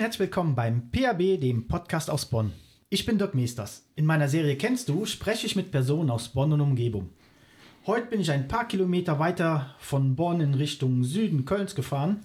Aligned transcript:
und 0.00 0.04
herzlich 0.04 0.20
willkommen 0.20 0.54
beim 0.54 0.90
PAB, 0.90 1.38
dem 1.38 1.68
Podcast 1.68 2.08
aus 2.08 2.24
Bonn. 2.24 2.54
Ich 2.88 3.04
bin 3.04 3.18
Dirk 3.18 3.34
Meesters. 3.34 3.84
In 3.96 4.06
meiner 4.06 4.30
Serie 4.30 4.56
Kennst 4.56 4.88
du 4.88 5.04
spreche 5.04 5.46
ich 5.46 5.56
mit 5.56 5.70
Personen 5.70 6.08
aus 6.08 6.28
Bonn 6.28 6.54
und 6.54 6.62
Umgebung. 6.62 7.10
Heute 7.84 8.06
bin 8.06 8.22
ich 8.22 8.30
ein 8.30 8.48
paar 8.48 8.66
Kilometer 8.66 9.18
weiter 9.18 9.74
von 9.78 10.16
Bonn 10.16 10.40
in 10.40 10.54
Richtung 10.54 11.04
Süden 11.04 11.44
Kölns 11.44 11.74
gefahren. 11.74 12.20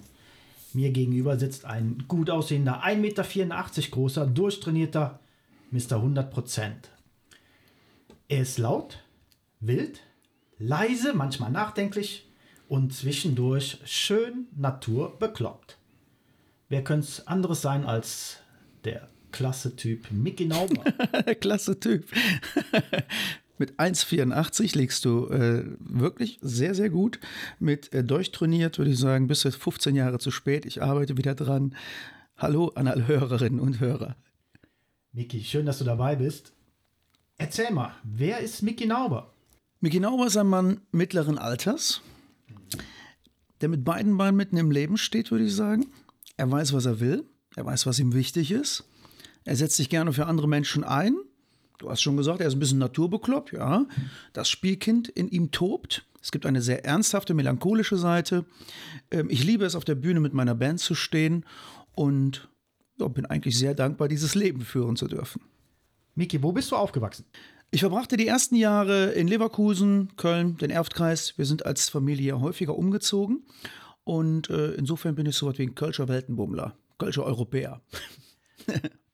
Mir 0.72 0.90
gegenüber 0.90 1.38
sitzt 1.38 1.66
ein 1.66 2.04
gut 2.08 2.30
aussehender 2.30 2.82
1,84 2.82 2.96
Meter 2.96 3.90
großer, 3.90 4.26
durchtrainierter 4.26 5.20
Mr. 5.70 6.02
100%. 6.02 6.70
Er 8.28 8.40
ist 8.40 8.56
laut, 8.56 9.00
wild, 9.60 10.00
leise, 10.58 11.12
manchmal 11.12 11.50
nachdenklich 11.50 12.26
und 12.68 12.94
zwischendurch 12.94 13.80
schön 13.84 14.46
naturbekloppt. 14.56 15.76
Wer 16.68 16.82
könnte 16.82 17.06
es 17.06 17.26
anderes 17.28 17.62
sein 17.62 17.84
als 17.84 18.38
der 18.84 19.08
klasse 19.30 19.76
Typ 19.76 20.10
Mickey 20.10 20.46
Nauber? 20.46 20.82
klasse 21.40 21.78
Typ. 21.78 22.10
Mit 23.58 23.78
1,84 23.78 24.76
liegst 24.76 25.04
du 25.04 25.28
äh, 25.28 25.64
wirklich 25.78 26.38
sehr, 26.42 26.74
sehr 26.74 26.90
gut. 26.90 27.20
Mit 27.58 27.92
äh, 27.94 28.02
durchtrainiert, 28.04 28.78
würde 28.78 28.90
ich 28.90 28.98
sagen, 28.98 29.28
bis 29.28 29.42
15 29.42 29.94
Jahre 29.94 30.18
zu 30.18 30.30
spät. 30.30 30.66
Ich 30.66 30.82
arbeite 30.82 31.16
wieder 31.16 31.34
dran. 31.34 31.74
Hallo 32.36 32.72
an 32.74 32.88
alle 32.88 33.06
Hörerinnen 33.06 33.60
und 33.60 33.80
Hörer. 33.80 34.16
Mickey, 35.12 35.42
schön, 35.42 35.66
dass 35.66 35.78
du 35.78 35.84
dabei 35.84 36.16
bist. 36.16 36.52
Erzähl 37.38 37.70
mal, 37.70 37.94
wer 38.02 38.40
ist 38.40 38.62
Mickey 38.62 38.86
Nauber? 38.86 39.32
Mickey 39.80 40.00
Nauber 40.00 40.26
ist 40.26 40.36
ein 40.36 40.48
Mann 40.48 40.80
mittleren 40.90 41.38
Alters, 41.38 42.02
der 43.60 43.68
mit 43.68 43.84
beiden 43.84 44.16
Beinen 44.18 44.36
mitten 44.36 44.56
im 44.56 44.70
Leben 44.70 44.98
steht, 44.98 45.30
würde 45.30 45.44
ich 45.44 45.54
sagen. 45.54 45.86
Er 46.36 46.50
weiß, 46.50 46.72
was 46.72 46.86
er 46.86 47.00
will. 47.00 47.24
Er 47.54 47.64
weiß, 47.64 47.86
was 47.86 47.98
ihm 47.98 48.14
wichtig 48.14 48.50
ist. 48.50 48.84
Er 49.44 49.56
setzt 49.56 49.76
sich 49.76 49.88
gerne 49.88 50.12
für 50.12 50.26
andere 50.26 50.48
Menschen 50.48 50.84
ein. 50.84 51.16
Du 51.78 51.90
hast 51.90 52.00
schon 52.02 52.16
gesagt, 52.16 52.40
er 52.40 52.48
ist 52.48 52.54
ein 52.54 52.60
bisschen 52.60 52.78
naturbekloppt, 52.78 53.52
ja. 53.52 53.86
Das 54.32 54.48
Spielkind 54.48 55.08
in 55.08 55.28
ihm 55.28 55.50
tobt. 55.50 56.06
Es 56.22 56.32
gibt 56.32 56.46
eine 56.46 56.62
sehr 56.62 56.84
ernsthafte, 56.84 57.34
melancholische 57.34 57.96
Seite. 57.96 58.44
Ähm, 59.10 59.28
ich 59.30 59.44
liebe 59.44 59.64
es, 59.64 59.74
auf 59.74 59.84
der 59.84 59.94
Bühne 59.94 60.20
mit 60.20 60.34
meiner 60.34 60.54
Band 60.54 60.80
zu 60.80 60.94
stehen 60.94 61.44
und 61.94 62.48
ja, 62.98 63.08
bin 63.08 63.26
eigentlich 63.26 63.58
sehr 63.58 63.74
dankbar, 63.74 64.08
dieses 64.08 64.34
Leben 64.34 64.62
führen 64.62 64.96
zu 64.96 65.06
dürfen. 65.06 65.42
Miki, 66.14 66.42
wo 66.42 66.52
bist 66.52 66.70
du 66.70 66.76
aufgewachsen? 66.76 67.26
Ich 67.70 67.80
verbrachte 67.80 68.16
die 68.16 68.26
ersten 68.26 68.56
Jahre 68.56 69.12
in 69.12 69.28
Leverkusen, 69.28 70.16
Köln, 70.16 70.56
den 70.56 70.70
Erftkreis. 70.70 71.36
Wir 71.36 71.44
sind 71.44 71.66
als 71.66 71.88
Familie 71.88 72.40
häufiger 72.40 72.76
umgezogen. 72.76 73.44
Und 74.06 74.50
äh, 74.50 74.70
insofern 74.74 75.16
bin 75.16 75.26
ich 75.26 75.34
so 75.34 75.48
was 75.48 75.58
wie 75.58 75.64
ein 75.64 75.74
Kölscher 75.74 76.06
Weltenbummler, 76.06 76.76
Kölscher 76.96 77.24
Europäer. 77.24 77.82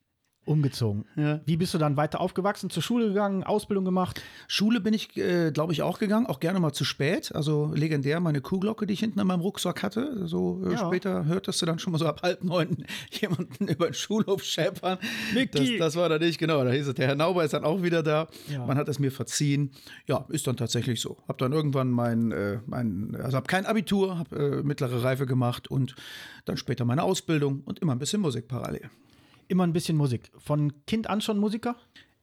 umgezogen. 0.44 1.04
Ja. 1.14 1.40
Wie 1.46 1.56
bist 1.56 1.72
du 1.72 1.78
dann 1.78 1.96
weiter 1.96 2.20
aufgewachsen, 2.20 2.68
zur 2.68 2.82
Schule 2.82 3.08
gegangen, 3.08 3.44
Ausbildung 3.44 3.84
gemacht? 3.84 4.20
Schule 4.48 4.80
bin 4.80 4.92
ich, 4.92 5.16
äh, 5.16 5.52
glaube 5.52 5.72
ich, 5.72 5.82
auch 5.82 5.98
gegangen, 6.00 6.26
auch 6.26 6.40
gerne 6.40 6.58
mal 6.58 6.72
zu 6.72 6.84
spät. 6.84 7.32
Also 7.34 7.72
legendär 7.74 8.18
meine 8.18 8.40
Kuhglocke, 8.40 8.86
die 8.86 8.94
ich 8.94 9.00
hinten 9.00 9.20
an 9.20 9.28
meinem 9.28 9.40
Rucksack 9.40 9.82
hatte. 9.82 10.26
So 10.26 10.62
äh, 10.66 10.72
ja. 10.72 10.78
später 10.78 11.26
hörtest 11.26 11.62
du 11.62 11.66
dann 11.66 11.78
schon 11.78 11.92
mal 11.92 11.98
so 11.98 12.06
ab 12.06 12.22
halb 12.22 12.42
neun 12.42 12.84
jemanden 13.10 13.68
über 13.68 13.86
den 13.86 13.94
Schulhof 13.94 14.42
scheppern. 14.42 14.98
Das, 15.52 15.68
das, 15.78 15.96
war 15.96 16.08
dann 16.08 16.20
nicht, 16.20 16.38
genau. 16.38 16.64
Da 16.64 16.70
hieß 16.70 16.88
es, 16.88 16.94
der 16.94 17.06
Herr 17.06 17.14
Nauber 17.14 17.44
ist 17.44 17.54
dann 17.54 17.64
auch 17.64 17.82
wieder 17.82 18.02
da. 18.02 18.26
Ja. 18.48 18.66
Man 18.66 18.76
hat 18.76 18.88
es 18.88 18.98
mir 18.98 19.12
verziehen. 19.12 19.70
Ja, 20.06 20.24
ist 20.28 20.46
dann 20.48 20.56
tatsächlich 20.56 21.00
so. 21.00 21.18
Hab 21.28 21.38
dann 21.38 21.52
irgendwann 21.52 21.90
mein, 21.90 22.32
äh, 22.32 22.58
mein 22.66 23.16
also 23.22 23.36
hab 23.36 23.46
kein 23.46 23.64
Abitur, 23.64 24.18
hab 24.18 24.32
äh, 24.32 24.62
mittlere 24.62 25.04
Reife 25.04 25.26
gemacht 25.26 25.70
und 25.70 25.94
dann 26.44 26.56
später 26.56 26.84
meine 26.84 27.04
Ausbildung 27.04 27.62
und 27.64 27.78
immer 27.78 27.92
ein 27.92 28.00
bisschen 28.00 28.20
Musik 28.20 28.48
parallel 28.48 28.90
immer 29.52 29.64
ein 29.64 29.72
bisschen 29.72 29.96
Musik. 29.96 30.32
Von 30.38 30.84
Kind 30.86 31.08
an 31.08 31.20
schon 31.20 31.38
Musiker? 31.38 31.76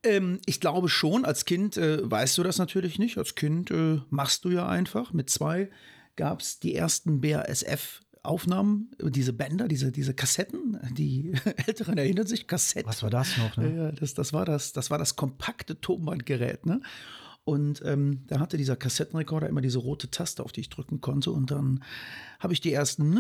Ähm, 0.04 0.40
ich 0.46 0.60
glaube 0.60 0.90
schon. 0.90 1.24
Als 1.24 1.46
Kind 1.46 1.78
äh, 1.78 2.00
weißt 2.10 2.38
du 2.38 2.44
das 2.44 2.58
natürlich 2.58 3.00
nicht. 3.00 3.18
Als 3.18 3.36
Kind 3.36 3.72
äh, 3.72 4.02
machst 4.10 4.44
du 4.44 4.50
ja 4.50 4.68
einfach. 4.68 5.14
Mit 5.14 5.30
zwei 5.30 5.70
gab 6.16 6.42
es 6.42 6.60
die 6.60 6.76
ersten 6.76 7.22
BASF. 7.22 8.02
Aufnahmen, 8.22 8.92
diese 9.02 9.32
Bänder, 9.32 9.70
diese, 9.70 9.94
diese 9.94 10.14
Kassetten, 10.14 10.78
die 10.92 11.32
Älteren 11.68 11.98
erinnern 11.98 12.28
sich, 12.28 12.48
Kassetten. 12.48 12.90
Was 12.90 13.02
war 13.02 13.10
das 13.10 13.38
noch? 13.38 13.56
Ne? 13.56 13.74
Ja, 13.74 13.92
das, 13.94 14.14
das, 14.14 14.34
war 14.34 14.44
das, 14.44 14.74
das 14.74 14.92
war 14.92 14.98
das 14.98 15.16
kompakte 15.16 15.80
Tonbandgerät. 15.80 16.66
Ne? 16.66 16.82
Und 17.50 17.82
ähm, 17.84 18.22
da 18.28 18.40
hatte 18.40 18.58
dieser 18.58 18.76
Kassettenrekorder 18.76 19.50
immer 19.50 19.62
diese 19.62 19.80
rote 19.80 20.12
Taste, 20.12 20.44
auf 20.44 20.52
die 20.52 20.62
ich 20.62 20.70
drücken 20.70 21.02
konnte. 21.02 21.32
Und 21.32 21.50
dann 21.50 21.84
habe 22.40 22.54
ich 22.54 22.62
die 22.62 22.72
ersten 22.72 23.14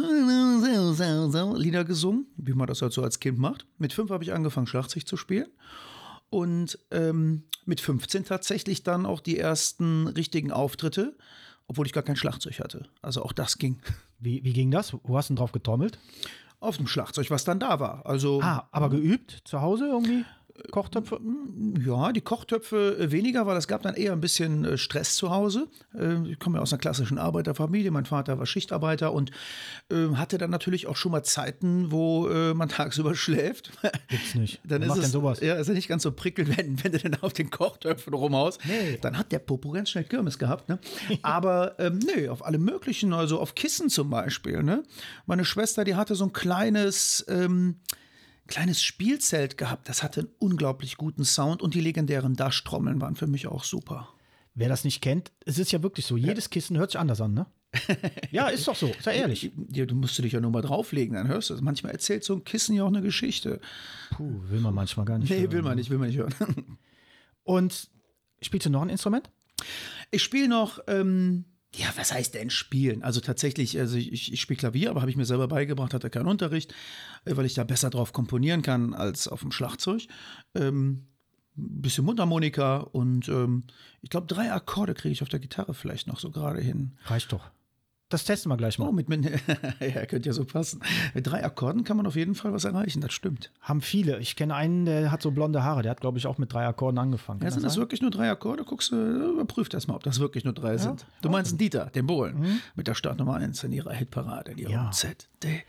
Lieder 1.55 1.83
gesungen, 1.83 2.27
wie 2.37 2.53
man 2.53 2.67
das 2.67 2.83
halt 2.83 2.93
so 2.93 3.01
als 3.01 3.19
Kind 3.19 3.39
macht. 3.39 3.65
Mit 3.79 3.91
fünf 3.91 4.11
habe 4.11 4.23
ich 4.23 4.31
angefangen, 4.31 4.67
Schlagzeug 4.67 5.07
zu 5.07 5.17
spielen. 5.17 5.47
Und 6.29 6.77
ähm, 6.91 7.45
mit 7.65 7.81
15 7.81 8.23
tatsächlich 8.23 8.83
dann 8.83 9.07
auch 9.07 9.19
die 9.19 9.39
ersten 9.39 10.07
richtigen 10.07 10.51
Auftritte, 10.51 11.17
obwohl 11.67 11.87
ich 11.87 11.93
gar 11.93 12.03
kein 12.03 12.15
Schlagzeug 12.15 12.59
hatte. 12.59 12.87
Also 13.01 13.23
auch 13.23 13.33
das 13.33 13.57
ging. 13.57 13.81
Wie, 14.19 14.43
wie 14.43 14.53
ging 14.53 14.69
das? 14.69 14.93
Wo 15.01 15.17
hast 15.17 15.29
du 15.29 15.33
denn 15.33 15.37
drauf 15.37 15.53
getrommelt? 15.53 15.97
Auf 16.59 16.77
dem 16.77 16.85
Schlagzeug, 16.85 17.31
was 17.31 17.45
dann 17.45 17.59
da 17.59 17.79
war. 17.79 18.05
Also, 18.05 18.41
ah, 18.43 18.67
aber 18.71 18.91
geübt 18.91 19.41
zu 19.45 19.59
Hause 19.59 19.87
irgendwie? 19.87 20.23
Kochtöpfe? 20.71 21.19
Ja, 21.85 22.11
die 22.11 22.21
Kochtöpfe 22.21 22.97
äh, 22.99 23.11
weniger, 23.11 23.45
weil 23.45 23.57
es 23.57 23.67
gab 23.67 23.81
dann 23.81 23.95
eher 23.95 24.13
ein 24.13 24.21
bisschen 24.21 24.65
äh, 24.65 24.77
Stress 24.77 25.15
zu 25.15 25.29
Hause. 25.29 25.67
Äh, 25.97 26.29
ich 26.29 26.39
komme 26.39 26.57
ja 26.57 26.61
aus 26.61 26.73
einer 26.73 26.79
klassischen 26.79 27.17
Arbeiterfamilie. 27.17 27.91
Mein 27.91 28.05
Vater 28.05 28.37
war 28.37 28.45
Schichtarbeiter 28.45 29.13
und 29.13 29.31
hatte 29.91 30.37
dann 30.37 30.51
natürlich 30.51 30.85
auch 30.85 30.95
schon 30.95 31.11
mal 31.11 31.23
Zeiten, 31.23 31.91
wo 31.91 32.27
man 32.53 32.69
tagsüber 32.69 33.15
schläft. 33.15 33.71
Gibt's 34.07 34.35
nicht. 34.35 34.61
Dann 34.63 34.83
ist 34.83 34.97
es, 34.97 35.11
sowas? 35.11 35.39
Ja, 35.39 35.55
ist 35.55 35.67
ja 35.67 35.73
nicht 35.73 35.87
ganz 35.87 36.03
so 36.03 36.11
prickelnd, 36.11 36.57
wenn, 36.57 36.83
wenn 36.83 36.91
du 36.91 36.99
dann 36.99 37.17
auf 37.21 37.33
den 37.33 37.49
Kochtöpfen 37.49 38.13
rumhaust. 38.13 38.61
Nee. 38.65 38.99
Dann 39.01 39.17
hat 39.17 39.31
der 39.31 39.39
Popo 39.39 39.71
ganz 39.71 39.89
schnell 39.89 40.03
Kirmes 40.03 40.37
gehabt. 40.37 40.69
Ne? 40.69 40.79
Aber 41.21 41.79
ähm, 41.79 41.99
nee, 41.99 42.29
auf 42.29 42.45
alle 42.45 42.57
möglichen, 42.57 43.13
also 43.13 43.39
auf 43.39 43.55
Kissen 43.55 43.89
zum 43.89 44.09
Beispiel. 44.09 44.63
Ne? 44.63 44.83
Meine 45.25 45.45
Schwester, 45.45 45.83
die 45.83 45.95
hatte 45.95 46.15
so 46.15 46.25
ein 46.25 46.33
kleines 46.33 47.25
ähm, 47.27 47.77
kleines 48.49 48.81
Spielzelt 48.81 49.57
gehabt. 49.57 49.87
Das 49.87 50.03
hatte 50.03 50.21
einen 50.21 50.29
unglaublich 50.39 50.97
guten 50.97 51.23
Sound 51.23 51.61
und 51.61 51.73
die 51.73 51.81
legendären 51.81 52.35
Dash-Trommeln 52.35 52.99
waren 52.99 53.15
für 53.15 53.27
mich 53.27 53.47
auch 53.47 53.63
super. 53.63 54.09
Wer 54.55 54.67
das 54.67 54.83
nicht 54.83 55.01
kennt, 55.01 55.31
es 55.45 55.57
ist 55.57 55.71
ja 55.71 55.81
wirklich 55.83 56.05
so, 56.05 56.17
jedes. 56.17 56.49
Kissen 56.49 56.77
hört 56.77 56.91
sich 56.91 56.99
anders 56.99 57.21
an, 57.21 57.33
ne? 57.33 57.45
ja, 58.31 58.47
ist 58.47 58.67
doch 58.67 58.75
so, 58.75 58.91
sei 59.01 59.15
ehrlich. 59.17 59.51
Ja, 59.71 59.85
du 59.85 59.95
musst 59.95 60.17
dich 60.17 60.33
ja 60.33 60.41
nur 60.41 60.51
mal 60.51 60.61
drauflegen, 60.61 61.15
dann 61.15 61.27
hörst 61.27 61.49
du 61.49 61.53
es. 61.53 61.61
Manchmal 61.61 61.91
erzählt 61.91 62.23
so 62.23 62.33
ein 62.33 62.43
Kissen 62.43 62.75
ja 62.75 62.83
auch 62.83 62.87
eine 62.87 63.01
Geschichte. 63.01 63.61
Puh, 64.11 64.41
will 64.49 64.59
man 64.59 64.73
manchmal 64.73 65.05
gar 65.05 65.19
nicht 65.19 65.29
nee, 65.29 65.41
hören. 65.41 65.51
will 65.51 65.61
man 65.61 65.77
nicht, 65.77 65.89
will 65.89 65.99
man 65.99 66.07
nicht 66.07 66.17
hören. 66.17 66.33
und 67.43 67.89
spielst 68.41 68.65
du 68.65 68.71
noch 68.71 68.81
ein 68.81 68.89
Instrument? 68.89 69.29
Ich 70.09 70.23
spiele 70.23 70.47
noch 70.47 70.79
ähm, 70.87 71.45
ja, 71.75 71.87
was 71.95 72.11
heißt 72.11 72.33
denn 72.33 72.49
spielen? 72.49 73.03
Also 73.03 73.19
tatsächlich, 73.19 73.77
also 73.79 73.97
ich, 73.97 74.33
ich 74.33 74.41
spiele 74.41 74.57
Klavier, 74.57 74.89
aber 74.89 75.01
habe 75.01 75.11
ich 75.11 75.17
mir 75.17 75.25
selber 75.25 75.47
beigebracht, 75.47 75.93
hatte 75.93 76.09
keinen 76.09 76.27
Unterricht, 76.27 76.73
äh, 77.25 77.35
weil 77.35 77.45
ich 77.45 77.53
da 77.53 77.63
besser 77.63 77.89
drauf 77.89 78.13
komponieren 78.13 78.61
kann 78.61 78.93
als 78.93 79.27
auf 79.27 79.41
dem 79.41 79.51
Schlagzeug. 79.51 80.07
Ähm, 80.55 81.07
bisschen 81.55 82.05
Mundharmonika 82.05 82.77
und 82.77 83.27
ähm, 83.27 83.65
ich 84.01 84.09
glaube, 84.09 84.27
drei 84.27 84.51
Akkorde 84.51 84.93
kriege 84.93 85.11
ich 85.11 85.21
auf 85.21 85.29
der 85.29 85.39
Gitarre 85.39 85.73
vielleicht 85.73 86.07
noch 86.07 86.19
so 86.19 86.31
gerade 86.31 86.61
hin. 86.61 86.97
Reicht 87.05 87.31
doch. 87.31 87.51
Das 88.09 88.23
testen 88.23 88.51
wir 88.51 88.57
gleich 88.57 88.79
mal. 88.79 88.87
Oh, 88.87 88.91
mit, 88.91 89.07
mit 89.07 89.23
ja, 89.79 90.05
könnte 90.07 90.27
ja 90.27 90.33
so 90.33 90.43
passen. 90.43 90.81
Mit 91.13 91.27
drei 91.27 91.45
Akkorden 91.45 91.83
kann 91.83 91.95
man 91.95 92.07
auf 92.07 92.15
jeden 92.15 92.33
Fall 92.33 92.51
was 92.51 92.63
erreichen, 92.63 93.01
das 93.01 93.13
stimmt. 93.13 93.51
Haben 93.61 93.81
viele. 93.81 94.17
Ich 94.17 94.35
kenne 94.35 94.55
einen, 94.55 94.85
der 94.85 95.11
hat 95.11 95.21
so 95.21 95.29
blonde 95.29 95.63
Haare, 95.63 95.83
der 95.83 95.91
hat, 95.91 96.01
glaube 96.01 96.17
ich, 96.17 96.25
auch 96.25 96.39
mit 96.39 96.51
drei 96.51 96.65
Akkorden 96.65 96.97
angefangen. 96.97 97.41
Ja, 97.43 97.51
sind 97.51 97.63
das, 97.63 97.73
das 97.73 97.79
wirklich 97.79 98.01
nur 98.01 98.09
drei 98.09 98.31
Akkorde? 98.31 98.63
Guckst 98.63 98.91
du, 98.91 99.33
überprüft 99.33 99.75
erst 99.75 99.87
mal, 99.87 99.93
ob 99.93 100.01
das 100.03 100.19
wirklich 100.19 100.43
nur 100.43 100.53
drei 100.53 100.71
ja? 100.71 100.77
sind. 100.79 101.05
Du 101.21 101.29
meinst 101.29 101.51
einen 101.51 101.59
Dieter, 101.59 101.85
den 101.91 102.07
Bohlen, 102.07 102.39
mhm. 102.39 102.61
mit 102.73 102.87
der 102.87 102.95
Startnummer 102.95 103.35
1 103.35 103.63
in 103.65 103.73
ihrer 103.73 103.93
Hitparade, 103.93 104.53
in 104.53 104.57
ihrem 104.57 104.71
ja. 104.71 104.91
ZDF. 104.91 105.65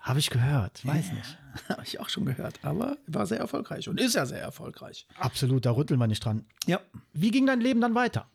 Habe 0.00 0.18
ich 0.18 0.28
gehört, 0.28 0.84
weiß 0.84 1.08
ja. 1.08 1.14
nicht. 1.14 1.38
Habe 1.70 1.82
ich 1.84 2.00
auch 2.00 2.10
schon 2.10 2.26
gehört, 2.26 2.60
aber 2.62 2.98
war 3.06 3.24
sehr 3.26 3.38
erfolgreich 3.38 3.88
und 3.88 3.98
ist 3.98 4.14
ja 4.14 4.26
sehr 4.26 4.42
erfolgreich. 4.42 5.06
Absolut, 5.18 5.64
da 5.64 5.70
rütteln 5.70 5.98
wir 5.98 6.06
nicht 6.06 6.22
dran. 6.22 6.44
Ja. 6.66 6.80
Wie 7.14 7.30
ging 7.30 7.46
dein 7.46 7.62
Leben 7.62 7.80
dann 7.80 7.94
weiter? 7.94 8.26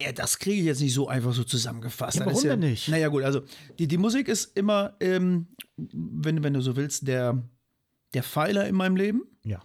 Ja, 0.00 0.12
das 0.12 0.38
kriege 0.38 0.60
ich 0.60 0.66
jetzt 0.66 0.80
nicht 0.80 0.94
so 0.94 1.08
einfach 1.08 1.32
so 1.32 1.44
zusammengefasst. 1.44 2.18
Ja, 2.18 2.26
warum 2.26 2.42
ja, 2.42 2.50
denn 2.50 2.70
nicht? 2.70 2.88
Naja, 2.88 3.08
gut, 3.08 3.22
also 3.22 3.42
die, 3.78 3.86
die 3.86 3.98
Musik 3.98 4.28
ist 4.28 4.56
immer, 4.56 4.96
ähm, 5.00 5.46
wenn, 5.76 6.42
wenn 6.42 6.52
du 6.52 6.60
so 6.60 6.76
willst, 6.76 7.06
der, 7.06 7.42
der 8.12 8.22
Pfeiler 8.22 8.66
in 8.66 8.74
meinem 8.74 8.96
Leben. 8.96 9.22
Ja. 9.44 9.62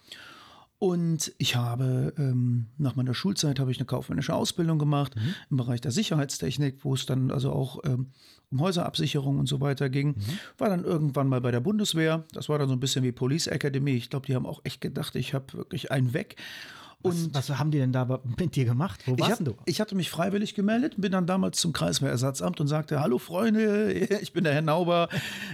Und 0.80 1.34
ich 1.40 1.58
habe 1.58 2.14
ähm, 2.18 2.68
nach 2.78 2.96
meiner 2.96 3.14
Schulzeit 3.14 3.60
habe 3.60 3.70
ich 3.70 3.80
eine 3.80 3.86
kaufmännische 3.86 4.34
Ausbildung 4.34 4.80
gemacht 4.80 5.14
mhm. 5.16 5.36
im 5.52 5.58
Bereich 5.58 5.81
der 5.81 5.92
Sicherheitstechnik, 5.92 6.86
wo 6.86 6.94
es 6.94 7.06
dann 7.06 7.31
also 7.31 7.52
auch 7.52 7.84
ähm, 7.84 8.12
um 8.50 8.62
Häuserabsicherung 8.62 9.40
und 9.40 9.48
so 9.48 9.60
weiter 9.60 9.90
ging. 9.90 10.10
Mhm. 10.10 10.40
War 10.58 10.70
dann 10.70 10.86
irgendwann 10.86 11.28
mal 11.28 11.42
bei 11.42 11.52
der 11.52 11.60
Bundeswehr. 11.60 12.24
Das 12.31 12.48
war 12.48 12.60
dann 12.60 12.70
so 12.70 12.76
ein 12.76 12.80
bisschen 12.80 13.04
wie 13.04 13.12
Police 13.12 13.48
Academy. 13.48 13.92
Ich 13.92 14.10
glaube, 14.10 14.26
die 14.26 14.36
haben 14.36 14.46
auch 14.46 14.62
echt 14.64 14.80
gedacht, 14.80 15.16
ich 15.16 15.34
habe 15.34 15.52
wirklich 15.54 15.92
einen 15.92 16.14
weg. 16.14 16.38
Und 17.01 17.34
was, 17.34 17.50
was, 17.50 17.60
haben 17.60 17.72
die 17.72 17.78
denn 17.78 17.94
da 17.94 18.22
mit 18.38 18.56
dir 18.56 18.66
gemacht? 18.66 19.01
Wo 19.06 19.18
warst 19.18 19.40
hab, 19.40 19.46
du? 19.46 19.56
Ich 19.66 19.80
hatte 19.80 19.96
mich 19.96 20.10
freiwillig 20.10 20.54
gemeldet, 20.54 20.96
bin 20.98 21.12
dann 21.12 21.25
damals 21.25 21.60
zum 21.60 21.72
Kreiswehrersatzamt 21.72 22.60
und 22.60 22.68
sagte: 22.68 23.00
Hallo 23.00 23.18
Freunde, 23.18 23.92
ich 24.22 24.34
bin 24.34 24.44
der 24.44 24.54
Herr 24.54 24.62
Nauber. 24.62 25.07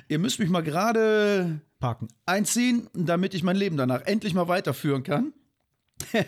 Ihr 0.08 0.20
müsst 0.20 0.40
mich 0.40 0.50
mal 0.50 0.64
gerade 0.64 1.62
parken 1.80 2.08
einziehen, 2.26 2.88
damit 2.94 3.34
ich 3.34 3.44
mein 3.44 3.56
Leben 3.56 3.78
danach 3.78 4.02
endlich 4.06 4.34
mal 4.34 4.48
weiterführen 4.48 5.04
kann. 5.04 5.34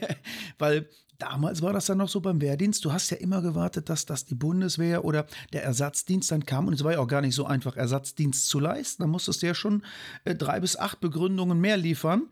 Weil 0.60 0.88
damals 1.18 1.62
war 1.62 1.74
das 1.74 1.86
dann 1.86 1.98
noch 1.98 2.10
so 2.10 2.22
beim 2.22 2.42
Wehrdienst. 2.42 2.84
Du 2.86 2.92
hast 2.92 3.10
ja 3.10 3.18
immer 3.18 3.42
gewartet, 3.42 3.90
dass, 3.90 4.06
dass 4.06 4.26
die 4.26 4.36
Bundeswehr 4.36 5.06
oder 5.06 5.26
der 5.54 5.64
Ersatzdienst 5.64 6.32
dann 6.32 6.46
kam. 6.46 6.68
Und 6.68 6.74
es 6.74 6.84
war 6.84 6.94
ja 6.94 7.00
auch 7.00 7.08
gar 7.08 7.22
nicht 7.22 7.36
so 7.36 7.46
einfach, 7.46 7.76
Ersatzdienst 7.76 8.48
zu 8.48 8.60
leisten. 8.60 9.04
Da 9.04 9.08
musstest 9.08 9.42
du 9.42 9.48
ja 9.48 9.56
schon 9.56 9.84
äh, 10.26 10.36
drei 10.36 10.60
bis 10.60 10.76
acht 10.76 11.00
Begründungen 11.00 11.60
mehr 11.60 11.78
liefern. 11.78 12.24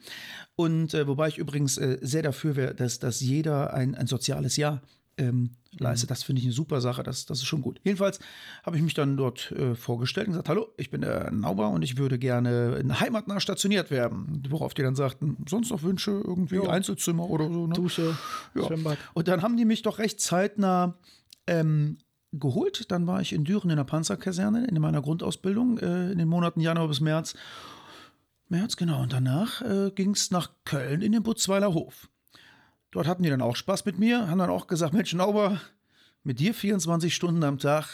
Und 0.56 0.94
äh, 0.94 1.08
wobei 1.08 1.28
ich 1.28 1.38
übrigens 1.38 1.78
äh, 1.78 1.98
sehr 2.02 2.24
dafür 2.24 2.56
wäre, 2.56 2.76
dass, 2.76 3.00
dass 3.00 3.20
jeder 3.22 3.74
ein, 3.74 3.96
ein 3.96 4.08
soziales 4.08 4.58
Jahr 4.58 4.82
ähm, 5.18 5.52
leistet. 5.80 6.10
Mhm. 6.10 6.12
Das 6.12 6.24
finde 6.24 6.40
ich 6.40 6.46
eine 6.46 6.54
super 6.54 6.82
Sache, 6.82 7.04
das, 7.04 7.26
das 7.26 7.40
ist 7.40 7.46
schon 7.46 7.62
gut. 7.62 7.80
Jedenfalls 7.84 8.20
habe 8.64 8.78
ich 8.78 8.84
mich 8.84 8.94
dann 8.94 9.18
dort 9.18 9.52
äh, 9.52 9.76
vorgestellt 9.76 10.28
und 10.28 10.34
gesagt, 10.34 10.50
hallo, 10.50 10.68
ich 10.78 10.90
bin 10.90 11.02
der 11.02 11.32
Nauber 11.32 11.70
und 11.70 11.82
ich 11.82 11.98
würde 11.98 12.20
gerne 12.20 12.76
in 12.76 13.00
heimatnah 13.00 13.40
stationiert 13.40 13.92
werden. 13.92 14.44
Worauf 14.50 14.74
die 14.74 14.82
dann 14.82 14.96
sagten, 14.96 15.38
sonst 15.48 15.72
noch 15.72 15.84
Wünsche, 15.84 16.12
irgendwie 16.12 16.56
jo. 16.56 16.68
Einzelzimmer 16.68 17.30
oder 17.30 17.50
so. 17.52 17.68
Ne? 17.68 17.74
Dusche, 17.74 18.18
ja. 18.56 18.64
Schwimmbad. 18.64 18.98
Und 19.14 19.28
dann 19.28 19.42
haben 19.42 19.58
die 19.58 19.66
mich 19.66 19.82
doch 19.82 20.00
recht 20.00 20.20
zeitnah 20.20 20.96
ähm, 21.48 21.98
geholt. 22.32 22.92
Dann 22.92 23.08
war 23.08 23.22
ich 23.22 23.34
in 23.34 23.44
Düren 23.44 23.70
in 23.70 23.78
der 23.78 23.84
Panzerkaserne 23.84 24.68
in 24.68 24.80
meiner 24.82 25.02
Grundausbildung 25.02 25.78
äh, 25.80 26.12
in 26.12 26.18
den 26.18 26.28
Monaten 26.28 26.60
Januar 26.60 26.88
bis 26.88 27.02
März. 27.02 27.36
März, 28.48 28.78
genau. 28.78 29.02
Und 29.02 29.14
danach 29.14 29.62
äh, 29.62 29.92
ging 29.92 30.12
es 30.12 30.32
nach 30.32 30.52
Köln 30.66 31.02
in 31.02 31.12
den 31.12 31.24
Butzweiler 31.24 31.74
Hof. 31.74 32.10
Dort 32.96 33.08
hatten 33.08 33.24
die 33.24 33.30
dann 33.30 33.42
auch 33.42 33.58
Spaß 33.58 33.84
mit 33.84 34.00
mir, 34.00 34.30
haben 34.30 34.38
dann 34.38 34.50
auch 34.50 34.68
gesagt, 34.68 34.94
Mensch, 34.94 35.14
Nauber, 35.14 35.60
mit 36.24 36.40
dir 36.40 36.54
24 36.54 37.14
Stunden 37.14 37.44
am 37.44 37.60
Tag, 37.60 37.90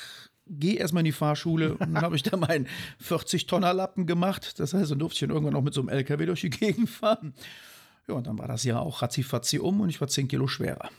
geh 0.45 0.75
erstmal 0.75 1.01
in 1.01 1.05
die 1.05 1.11
Fahrschule. 1.11 1.73
Und 1.79 1.95
dann 1.95 2.03
habe 2.03 2.15
ich 2.15 2.21
da 2.21 2.37
meinen 2.37 2.67
40-Tonner-Lappen 3.03 4.05
gemacht. 4.05 4.59
Das 4.59 4.75
heißt, 4.75 4.91
dann 4.91 4.99
durfte 4.99 5.15
ich 5.15 5.19
dann 5.21 5.31
irgendwann 5.31 5.55
noch 5.55 5.63
mit 5.63 5.73
so 5.73 5.81
einem 5.81 5.89
LKW 5.89 6.27
durch 6.27 6.41
die 6.41 6.51
Gegend 6.51 6.87
fahren. 6.87 7.33
Ja, 8.07 8.13
und 8.13 8.27
dann 8.27 8.37
war 8.37 8.47
das 8.47 8.63
Jahr 8.63 8.83
auch 8.83 9.01
ratzifatzi 9.01 9.57
um 9.57 9.81
und 9.81 9.89
ich 9.89 9.99
war 9.99 10.07
10 10.07 10.27
Kilo 10.27 10.45
schwerer. 10.45 10.91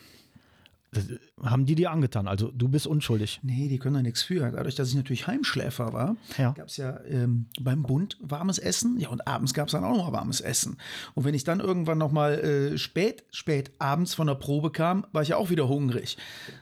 Das 0.95 1.07
haben 1.43 1.65
die 1.65 1.75
dir 1.75 1.91
angetan? 1.91 2.29
Also 2.29 2.51
du 2.51 2.69
bist 2.69 2.87
unschuldig? 2.87 3.41
Nee, 3.43 3.69
die 3.69 3.79
können 3.79 3.95
da 3.95 4.03
nichts 4.03 4.23
für. 4.23 4.51
Dadurch, 4.51 4.75
dass 4.75 4.91
ich 4.91 4.95
natürlich 4.95 5.27
Heimschläfer 5.27 5.95
war, 5.95 6.17
ja. 6.37 6.53
gab 6.53 6.69
es 6.69 6.77
ja 6.77 7.01
ähm, 7.09 7.47
beim 7.59 7.83
Bund 7.83 8.19
warmes 8.21 8.59
Essen. 8.59 9.01
Ja, 9.01 9.09
und 9.09 9.27
abends 9.27 9.55
gab 9.55 9.69
es 9.69 9.73
dann 9.73 9.85
auch 9.85 9.97
noch 9.97 10.11
mal 10.11 10.13
warmes 10.13 10.43
Essen. 10.43 10.77
Und 11.15 11.25
wenn 11.25 11.35
ich 11.35 11.45
dann 11.45 11.61
irgendwann 11.61 11.97
noch 11.97 12.13
mal 12.13 12.35
äh, 12.35 12.79
spät, 12.79 13.25
spät 13.31 13.73
abends 13.79 14.13
von 14.13 14.27
der 14.27 14.35
Probe 14.35 14.71
kam, 14.71 15.07
war 15.13 15.23
ich 15.23 15.29
ja 15.29 15.39
auch 15.39 15.49
wieder 15.49 15.67
hungrig. 15.67 16.19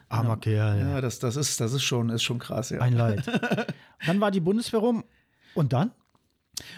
Armer 0.07 0.29
ja, 0.29 0.35
Kerl. 0.37 0.79
Ja, 0.79 0.89
ja 0.91 1.01
das, 1.01 1.19
das, 1.19 1.35
ist, 1.35 1.59
das 1.59 1.73
ist, 1.73 1.83
schon, 1.83 2.09
ist 2.09 2.23
schon 2.23 2.39
krass. 2.39 2.69
Ja. 2.69 2.79
Ein 2.79 2.93
Leid. 2.93 3.25
dann 4.05 4.21
war 4.21 4.31
die 4.31 4.39
Bundeswehr 4.39 4.79
rum. 4.79 5.03
Und 5.55 5.73
dann? 5.73 5.91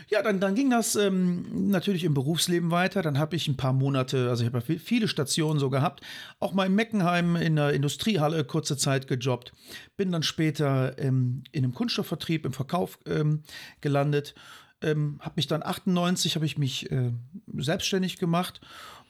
Ja, 0.09 0.21
dann, 0.21 0.39
dann 0.39 0.56
ging 0.56 0.69
das 0.69 0.95
ähm, 0.95 1.69
natürlich 1.69 2.03
im 2.03 2.13
Berufsleben 2.13 2.71
weiter. 2.71 3.01
Dann 3.01 3.18
habe 3.18 3.35
ich 3.35 3.47
ein 3.47 3.57
paar 3.57 3.74
Monate, 3.74 4.30
also 4.30 4.44
ich 4.44 4.53
habe 4.53 4.62
viele 4.62 5.07
Stationen 5.07 5.59
so 5.59 5.69
gehabt, 5.69 6.01
auch 6.39 6.53
mal 6.53 6.65
in 6.65 6.75
Meckenheim 6.75 7.35
in 7.35 7.56
der 7.56 7.74
Industriehalle 7.74 8.44
kurze 8.44 8.77
Zeit 8.77 9.07
gejobbt. 9.07 9.53
Bin 9.97 10.12
dann 10.12 10.24
später 10.24 10.97
ähm, 11.00 11.44
in 11.51 11.63
einem 11.63 11.74
Kunststoffvertrieb, 11.74 12.45
im 12.45 12.53
Verkauf 12.53 13.00
ähm, 13.06 13.44
gelandet. 13.81 14.35
Ähm, 14.81 15.19
habe 15.21 15.33
mich 15.38 15.47
dann 15.47 15.63
98 15.63 16.35
habe 16.35 16.45
ich 16.45 16.57
mich 16.57 16.91
äh, 16.91 17.12
selbstständig 17.57 18.18
gemacht 18.18 18.59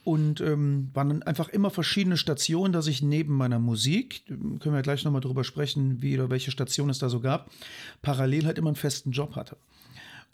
und 0.04 0.42
ähm, 0.42 0.90
waren 0.94 1.24
einfach 1.24 1.50
immer 1.50 1.70
verschiedene 1.70 2.18
Stationen, 2.18 2.74
dass 2.74 2.88
ich 2.88 3.02
neben 3.02 3.34
meiner 3.36 3.60
Musik, 3.60 4.26
können 4.28 4.76
wir 4.76 4.82
gleich 4.82 5.04
nochmal 5.04 5.22
drüber 5.22 5.44
sprechen, 5.44 6.02
wie 6.02 6.18
oder 6.20 6.30
welche 6.30 6.52
Station 6.52 6.90
es 6.90 7.00
da 7.00 7.10
so 7.10 7.22
gab, 7.22 7.50
parallel 8.02 8.46
halt 8.46 8.58
immer 8.58 8.70
einen 8.70 8.76
festen 8.76 9.12
Job 9.12 9.36
hatte. 9.36 9.58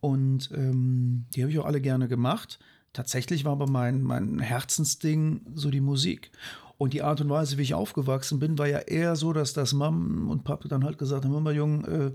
Und 0.02 0.50
ähm, 0.54 1.26
die 1.34 1.42
habe 1.42 1.52
ich 1.52 1.60
auch 1.60 1.66
alle 1.66 1.82
gerne 1.82 2.08
gemacht. 2.08 2.60
Tatsächlich 2.94 3.46
war 3.46 3.52
aber 3.54 3.70
mein, 3.70 4.02
mein 4.02 4.40
Herzensding 4.40 5.42
so 5.54 5.70
die 5.70 5.82
Musik. 5.82 6.32
Und 6.78 6.94
die 6.94 7.02
Art 7.02 7.20
und 7.20 7.30
Weise, 7.30 7.58
wie 7.58 7.64
ich 7.64 7.74
aufgewachsen 7.74 8.40
bin, 8.40 8.58
war 8.58 8.68
ja 8.68 8.80
eher 8.80 9.16
so, 9.18 9.34
dass 9.34 9.54
das 9.54 9.74
Mom 9.74 10.30
und 10.30 10.46
Papa 10.46 10.70
dann 10.70 10.86
halt 10.86 10.98
gesagt 10.98 11.26
haben: 11.26 11.34
Mama, 11.34 11.52
Jung, 11.52 11.84
äh, 11.84 12.12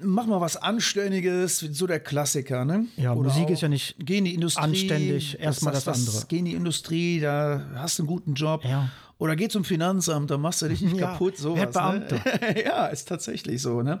mach 0.00 0.26
mal 0.26 0.40
was 0.40 0.56
Anständiges, 0.56 1.58
so 1.60 1.86
der 1.86 2.00
Klassiker, 2.00 2.64
ne? 2.64 2.86
Ja, 2.96 3.14
Oder 3.14 3.28
Musik 3.28 3.50
ist 3.50 3.62
ja 3.62 3.68
nicht 3.68 3.96
geh 3.98 4.18
in 4.18 4.24
die 4.24 4.34
Industrie, 4.34 4.62
anständig, 4.62 5.38
erstmal 5.38 5.74
das, 5.74 5.84
das, 5.84 5.98
andere. 5.98 6.24
Geh 6.28 6.38
in 6.38 6.44
die 6.46 6.54
Industrie, 6.54 7.20
da 7.20 7.70
hast 7.76 7.98
du 7.98 8.02
einen 8.02 8.08
guten 8.08 8.34
Job. 8.34 8.64
Ja. 8.64 8.90
Oder 9.18 9.34
geh 9.34 9.48
zum 9.48 9.64
Finanzamt, 9.64 10.30
da 10.30 10.38
machst 10.38 10.62
du 10.62 10.68
dich 10.68 10.80
nicht 10.80 10.96
ja, 10.96 11.12
kaputt. 11.12 11.36
Sowas, 11.36 11.72
Beamter. 11.72 12.20
Ne? 12.24 12.64
ja, 12.64 12.86
ist 12.86 13.08
tatsächlich 13.08 13.60
so. 13.60 13.82
Ne? 13.82 14.00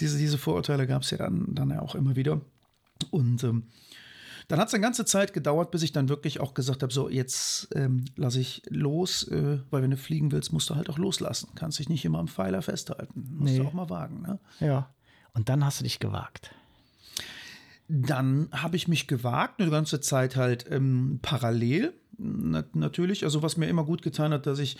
Diese, 0.00 0.16
diese 0.16 0.38
Vorurteile 0.38 0.86
gab 0.86 1.02
es 1.02 1.10
ja 1.10 1.18
dann, 1.18 1.46
dann 1.48 1.70
ja 1.70 1.82
auch 1.82 1.96
immer 1.96 2.14
wieder. 2.14 2.40
Und 3.10 3.42
ähm, 3.42 3.68
dann 4.46 4.60
hat 4.60 4.68
es 4.68 4.74
eine 4.74 4.82
ganze 4.82 5.04
Zeit 5.04 5.32
gedauert, 5.32 5.72
bis 5.72 5.82
ich 5.82 5.92
dann 5.92 6.08
wirklich 6.08 6.38
auch 6.38 6.54
gesagt 6.54 6.82
habe: 6.82 6.92
So, 6.92 7.08
jetzt 7.08 7.68
ähm, 7.74 8.04
lasse 8.16 8.40
ich 8.40 8.62
los, 8.68 9.26
äh, 9.28 9.58
weil 9.70 9.82
wenn 9.82 9.90
du 9.90 9.96
fliegen 9.96 10.30
willst, 10.30 10.52
musst 10.52 10.70
du 10.70 10.76
halt 10.76 10.88
auch 10.90 10.98
loslassen. 10.98 11.50
Kannst 11.56 11.80
dich 11.80 11.88
nicht 11.88 12.04
immer 12.04 12.20
am 12.20 12.28
Pfeiler 12.28 12.62
festhalten. 12.62 13.34
Musst 13.38 13.54
nee. 13.54 13.58
du 13.58 13.66
auch 13.66 13.72
mal 13.72 13.90
wagen. 13.90 14.22
Ne? 14.22 14.38
Ja. 14.60 14.94
Und 15.34 15.48
dann 15.48 15.64
hast 15.64 15.80
du 15.80 15.84
dich 15.84 15.98
gewagt. 15.98 16.54
Dann 17.88 18.48
habe 18.52 18.76
ich 18.76 18.86
mich 18.86 19.08
gewagt, 19.08 19.60
eine 19.60 19.70
ganze 19.70 20.00
Zeit 20.00 20.36
halt 20.36 20.66
ähm, 20.70 21.18
parallel 21.20 21.94
na, 22.18 22.64
natürlich. 22.74 23.24
Also 23.24 23.42
was 23.42 23.56
mir 23.56 23.66
immer 23.66 23.84
gut 23.84 24.02
getan 24.02 24.32
hat, 24.32 24.46
dass 24.46 24.58
ich 24.58 24.76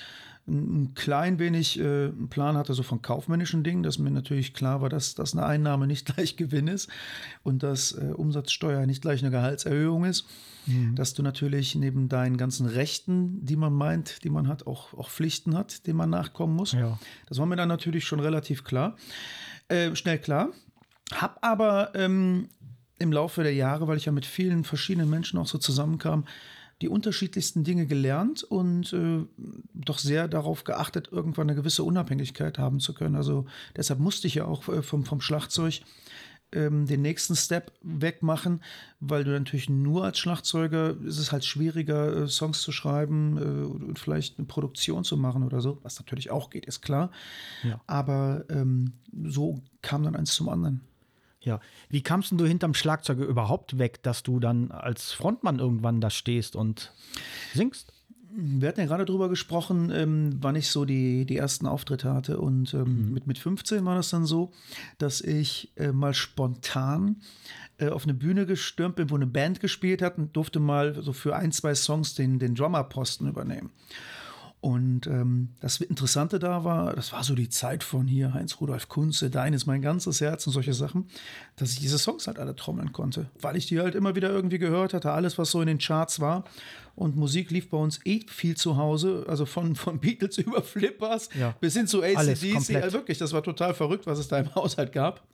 ein 0.46 0.94
klein 0.94 1.38
wenig 1.38 1.78
äh, 1.78 2.06
einen 2.06 2.28
Plan 2.28 2.56
hatte, 2.56 2.74
so 2.74 2.82
von 2.82 3.00
kaufmännischen 3.00 3.62
Dingen, 3.62 3.84
dass 3.84 3.98
mir 3.98 4.10
natürlich 4.10 4.54
klar 4.54 4.80
war, 4.80 4.88
dass, 4.88 5.14
dass 5.14 5.34
eine 5.34 5.46
Einnahme 5.46 5.86
nicht 5.86 6.06
gleich 6.14 6.36
Gewinn 6.36 6.66
ist 6.66 6.88
und 7.42 7.62
dass 7.62 7.92
äh, 7.92 8.12
Umsatzsteuer 8.14 8.86
nicht 8.86 9.02
gleich 9.02 9.22
eine 9.22 9.30
Gehaltserhöhung 9.30 10.04
ist. 10.04 10.26
Mhm. 10.66 10.94
Dass 10.94 11.14
du 11.14 11.22
natürlich 11.22 11.74
neben 11.74 12.08
deinen 12.08 12.36
ganzen 12.36 12.66
Rechten, 12.66 13.44
die 13.44 13.56
man 13.56 13.72
meint, 13.72 14.24
die 14.24 14.30
man 14.30 14.48
hat, 14.48 14.66
auch, 14.66 14.94
auch 14.94 15.10
Pflichten 15.10 15.56
hat, 15.56 15.86
denen 15.86 15.98
man 15.98 16.10
nachkommen 16.10 16.54
muss. 16.54 16.72
Ja. 16.72 16.98
Das 17.26 17.38
war 17.38 17.46
mir 17.46 17.56
dann 17.56 17.68
natürlich 17.68 18.04
schon 18.04 18.20
relativ 18.20 18.64
klar. 18.64 18.96
Äh, 19.68 19.94
schnell 19.94 20.18
klar. 20.18 20.50
Hab 21.12 21.38
aber 21.42 21.94
ähm, 21.94 22.48
im 22.98 23.12
Laufe 23.12 23.42
der 23.42 23.54
Jahre, 23.54 23.86
weil 23.86 23.96
ich 23.96 24.06
ja 24.06 24.12
mit 24.12 24.26
vielen 24.26 24.64
verschiedenen 24.64 25.10
Menschen 25.10 25.38
auch 25.38 25.46
so 25.46 25.58
zusammenkam, 25.58 26.24
die 26.82 26.88
unterschiedlichsten 26.88 27.62
Dinge 27.62 27.86
gelernt 27.86 28.42
und 28.42 28.92
äh, 28.92 29.24
doch 29.72 29.98
sehr 29.98 30.26
darauf 30.26 30.64
geachtet, 30.64 31.08
irgendwann 31.12 31.48
eine 31.48 31.56
gewisse 31.56 31.84
Unabhängigkeit 31.84 32.58
haben 32.58 32.80
zu 32.80 32.92
können. 32.92 33.14
Also 33.14 33.46
deshalb 33.76 34.00
musste 34.00 34.26
ich 34.26 34.34
ja 34.34 34.44
auch 34.44 34.68
äh, 34.68 34.82
vom, 34.82 35.04
vom 35.04 35.20
Schlagzeug 35.20 35.82
ähm, 36.50 36.86
den 36.86 37.00
nächsten 37.00 37.36
Step 37.36 37.72
wegmachen, 37.82 38.62
weil 38.98 39.22
du 39.22 39.30
natürlich 39.30 39.70
nur 39.70 40.04
als 40.04 40.18
Schlagzeuger 40.18 40.96
ist 41.04 41.18
es 41.18 41.30
halt 41.30 41.44
schwieriger, 41.44 42.24
äh, 42.24 42.28
Songs 42.28 42.60
zu 42.60 42.72
schreiben 42.72 43.38
äh, 43.38 43.84
und 43.84 43.98
vielleicht 43.98 44.38
eine 44.38 44.46
Produktion 44.46 45.04
zu 45.04 45.16
machen 45.16 45.44
oder 45.44 45.60
so, 45.60 45.78
was 45.82 45.98
natürlich 46.00 46.30
auch 46.30 46.50
geht, 46.50 46.66
ist 46.66 46.82
klar. 46.82 47.12
Ja. 47.62 47.80
Aber 47.86 48.44
ähm, 48.50 48.92
so 49.24 49.62
kam 49.82 50.02
dann 50.02 50.16
eins 50.16 50.34
zum 50.34 50.48
anderen. 50.48 50.80
Ja, 51.42 51.60
wie 51.88 52.02
kamst 52.02 52.32
du 52.32 52.46
hinterm 52.46 52.74
Schlagzeuger 52.74 53.24
überhaupt 53.24 53.78
weg, 53.78 54.02
dass 54.02 54.22
du 54.22 54.38
dann 54.38 54.70
als 54.70 55.12
Frontmann 55.12 55.58
irgendwann 55.58 56.00
da 56.00 56.08
stehst 56.08 56.54
und 56.54 56.92
singst? 57.52 57.92
Wir 58.34 58.68
hatten 58.68 58.80
ja 58.80 58.86
gerade 58.86 59.04
drüber 59.04 59.28
gesprochen, 59.28 59.90
ähm, 59.90 60.38
wann 60.40 60.56
ich 60.56 60.70
so 60.70 60.86
die, 60.86 61.26
die 61.26 61.36
ersten 61.36 61.66
Auftritte 61.66 62.14
hatte. 62.14 62.38
Und 62.38 62.72
ähm, 62.72 63.08
mhm. 63.08 63.12
mit, 63.12 63.26
mit 63.26 63.38
15 63.38 63.84
war 63.84 63.94
das 63.94 64.08
dann 64.08 64.24
so, 64.24 64.52
dass 64.96 65.20
ich 65.20 65.70
äh, 65.76 65.92
mal 65.92 66.14
spontan 66.14 67.16
äh, 67.76 67.88
auf 67.88 68.04
eine 68.04 68.14
Bühne 68.14 68.46
gestürmt 68.46 68.96
bin, 68.96 69.10
wo 69.10 69.16
eine 69.16 69.26
Band 69.26 69.60
gespielt 69.60 70.00
hat 70.00 70.16
und 70.16 70.34
durfte 70.34 70.60
mal 70.60 71.02
so 71.02 71.12
für 71.12 71.36
ein, 71.36 71.52
zwei 71.52 71.74
Songs 71.74 72.14
den, 72.14 72.38
den 72.38 72.54
Drummerposten 72.54 73.28
übernehmen. 73.28 73.70
Und 74.62 75.08
ähm, 75.08 75.48
das 75.58 75.80
Interessante 75.80 76.38
da 76.38 76.62
war, 76.62 76.94
das 76.94 77.12
war 77.12 77.24
so 77.24 77.34
die 77.34 77.48
Zeit 77.48 77.82
von 77.82 78.06
hier, 78.06 78.32
Heinz-Rudolf 78.32 78.88
Kunze, 78.88 79.28
Dein 79.28 79.54
ist 79.54 79.66
mein 79.66 79.82
ganzes 79.82 80.20
Herz 80.20 80.46
und 80.46 80.52
solche 80.52 80.72
Sachen, 80.72 81.08
dass 81.56 81.72
ich 81.72 81.80
diese 81.80 81.98
Songs 81.98 82.28
halt 82.28 82.38
alle 82.38 82.54
trommeln 82.54 82.92
konnte, 82.92 83.28
weil 83.40 83.56
ich 83.56 83.66
die 83.66 83.80
halt 83.80 83.96
immer 83.96 84.14
wieder 84.14 84.30
irgendwie 84.30 84.60
gehört 84.60 84.94
hatte, 84.94 85.10
alles, 85.10 85.36
was 85.36 85.50
so 85.50 85.60
in 85.60 85.66
den 85.66 85.78
Charts 85.78 86.20
war. 86.20 86.44
Und 86.94 87.16
Musik 87.16 87.50
lief 87.50 87.70
bei 87.70 87.76
uns 87.76 87.98
eh 88.04 88.20
viel 88.28 88.56
zu 88.56 88.76
Hause, 88.76 89.24
also 89.26 89.46
von, 89.46 89.74
von 89.74 89.98
Beatles 89.98 90.38
über 90.38 90.62
Flippers 90.62 91.28
ja. 91.36 91.56
bis 91.60 91.74
hin 91.74 91.88
zu 91.88 92.00
ACDC. 92.00 92.68
Ja, 92.68 92.92
wirklich, 92.92 93.18
das 93.18 93.32
war 93.32 93.42
total 93.42 93.74
verrückt, 93.74 94.06
was 94.06 94.20
es 94.20 94.28
da 94.28 94.38
im 94.38 94.54
Haushalt 94.54 94.92
gab. 94.92 95.26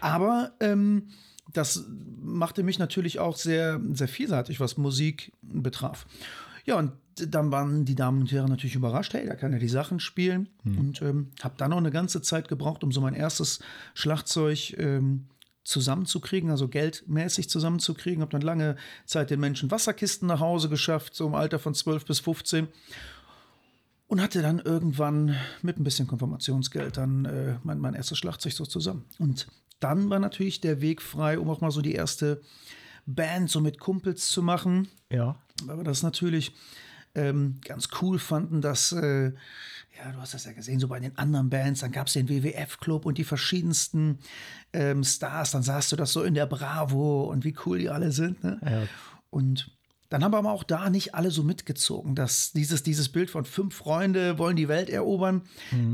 Aber 0.00 0.50
ähm, 0.58 1.10
das 1.52 1.84
machte 2.20 2.64
mich 2.64 2.80
natürlich 2.80 3.20
auch 3.20 3.36
sehr, 3.36 3.80
sehr 3.92 4.08
vielseitig, 4.08 4.58
was 4.58 4.76
Musik 4.76 5.30
betraf. 5.42 6.06
Ja, 6.64 6.76
und 6.76 6.90
dann 7.16 7.50
waren 7.50 7.84
die 7.84 7.94
Damen 7.94 8.20
und 8.20 8.32
Herren 8.32 8.50
natürlich 8.50 8.74
überrascht, 8.74 9.14
hey, 9.14 9.26
da 9.26 9.34
kann 9.34 9.52
er 9.52 9.58
die 9.58 9.68
Sachen 9.68 10.00
spielen. 10.00 10.48
Hm. 10.64 10.78
Und 10.78 11.02
ähm, 11.02 11.30
habe 11.42 11.54
dann 11.56 11.70
noch 11.70 11.78
eine 11.78 11.90
ganze 11.90 12.20
Zeit 12.22 12.48
gebraucht, 12.48 12.84
um 12.84 12.92
so 12.92 13.00
mein 13.00 13.14
erstes 13.14 13.60
Schlagzeug 13.94 14.76
ähm, 14.78 15.26
zusammenzukriegen, 15.64 16.50
also 16.50 16.68
geldmäßig 16.68 17.48
zusammenzukriegen. 17.48 18.20
Habe 18.20 18.32
dann 18.32 18.42
lange 18.42 18.76
Zeit 19.06 19.30
den 19.30 19.40
Menschen 19.40 19.70
Wasserkisten 19.70 20.28
nach 20.28 20.40
Hause 20.40 20.68
geschafft, 20.68 21.14
so 21.14 21.26
im 21.26 21.34
Alter 21.34 21.58
von 21.58 21.74
12 21.74 22.04
bis 22.04 22.20
15. 22.20 22.68
Und 24.08 24.20
hatte 24.20 24.40
dann 24.40 24.60
irgendwann 24.60 25.34
mit 25.62 25.78
ein 25.78 25.84
bisschen 25.84 26.06
Konfirmationsgeld 26.06 26.96
dann 26.96 27.24
äh, 27.24 27.56
mein, 27.64 27.80
mein 27.80 27.94
erstes 27.94 28.18
Schlagzeug 28.18 28.52
so 28.52 28.64
zusammen. 28.64 29.04
Und 29.18 29.48
dann 29.80 30.10
war 30.10 30.20
natürlich 30.20 30.60
der 30.60 30.80
Weg 30.80 31.02
frei, 31.02 31.38
um 31.38 31.50
auch 31.50 31.60
mal 31.60 31.72
so 31.72 31.82
die 31.82 31.94
erste 31.94 32.40
Band 33.06 33.50
so 33.50 33.60
mit 33.60 33.80
Kumpels 33.80 34.28
zu 34.28 34.42
machen. 34.42 34.88
Ja. 35.10 35.36
Wir 35.64 35.82
das 35.82 36.02
natürlich 36.02 36.52
ähm, 37.16 37.58
ganz 37.64 37.88
cool 38.00 38.18
fanden, 38.18 38.60
dass, 38.60 38.92
äh, 38.92 39.32
ja, 39.96 40.12
du 40.12 40.18
hast 40.18 40.34
das 40.34 40.44
ja 40.44 40.52
gesehen, 40.52 40.78
so 40.78 40.88
bei 40.88 41.00
den 41.00 41.16
anderen 41.16 41.48
Bands, 41.48 41.80
dann 41.80 41.90
gab 41.90 42.06
es 42.06 42.12
den 42.12 42.28
WWF-Club 42.28 43.06
und 43.06 43.18
die 43.18 43.24
verschiedensten 43.24 44.18
ähm, 44.72 45.02
Stars, 45.02 45.50
dann 45.50 45.62
sahst 45.62 45.90
du 45.90 45.96
das 45.96 46.12
so 46.12 46.22
in 46.22 46.34
der 46.34 46.46
Bravo 46.46 47.24
und 47.24 47.44
wie 47.44 47.56
cool 47.64 47.78
die 47.78 47.88
alle 47.88 48.12
sind. 48.12 48.44
Ne? 48.44 48.60
Ja. 48.62 48.82
Und 49.30 49.70
dann 50.10 50.22
haben 50.22 50.34
aber 50.34 50.52
auch 50.52 50.62
da 50.62 50.90
nicht 50.90 51.14
alle 51.14 51.30
so 51.30 51.42
mitgezogen, 51.42 52.14
dass 52.14 52.52
dieses, 52.52 52.82
dieses 52.82 53.08
Bild 53.08 53.30
von 53.30 53.44
fünf 53.44 53.74
Freunde 53.74 54.38
wollen 54.38 54.56
die 54.56 54.68
Welt 54.68 54.88
erobern, 54.88 55.42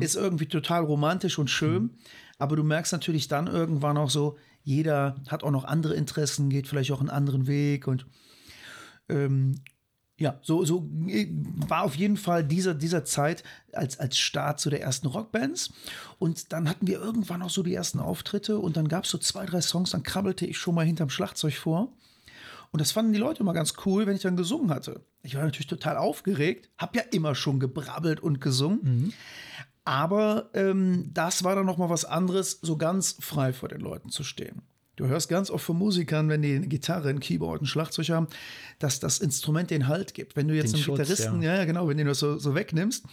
ist 0.01 0.17
irgendwie 0.17 0.47
total 0.47 0.85
romantisch 0.85 1.39
und 1.39 1.49
schön. 1.49 1.97
Aber 2.39 2.57
du 2.57 2.63
merkst 2.63 2.93
natürlich 2.93 3.29
dann 3.29 3.47
irgendwann 3.47 3.97
auch 3.97 4.11
so, 4.11 4.37
jeder 4.65 5.17
hat 5.29 5.45
auch 5.45 5.51
noch 5.51 5.65
andere 5.65 5.95
Interessen, 5.95 6.51
geht 6.51 6.69
vielleicht 6.69 6.93
auch 6.93 7.01
einen 7.01 7.09
anderen 7.09 7.47
Weg 7.47 7.87
und 7.87 8.07
ähm, 9.09 9.63
ja, 10.23 10.39
so, 10.43 10.65
so 10.65 10.89
äh, 11.09 11.27
war 11.67 11.83
auf 11.83 11.97
jeden 11.97 12.17
Fall 12.17 12.45
dieser, 12.45 12.75
dieser 12.75 13.05
Zeit 13.05 13.43
als, 13.73 13.99
als 13.99 14.17
Start 14.17 14.61
zu 14.61 14.71
der 14.71 14.81
ersten 14.81 15.09
Rockbands. 15.09 15.73
Und 16.21 16.53
dann 16.53 16.69
hatten 16.69 16.87
wir 16.87 17.01
irgendwann 17.01 17.43
auch 17.43 17.51
so 17.51 17.65
die 17.65 17.75
ersten 17.75 17.99
Auftritte 17.99 18.59
und 18.59 18.77
dann 18.77 18.87
gab 18.87 19.05
es 19.05 19.11
so 19.11 19.19
zwei, 19.19 19.45
drei 19.47 19.61
Songs, 19.61 19.91
dann 19.91 20.05
krabbelte 20.05 20.47
ich 20.47 20.59
schon 20.59 20.77
mal 20.77 20.87
hinterm 20.87 21.11
Schlagzeug 21.11 21.55
vor. 21.55 21.93
Und 22.71 22.81
das 22.81 22.93
fanden 22.93 23.13
die 23.13 23.19
Leute 23.19 23.41
immer 23.41 23.53
ganz 23.53 23.75
cool, 23.85 24.07
wenn 24.07 24.15
ich 24.15 24.23
dann 24.23 24.37
gesungen 24.37 24.71
hatte. 24.71 25.05
Ich 25.23 25.35
war 25.35 25.43
natürlich 25.43 25.67
total 25.67 25.97
aufgeregt, 25.97 26.71
habe 26.79 26.99
ja 26.99 27.05
immer 27.11 27.35
schon 27.35 27.59
gebrabbelt 27.59 28.21
und 28.21 28.41
gesungen. 28.41 29.13
Aber 29.85 30.51
ähm, 30.55 31.11
das 31.13 31.43
war 31.43 31.57
dann 31.57 31.67
noch 31.67 31.77
mal 31.77 31.91
was 31.91 32.05
anderes, 32.05 32.61
so 32.63 32.77
ganz 32.77 33.17
frei 33.21 33.53
vor 33.53 33.69
den 33.69 33.81
Leuten 33.81 34.11
zu 34.11 34.23
stehen. 34.23 34.63
Du 34.97 35.07
hörst 35.07 35.31
ganz 35.31 35.51
oft 35.51 35.65
von 35.65 35.79
Musikern, 35.79 36.29
wenn 36.29 36.43
die 36.43 36.55
eine 36.55 36.67
Gitarre, 36.67 37.09
ein 37.09 37.21
Keyboard, 37.21 37.63
ein 37.63 37.67
Schlagzeug 37.67 38.11
haben, 38.11 38.29
dass 38.79 39.01
das 39.01 39.21
Instrument 39.21 39.71
den 39.71 39.89
Halt 39.89 40.13
gibt. 40.13 40.37
Wenn 40.37 40.49
du 40.49 40.55
jetzt 40.55 40.73
Den 40.73 40.77
einen 40.77 40.85
Schutz, 40.85 40.99
Gitarristen, 40.99 41.43
ja. 41.43 41.57
ja 41.57 41.65
genau, 41.65 41.89
wenn 41.89 41.97
du 41.97 42.05
das 42.05 42.19
so, 42.19 42.37
so 42.39 42.55
wegnimmst, 42.55 43.07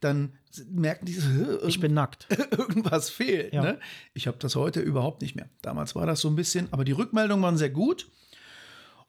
dann 0.00 0.34
merken 0.70 1.06
die, 1.06 1.14
so, 1.14 1.66
Ich 1.66 1.80
bin 1.80 1.94
nackt. 1.94 2.26
irgendwas 2.50 3.08
fehlt. 3.08 3.54
Ja. 3.54 3.62
Ne? 3.62 3.78
Ich 4.12 4.26
habe 4.26 4.36
das 4.40 4.56
heute 4.56 4.80
überhaupt 4.80 5.22
nicht 5.22 5.34
mehr. 5.34 5.48
Damals 5.62 5.94
war 5.94 6.04
das 6.04 6.20
so 6.20 6.28
ein 6.28 6.36
bisschen, 6.36 6.68
aber 6.70 6.84
die 6.84 6.92
Rückmeldungen 6.92 7.42
waren 7.42 7.56
sehr 7.56 7.70
gut. 7.70 8.10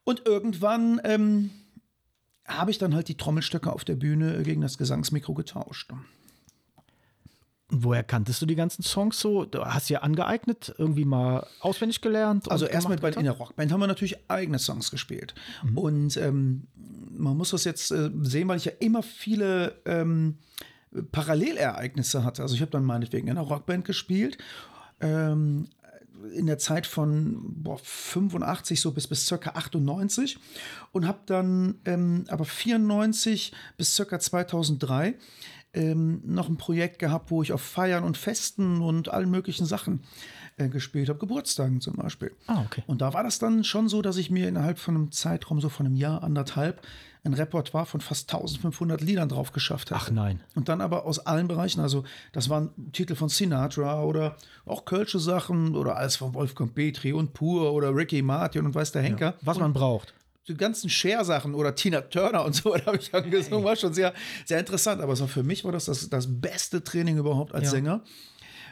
Und 0.06 0.26
irgendwann 0.26 1.02
ähm, 1.04 1.50
habe 2.46 2.72
ich 2.72 2.78
dann 2.78 2.96
halt 2.96 3.10
die 3.10 3.18
Trommelstöcke 3.18 3.72
auf 3.72 3.84
der 3.84 3.96
Bühne 3.96 4.44
gegen 4.44 4.62
das 4.62 4.78
Gesangsmikro 4.78 5.34
getauscht. 5.34 5.92
Woher 7.70 8.04
kanntest 8.04 8.42
du 8.42 8.46
die 8.46 8.56
ganzen 8.56 8.84
Songs 8.84 9.20
so? 9.20 9.46
Du 9.46 9.66
hast 9.66 9.90
ja 9.90 10.00
angeeignet, 10.02 10.76
irgendwie 10.78 11.06
mal 11.06 11.48
auswendig 11.60 12.02
gelernt? 12.02 12.52
Also 12.52 12.66
erstmal 12.66 12.98
bei, 12.98 13.10
in 13.10 13.24
der 13.24 13.34
Rockband 13.34 13.72
haben 13.72 13.80
wir 13.80 13.88
natürlich 13.88 14.30
eigene 14.30 14.60
Songs 14.60 14.92
gespielt. 14.92 15.34
Und 15.74 16.18
ähm, 16.18 16.68
man 17.10 17.38
muss 17.38 17.52
das 17.52 17.64
jetzt 17.64 17.92
äh, 17.92 18.12
sehen, 18.22 18.48
weil 18.48 18.58
ich 18.58 18.66
ja 18.66 18.74
immer 18.80 19.02
viele 19.02 19.82
ähm, 19.86 20.38
Parallelereignisse 21.12 22.24
hatte. 22.24 22.42
Also 22.42 22.56
ich 22.56 22.62
habe 22.62 22.72
dann 22.72 22.84
meinetwegen 22.84 23.28
in 23.28 23.38
einer 23.38 23.48
Rockband 23.48 23.86
gespielt. 23.86 24.38
Ähm, 25.00 25.68
in 26.32 26.46
der 26.46 26.58
Zeit 26.58 26.88
von 26.88 27.38
boah, 27.64 27.78
85 27.78 28.80
so 28.80 28.92
bis, 28.92 29.08
bis 29.08 29.26
circa 29.26 29.52
98 29.52 30.38
und 30.92 31.08
habe 31.08 31.20
dann 31.26 31.76
ähm, 31.86 32.26
aber 32.30 32.46
94 32.46 33.52
bis 33.78 33.96
circa 33.96 34.20
2003 34.20 35.16
ähm, 35.74 36.22
noch 36.26 36.50
ein 36.50 36.58
Projekt 36.58 37.00
gehabt, 37.00 37.32
wo 37.32 37.42
ich 37.42 37.52
auf 37.52 37.62
Feiern 37.62 38.04
und 38.04 38.18
Festen 38.18 38.82
und 38.82 39.10
allen 39.10 39.30
möglichen 39.30 39.66
Sachen 39.66 40.04
äh, 40.58 40.70
gespielt 40.70 41.10
habe, 41.10 41.20
Geburtstagen 41.20 41.82
zum 41.82 41.96
Beispiel. 41.96 42.32
Ah, 42.48 42.62
okay. 42.66 42.84
Und 42.86 43.02
da 43.02 43.14
war 43.14 43.24
das 43.24 43.40
dann 43.40 43.64
schon 43.64 43.90
so, 43.90 44.02
dass 44.02 44.18
ich 44.18 44.30
mir 44.30 44.48
innerhalb 44.48 44.78
von 44.78 44.96
einem 44.96 45.12
Zeitraum, 45.12 45.62
so 45.62 45.70
von 45.70 45.86
einem 45.86 45.96
Jahr, 45.96 46.24
anderthalb, 46.24 46.82
ein 47.24 47.34
Repertoire 47.34 47.86
von 47.86 48.02
fast 48.02 48.32
1500 48.32 49.02
Liedern 49.02 49.30
drauf 49.30 49.52
geschafft 49.52 49.92
habe. 49.92 50.02
Ach 50.04 50.12
nein. 50.12 50.42
Und 50.56 50.70
dann 50.70 50.82
aber 50.82 51.06
aus 51.06 51.20
allen 51.20 51.48
Bereichen. 51.48 51.80
Also, 51.80 52.04
das 52.34 52.50
waren 52.50 52.72
Titel 52.92 53.16
von 53.16 53.30
Sinatra 53.30 54.04
oder 54.04 54.36
auch 54.66 54.86
Kölsche 54.86 55.20
Sachen 55.20 55.76
oder 55.76 55.96
alles 55.96 56.18
von 56.18 56.34
Wolfgang 56.34 56.76
Petri 56.76 57.14
und 57.14 57.34
Pur 57.34 57.74
oder 57.74 57.96
Ricky 57.96 58.22
Martin 58.22 58.66
und 58.66 58.76
weiß 58.76 58.92
der 58.92 59.02
Henker. 59.02 59.36
Was 59.42 59.58
man 59.58 59.74
braucht. 59.74 60.14
Die 60.48 60.56
ganzen 60.56 60.90
Cher-Sachen 60.90 61.54
oder 61.56 61.74
Tina 61.76 62.02
Turner 62.02 62.44
und 62.46 62.54
so, 62.54 62.74
da 62.78 62.86
habe 62.88 62.98
ich 62.98 63.12
dann 63.12 63.30
gesungen, 63.30 63.64
war 63.64 63.76
schon 63.76 63.94
sehr, 63.94 64.14
sehr 64.46 64.60
interessant. 64.60 65.02
Aber 65.02 65.16
so 65.16 65.28
für 65.28 65.44
mich 65.44 65.64
war 65.64 65.72
das, 65.72 65.86
das 65.86 66.10
das 66.10 66.28
beste 66.42 66.84
Training 66.84 67.18
überhaupt 67.18 67.54
als 67.54 67.66
Ja. 67.66 67.72
Sänger. 67.72 68.04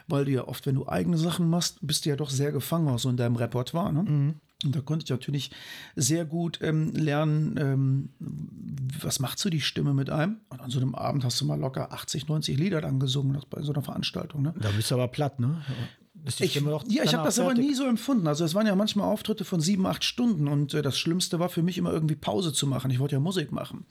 Weil 0.08 0.24
du 0.24 0.32
ja 0.32 0.48
oft, 0.48 0.66
wenn 0.66 0.74
du 0.74 0.88
eigene 0.88 1.16
Sachen 1.16 1.48
machst, 1.48 1.78
bist 1.80 2.04
du 2.04 2.10
ja 2.10 2.16
doch 2.16 2.28
sehr 2.30 2.50
gefangen 2.52 2.88
auch 2.88 2.98
so 2.98 3.08
in 3.08 3.16
deinem 3.16 3.36
Repertoire. 3.36 3.92
Ne? 3.92 4.34
Und 4.64 4.76
da 4.76 4.80
konnte 4.80 5.04
ich 5.04 5.10
natürlich 5.10 5.50
sehr 5.96 6.24
gut 6.24 6.58
ähm, 6.60 6.92
lernen, 6.92 7.56
ähm, 7.56 8.08
was 9.00 9.20
macht 9.20 9.38
so 9.38 9.48
die 9.48 9.60
Stimme 9.60 9.94
mit 9.94 10.10
einem. 10.10 10.38
Und 10.50 10.60
an 10.60 10.70
so 10.70 10.80
einem 10.80 10.94
Abend 10.96 11.24
hast 11.24 11.40
du 11.40 11.44
mal 11.44 11.58
locker 11.58 11.92
80, 11.92 12.28
90 12.28 12.58
Lieder 12.58 12.80
dann 12.80 12.98
gesungen 13.00 13.32
das 13.34 13.46
bei 13.46 13.62
so 13.62 13.72
einer 13.72 13.82
Veranstaltung. 13.82 14.42
Ne? 14.42 14.54
Da 14.60 14.70
bist 14.70 14.90
du 14.90 14.94
aber 14.96 15.08
platt, 15.08 15.38
ne? 15.40 15.62
Ist 16.24 16.38
die 16.38 16.44
Ich, 16.44 16.52
Stimme 16.52 16.70
doch 16.70 16.84
ja, 16.88 17.02
ich 17.02 17.14
habe 17.14 17.24
das 17.24 17.38
aber 17.38 17.50
fertig? 17.50 17.66
nie 17.66 17.74
so 17.74 17.84
empfunden. 17.84 18.26
Also 18.26 18.44
es 18.44 18.54
waren 18.54 18.66
ja 18.66 18.74
manchmal 18.74 19.06
Auftritte 19.08 19.44
von 19.44 19.60
sieben, 19.60 19.86
acht 19.86 20.04
Stunden 20.04 20.46
und 20.48 20.72
äh, 20.74 20.82
das 20.82 20.98
Schlimmste 20.98 21.40
war 21.40 21.48
für 21.48 21.62
mich 21.62 21.78
immer 21.78 21.92
irgendwie 21.92 22.14
Pause 22.14 22.52
zu 22.52 22.66
machen. 22.66 22.90
Ich 22.90 23.00
wollte 23.00 23.16
ja 23.16 23.20
Musik 23.20 23.50
machen. 23.50 23.86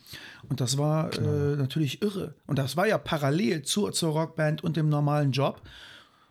Und 0.48 0.62
das 0.62 0.78
war 0.78 1.14
äh, 1.18 1.56
natürlich 1.58 2.02
irre. 2.02 2.36
Und 2.48 2.58
das 2.60 2.78
war 2.78 2.88
ja 2.88 2.98
parallel 2.98 3.64
zur, 3.64 3.92
zur 3.92 4.12
Rockband 4.14 4.64
und 4.64 4.78
dem 4.78 4.88
normalen 4.90 5.32
Job. 5.32 5.62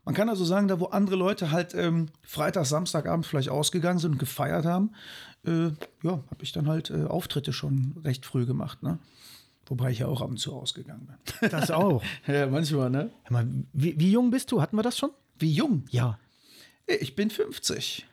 Man 0.05 0.15
kann 0.15 0.29
also 0.31 0.45
sagen, 0.45 0.69
da 0.69 0.81
wo 0.81 0.87
andere 0.87 1.17
Leute 1.17 1.51
halt 1.51 1.75
ähm, 1.75 2.07
Freitag, 2.23 2.65
Samstagabend 2.67 3.27
vielleicht 3.27 3.51
ausgegangen 3.51 3.99
sind 3.99 4.13
und 4.13 4.19
gefeiert 4.19 4.65
haben, 4.65 4.93
äh, 5.47 5.69
ja, 6.03 6.13
habe 6.13 6.43
ich 6.43 6.53
dann 6.53 6.67
halt 6.67 6.91
äh, 6.91 7.05
Auftritte 7.05 7.53
schon 7.53 7.95
recht 8.05 8.25
früh 8.25 8.47
gemacht. 8.47 8.83
Ne? 8.83 8.99
Wobei 9.67 9.91
ich 9.91 10.01
ja 10.01 10.07
auch 10.07 10.21
ab 10.23 10.31
und 10.31 10.39
zu 10.39 10.55
ausgegangen 10.55 11.07
bin. 11.07 11.51
Das 11.51 11.71
auch. 11.71 12.03
ja, 12.27 12.47
manchmal, 12.47 12.91
ne? 12.91 13.11
Mal, 13.29 13.47
wie, 13.73 13.99
wie 14.01 14.11
jung 14.11 14.31
bist 14.31 14.51
du? 14.51 14.61
Hatten 14.61 14.77
wir 14.77 14.83
das 14.83 14.99
schon? 14.99 15.11
Wie 15.41 15.53
jung? 15.53 15.85
Ja. 15.91 16.19
Ich 16.87 17.17
bin 17.17 17.31
50. 17.31 18.07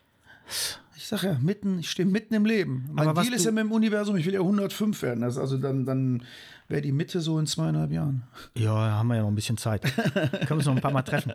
Ich 0.95 1.07
sag 1.07 1.23
ja, 1.23 1.37
mitten, 1.39 1.79
ich 1.79 1.91
stehe 1.91 2.07
mitten 2.07 2.33
im 2.33 2.45
Leben. 2.45 2.89
Mein 2.91 3.07
Aber 3.07 3.21
Deal 3.21 3.33
ist 3.33 3.45
ja 3.45 3.51
mit 3.51 3.63
dem 3.63 3.71
Universum, 3.71 4.15
ich 4.15 4.25
will 4.25 4.33
ja 4.33 4.39
105 4.39 5.01
werden. 5.01 5.21
Das, 5.21 5.37
also 5.37 5.57
dann, 5.57 5.85
dann 5.85 6.23
wäre 6.67 6.81
die 6.81 6.91
Mitte 6.91 7.21
so 7.21 7.37
in 7.39 7.47
zweieinhalb 7.47 7.91
Jahren. 7.91 8.23
Ja, 8.55 8.73
da 8.73 8.91
haben 8.95 9.07
wir 9.07 9.15
ja 9.15 9.21
noch 9.21 9.29
ein 9.29 9.35
bisschen 9.35 9.57
Zeit. 9.57 9.81
Können 9.83 10.49
wir 10.49 10.55
uns 10.57 10.65
noch 10.65 10.75
ein 10.75 10.81
paar 10.81 10.91
Mal 10.91 11.03
treffen. 11.03 11.33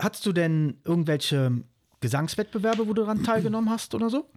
Hattest 0.00 0.24
du 0.26 0.32
denn 0.32 0.78
irgendwelche 0.84 1.62
Gesangswettbewerbe, 2.00 2.86
wo 2.86 2.92
du 2.92 3.02
daran 3.02 3.24
teilgenommen 3.24 3.70
hast 3.70 3.94
oder 3.94 4.10
so? 4.10 4.28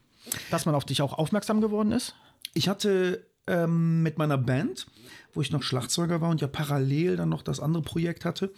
Dass 0.51 0.65
man 0.65 0.75
auf 0.75 0.85
dich 0.85 1.01
auch 1.01 1.13
aufmerksam 1.13 1.61
geworden 1.61 1.91
ist? 1.91 2.15
Ich 2.53 2.69
hatte 2.69 3.27
ähm, 3.47 4.03
mit 4.03 4.17
meiner 4.17 4.37
Band, 4.37 4.87
wo 5.33 5.41
ich 5.41 5.51
noch 5.51 5.63
Schlagzeuger 5.63 6.21
war 6.21 6.29
und 6.29 6.41
ja 6.41 6.47
parallel 6.47 7.15
dann 7.15 7.29
noch 7.29 7.41
das 7.41 7.59
andere 7.59 7.83
Projekt 7.83 8.25
hatte, 8.25 8.51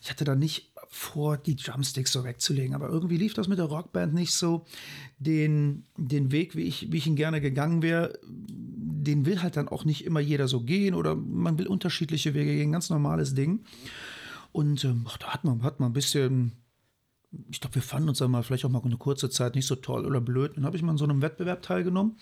ich 0.00 0.10
hatte 0.10 0.24
da 0.24 0.34
nicht 0.34 0.69
vor, 0.92 1.36
die 1.36 1.54
Drumsticks 1.54 2.10
so 2.10 2.24
wegzulegen, 2.24 2.74
aber 2.74 2.88
irgendwie 2.88 3.16
lief 3.16 3.32
das 3.32 3.46
mit 3.46 3.58
der 3.58 3.66
Rockband 3.66 4.12
nicht 4.12 4.34
so. 4.34 4.64
Den, 5.18 5.84
den 5.96 6.32
Weg, 6.32 6.56
wie 6.56 6.64
ich, 6.64 6.90
wie 6.90 6.96
ich 6.96 7.06
ihn 7.06 7.14
gerne 7.14 7.40
gegangen 7.40 7.80
wäre, 7.80 8.18
den 8.26 9.24
will 9.24 9.40
halt 9.40 9.56
dann 9.56 9.68
auch 9.68 9.84
nicht 9.84 10.04
immer 10.04 10.18
jeder 10.18 10.48
so 10.48 10.62
gehen 10.62 10.94
oder 10.94 11.14
man 11.14 11.58
will 11.58 11.68
unterschiedliche 11.68 12.34
Wege 12.34 12.56
gehen, 12.56 12.72
ganz 12.72 12.90
normales 12.90 13.34
Ding. 13.34 13.60
Und 14.50 14.84
ähm, 14.84 15.06
ach, 15.08 15.16
da 15.16 15.28
hat 15.28 15.44
man, 15.44 15.62
hat 15.62 15.78
man 15.78 15.90
ein 15.90 15.94
bisschen, 15.94 16.52
ich 17.50 17.60
glaube, 17.60 17.76
wir 17.76 17.82
fanden 17.82 18.08
uns 18.08 18.18
dann 18.18 18.32
mal 18.32 18.42
vielleicht 18.42 18.64
auch 18.64 18.70
mal 18.70 18.82
eine 18.82 18.96
kurze 18.96 19.30
Zeit 19.30 19.54
nicht 19.54 19.68
so 19.68 19.76
toll 19.76 20.04
oder 20.04 20.20
blöd. 20.20 20.56
Dann 20.56 20.64
habe 20.64 20.76
ich 20.76 20.82
mal 20.82 20.90
an 20.90 20.98
so 20.98 21.04
einem 21.04 21.22
Wettbewerb 21.22 21.62
teilgenommen. 21.62 22.16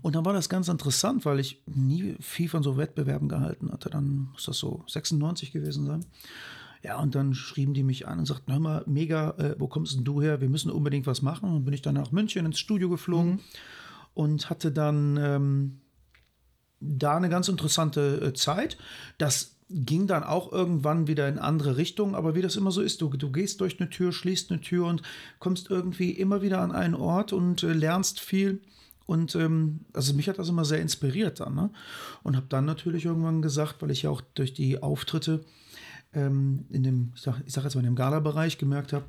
Und 0.00 0.14
dann 0.14 0.24
war 0.24 0.32
das 0.32 0.48
ganz 0.48 0.68
interessant, 0.68 1.26
weil 1.26 1.38
ich 1.38 1.62
nie 1.66 2.16
viel 2.18 2.48
von 2.48 2.62
so 2.62 2.78
Wettbewerben 2.78 3.28
gehalten 3.28 3.70
hatte. 3.70 3.90
Dann 3.90 4.30
muss 4.32 4.46
das 4.46 4.56
so 4.56 4.84
96 4.86 5.52
gewesen 5.52 5.84
sein. 5.84 6.06
Ja, 6.82 6.98
und 6.98 7.14
dann 7.14 7.34
schrieben 7.34 7.74
die 7.74 7.82
mich 7.82 8.08
an 8.08 8.20
und 8.20 8.26
sagten, 8.26 8.52
hör 8.52 8.60
mal, 8.60 8.84
mega, 8.86 9.32
äh, 9.32 9.54
wo 9.58 9.68
kommst 9.68 9.96
denn 9.96 10.04
du 10.04 10.22
her? 10.22 10.40
Wir 10.40 10.48
müssen 10.48 10.70
unbedingt 10.70 11.06
was 11.06 11.20
machen. 11.20 11.48
Und 11.48 11.54
dann 11.54 11.64
bin 11.64 11.74
ich 11.74 11.82
dann 11.82 11.94
nach 11.94 12.10
München 12.10 12.46
ins 12.46 12.58
Studio 12.58 12.88
geflogen 12.88 13.40
und 14.14 14.48
hatte 14.48 14.72
dann 14.72 15.18
ähm, 15.18 15.80
da 16.80 17.16
eine 17.16 17.28
ganz 17.28 17.48
interessante 17.48 18.20
äh, 18.22 18.32
Zeit. 18.32 18.78
Das 19.18 19.56
ging 19.68 20.06
dann 20.06 20.24
auch 20.24 20.50
irgendwann 20.50 21.06
wieder 21.06 21.28
in 21.28 21.38
andere 21.38 21.76
Richtungen, 21.76 22.14
aber 22.14 22.34
wie 22.34 22.42
das 22.42 22.56
immer 22.56 22.72
so 22.72 22.80
ist, 22.80 23.02
du, 23.02 23.08
du 23.08 23.30
gehst 23.30 23.60
durch 23.60 23.78
eine 23.78 23.88
Tür, 23.88 24.12
schließt 24.12 24.50
eine 24.50 24.60
Tür 24.60 24.86
und 24.86 25.02
kommst 25.38 25.70
irgendwie 25.70 26.10
immer 26.10 26.42
wieder 26.42 26.60
an 26.60 26.72
einen 26.72 26.94
Ort 26.94 27.32
und 27.32 27.62
äh, 27.62 27.72
lernst 27.72 28.20
viel. 28.20 28.62
Und 29.06 29.34
ähm, 29.34 29.80
also 29.92 30.14
mich 30.14 30.28
hat 30.28 30.38
das 30.38 30.48
immer 30.48 30.64
sehr 30.64 30.80
inspiriert 30.80 31.40
dann. 31.40 31.54
Ne? 31.54 31.70
Und 32.22 32.36
habe 32.36 32.46
dann 32.48 32.64
natürlich 32.64 33.04
irgendwann 33.04 33.42
gesagt, 33.42 33.82
weil 33.82 33.90
ich 33.90 34.02
ja 34.02 34.10
auch 34.10 34.22
durch 34.34 34.54
die 34.54 34.82
Auftritte 34.82 35.44
ähm, 36.12 36.66
in 36.70 36.82
dem, 36.82 37.12
ich 37.14 37.22
sag, 37.22 37.40
ich 37.46 37.52
sag 37.52 37.64
jetzt 37.64 37.74
mal 37.74 37.80
in 37.80 37.86
dem 37.86 37.96
Gala-Bereich 37.96 38.58
gemerkt 38.58 38.92
habe, 38.92 39.06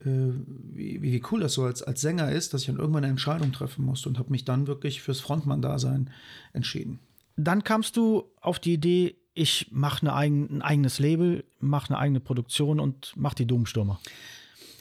äh, 0.00 0.32
wie, 0.72 1.02
wie 1.02 1.22
cool 1.30 1.40
das 1.40 1.54
so 1.54 1.64
als, 1.64 1.82
als 1.82 2.00
Sänger 2.00 2.32
ist, 2.32 2.54
dass 2.54 2.62
ich 2.62 2.68
dann 2.68 2.78
irgendwann 2.78 3.04
eine 3.04 3.10
Entscheidung 3.10 3.52
treffen 3.52 3.84
musste 3.84 4.08
und 4.08 4.18
habe 4.18 4.30
mich 4.30 4.44
dann 4.44 4.66
wirklich 4.66 5.02
fürs 5.02 5.20
Frontmann-Dasein 5.20 6.10
entschieden. 6.52 7.00
Dann 7.36 7.64
kamst 7.64 7.96
du 7.96 8.24
auf 8.40 8.58
die 8.58 8.74
Idee, 8.74 9.16
ich 9.34 9.68
mache 9.70 10.12
eigen, 10.12 10.48
ein 10.50 10.62
eigenes 10.62 10.98
Label, 10.98 11.44
mache 11.58 11.90
eine 11.90 11.98
eigene 11.98 12.20
Produktion 12.20 12.80
und 12.80 13.16
mache 13.16 13.36
die 13.36 13.46
Domstürmer. 13.46 14.00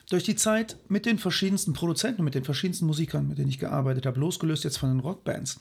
Durch 0.09 0.23
die 0.23 0.35
Zeit 0.35 0.77
mit 0.87 1.05
den 1.05 1.19
verschiedensten 1.19 1.73
Produzenten, 1.73 2.23
mit 2.23 2.33
den 2.33 2.43
verschiedensten 2.43 2.87
Musikern, 2.87 3.27
mit 3.27 3.37
denen 3.37 3.49
ich 3.49 3.59
gearbeitet 3.59 4.07
habe, 4.07 4.19
losgelöst 4.19 4.63
jetzt 4.63 4.77
von 4.77 4.89
den 4.89 4.99
Rockbands, 4.99 5.59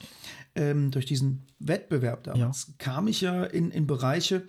ähm, 0.55 0.89
durch 0.89 1.05
diesen 1.05 1.45
Wettbewerb 1.59 2.23
damals, 2.23 2.67
ja. 2.67 2.73
kam 2.79 3.07
ich 3.07 3.21
ja 3.21 3.43
in, 3.43 3.69
in 3.69 3.85
Bereiche, 3.85 4.47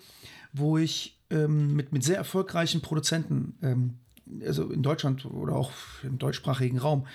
wo 0.54 0.78
ich 0.78 1.19
ähm, 1.30 1.74
mit, 1.74 1.92
mit 1.92 2.04
sehr 2.04 2.16
erfolgreichen 2.16 2.80
Produzenten, 2.80 3.56
ähm, 3.62 3.94
also 4.46 4.70
in 4.70 4.82
Deutschland 4.82 5.24
oder 5.24 5.54
auch 5.56 5.72
im 6.02 6.18
deutschsprachigen 6.18 6.78
Raum, 6.78 7.06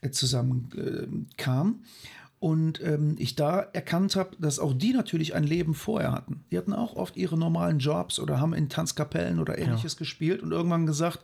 äh, 0.00 0.10
zusammenkam. 0.10 1.80
Äh, 1.82 1.86
und 2.44 2.82
ähm, 2.82 3.16
ich 3.18 3.36
da 3.36 3.60
erkannt 3.72 4.16
habe, 4.16 4.36
dass 4.38 4.58
auch 4.58 4.74
die 4.74 4.92
natürlich 4.92 5.34
ein 5.34 5.44
Leben 5.44 5.72
vorher 5.72 6.12
hatten. 6.12 6.44
Die 6.50 6.58
hatten 6.58 6.74
auch 6.74 6.94
oft 6.94 7.16
ihre 7.16 7.38
normalen 7.38 7.78
Jobs 7.78 8.18
oder 8.18 8.38
haben 8.38 8.52
in 8.52 8.68
Tanzkapellen 8.68 9.40
oder 9.40 9.56
ähnliches 9.56 9.94
ja. 9.94 9.98
gespielt 10.00 10.42
und 10.42 10.52
irgendwann 10.52 10.84
gesagt, 10.84 11.20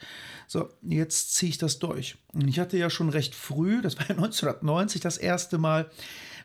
so, 0.46 0.70
jetzt 0.80 1.34
ziehe 1.34 1.50
ich 1.50 1.58
das 1.58 1.78
durch. 1.78 2.16
Und 2.32 2.48
ich 2.48 2.58
hatte 2.58 2.78
ja 2.78 2.88
schon 2.88 3.10
recht 3.10 3.34
früh, 3.34 3.82
das 3.82 3.98
war 3.98 4.04
ja 4.08 4.14
1990 4.14 5.02
das 5.02 5.18
erste 5.18 5.58
Mal, 5.58 5.90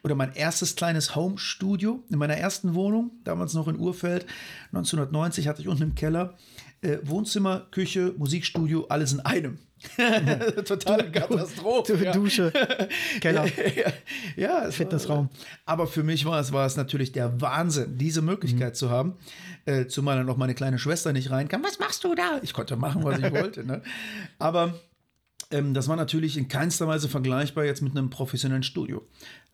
oder 0.06 0.14
mein 0.14 0.36
erstes 0.36 0.76
kleines 0.76 1.16
Home-Studio 1.16 2.04
in 2.12 2.20
meiner 2.20 2.38
ersten 2.38 2.76
Wohnung, 2.76 3.10
damals 3.24 3.56
noch 3.56 3.68
in 3.68 3.80
Urfeld. 3.80 4.28
1990 4.68 5.48
hatte 5.48 5.64
ich 5.64 5.68
unten 5.68 5.82
im 5.82 5.96
Keller 5.96 6.38
äh, 6.82 7.00
Wohnzimmer, 7.02 7.66
Küche, 7.72 8.14
Musikstudio, 8.16 8.86
alles 8.88 9.14
in 9.14 9.22
einem. 9.22 9.58
Totale 10.66 11.12
Katastrophe. 11.12 11.98
Du, 11.98 12.04
ja. 12.04 12.12
Dusche, 12.12 12.54
Keller. 13.20 13.48
ja, 13.48 13.92
ja 14.36 14.72
Fitnessraum. 14.72 15.30
Aber 15.66 15.88
für 15.88 16.04
mich 16.04 16.24
war 16.24 16.40
es, 16.40 16.52
war 16.52 16.68
es 16.68 16.78
natürlich 16.78 17.12
der 17.12 17.42
Wahnsinn, 17.42 17.98
diese 17.98 18.22
Möglichkeit 18.22 18.74
mhm. 18.74 18.76
zu 18.76 18.92
haben. 18.92 19.16
Äh, 19.66 19.88
zumal 19.88 20.18
dann 20.18 20.28
noch 20.28 20.38
meine 20.38 20.54
kleine 20.54 20.78
Schwester 20.78 21.14
nicht 21.14 21.32
reinkam. 21.32 21.64
Was 21.64 21.80
machst 21.80 22.04
du 22.04 22.14
da? 22.14 22.40
Ich 22.44 22.54
konnte 22.54 22.76
machen, 22.76 23.04
was 23.04 23.18
ich 23.18 23.32
wollte. 23.32 23.66
Ne? 23.66 23.82
Aber 24.38 24.76
ähm, 25.52 25.74
das 25.74 25.88
war 25.88 25.96
natürlich 25.96 26.38
in 26.38 26.48
keinster 26.48 26.88
Weise 26.88 27.10
vergleichbar 27.10 27.66
jetzt 27.66 27.82
mit 27.82 27.98
einem 27.98 28.10
professionellen 28.10 28.64
Studio. 28.64 29.08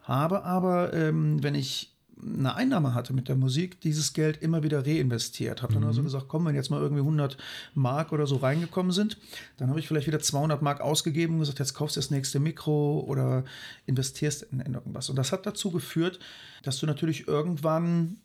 Habe 0.04 0.44
aber, 0.44 0.94
ähm, 0.94 1.44
wenn 1.44 1.56
ich 1.56 1.92
eine 2.24 2.56
Einnahme 2.56 2.94
hatte 2.94 3.14
mit 3.14 3.28
der 3.28 3.36
Musik, 3.36 3.82
dieses 3.82 4.14
Geld 4.14 4.42
immer 4.42 4.64
wieder 4.64 4.86
reinvestiert. 4.86 5.62
Habe 5.62 5.74
dann 5.74 5.84
mhm. 5.84 5.90
also 5.90 6.04
gesagt, 6.04 6.28
komm, 6.28 6.46
wenn 6.46 6.56
jetzt 6.56 6.70
mal 6.70 6.80
irgendwie 6.80 7.02
100 7.02 7.38
Mark 7.74 8.12
oder 8.12 8.28
so 8.28 8.38
reingekommen 8.38 8.92
sind, 8.92 9.18
dann 9.58 9.70
habe 9.70 9.80
ich 9.80 9.88
vielleicht 9.88 10.08
wieder 10.08 10.20
200 10.20 10.62
Mark 10.62 10.82
ausgegeben 10.82 11.36
und 11.36 11.40
gesagt, 11.40 11.60
jetzt 11.60 11.74
kaufst 11.74 11.96
du 11.96 12.00
das 12.00 12.12
nächste 12.12 12.40
Mikro 12.40 13.04
oder 13.08 13.44
investierst 13.86 14.44
in, 14.44 14.60
in 14.60 14.74
irgendwas. 14.74 15.10
Und 15.10 15.16
das 15.16 15.32
hat 15.32 15.46
dazu 15.46 15.72
geführt, 15.72 16.20
dass 16.64 16.80
du 16.80 16.86
natürlich 16.86 17.28
irgendwann 17.28 18.18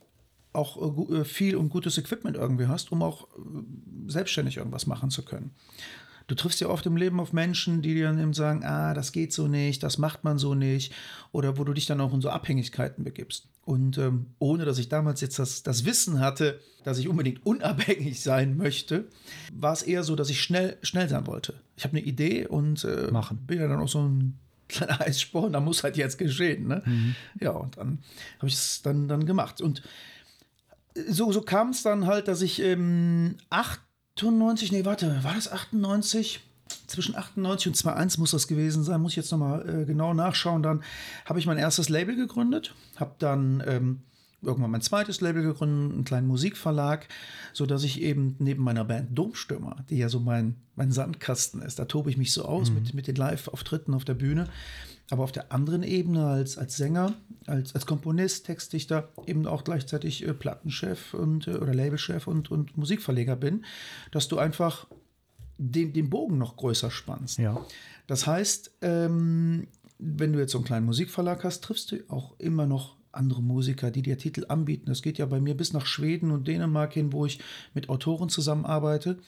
auch 0.53 1.11
äh, 1.11 1.25
viel 1.25 1.57
und 1.57 1.69
gutes 1.69 1.99
Equipment 1.99 2.37
irgendwie 2.37 2.67
hast, 2.67 2.93
um 2.93 3.03
auch 3.03 3.25
äh, 3.25 4.09
selbstständig 4.09 4.57
irgendwas 4.57 4.87
machen 4.87 5.11
zu 5.11 5.23
können. 5.23 5.53
Du 6.27 6.35
triffst 6.35 6.61
ja 6.61 6.69
oft 6.69 6.85
im 6.87 6.97
Leben 6.97 7.21
auf 7.21 7.33
Menschen, 7.33 7.83
die 7.83 7.95
dir 7.95 8.07
dann 8.07 8.19
eben 8.19 8.35
sagen, 8.35 8.65
ah, 8.65 8.95
das 8.95 9.13
geht 9.13 9.33
so 9.33 9.47
nicht, 9.47 9.83
das 9.83 9.97
macht 9.97 10.25
man 10.25 10.39
so 10.39 10.55
nicht, 10.55 10.93
oder 11.31 11.57
wo 11.57 11.65
du 11.65 11.73
dich 11.73 11.87
dann 11.87 12.01
auch 12.01 12.13
in 12.13 12.21
so 12.21 12.31
Abhängigkeiten 12.31 13.05
begibst. 13.05 13.47
Und 13.65 13.99
ähm, 13.99 14.27
ohne 14.39 14.65
dass 14.65 14.79
ich 14.79 14.89
damals 14.89 15.21
jetzt 15.21 15.39
das, 15.39 15.63
das 15.63 15.85
Wissen 15.85 16.21
hatte, 16.21 16.61
dass 16.85 16.99
ich 16.99 17.09
unbedingt 17.09 17.45
unabhängig 17.47 18.21
sein 18.21 18.57
möchte, 18.57 19.07
war 19.53 19.73
es 19.73 19.83
eher 19.83 20.03
so, 20.03 20.17
dass 20.17 20.31
ich 20.31 20.41
schnell, 20.41 20.77
schnell 20.83 21.09
sein 21.09 21.27
wollte. 21.27 21.55
Ich 21.77 21.85
habe 21.85 21.97
eine 21.97 22.07
Idee 22.07 22.47
und 22.47 22.85
äh, 22.85 23.11
Machen. 23.11 23.39
bin 23.47 23.59
ja 23.59 23.69
dann 23.69 23.81
auch 23.81 23.89
so 23.89 24.03
ein 24.03 24.39
kleiner 24.69 25.01
Eissporn, 25.01 25.53
da 25.53 25.61
muss 25.61 25.85
halt 25.85 25.97
jetzt 25.97 26.19
geschehen. 26.19 26.67
Ne? 26.67 26.83
Mhm. 26.85 27.15
Ja, 27.41 27.51
und 27.51 27.77
dann 27.77 27.99
habe 28.39 28.49
ich 28.49 28.55
es 28.55 28.83
dann, 28.83 29.07
dann 29.07 29.27
gemacht. 29.27 29.61
Und 29.61 29.83
so, 31.09 31.31
so 31.31 31.43
kam 31.43 31.71
es 31.71 31.83
dann 31.83 32.07
halt, 32.07 32.27
dass 32.27 32.43
ich 32.43 32.61
ähm, 32.63 33.37
acht 33.51 33.81
98, 34.17 34.73
nee, 34.73 34.85
warte, 34.85 35.23
war 35.23 35.35
das 35.35 35.51
98? 35.51 36.41
Zwischen 36.89 37.15
98 37.15 37.69
und 37.69 37.75
2001 37.75 38.19
muss 38.19 38.31
das 38.33 38.49
gewesen 38.49 38.83
sein, 38.83 39.01
muss 39.01 39.13
ich 39.13 39.17
jetzt 39.17 39.31
nochmal 39.31 39.69
äh, 39.69 39.85
genau 39.85 40.15
nachschauen. 40.15 40.63
Dann 40.63 40.83
habe 41.25 41.39
ich 41.39 41.47
mein 41.47 41.59
erstes 41.59 41.89
Label 41.89 42.17
gegründet, 42.17 42.75
habe 42.97 43.15
dann 43.19 43.63
ähm, 43.67 44.03
irgendwann 44.43 44.71
mein 44.71 44.81
zweites 44.81 45.21
Label 45.21 45.43
gegründet, 45.43 45.93
einen 45.93 46.05
kleinen 46.05 46.27
Musikverlag, 46.27 47.09
sodass 47.53 47.85
ich 47.85 48.01
eben 48.01 48.37
neben 48.39 48.65
meiner 48.65 48.85
Band 48.85 49.17
Domstürmer, 49.17 49.85
die 49.91 49.99
ja 49.99 50.09
so 50.09 50.19
mein, 50.19 50.57
mein 50.75 50.93
Sandkasten 50.93 51.63
ist, 51.63 51.79
da 51.79 51.85
tobe 51.85 52.11
ich 52.11 52.17
mich 52.17 52.33
so 52.33 52.45
aus 52.45 52.71
mhm. 52.71 52.77
mit, 52.77 52.95
mit 52.95 53.07
den 53.07 53.17
Live-Auftritten 53.17 53.95
auf 53.95 54.05
der 54.05 54.15
Bühne, 54.15 54.49
aber 55.11 55.25
auf 55.25 55.33
der 55.33 55.53
anderen 55.53 55.83
Ebene 55.83 56.27
als, 56.27 56.59
als 56.59 56.77
Sänger, 56.77 57.15
als, 57.47 57.75
als 57.75 57.87
Komponist, 57.87 58.47
Textdichter 58.47 59.09
eben 59.27 59.47
auch 59.47 59.65
gleichzeitig 59.65 60.27
äh, 60.27 60.35
Plattenchef 60.35 61.15
und, 61.15 61.47
äh, 61.47 61.53
oder 61.53 61.75
Labelchef 61.75 62.27
und, 62.27 62.51
und 62.51 62.77
Musikverleger 62.77 63.37
bin, 63.37 63.65
dass 64.11 64.29
du 64.29 64.39
einfach 64.39 64.87
den, 65.59 65.93
den 65.93 66.11
Bogen 66.11 66.39
noch 66.39 66.57
größer 66.57 66.91
spannst. 66.91 67.39
Ja. 67.39 67.65
Das 68.07 68.27
heißt, 68.27 68.79
ähm, 68.83 69.69
wenn 69.99 70.33
du 70.33 70.39
jetzt 70.39 70.53
so 70.53 70.59
einen 70.59 70.67
kleinen 70.67 70.87
Musikverlag 70.87 71.45
hast, 71.45 71.63
triffst 71.63 71.93
du 71.93 71.99
auch 72.09 72.39
immer 72.39 72.67
noch 72.67 72.97
andere 73.13 73.43
Musiker, 73.43 73.91
die 73.91 74.03
dir 74.03 74.19
Titel 74.19 74.45
anbieten. 74.49 74.87
Das 74.87 75.03
geht 75.03 75.17
ja 75.19 75.27
bei 75.27 75.41
mir 75.41 75.57
bis 75.57 75.73
nach 75.73 75.87
Schweden 75.87 76.31
und 76.31 76.47
Dänemark 76.47 76.93
hin, 76.93 77.13
wo 77.13 77.25
ich 77.25 77.41
mit 77.73 77.89
Autoren 77.89 78.29
zusammenarbeite, 78.29 79.19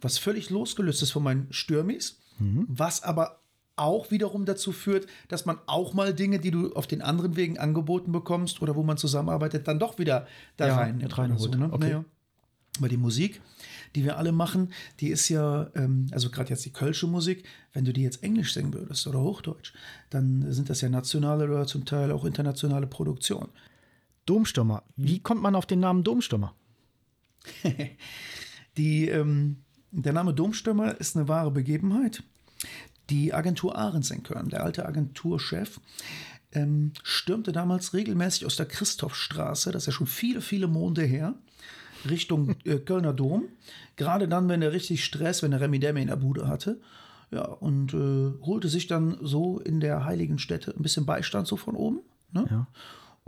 was 0.00 0.18
völlig 0.18 0.50
losgelöst 0.50 1.02
ist 1.02 1.12
von 1.12 1.22
meinen 1.22 1.46
Stürmis, 1.50 2.18
mhm. 2.38 2.66
was 2.68 3.04
aber 3.04 3.40
auch 3.78 4.10
wiederum 4.10 4.44
dazu 4.44 4.72
führt, 4.72 5.06
dass 5.28 5.46
man 5.46 5.58
auch 5.66 5.94
mal 5.94 6.14
Dinge, 6.14 6.38
die 6.38 6.50
du 6.50 6.72
auf 6.74 6.86
den 6.86 7.02
anderen 7.02 7.36
Wegen 7.36 7.58
angeboten 7.58 8.12
bekommst 8.12 8.62
oder 8.62 8.76
wo 8.76 8.82
man 8.82 8.96
zusammenarbeitet, 8.96 9.68
dann 9.68 9.78
doch 9.78 9.98
wieder 9.98 10.26
da 10.56 10.66
ja, 10.66 10.76
rein, 10.76 11.02
rein 11.02 11.38
so, 11.38 11.48
ne? 11.48 11.68
okay. 11.72 11.78
naja. 11.78 12.04
Aber 12.78 12.88
die 12.88 12.96
Musik, 12.96 13.40
die 13.94 14.04
wir 14.04 14.18
alle 14.18 14.32
machen, 14.32 14.72
die 15.00 15.08
ist 15.08 15.28
ja, 15.28 15.68
ähm, 15.74 16.06
also 16.12 16.30
gerade 16.30 16.50
jetzt 16.50 16.64
die 16.64 16.72
kölsche 16.72 17.06
Musik, 17.06 17.44
wenn 17.72 17.84
du 17.84 17.92
die 17.92 18.02
jetzt 18.02 18.22
Englisch 18.22 18.52
singen 18.54 18.72
würdest 18.72 19.06
oder 19.06 19.20
Hochdeutsch, 19.20 19.72
dann 20.10 20.52
sind 20.52 20.70
das 20.70 20.80
ja 20.80 20.88
nationale 20.88 21.44
oder 21.44 21.66
zum 21.66 21.84
Teil 21.84 22.12
auch 22.12 22.24
internationale 22.24 22.86
Produktionen. 22.86 23.48
Domstürmer. 24.26 24.82
Wie 24.96 25.20
kommt 25.20 25.42
man 25.42 25.54
auf 25.54 25.66
den 25.66 25.80
Namen 25.80 26.04
Domstürmer? 26.04 26.54
die, 28.76 29.08
ähm, 29.08 29.56
der 29.90 30.12
Name 30.12 30.34
Domstürmer 30.34 31.00
ist 31.00 31.16
eine 31.16 31.28
wahre 31.28 31.50
Begebenheit. 31.50 32.22
Die 33.10 33.32
Agentur 33.32 33.76
Ahrens 33.76 34.10
in 34.10 34.22
Köln, 34.22 34.48
der 34.48 34.64
alte 34.64 34.86
Agenturchef, 34.86 35.80
ähm, 36.52 36.92
stürmte 37.02 37.52
damals 37.52 37.94
regelmäßig 37.94 38.46
aus 38.46 38.56
der 38.56 38.66
Christophstraße, 38.66 39.70
das 39.72 39.82
ist 39.82 39.86
ja 39.86 39.92
schon 39.92 40.06
viele, 40.06 40.40
viele 40.40 40.66
Monde 40.66 41.02
her, 41.02 41.34
Richtung 42.08 42.56
äh, 42.64 42.78
Kölner 42.78 43.12
Dom. 43.12 43.44
Gerade 43.96 44.28
dann, 44.28 44.48
wenn 44.48 44.62
er 44.62 44.72
richtig 44.72 45.04
Stress, 45.04 45.42
wenn 45.42 45.52
er 45.52 45.60
Remi 45.60 45.78
Demi 45.78 46.02
in 46.02 46.08
der 46.08 46.16
Bude 46.16 46.46
hatte. 46.46 46.80
Ja, 47.30 47.44
und 47.44 47.92
äh, 47.92 48.46
holte 48.46 48.68
sich 48.68 48.86
dann 48.86 49.18
so 49.20 49.58
in 49.58 49.80
der 49.80 50.06
heiligen 50.06 50.38
Stätte 50.38 50.74
ein 50.74 50.82
bisschen 50.82 51.04
Beistand 51.04 51.46
so 51.46 51.56
von 51.56 51.76
oben. 51.76 52.00
Ne? 52.32 52.46
Ja 52.50 52.66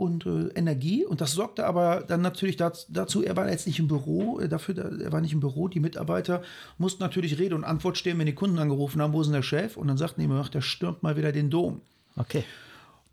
und 0.01 0.25
äh, 0.25 0.47
Energie. 0.55 1.05
Und 1.05 1.21
das 1.21 1.33
sorgte 1.33 1.67
aber 1.67 2.03
dann 2.07 2.21
natürlich 2.21 2.57
dazu, 2.57 3.23
er 3.23 3.37
war 3.37 3.47
jetzt 3.47 3.67
nicht 3.67 3.77
im 3.77 3.87
Büro, 3.87 4.39
äh, 4.39 4.49
dafür, 4.49 4.75
er 4.99 5.11
war 5.11 5.21
nicht 5.21 5.33
im 5.33 5.39
Büro. 5.39 5.67
Die 5.67 5.79
Mitarbeiter 5.79 6.41
mussten 6.79 7.03
natürlich 7.03 7.37
Rede 7.37 7.53
und 7.53 7.63
Antwort 7.63 7.99
stehen, 7.99 8.17
wenn 8.17 8.25
die 8.25 8.33
Kunden 8.33 8.57
angerufen 8.57 8.99
haben, 8.99 9.13
wo 9.13 9.21
ist 9.21 9.27
denn 9.27 9.33
der 9.33 9.43
Chef? 9.43 9.77
Und 9.77 9.87
dann 9.87 9.97
sagten 9.97 10.21
die 10.21 10.25
immer, 10.25 10.43
der 10.49 10.61
stürmt 10.61 11.03
mal 11.03 11.17
wieder 11.17 11.31
den 11.31 11.51
Dom. 11.51 11.81
Okay. 12.17 12.43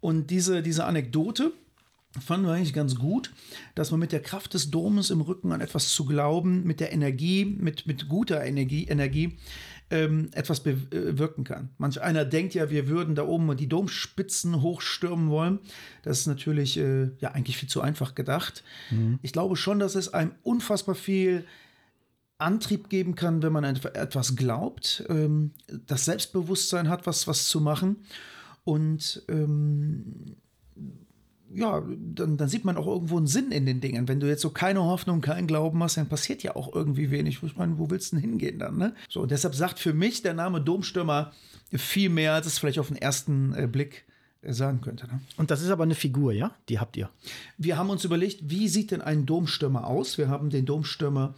Und 0.01 0.31
diese, 0.31 0.63
diese 0.63 0.87
Anekdote 0.87 1.53
fanden 2.19 2.47
wir 2.47 2.55
eigentlich 2.55 2.73
ganz 2.73 2.95
gut, 2.95 3.33
dass 3.75 3.91
man 3.91 4.01
mit 4.01 4.13
der 4.13 4.23
Kraft 4.23 4.55
des 4.55 4.71
Domes 4.71 5.11
im 5.11 5.21
Rücken 5.21 5.53
an 5.53 5.61
etwas 5.61 5.89
zu 5.89 6.07
glauben, 6.07 6.65
mit 6.65 6.81
der 6.81 6.91
Energie, 6.91 7.45
mit, 7.45 7.87
mit 7.87 8.09
guter 8.09 8.43
Energie, 8.43 8.87
Energie 8.89 9.37
ähm, 9.91 10.31
etwas 10.33 10.61
bewirken 10.61 11.45
kann. 11.45 11.71
Manch 11.79 12.01
einer 12.01 12.25
denkt 12.25 12.55
ja, 12.55 12.71
wir 12.71 12.89
würden 12.89 13.15
da 13.15 13.27
oben 13.27 13.57
die 13.57 13.69
Domspitzen 13.69 14.61
hochstürmen 14.61 15.31
wollen. 15.31 15.61
Das 16.03 16.21
ist 16.21 16.27
natürlich 16.27 16.77
äh, 16.79 17.11
ja 17.21 17.33
eigentlich 17.33 17.57
viel 17.57 17.69
zu 17.69 17.81
einfach 17.81 18.15
gedacht. 18.15 18.65
Mhm. 18.91 19.19
Ich 19.23 19.33
glaube 19.33 19.57
schon, 19.57 19.79
dass 19.79 19.95
es 19.95 20.13
einem 20.13 20.33
unfassbar 20.43 20.95
viel 20.95 21.45
Antrieb 22.37 22.89
geben 22.89 23.15
kann, 23.15 23.43
wenn 23.43 23.53
man 23.53 23.65
etwas 23.65 24.37
glaubt, 24.37 25.05
ähm, 25.09 25.53
das 25.87 26.05
Selbstbewusstsein 26.05 26.89
hat, 26.89 27.07
was, 27.07 27.27
was 27.27 27.49
zu 27.49 27.61
machen. 27.61 27.97
Und 28.65 29.25
ähm, 29.29 30.37
ja, 31.55 31.83
dann, 32.15 32.37
dann, 32.37 32.49
sieht 32.49 32.65
man 32.65 32.77
auch 32.77 32.87
irgendwo 32.87 33.17
einen 33.17 33.27
Sinn 33.27 33.53
in 33.53 33.67
den 33.67 33.81
Dingen. 33.81 34.09
Wenn 34.09 34.21
du 34.21 34.29
jetzt 34.29 34.43
so 34.43 34.51
keine 34.51 34.83
Hoffnung, 34.85 35.21
keinen 35.21 35.47
Glauben 35.47 35.83
hast, 35.83 35.97
dann 35.97 36.09
passiert 36.09 36.43
ja 36.43 36.57
auch 36.57 36.75
irgendwie 36.75 37.11
wenig. 37.11 37.43
Ich 37.43 37.57
meine, 37.57 37.79
wo 37.79 37.91
willst 37.91 38.13
du 38.13 38.17
denn 38.17 38.31
hingehen 38.31 38.59
dann? 38.59 38.77
Ne? 38.77 38.95
So, 39.09 39.23
und 39.23 39.31
deshalb 39.31 39.55
sagt 39.55 39.79
für 39.79 39.95
mich 39.95 40.23
der 40.23 40.35
Name 40.35 40.61
Domstürmer 40.61 41.33
viel 41.73 42.11
mehr, 42.11 42.35
als 42.35 42.47
es 42.47 42.59
vielleicht 42.59 42.79
auf 42.79 42.89
den 42.89 42.97
ersten 42.97 43.55
äh, 43.55 43.67
Blick 43.67 44.05
sagen 44.43 44.81
könnte. 44.81 45.07
Ne? 45.07 45.21
Und 45.37 45.51
das 45.51 45.63
ist 45.63 45.71
aber 45.71 45.85
eine 45.85 45.95
Figur, 45.95 46.33
ja? 46.33 46.53
Die 46.69 46.79
habt 46.79 46.97
ihr. 46.97 47.11
Wir 47.57 47.77
haben 47.77 47.91
uns 47.91 48.05
überlegt, 48.05 48.51
wie 48.51 48.69
sieht 48.69 48.91
denn 48.91 49.01
ein 49.01 49.27
Domstürmer 49.27 49.87
aus? 49.87 50.19
Wir 50.19 50.29
haben 50.29 50.51
den 50.51 50.67
Domstürmer 50.67 51.35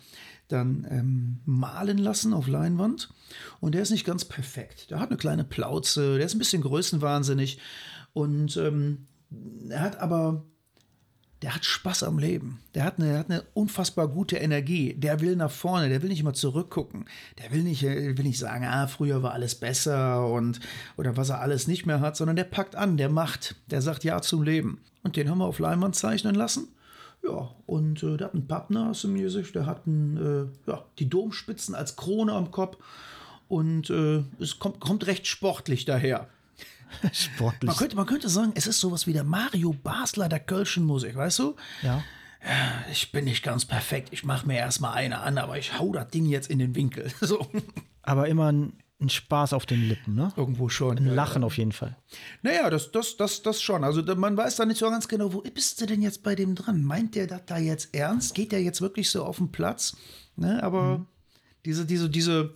dann 0.49 0.87
ähm, 0.91 1.41
malen 1.45 1.99
lassen 1.99 2.35
auf 2.35 2.49
Leinwand 2.49 3.11
und 3.61 3.75
der 3.75 3.83
ist 3.83 3.91
nicht 3.91 4.05
ganz 4.05 4.25
perfekt. 4.25 4.91
Der 4.91 4.99
hat 4.99 5.11
eine 5.11 5.17
kleine 5.17 5.45
Plauze, 5.45 6.17
der 6.17 6.27
ist 6.27 6.35
ein 6.35 6.39
bisschen 6.41 6.63
größenwahnsinnig 6.63 7.59
und 8.13 8.57
ähm, 8.57 9.07
er 9.69 9.81
hat 9.81 9.99
aber 10.01 10.45
der 11.43 11.55
hat 11.55 11.65
Spaß 11.65 12.03
am 12.03 12.19
Leben. 12.19 12.61
Der 12.75 12.85
hat, 12.85 12.99
eine, 12.99 13.09
der 13.09 13.19
hat 13.19 13.31
eine 13.31 13.43
unfassbar 13.55 14.09
gute 14.09 14.37
Energie. 14.37 14.95
Der 14.95 15.21
will 15.21 15.37
nach 15.37 15.51
vorne, 15.51 15.89
der 15.89 16.03
will 16.03 16.11
nicht 16.11 16.21
immer 16.21 16.35
zurückgucken. 16.35 17.07
Der 17.39 17.51
will 17.51 17.63
nicht, 17.63 17.83
will 17.83 18.25
nicht 18.25 18.39
sagen, 18.39 18.65
ah, 18.67 18.87
früher 18.87 19.23
war 19.23 19.33
alles 19.33 19.55
besser 19.55 20.27
und 20.27 20.61
oder 20.97 21.17
was 21.17 21.31
er 21.31 21.41
alles 21.41 21.67
nicht 21.67 21.87
mehr 21.87 22.01
hat, 22.01 22.17
sondern 22.17 22.37
der 22.37 22.45
packt 22.45 22.77
an, 22.77 22.99
der 22.99 23.09
macht, 23.09 23.57
der 23.71 23.81
sagt 23.81 24.05
Ja 24.05 24.21
zum 24.21 24.43
Leben. 24.43 24.81
Und 25.03 25.17
den 25.17 25.31
haben 25.31 25.39
wir 25.39 25.47
auf 25.47 25.59
Leinwand 25.59 25.97
zeichnen 25.97 26.35
lassen. 26.35 26.69
Ja, 27.23 27.51
und 27.67 28.03
äh, 28.03 28.17
der 28.17 28.29
hat 28.29 28.35
einen 28.35 28.47
Pappner 28.47 28.91
aus 28.91 29.03
dem 29.03 29.13
Music, 29.13 29.53
der 29.53 29.67
hat 29.67 29.87
einen, 29.87 30.17
äh, 30.67 30.71
ja, 30.71 30.85
die 30.99 31.09
Domspitzen 31.09 31.75
als 31.75 31.97
Krone 31.97 32.33
am 32.33 32.51
Kopf 32.51 32.79
und 33.49 33.91
äh, 33.91 34.23
es 34.39 34.59
kommt, 34.59 34.81
kommt 34.81 35.07
recht 35.07 35.27
sportlich 35.27 35.85
daher. 35.85 36.29
Sportlich. 37.13 37.69
Man 37.69 37.77
könnte, 37.77 37.97
man 37.97 38.07
könnte 38.07 38.29
sagen, 38.29 38.53
es 38.55 38.67
ist 38.67 38.81
sowas 38.81 39.07
wie 39.07 39.13
der 39.13 39.25
Mario 39.25 39.73
Basler 39.73 40.29
der 40.29 40.41
Kölschen 40.41 40.85
Musik, 40.85 41.17
weißt 41.17 41.39
du? 41.41 41.57
Ja. 41.83 42.03
Ich 42.91 43.13
bin 43.13 43.27
nicht 43.27 43.43
ganz 43.43 43.67
perfekt, 43.67 44.09
ich 44.13 44.25
mache 44.25 44.47
mir 44.47 44.57
erstmal 44.57 44.95
eine 44.95 45.21
an, 45.21 45.37
aber 45.37 45.59
ich 45.59 45.79
hau 45.79 45.93
das 45.93 46.09
Ding 46.09 46.25
jetzt 46.25 46.51
in 46.51 46.59
den 46.59 46.75
Winkel. 46.75 47.11
So. 47.21 47.47
Aber 48.03 48.29
immer 48.29 48.51
ein, 48.51 48.73
ein 48.99 49.11
Spaß 49.11 49.53
auf 49.53 49.67
den 49.67 49.87
Lippen, 49.87 50.15
ne? 50.15 50.33
Irgendwo 50.37 50.71
schon. 50.71 50.97
Ein 50.97 51.07
Lachen 51.07 51.45
auf 51.45 51.59
jeden 51.59 51.73
Fall. 51.73 51.97
Naja, 52.43 52.71
das, 52.71 52.93
das, 52.93 53.19
das, 53.19 53.43
das 53.43 53.61
schon. 53.61 53.85
Also 53.85 54.03
man 54.17 54.37
weiß 54.37 54.57
da 54.57 54.65
nicht 54.65 54.79
so 54.79 54.89
ganz 54.89 55.07
genau, 55.07 55.35
wo 55.35 55.43
bist 55.43 55.81
du 55.81 55.87
denn 55.87 56.01
jetzt 56.01 56.23
bei 56.23 56.35
dem 56.35 56.55
dran? 56.55 56.83
Meint 56.83 57.15
der 57.15 57.27
das 57.27 57.43
da 57.45 57.59
jetzt 57.59 57.95
ernst? 57.95 58.35
Geht 58.35 58.53
der 58.53 58.63
jetzt 58.63 58.81
wirklich 58.81 59.11
so 59.11 59.25
auf 59.25 59.37
den 59.37 59.53
Platz? 59.53 59.97
Ne, 60.37 60.63
aber 60.63 61.05
diese, 61.67 61.85
diese, 61.85 62.09
diese 62.09 62.55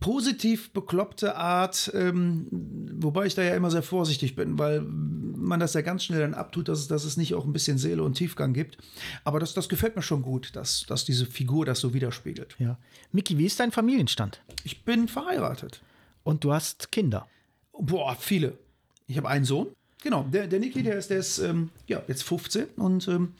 positiv 0.00 0.72
bekloppte 0.72 1.36
Art, 1.36 1.90
ähm, 1.94 2.46
wobei 2.50 3.26
ich 3.26 3.34
da 3.34 3.42
ja 3.42 3.54
immer 3.54 3.70
sehr 3.70 3.82
vorsichtig 3.82 4.34
bin, 4.36 4.58
weil 4.58 4.80
man 4.82 5.60
das 5.60 5.74
ja 5.74 5.80
ganz 5.82 6.04
schnell 6.04 6.20
dann 6.20 6.34
abtut, 6.34 6.68
dass 6.68 6.80
es, 6.80 6.88
dass 6.88 7.04
es 7.04 7.16
nicht 7.16 7.34
auch 7.34 7.44
ein 7.44 7.52
bisschen 7.52 7.78
Seele 7.78 8.02
und 8.02 8.14
Tiefgang 8.14 8.52
gibt. 8.52 8.78
Aber 9.24 9.40
das, 9.40 9.54
das 9.54 9.68
gefällt 9.68 9.96
mir 9.96 10.02
schon 10.02 10.22
gut, 10.22 10.56
dass, 10.56 10.84
dass 10.86 11.04
diese 11.04 11.26
Figur 11.26 11.64
das 11.66 11.80
so 11.80 11.94
widerspiegelt. 11.94 12.56
Ja. 12.58 12.78
Miki, 13.12 13.38
wie 13.38 13.46
ist 13.46 13.60
dein 13.60 13.72
Familienstand? 13.72 14.42
Ich 14.64 14.84
bin 14.84 15.08
verheiratet. 15.08 15.82
Und 16.24 16.42
du 16.44 16.52
hast 16.52 16.90
Kinder. 16.90 17.28
Boah, 17.72 18.16
viele. 18.18 18.58
Ich 19.06 19.16
habe 19.16 19.28
einen 19.28 19.44
Sohn. 19.44 19.68
Genau, 20.02 20.24
der, 20.24 20.46
der 20.46 20.60
Niki, 20.60 20.82
der 20.82 20.96
ist, 20.98 21.10
der 21.10 21.18
ist 21.18 21.38
ähm, 21.38 21.70
ja, 21.86 22.02
jetzt 22.08 22.22
15 22.24 22.66
und 22.76 23.08
ähm, 23.08 23.34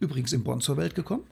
übrigens 0.00 0.32
in 0.32 0.44
Bonn 0.44 0.60
zur 0.60 0.76
Welt 0.76 0.94
gekommen. 0.94 1.24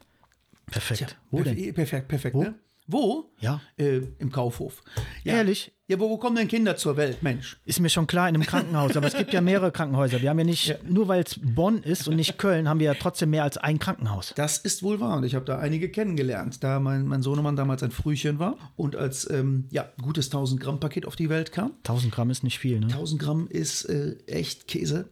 Perfekt. 0.66 1.16
Wo 1.30 1.38
Perf- 1.40 1.54
denn? 1.54 1.74
Perfekt, 1.74 2.08
perfekt. 2.08 2.34
Wo? 2.34 2.42
Ne? 2.42 2.54
Wo? 2.86 3.30
Ja. 3.40 3.60
Äh, 3.76 4.02
Im 4.18 4.30
Kaufhof. 4.30 4.82
Ja. 5.22 5.34
Ehrlich? 5.34 5.72
Ja, 5.86 6.00
wo, 6.00 6.08
wo 6.08 6.16
kommen 6.16 6.36
denn 6.36 6.48
Kinder 6.48 6.76
zur 6.76 6.96
Welt, 6.96 7.22
Mensch? 7.22 7.58
Ist 7.66 7.78
mir 7.78 7.90
schon 7.90 8.06
klar, 8.06 8.28
in 8.28 8.34
einem 8.34 8.46
Krankenhaus. 8.46 8.96
Aber 8.96 9.06
es 9.06 9.14
gibt 9.14 9.34
ja 9.34 9.42
mehrere 9.42 9.70
Krankenhäuser. 9.70 10.22
Wir 10.22 10.30
haben 10.30 10.38
ja 10.38 10.44
nicht, 10.44 10.78
nur 10.88 11.08
weil 11.08 11.22
es 11.22 11.38
Bonn 11.42 11.82
ist 11.82 12.08
und 12.08 12.16
nicht 12.16 12.38
Köln, 12.38 12.68
haben 12.68 12.80
wir 12.80 12.86
ja 12.86 12.94
trotzdem 12.94 13.30
mehr 13.30 13.42
als 13.42 13.58
ein 13.58 13.78
Krankenhaus. 13.78 14.32
Das 14.34 14.56
ist 14.56 14.82
wohl 14.82 15.00
wahr 15.00 15.18
und 15.18 15.24
ich 15.24 15.34
habe 15.34 15.44
da 15.44 15.58
einige 15.58 15.90
kennengelernt, 15.90 16.64
da 16.64 16.80
mein, 16.80 17.06
mein 17.06 17.22
Sohnemann 17.22 17.56
damals 17.56 17.82
ein 17.82 17.90
Frühchen 17.90 18.38
war 18.38 18.56
und 18.76 18.96
als 18.96 19.28
ähm, 19.30 19.66
ja, 19.70 19.90
gutes 20.00 20.26
1000 20.26 20.60
Gramm 20.60 20.80
Paket 20.80 21.04
auf 21.06 21.16
die 21.16 21.28
Welt 21.28 21.52
kam. 21.52 21.72
1000 21.78 22.14
Gramm 22.14 22.30
ist 22.30 22.44
nicht 22.44 22.58
viel, 22.58 22.80
ne? 22.80 22.86
1000 22.86 23.20
Gramm 23.20 23.46
ist 23.48 23.84
äh, 23.84 24.16
echt 24.26 24.68
Käse. 24.68 25.10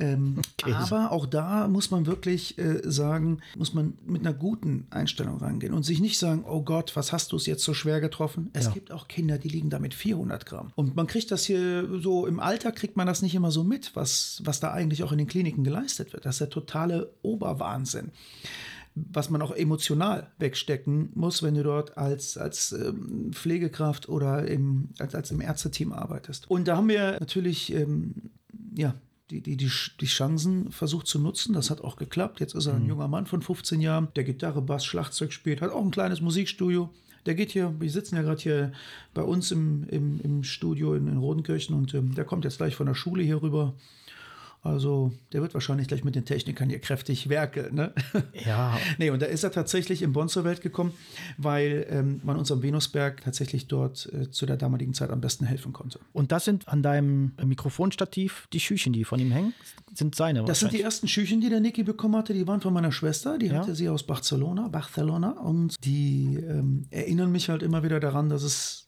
Ähm, 0.00 0.36
Käse. 0.56 0.76
Aber 0.76 1.12
auch 1.12 1.26
da 1.26 1.68
muss 1.68 1.90
man 1.90 2.06
wirklich 2.06 2.58
äh, 2.58 2.80
sagen, 2.84 3.38
muss 3.56 3.74
man 3.74 3.94
mit 4.06 4.22
einer 4.22 4.32
guten 4.32 4.86
Einstellung 4.90 5.38
rangehen 5.38 5.72
und 5.74 5.82
sich 5.84 6.00
nicht 6.00 6.18
sagen, 6.18 6.44
oh 6.48 6.62
Gott, 6.62 6.96
was 6.96 7.12
hast 7.12 7.32
du 7.32 7.36
es 7.36 7.46
jetzt 7.46 7.62
so 7.62 7.74
schwer 7.74 8.00
getroffen? 8.00 8.50
Es 8.54 8.66
Ja. 8.66 8.72
gibt 8.72 8.92
auch 8.92 9.08
Kinder, 9.08 9.38
die 9.38 9.48
liegen 9.48 9.70
da 9.70 9.78
mit 9.78 9.94
400 9.94 10.46
Gramm. 10.46 10.72
Und 10.74 10.96
man 10.96 11.06
kriegt 11.06 11.30
das 11.30 11.44
hier 11.44 11.88
so, 12.00 12.26
im 12.26 12.40
Alter 12.40 12.72
kriegt 12.72 12.96
man 12.96 13.06
das 13.06 13.22
nicht 13.22 13.34
immer 13.34 13.50
so 13.50 13.62
mit, 13.62 13.94
was, 13.94 14.40
was 14.44 14.58
da 14.60 14.72
eigentlich 14.72 15.02
auch 15.02 15.12
in 15.12 15.18
den 15.18 15.26
Kliniken 15.26 15.64
geleistet 15.64 16.12
wird. 16.12 16.24
Das 16.24 16.36
ist 16.36 16.40
der 16.40 16.50
totale 16.50 17.12
Oberwahnsinn 17.22 18.10
was 18.96 19.30
man 19.30 19.40
auch 19.40 19.52
emotional 19.52 20.26
wegstecken 20.38 21.10
muss, 21.14 21.44
wenn 21.44 21.54
du 21.54 21.62
dort 21.62 21.96
als, 21.96 22.36
als 22.36 22.72
ähm, 22.72 23.30
Pflegekraft 23.32 24.08
oder 24.08 24.46
im, 24.48 24.88
als, 24.98 25.14
als 25.14 25.30
im 25.30 25.40
Ärzteteam 25.40 25.92
arbeitest. 25.92 26.50
Und 26.50 26.66
da 26.66 26.76
haben 26.76 26.88
wir 26.88 27.12
natürlich 27.20 27.72
ähm, 27.72 28.14
ja, 28.74 28.94
die, 29.30 29.40
die, 29.40 29.56
die, 29.56 29.70
die 30.00 30.06
Chancen 30.06 30.70
versucht 30.70 31.06
zu 31.06 31.18
nutzen. 31.18 31.54
Das 31.54 31.70
hat 31.70 31.82
auch 31.82 31.96
geklappt. 31.96 32.40
Jetzt 32.40 32.54
ist 32.54 32.66
er 32.66 32.74
ein 32.74 32.86
junger 32.86 33.08
Mann 33.08 33.26
von 33.26 33.42
15 33.42 33.80
Jahren, 33.80 34.08
der 34.16 34.24
Gitarre, 34.24 34.62
Bass, 34.62 34.84
Schlagzeug 34.84 35.32
spielt, 35.32 35.60
hat 35.60 35.70
auch 35.70 35.84
ein 35.84 35.90
kleines 35.90 36.20
Musikstudio. 36.20 36.90
Der 37.26 37.34
geht 37.34 37.50
hier, 37.50 37.74
wir 37.78 37.90
sitzen 37.90 38.16
ja 38.16 38.22
gerade 38.22 38.40
hier 38.40 38.72
bei 39.12 39.22
uns 39.22 39.50
im, 39.50 39.86
im, 39.88 40.20
im 40.22 40.42
Studio 40.42 40.94
in, 40.94 41.06
in 41.06 41.18
Rodenkirchen 41.18 41.76
und 41.76 41.94
ähm, 41.94 42.14
der 42.14 42.24
kommt 42.24 42.44
jetzt 42.44 42.56
gleich 42.56 42.74
von 42.74 42.86
der 42.86 42.94
Schule 42.94 43.22
hier 43.22 43.42
rüber. 43.42 43.74
Also, 44.62 45.12
der 45.32 45.40
wird 45.40 45.54
wahrscheinlich 45.54 45.88
gleich 45.88 46.04
mit 46.04 46.14
den 46.14 46.26
Technikern 46.26 46.68
hier 46.68 46.80
kräftig 46.80 47.28
werkeln. 47.30 47.74
Ne? 47.74 47.94
Ja. 48.44 48.78
Nee, 48.98 49.10
und 49.10 49.22
da 49.22 49.26
ist 49.26 49.42
er 49.44 49.52
tatsächlich 49.52 50.02
in 50.02 50.12
Bonn 50.12 50.28
zur 50.28 50.44
Welt 50.44 50.60
gekommen, 50.60 50.92
weil 51.38 51.86
ähm, 51.90 52.20
man 52.24 52.36
uns 52.36 52.50
am 52.52 52.62
Venusberg 52.62 53.22
tatsächlich 53.22 53.68
dort 53.68 54.10
äh, 54.12 54.30
zu 54.30 54.44
der 54.46 54.56
damaligen 54.56 54.92
Zeit 54.94 55.10
am 55.10 55.20
besten 55.20 55.44
helfen 55.46 55.72
konnte. 55.72 55.98
Und 56.12 56.30
das 56.32 56.44
sind 56.44 56.68
an 56.68 56.82
deinem 56.82 57.32
Mikrofonstativ 57.42 58.48
die 58.52 58.60
Schüchen, 58.60 58.92
die 58.92 59.04
von 59.04 59.18
ihm 59.20 59.30
hängen, 59.30 59.54
sind 59.94 60.14
seine. 60.14 60.44
Das 60.44 60.60
sind 60.60 60.72
die 60.72 60.82
ersten 60.82 61.08
Schüchen, 61.08 61.40
die 61.40 61.48
der 61.48 61.60
Niki 61.60 61.82
bekommen 61.82 62.16
hatte. 62.16 62.34
Die 62.34 62.46
waren 62.46 62.60
von 62.60 62.72
meiner 62.74 62.92
Schwester. 62.92 63.38
Die 63.38 63.46
Ja. 63.46 63.60
hatte 63.60 63.74
sie 63.74 63.88
aus 63.88 64.02
Barcelona, 64.02 64.68
Barcelona. 64.68 65.30
Und 65.30 65.76
die 65.84 66.36
ähm, 66.36 66.86
erinnern 66.90 67.32
mich 67.32 67.48
halt 67.48 67.62
immer 67.62 67.82
wieder 67.82 67.98
daran, 68.00 68.28
dass 68.28 68.42
es 68.42 68.86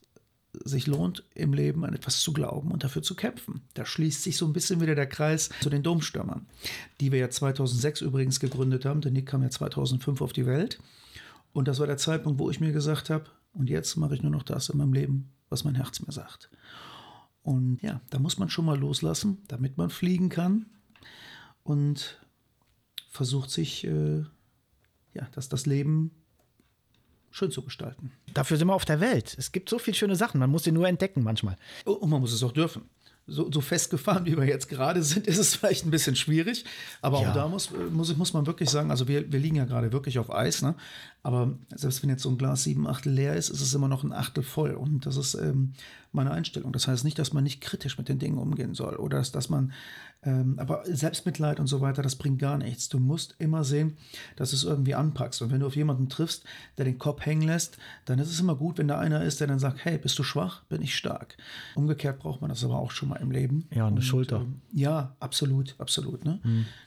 sich 0.64 0.86
lohnt, 0.86 1.24
im 1.34 1.54
Leben 1.54 1.84
an 1.84 1.94
etwas 1.94 2.20
zu 2.20 2.32
glauben 2.32 2.70
und 2.70 2.84
dafür 2.84 3.02
zu 3.02 3.14
kämpfen. 3.14 3.62
Da 3.74 3.86
schließt 3.86 4.22
sich 4.22 4.36
so 4.36 4.46
ein 4.46 4.52
bisschen 4.52 4.80
wieder 4.80 4.94
der 4.94 5.08
Kreis 5.08 5.50
zu 5.60 5.70
den 5.70 5.82
Domstürmern, 5.82 6.46
die 7.00 7.10
wir 7.10 7.18
ja 7.18 7.30
2006 7.30 8.02
übrigens 8.02 8.38
gegründet 8.38 8.84
haben. 8.84 9.00
Der 9.00 9.12
Nick 9.12 9.26
kam 9.26 9.42
ja 9.42 9.50
2005 9.50 10.20
auf 10.20 10.32
die 10.32 10.46
Welt. 10.46 10.78
Und 11.52 11.68
das 11.68 11.78
war 11.78 11.86
der 11.86 11.96
Zeitpunkt, 11.96 12.38
wo 12.38 12.50
ich 12.50 12.60
mir 12.60 12.72
gesagt 12.72 13.10
habe, 13.10 13.24
und 13.54 13.68
jetzt 13.68 13.96
mache 13.96 14.14
ich 14.14 14.22
nur 14.22 14.32
noch 14.32 14.42
das 14.42 14.68
in 14.68 14.78
meinem 14.78 14.92
Leben, 14.92 15.30
was 15.48 15.64
mein 15.64 15.74
Herz 15.74 16.00
mir 16.00 16.12
sagt. 16.12 16.50
Und 17.42 17.80
ja, 17.82 18.00
da 18.10 18.18
muss 18.18 18.38
man 18.38 18.48
schon 18.48 18.64
mal 18.64 18.78
loslassen, 18.78 19.38
damit 19.48 19.76
man 19.76 19.90
fliegen 19.90 20.28
kann 20.28 20.66
und 21.62 22.18
versucht 23.10 23.50
sich, 23.50 23.84
äh, 23.84 24.22
ja, 25.12 25.28
dass 25.32 25.48
das 25.48 25.66
Leben 25.66 26.12
schön 27.32 27.50
zu 27.50 27.62
gestalten. 27.62 28.12
Dafür 28.34 28.56
sind 28.56 28.68
wir 28.68 28.74
auf 28.74 28.84
der 28.84 29.00
Welt. 29.00 29.34
Es 29.38 29.50
gibt 29.52 29.68
so 29.68 29.78
viele 29.78 29.96
schöne 29.96 30.14
Sachen. 30.16 30.38
Man 30.38 30.50
muss 30.50 30.64
sie 30.64 30.72
nur 30.72 30.86
entdecken 30.86 31.22
manchmal. 31.22 31.56
Oh, 31.84 31.92
Und 31.92 32.10
man 32.10 32.20
muss 32.20 32.32
es 32.32 32.42
auch 32.42 32.52
dürfen. 32.52 32.82
So, 33.26 33.50
so 33.52 33.60
festgefahren, 33.60 34.26
wie 34.26 34.36
wir 34.36 34.44
jetzt 34.44 34.68
gerade 34.68 35.02
sind, 35.02 35.26
ist 35.28 35.38
es 35.38 35.54
vielleicht 35.56 35.86
ein 35.86 35.90
bisschen 35.90 36.16
schwierig. 36.16 36.64
Aber 37.00 37.22
Ja. 37.22 37.30
auch 37.30 37.34
da 37.34 37.48
muss, 37.48 37.70
äh, 37.70 37.74
muss, 37.90 38.14
muss 38.16 38.32
man 38.32 38.46
wirklich 38.46 38.68
sagen, 38.68 38.90
also 38.90 39.06
wir, 39.08 39.30
wir 39.32 39.38
liegen 39.38 39.56
ja 39.56 39.64
gerade 39.64 39.92
wirklich 39.92 40.18
auf 40.18 40.32
Eis. 40.32 40.60
Ne? 40.62 40.74
Aber 41.24 41.52
selbst 41.74 42.02
wenn 42.02 42.10
jetzt 42.10 42.22
so 42.22 42.30
ein 42.30 42.38
Glas 42.38 42.64
sieben 42.64 42.86
Achtel 42.88 43.12
leer 43.12 43.36
ist, 43.36 43.48
ist 43.48 43.60
es 43.60 43.74
immer 43.74 43.88
noch 43.88 44.02
ein 44.02 44.12
Achtel 44.12 44.42
voll. 44.42 44.72
Und 44.72 45.06
das 45.06 45.16
ist 45.16 45.34
ähm, 45.34 45.72
meine 46.10 46.32
Einstellung. 46.32 46.72
Das 46.72 46.88
heißt 46.88 47.04
nicht, 47.04 47.18
dass 47.18 47.32
man 47.32 47.44
nicht 47.44 47.60
kritisch 47.60 47.96
mit 47.96 48.08
den 48.08 48.18
Dingen 48.18 48.38
umgehen 48.38 48.74
soll. 48.74 48.96
Oder 48.96 49.18
dass, 49.18 49.30
dass 49.30 49.48
man, 49.48 49.72
ähm, 50.24 50.58
aber 50.58 50.82
Selbstmitleid 50.84 51.60
und 51.60 51.68
so 51.68 51.80
weiter, 51.80 52.02
das 52.02 52.16
bringt 52.16 52.40
gar 52.40 52.58
nichts. 52.58 52.88
Du 52.88 52.98
musst 52.98 53.36
immer 53.38 53.62
sehen, 53.62 53.96
dass 54.34 54.50
du 54.50 54.56
es 54.56 54.64
irgendwie 54.64 54.96
anpackst. 54.96 55.42
Und 55.42 55.52
wenn 55.52 55.60
du 55.60 55.66
auf 55.68 55.76
jemanden 55.76 56.08
triffst, 56.08 56.42
der 56.76 56.84
den 56.86 56.98
Kopf 56.98 57.24
hängen 57.24 57.42
lässt, 57.42 57.78
dann 58.04 58.18
ist 58.18 58.28
es 58.30 58.40
immer 58.40 58.56
gut, 58.56 58.78
wenn 58.78 58.88
da 58.88 58.98
einer 58.98 59.22
ist, 59.22 59.38
der 59.40 59.46
dann 59.46 59.60
sagt, 59.60 59.84
hey, 59.84 59.98
bist 59.98 60.18
du 60.18 60.24
schwach? 60.24 60.64
Bin 60.64 60.82
ich 60.82 60.96
stark. 60.96 61.36
Umgekehrt 61.76 62.18
braucht 62.18 62.40
man 62.40 62.50
das 62.50 62.64
aber 62.64 62.80
auch 62.80 62.90
schon 62.90 63.08
mal 63.10 63.16
im 63.16 63.30
Leben. 63.30 63.68
Ja, 63.70 63.86
eine 63.86 64.02
Schulter. 64.02 64.40
ähm, 64.40 64.60
ja, 64.72 65.14
absolut, 65.20 65.76
absolut. 65.78 66.24
Ne? 66.24 66.40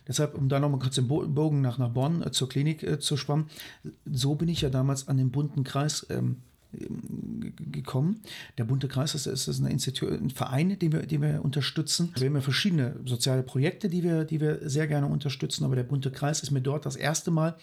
Deshalb, 0.07 0.35
um 0.35 0.49
da 0.49 0.59
nochmal 0.59 0.81
kurz 0.81 0.95
den 0.95 1.07
Bo- 1.07 1.25
Bogen 1.25 1.61
nach, 1.61 1.77
nach 1.77 1.89
Bonn 1.89 2.21
äh, 2.21 2.31
zur 2.31 2.49
Klinik 2.49 2.83
äh, 2.83 2.99
zu 2.99 3.15
spannen, 3.15 3.45
so 4.05 4.24
bin 4.33 4.49
ich 4.49 4.61
ja 4.61 4.69
damals 4.69 5.07
an 5.07 5.17
den 5.17 5.29
bunten 5.29 5.63
Kreis 5.63 6.07
ähm, 6.09 6.37
gekommen. 7.71 8.21
Der 8.57 8.65
bunte 8.65 8.87
Kreis 8.87 9.15
ist, 9.15 9.27
ist, 9.27 9.47
ist 9.47 9.61
ein 9.61 10.29
Verein, 10.29 10.77
den 10.79 10.91
wir, 10.91 11.05
den 11.05 11.21
wir 11.21 11.43
unterstützen. 11.43 12.11
Wir 12.17 12.27
haben 12.27 12.35
ja 12.35 12.41
verschiedene 12.41 12.99
soziale 13.05 13.43
Projekte, 13.43 13.89
die 13.89 14.03
wir, 14.03 14.25
die 14.25 14.41
wir 14.41 14.67
sehr 14.67 14.87
gerne 14.87 15.07
unterstützen, 15.07 15.63
aber 15.63 15.75
der 15.75 15.83
bunte 15.83 16.11
Kreis 16.11 16.41
ist 16.41 16.51
mir 16.51 16.61
dort 16.61 16.85
das 16.85 16.95
erste 16.95 17.31
Mal 17.31 17.55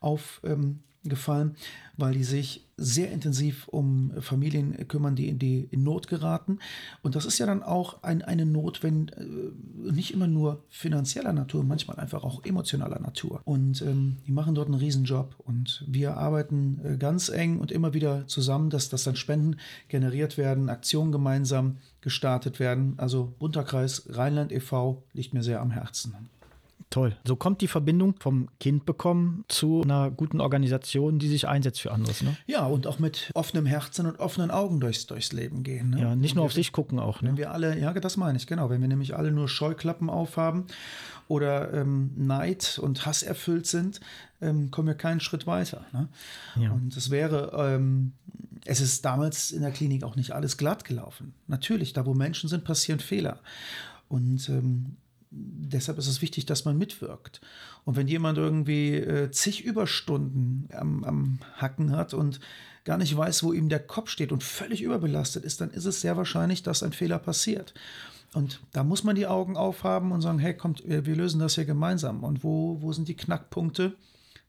auf, 0.00 0.40
ähm, 0.44 0.80
gefallen, 1.08 1.56
weil 1.96 2.12
die 2.12 2.24
sich 2.24 2.66
sehr 2.76 3.10
intensiv 3.10 3.68
um 3.68 4.12
Familien 4.20 4.86
kümmern, 4.86 5.16
die 5.16 5.28
in, 5.28 5.38
die 5.38 5.66
in 5.70 5.82
Not 5.82 6.08
geraten. 6.08 6.58
Und 7.02 7.16
das 7.16 7.24
ist 7.24 7.38
ja 7.38 7.46
dann 7.46 7.62
auch 7.62 8.02
ein, 8.02 8.22
eine 8.22 8.44
Not, 8.44 8.82
wenn 8.82 9.08
äh, 9.08 9.92
nicht 9.92 10.12
immer 10.12 10.26
nur 10.26 10.62
finanzieller 10.68 11.32
Natur, 11.32 11.64
manchmal 11.64 11.98
einfach 11.98 12.22
auch 12.22 12.44
emotionaler 12.44 13.00
Natur. 13.00 13.40
Und 13.44 13.80
ähm, 13.80 14.16
die 14.26 14.32
machen 14.32 14.54
dort 14.54 14.68
einen 14.68 14.78
Riesenjob. 14.78 15.36
Und 15.38 15.84
wir 15.88 16.18
arbeiten 16.18 16.80
äh, 16.84 16.96
ganz 16.98 17.30
eng 17.30 17.60
und 17.60 17.72
immer 17.72 17.94
wieder 17.94 18.26
zusammen, 18.26 18.68
dass, 18.68 18.90
dass 18.90 19.04
dann 19.04 19.16
Spenden 19.16 19.56
generiert 19.88 20.36
werden, 20.36 20.68
Aktionen 20.68 21.12
gemeinsam 21.12 21.78
gestartet 22.02 22.60
werden. 22.60 22.94
Also 22.98 23.32
Bunterkreis 23.38 24.04
Rheinland 24.10 24.52
e.V. 24.52 25.02
liegt 25.14 25.32
mir 25.32 25.42
sehr 25.42 25.62
am 25.62 25.70
Herzen. 25.70 26.14
Toll. 26.90 27.16
So 27.24 27.34
kommt 27.34 27.60
die 27.62 27.68
Verbindung 27.68 28.14
vom 28.20 28.48
Kind 28.60 28.86
bekommen 28.86 29.44
zu 29.48 29.82
einer 29.82 30.10
guten 30.10 30.40
Organisation, 30.40 31.18
die 31.18 31.28
sich 31.28 31.48
einsetzt 31.48 31.80
für 31.80 31.90
anderes. 31.90 32.22
Ne? 32.22 32.36
Ja, 32.46 32.64
und 32.66 32.86
auch 32.86 33.00
mit 33.00 33.30
offenem 33.34 33.66
Herzen 33.66 34.06
und 34.06 34.20
offenen 34.20 34.52
Augen 34.52 34.78
durchs, 34.78 35.06
durchs 35.06 35.32
Leben 35.32 35.64
gehen. 35.64 35.90
Ne? 35.90 36.00
Ja, 36.00 36.14
nicht 36.14 36.36
nur 36.36 36.44
auf 36.44 36.52
sich 36.52 36.70
gucken 36.70 37.00
auch. 37.00 37.22
Ne? 37.22 37.30
Wenn 37.30 37.36
wir 37.38 37.50
alle, 37.50 37.78
ja, 37.78 37.92
das 37.92 38.16
meine 38.16 38.38
ich, 38.38 38.46
genau. 38.46 38.70
Wenn 38.70 38.80
wir 38.80 38.88
nämlich 38.88 39.16
alle 39.16 39.32
nur 39.32 39.48
Scheuklappen 39.48 40.08
aufhaben 40.08 40.66
oder 41.26 41.74
ähm, 41.74 42.12
Neid 42.16 42.78
und 42.80 43.04
Hass 43.04 43.24
erfüllt 43.24 43.66
sind, 43.66 44.00
ähm, 44.40 44.70
kommen 44.70 44.86
wir 44.86 44.94
keinen 44.94 45.20
Schritt 45.20 45.46
weiter. 45.46 45.84
Ne? 45.92 46.08
Ja. 46.54 46.70
Und 46.70 46.96
es 46.96 47.10
wäre, 47.10 47.50
ähm, 47.56 48.12
es 48.64 48.80
ist 48.80 49.04
damals 49.04 49.50
in 49.50 49.62
der 49.62 49.72
Klinik 49.72 50.04
auch 50.04 50.14
nicht 50.14 50.32
alles 50.32 50.56
glatt 50.56 50.84
gelaufen. 50.84 51.34
Natürlich, 51.48 51.92
da 51.94 52.06
wo 52.06 52.14
Menschen 52.14 52.48
sind, 52.48 52.62
passieren 52.62 53.00
Fehler. 53.00 53.40
Und 54.08 54.48
ähm, 54.48 54.96
deshalb 55.30 55.98
ist 55.98 56.06
es 56.06 56.22
wichtig, 56.22 56.46
dass 56.46 56.64
man 56.64 56.78
mitwirkt. 56.78 57.40
Und 57.84 57.96
wenn 57.96 58.08
jemand 58.08 58.38
irgendwie 58.38 58.94
äh, 58.94 59.30
zig 59.30 59.64
Überstunden 59.64 60.68
am, 60.72 61.04
am 61.04 61.38
Hacken 61.56 61.92
hat 61.92 62.14
und 62.14 62.40
gar 62.84 62.98
nicht 62.98 63.16
weiß, 63.16 63.42
wo 63.42 63.52
ihm 63.52 63.68
der 63.68 63.80
Kopf 63.80 64.10
steht 64.10 64.32
und 64.32 64.42
völlig 64.42 64.82
überbelastet 64.82 65.44
ist, 65.44 65.60
dann 65.60 65.70
ist 65.70 65.86
es 65.86 66.00
sehr 66.00 66.16
wahrscheinlich, 66.16 66.62
dass 66.62 66.82
ein 66.82 66.92
Fehler 66.92 67.18
passiert. 67.18 67.74
Und 68.32 68.60
da 68.72 68.84
muss 68.84 69.02
man 69.02 69.16
die 69.16 69.26
Augen 69.26 69.56
aufhaben 69.56 70.12
und 70.12 70.20
sagen, 70.20 70.38
hey, 70.38 70.54
kommt, 70.54 70.86
wir, 70.86 71.06
wir 71.06 71.16
lösen 71.16 71.40
das 71.40 71.54
hier 71.54 71.64
gemeinsam. 71.64 72.22
Und 72.22 72.44
wo, 72.44 72.80
wo 72.80 72.92
sind 72.92 73.08
die 73.08 73.16
Knackpunkte? 73.16 73.94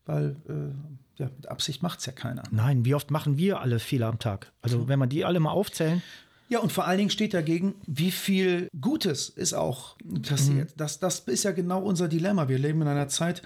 Weil 0.05 0.35
äh, 0.47 1.21
ja, 1.21 1.29
mit 1.35 1.47
Absicht 1.47 1.81
macht 1.83 1.99
es 1.99 2.05
ja 2.05 2.11
keiner. 2.11 2.43
Nein, 2.51 2.85
wie 2.85 2.95
oft 2.95 3.11
machen 3.11 3.37
wir 3.37 3.59
alle 3.59 3.79
Fehler 3.79 4.07
am 4.07 4.19
Tag? 4.19 4.51
Also 4.61 4.87
wenn 4.87 4.99
man 4.99 5.09
die 5.09 5.25
alle 5.25 5.39
mal 5.39 5.51
aufzählen, 5.51 6.01
ja, 6.49 6.59
und 6.59 6.71
vor 6.71 6.85
allen 6.87 6.97
Dingen 6.97 7.09
steht 7.09 7.33
dagegen, 7.33 7.75
wie 7.85 8.11
viel 8.11 8.69
Gutes 8.79 9.27
ist 9.29 9.53
auch 9.53 9.97
passiert. 10.27 10.69
Mhm. 10.69 10.73
Das, 10.77 10.99
das 10.99 11.19
ist 11.19 11.43
ja 11.43 11.51
genau 11.51 11.81
unser 11.81 12.07
Dilemma. 12.07 12.47
Wir 12.47 12.57
leben 12.57 12.81
in 12.81 12.87
einer 12.87 13.09
Zeit 13.09 13.41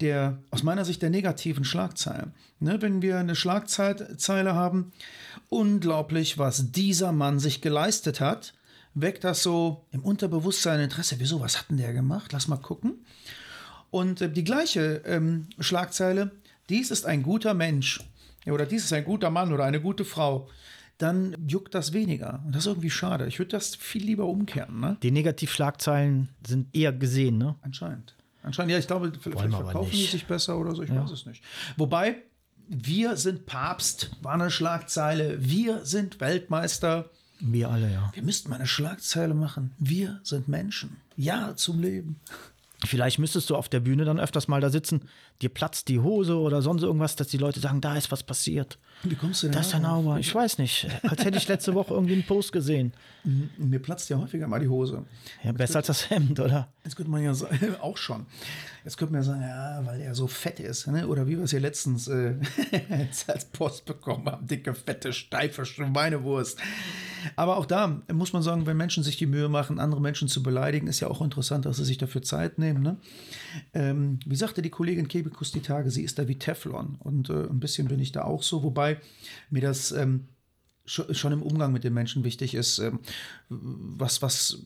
der, 0.00 0.38
aus 0.50 0.64
meiner 0.64 0.84
Sicht, 0.84 1.02
der 1.02 1.10
negativen 1.10 1.64
Schlagzeilen. 1.64 2.34
Ne, 2.58 2.82
wenn 2.82 3.00
wir 3.00 3.18
eine 3.18 3.36
Schlagzeile 3.36 4.54
haben, 4.54 4.92
unglaublich, 5.48 6.36
was 6.36 6.72
dieser 6.72 7.12
Mann 7.12 7.38
sich 7.38 7.60
geleistet 7.60 8.20
hat, 8.20 8.54
weckt 8.94 9.22
das 9.24 9.42
so 9.42 9.84
im 9.92 10.04
Unterbewusstsein 10.04 10.80
Interesse. 10.80 11.16
Wieso, 11.18 11.40
was 11.40 11.58
hat 11.58 11.70
denn 11.70 11.76
der 11.76 11.92
gemacht? 11.92 12.32
Lass 12.32 12.48
mal 12.48 12.56
gucken. 12.56 13.04
Und 13.90 14.20
äh, 14.20 14.30
die 14.30 14.44
gleiche 14.44 15.02
ähm, 15.06 15.46
Schlagzeile, 15.60 16.32
dies 16.68 16.90
ist 16.90 17.06
ein 17.06 17.22
guter 17.22 17.54
Mensch. 17.54 18.00
Oder 18.46 18.66
dies 18.66 18.84
ist 18.84 18.92
ein 18.92 19.04
guter 19.04 19.30
Mann 19.30 19.52
oder 19.52 19.64
eine 19.64 19.80
gute 19.80 20.04
Frau 20.04 20.48
dann 21.02 21.36
juckt 21.48 21.74
das 21.74 21.92
weniger. 21.92 22.40
Und 22.46 22.54
das 22.54 22.62
ist 22.62 22.68
irgendwie 22.68 22.90
schade. 22.90 23.26
Ich 23.26 23.38
würde 23.38 23.50
das 23.50 23.74
viel 23.74 24.04
lieber 24.04 24.26
umkehren. 24.26 24.80
Ne? 24.80 24.96
Die 25.02 25.10
Negativschlagzeilen 25.10 26.28
sind 26.46 26.74
eher 26.74 26.92
gesehen, 26.92 27.38
ne? 27.38 27.56
Anscheinend. 27.62 28.14
Anscheinend, 28.42 28.72
ja, 28.72 28.78
ich 28.78 28.86
glaube, 28.86 29.12
vielleicht 29.20 29.54
verkaufen 29.54 29.90
die 29.90 30.04
sich 30.04 30.26
besser 30.26 30.58
oder 30.58 30.74
so, 30.74 30.82
ich 30.82 30.90
ja. 30.90 31.02
weiß 31.02 31.10
es 31.10 31.26
nicht. 31.26 31.42
Wobei, 31.76 32.16
wir 32.68 33.16
sind 33.16 33.46
Papst, 33.46 34.10
war 34.22 34.34
eine 34.34 34.50
Schlagzeile. 34.50 35.36
Wir 35.40 35.84
sind 35.84 36.20
Weltmeister. 36.20 37.10
Wir 37.40 37.70
alle, 37.70 37.92
ja. 37.92 38.10
Wir 38.14 38.22
müssten 38.22 38.50
mal 38.50 38.56
eine 38.56 38.66
Schlagzeile 38.66 39.34
machen. 39.34 39.72
Wir 39.78 40.20
sind 40.22 40.48
Menschen. 40.48 40.96
Ja 41.16 41.54
zum 41.56 41.80
Leben. 41.80 42.20
Vielleicht 42.84 43.18
müsstest 43.18 43.48
du 43.50 43.56
auf 43.56 43.68
der 43.68 43.80
Bühne 43.80 44.04
dann 44.04 44.18
öfters 44.18 44.48
mal 44.48 44.60
da 44.60 44.70
sitzen, 44.70 45.02
dir 45.40 45.50
platzt 45.50 45.88
die 45.88 46.00
Hose 46.00 46.36
oder 46.36 46.62
sonst 46.62 46.82
irgendwas, 46.82 47.14
dass 47.14 47.28
die 47.28 47.38
Leute 47.38 47.60
sagen, 47.60 47.80
da 47.80 47.96
ist 47.96 48.10
was 48.10 48.24
passiert. 48.24 48.78
Wie 49.04 49.14
kommst 49.16 49.42
du 49.42 49.48
denn 49.48 49.54
Das 49.54 49.68
ist 49.68 49.74
ein 49.74 49.84
Auber. 49.84 50.18
Ich 50.18 50.32
weiß 50.34 50.58
nicht. 50.58 50.88
Als 51.02 51.24
hätte 51.24 51.36
ich 51.36 51.48
letzte 51.48 51.74
Woche 51.74 51.94
irgendwie 51.94 52.14
einen 52.14 52.22
Post 52.24 52.52
gesehen. 52.52 52.92
Mir 53.56 53.80
platzt 53.80 54.08
ja 54.10 54.18
häufiger 54.18 54.46
mal 54.46 54.60
die 54.60 54.68
Hose. 54.68 55.04
Ja, 55.42 55.52
besser 55.52 55.78
als 55.78 55.88
das 55.88 56.10
Hemd, 56.10 56.38
oder? 56.40 56.68
Jetzt 56.84 56.96
könnte 56.96 57.10
man 57.10 57.22
ja 57.22 57.34
sagen, 57.34 57.76
auch 57.80 57.96
schon. 57.96 58.26
Jetzt 58.84 58.96
könnte 58.96 59.12
man 59.12 59.22
ja 59.22 59.26
sagen, 59.26 59.42
ja, 59.42 59.80
weil 59.84 60.00
er 60.00 60.14
so 60.14 60.26
fett 60.26 60.58
ist. 60.58 60.86
Ne? 60.88 61.06
Oder 61.06 61.26
wie 61.26 61.36
wir 61.36 61.44
es 61.44 61.50
hier 61.50 61.60
letztens 61.60 62.08
äh, 62.08 62.34
als 63.28 63.44
Post 63.46 63.84
bekommen 63.84 64.26
haben: 64.26 64.46
dicke, 64.46 64.74
fette, 64.74 65.12
steife 65.12 65.64
Schweinewurst. 65.64 66.58
Aber 67.36 67.56
auch 67.56 67.66
da 67.66 68.02
muss 68.12 68.32
man 68.32 68.42
sagen, 68.42 68.66
wenn 68.66 68.76
Menschen 68.76 69.04
sich 69.04 69.16
die 69.16 69.26
Mühe 69.26 69.48
machen, 69.48 69.78
andere 69.78 70.00
Menschen 70.00 70.26
zu 70.26 70.42
beleidigen, 70.42 70.88
ist 70.88 70.98
ja 70.98 71.08
auch 71.08 71.22
interessant, 71.22 71.66
dass 71.66 71.76
sie 71.76 71.84
sich 71.84 71.98
dafür 71.98 72.22
Zeit 72.22 72.58
nehmen. 72.58 72.82
Ne? 72.82 72.96
Ähm, 73.74 74.18
wie 74.26 74.34
sagte 74.34 74.62
die 74.62 74.70
Kollegin 74.70 75.06
Kebekus 75.06 75.52
die 75.52 75.60
Tage, 75.60 75.90
sie 75.90 76.02
ist 76.02 76.18
da 76.18 76.26
wie 76.26 76.38
Teflon. 76.38 76.96
Und 76.98 77.30
äh, 77.30 77.44
ein 77.44 77.60
bisschen 77.60 77.86
bin 77.86 78.00
ich 78.00 78.10
da 78.10 78.24
auch 78.24 78.42
so, 78.42 78.64
wobei 78.64 78.91
mir 79.50 79.62
das 79.62 79.92
ähm, 79.92 80.28
schon 80.84 81.32
im 81.32 81.42
Umgang 81.42 81.72
mit 81.72 81.84
den 81.84 81.94
Menschen 81.94 82.24
wichtig 82.24 82.54
ist, 82.54 82.78
ähm, 82.78 82.98
was, 83.48 84.20
was, 84.20 84.64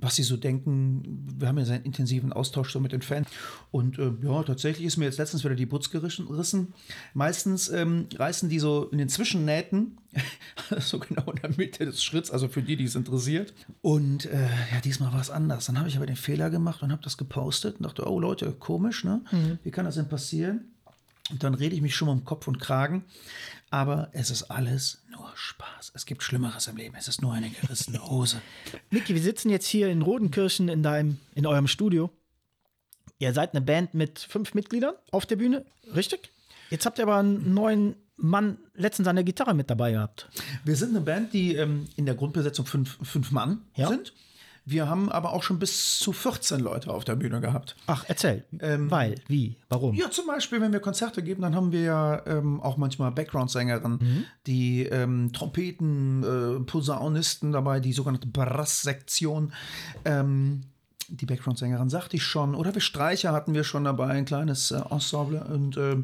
was 0.00 0.16
sie 0.16 0.24
so 0.24 0.36
denken. 0.36 1.24
Wir 1.38 1.46
haben 1.48 1.58
ja 1.58 1.64
einen 1.64 1.84
intensiven 1.84 2.32
Austausch 2.32 2.72
so 2.72 2.80
mit 2.80 2.92
den 2.92 3.02
Fans. 3.02 3.28
Und 3.70 3.98
äh, 3.98 4.10
ja, 4.22 4.42
tatsächlich 4.42 4.86
ist 4.86 4.96
mir 4.96 5.04
jetzt 5.04 5.18
letztens 5.18 5.44
wieder 5.44 5.54
die 5.54 5.66
Butz 5.66 5.90
gerissen. 5.90 6.74
Meistens 7.14 7.68
ähm, 7.68 8.08
reißen 8.14 8.48
die 8.48 8.58
so 8.58 8.88
in 8.90 8.98
den 8.98 9.08
Zwischennähten, 9.08 9.98
so 10.80 10.98
genau 10.98 11.30
in 11.30 11.40
der 11.40 11.50
Mitte 11.56 11.84
des 11.84 12.02
Schritts, 12.02 12.32
also 12.32 12.48
für 12.48 12.62
die, 12.62 12.76
die 12.76 12.84
es 12.84 12.96
interessiert. 12.96 13.54
Und 13.82 14.26
äh, 14.26 14.48
ja, 14.72 14.80
diesmal 14.82 15.12
war 15.12 15.20
es 15.20 15.30
anders. 15.30 15.66
Dann 15.66 15.78
habe 15.78 15.88
ich 15.88 15.96
aber 15.96 16.06
den 16.06 16.16
Fehler 16.16 16.50
gemacht 16.50 16.82
und 16.82 16.90
habe 16.90 17.02
das 17.04 17.16
gepostet 17.16 17.76
und 17.76 17.84
dachte, 17.84 18.10
oh 18.10 18.18
Leute, 18.18 18.50
komisch, 18.52 19.04
ne? 19.04 19.22
Mhm. 19.30 19.58
Wie 19.62 19.70
kann 19.70 19.84
das 19.84 19.94
denn 19.94 20.08
passieren? 20.08 20.72
Und 21.30 21.42
dann 21.42 21.54
rede 21.54 21.74
ich 21.74 21.82
mich 21.82 21.94
schon 21.94 22.06
mal 22.06 22.12
um 22.12 22.24
Kopf 22.24 22.46
und 22.46 22.58
Kragen. 22.58 23.04
Aber 23.70 24.10
es 24.12 24.30
ist 24.30 24.44
alles 24.44 25.02
nur 25.10 25.30
Spaß. 25.34 25.92
Es 25.94 26.06
gibt 26.06 26.22
Schlimmeres 26.22 26.68
im 26.68 26.76
Leben. 26.76 26.94
Es 26.96 27.08
ist 27.08 27.20
nur 27.20 27.32
eine 27.32 27.50
gerissene 27.50 27.98
Hose. 28.10 28.40
Niki, 28.90 29.14
wir 29.14 29.22
sitzen 29.22 29.50
jetzt 29.50 29.66
hier 29.66 29.88
in 29.88 30.02
Rodenkirchen 30.02 30.68
in, 30.68 30.82
deinem, 30.82 31.18
in 31.34 31.46
eurem 31.46 31.66
Studio. 31.66 32.10
Ihr 33.18 33.32
seid 33.32 33.54
eine 33.54 33.64
Band 33.64 33.94
mit 33.94 34.18
fünf 34.18 34.54
Mitgliedern 34.54 34.94
auf 35.10 35.26
der 35.26 35.36
Bühne, 35.36 35.64
richtig? 35.94 36.30
Jetzt 36.70 36.84
habt 36.84 36.98
ihr 36.98 37.04
aber 37.04 37.16
einen 37.16 37.54
neuen 37.54 37.96
Mann 38.16 38.58
letztens 38.74 39.08
an 39.08 39.16
der 39.16 39.24
Gitarre 39.24 39.54
mit 39.54 39.70
dabei 39.70 39.92
gehabt. 39.92 40.28
Wir 40.64 40.76
sind 40.76 40.90
eine 40.90 41.00
Band, 41.00 41.32
die 41.32 41.54
ähm, 41.54 41.86
in 41.96 42.06
der 42.06 42.14
Grundbesetzung 42.14 42.66
fünf, 42.66 42.98
fünf 43.02 43.30
Mann 43.30 43.62
ja. 43.74 43.88
sind. 43.88 44.12
Wir 44.68 44.88
haben 44.88 45.12
aber 45.12 45.32
auch 45.32 45.44
schon 45.44 45.60
bis 45.60 45.98
zu 45.98 46.12
14 46.12 46.58
Leute 46.58 46.92
auf 46.92 47.04
der 47.04 47.14
Bühne 47.14 47.40
gehabt. 47.40 47.76
Ach, 47.86 48.04
erzähl. 48.08 48.44
Ähm, 48.58 48.90
Weil, 48.90 49.14
wie, 49.28 49.54
warum? 49.68 49.94
Ja, 49.94 50.10
zum 50.10 50.26
Beispiel, 50.26 50.60
wenn 50.60 50.72
wir 50.72 50.80
Konzerte 50.80 51.22
geben, 51.22 51.42
dann 51.42 51.54
haben 51.54 51.70
wir 51.70 51.82
ja 51.82 52.26
ähm, 52.26 52.60
auch 52.60 52.76
manchmal 52.76 53.12
Background-Sängerinnen, 53.12 53.98
mhm. 54.00 54.24
die 54.48 54.82
ähm, 54.82 55.32
Trompeten, 55.32 56.24
äh, 56.24 56.60
Posaunisten 56.64 57.52
dabei, 57.52 57.78
die 57.78 57.92
sogenannte 57.92 58.26
Brass-Sektion. 58.26 59.52
Ähm, 60.04 60.62
die 61.08 61.26
Background-Sängerin 61.26 61.88
sagte 61.88 62.16
ich 62.16 62.24
schon. 62.24 62.56
Oder 62.56 62.74
wir 62.74 62.80
Streicher 62.80 63.32
hatten 63.32 63.54
wir 63.54 63.62
schon 63.62 63.84
dabei, 63.84 64.08
ein 64.08 64.24
kleines 64.24 64.72
äh, 64.72 64.80
Ensemble. 64.90 65.44
Und 65.44 65.76
äh, 65.76 65.96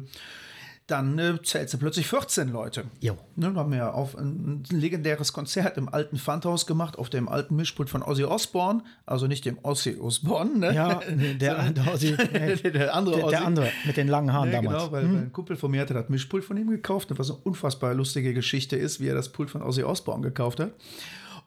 dann 0.87 1.17
äh, 1.17 1.41
zählt 1.41 1.69
sie 1.69 1.77
plötzlich 1.77 2.07
14 2.07 2.49
Leute. 2.49 2.85
Jo. 2.99 3.17
Ne, 3.35 3.53
haben 3.55 3.71
wir 3.71 3.93
auf 3.93 4.17
ein, 4.17 4.63
ein, 4.71 4.79
legendäres 4.79 5.31
Konzert 5.31 5.77
im 5.77 5.87
alten 5.87 6.17
Pfandhaus 6.17 6.65
gemacht, 6.65 6.97
auf 6.97 7.09
dem 7.09 7.29
alten 7.29 7.55
Mischpult 7.55 7.89
von 7.89 8.03
Ozzy 8.03 8.25
Osbourne, 8.25 8.83
also 9.05 9.27
nicht 9.27 9.45
dem 9.45 9.57
Ozzy 9.63 9.97
Osbourne. 9.97 10.57
Ne? 10.59 10.75
Ja, 10.75 10.99
der, 11.39 11.69
der, 11.71 11.93
Ozzy, 11.93 12.17
nee, 12.33 12.55
der 12.55 12.93
andere 12.93 13.15
der, 13.15 13.27
der, 13.29 13.45
andere 13.45 13.69
mit 13.85 13.95
den 13.95 14.09
langen 14.09 14.33
Haaren 14.33 14.49
ne, 14.49 14.55
damals. 14.55 14.83
Genau, 14.83 14.91
weil, 14.91 15.03
hm. 15.03 15.17
ein 15.17 15.31
Kumpel 15.31 15.55
von 15.55 15.71
mir 15.71 15.81
hatte 15.81 15.93
das 15.93 16.09
Mischpult 16.09 16.43
von 16.43 16.57
ihm 16.57 16.69
gekauft, 16.69 17.09
was 17.17 17.29
eine 17.29 17.39
unfassbar 17.39 17.93
lustige 17.93 18.33
Geschichte 18.33 18.75
ist, 18.75 18.99
wie 18.99 19.07
er 19.07 19.15
das 19.15 19.29
Pult 19.29 19.49
von 19.49 19.61
Ozzy 19.61 19.83
Osbourne 19.83 20.23
gekauft 20.23 20.59
hat. 20.59 20.73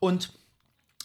Und 0.00 0.32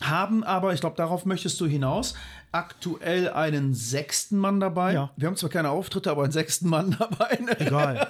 haben 0.01 0.43
aber, 0.43 0.73
ich 0.73 0.81
glaube, 0.81 0.97
darauf 0.97 1.25
möchtest 1.25 1.59
du 1.61 1.65
hinaus, 1.65 2.15
aktuell 2.51 3.29
einen 3.29 3.73
sechsten 3.73 4.37
Mann 4.37 4.59
dabei. 4.59 4.93
Ja. 4.93 5.11
Wir 5.15 5.27
haben 5.27 5.35
zwar 5.35 5.49
keine 5.49 5.69
Auftritte, 5.69 6.11
aber 6.11 6.23
einen 6.23 6.31
sechsten 6.31 6.69
Mann 6.69 6.95
dabei. 6.99 7.39
Ne? 7.41 7.59
Egal. 7.59 8.07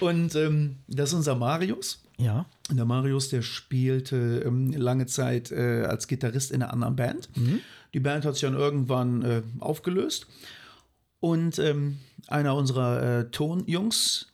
Und 0.00 0.34
ähm, 0.34 0.76
das 0.86 1.10
ist 1.10 1.16
unser 1.16 1.34
Marius. 1.34 2.02
Ja. 2.18 2.46
Und 2.70 2.76
der 2.76 2.84
Marius, 2.84 3.28
der 3.28 3.42
spielte 3.42 4.42
ähm, 4.44 4.72
lange 4.72 5.06
Zeit 5.06 5.52
äh, 5.52 5.84
als 5.84 6.08
Gitarrist 6.08 6.50
in 6.50 6.62
einer 6.62 6.72
anderen 6.72 6.96
Band. 6.96 7.28
Mhm. 7.36 7.60
Die 7.94 8.00
Band 8.00 8.24
hat 8.24 8.34
sich 8.34 8.42
dann 8.42 8.54
irgendwann 8.54 9.22
äh, 9.22 9.42
aufgelöst. 9.60 10.26
Und 11.20 11.58
ähm, 11.58 11.98
einer 12.28 12.54
unserer 12.54 13.02
äh, 13.02 13.30
Tonjungs 13.30 14.30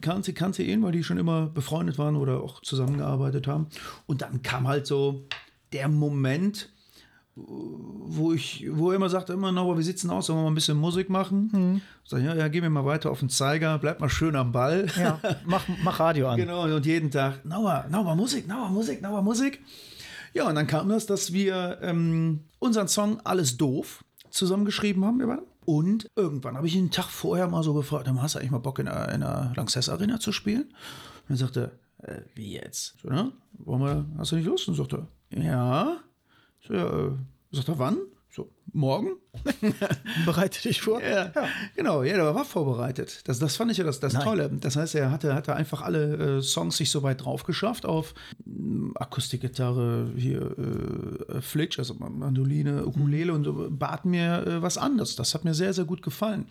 kannte, 0.00 0.32
kannte 0.32 0.62
ihn, 0.62 0.82
weil 0.82 0.92
die 0.92 1.04
schon 1.04 1.18
immer 1.18 1.46
befreundet 1.46 1.98
waren 1.98 2.16
oder 2.16 2.42
auch 2.42 2.60
zusammengearbeitet 2.62 3.46
haben. 3.46 3.68
Und 4.06 4.22
dann 4.22 4.42
kam 4.42 4.66
halt 4.66 4.86
so 4.86 5.26
der 5.74 5.88
Moment, 5.88 6.70
wo 7.36 8.32
ich, 8.32 8.64
wo 8.70 8.90
er 8.90 8.96
immer 8.96 9.10
sagte, 9.10 9.32
immer 9.32 9.50
noch, 9.50 9.76
wie 9.76 9.82
sieht's 9.82 10.02
denn 10.02 10.10
aus, 10.10 10.26
sollen 10.26 10.38
wir 10.38 10.44
mal 10.44 10.50
ein 10.50 10.54
bisschen 10.54 10.78
Musik 10.78 11.10
machen? 11.10 11.50
Mhm. 11.52 11.80
Sag 12.06 12.20
ich, 12.20 12.26
ja, 12.26 12.34
ja, 12.34 12.48
geh 12.48 12.60
mir 12.60 12.70
mal 12.70 12.84
weiter 12.84 13.10
auf 13.10 13.18
den 13.18 13.28
Zeiger, 13.28 13.76
bleib 13.78 13.98
mal 13.98 14.08
schön 14.08 14.36
am 14.36 14.52
Ball. 14.52 14.86
Ja, 14.96 15.20
mach, 15.44 15.66
mach 15.82 15.98
Radio 15.98 16.28
an. 16.28 16.36
Genau, 16.36 16.62
und 16.62 16.86
jeden 16.86 17.10
Tag, 17.10 17.44
Nauer, 17.44 17.86
Nauer 17.90 18.14
Musik, 18.14 18.46
Nauer 18.46 18.70
Musik, 18.70 19.02
Nauer 19.02 19.22
Musik. 19.22 19.60
Ja, 20.32 20.48
und 20.48 20.54
dann 20.54 20.66
kam 20.66 20.88
das, 20.88 21.06
dass 21.06 21.32
wir 21.32 21.78
ähm, 21.82 22.44
unseren 22.60 22.88
Song 22.88 23.20
Alles 23.24 23.56
doof 23.56 24.04
zusammengeschrieben 24.30 25.04
haben, 25.04 25.18
wir 25.18 25.26
beide. 25.26 25.42
Und 25.64 26.10
irgendwann 26.14 26.56
habe 26.56 26.66
ich 26.66 26.74
ihn 26.74 26.82
einen 26.82 26.90
Tag 26.90 27.06
vorher 27.06 27.48
mal 27.48 27.62
so 27.62 27.74
gefragt, 27.74 28.08
hast 28.08 28.34
du 28.34 28.38
eigentlich 28.38 28.50
mal 28.50 28.58
Bock 28.58 28.78
in 28.78 28.86
einer, 28.86 29.08
in 29.12 29.22
einer 29.22 29.52
Lanxess 29.56 29.88
Arena 29.88 30.20
zu 30.20 30.30
spielen? 30.30 30.74
Und 31.28 31.34
er 31.34 31.36
sagte, 31.36 31.72
äh, 32.02 32.20
wie 32.34 32.52
jetzt? 32.52 32.94
So, 33.02 33.08
ne? 33.08 33.32
Wollen 33.58 33.82
wir, 33.82 34.06
hast 34.18 34.32
du 34.32 34.36
nicht 34.36 34.46
Lust? 34.46 34.68
Und 34.68 34.74
sagte, 34.74 35.06
ja. 35.36 35.96
So, 36.66 36.74
ja, 36.74 37.06
äh, 37.06 37.10
sagt 37.52 37.68
er, 37.68 37.78
wann? 37.78 37.98
So, 38.34 38.50
morgen? 38.72 39.10
Bereite 40.26 40.62
dich 40.62 40.80
vor. 40.80 41.00
Ja, 41.00 41.30
ja, 41.32 41.48
genau, 41.76 42.02
ja, 42.02 42.16
der 42.16 42.34
war 42.34 42.44
vorbereitet. 42.44 43.20
Das, 43.26 43.38
das 43.38 43.54
fand 43.54 43.70
ich 43.70 43.78
ja 43.78 43.84
das, 43.84 44.00
das 44.00 44.14
Tolle. 44.14 44.50
Das 44.60 44.74
heißt, 44.74 44.96
er 44.96 45.12
hatte, 45.12 45.34
hatte 45.34 45.54
einfach 45.54 45.82
alle 45.82 46.38
äh, 46.38 46.42
Songs 46.42 46.76
sich 46.76 46.90
so 46.90 47.04
weit 47.04 47.24
drauf 47.24 47.44
geschafft 47.44 47.86
auf 47.86 48.14
äh, 48.44 48.50
Akustikgitarre, 48.96 50.10
hier 50.16 50.56
äh, 51.28 51.40
Flitch, 51.42 51.78
also 51.78 51.94
Mandoline, 51.94 52.84
Ukulele 52.84 53.32
und 53.32 53.44
so, 53.44 53.68
bat 53.70 54.04
mir 54.04 54.44
äh, 54.46 54.62
was 54.62 54.78
anderes. 54.78 55.14
Das 55.14 55.34
hat 55.34 55.44
mir 55.44 55.54
sehr, 55.54 55.72
sehr 55.72 55.84
gut 55.84 56.02
gefallen. 56.02 56.46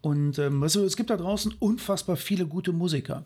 Und 0.00 0.38
ähm, 0.38 0.62
also, 0.62 0.84
es 0.84 0.96
gibt 0.96 1.10
da 1.10 1.16
draußen 1.16 1.54
unfassbar 1.58 2.16
viele 2.16 2.46
gute 2.46 2.72
Musiker. 2.72 3.24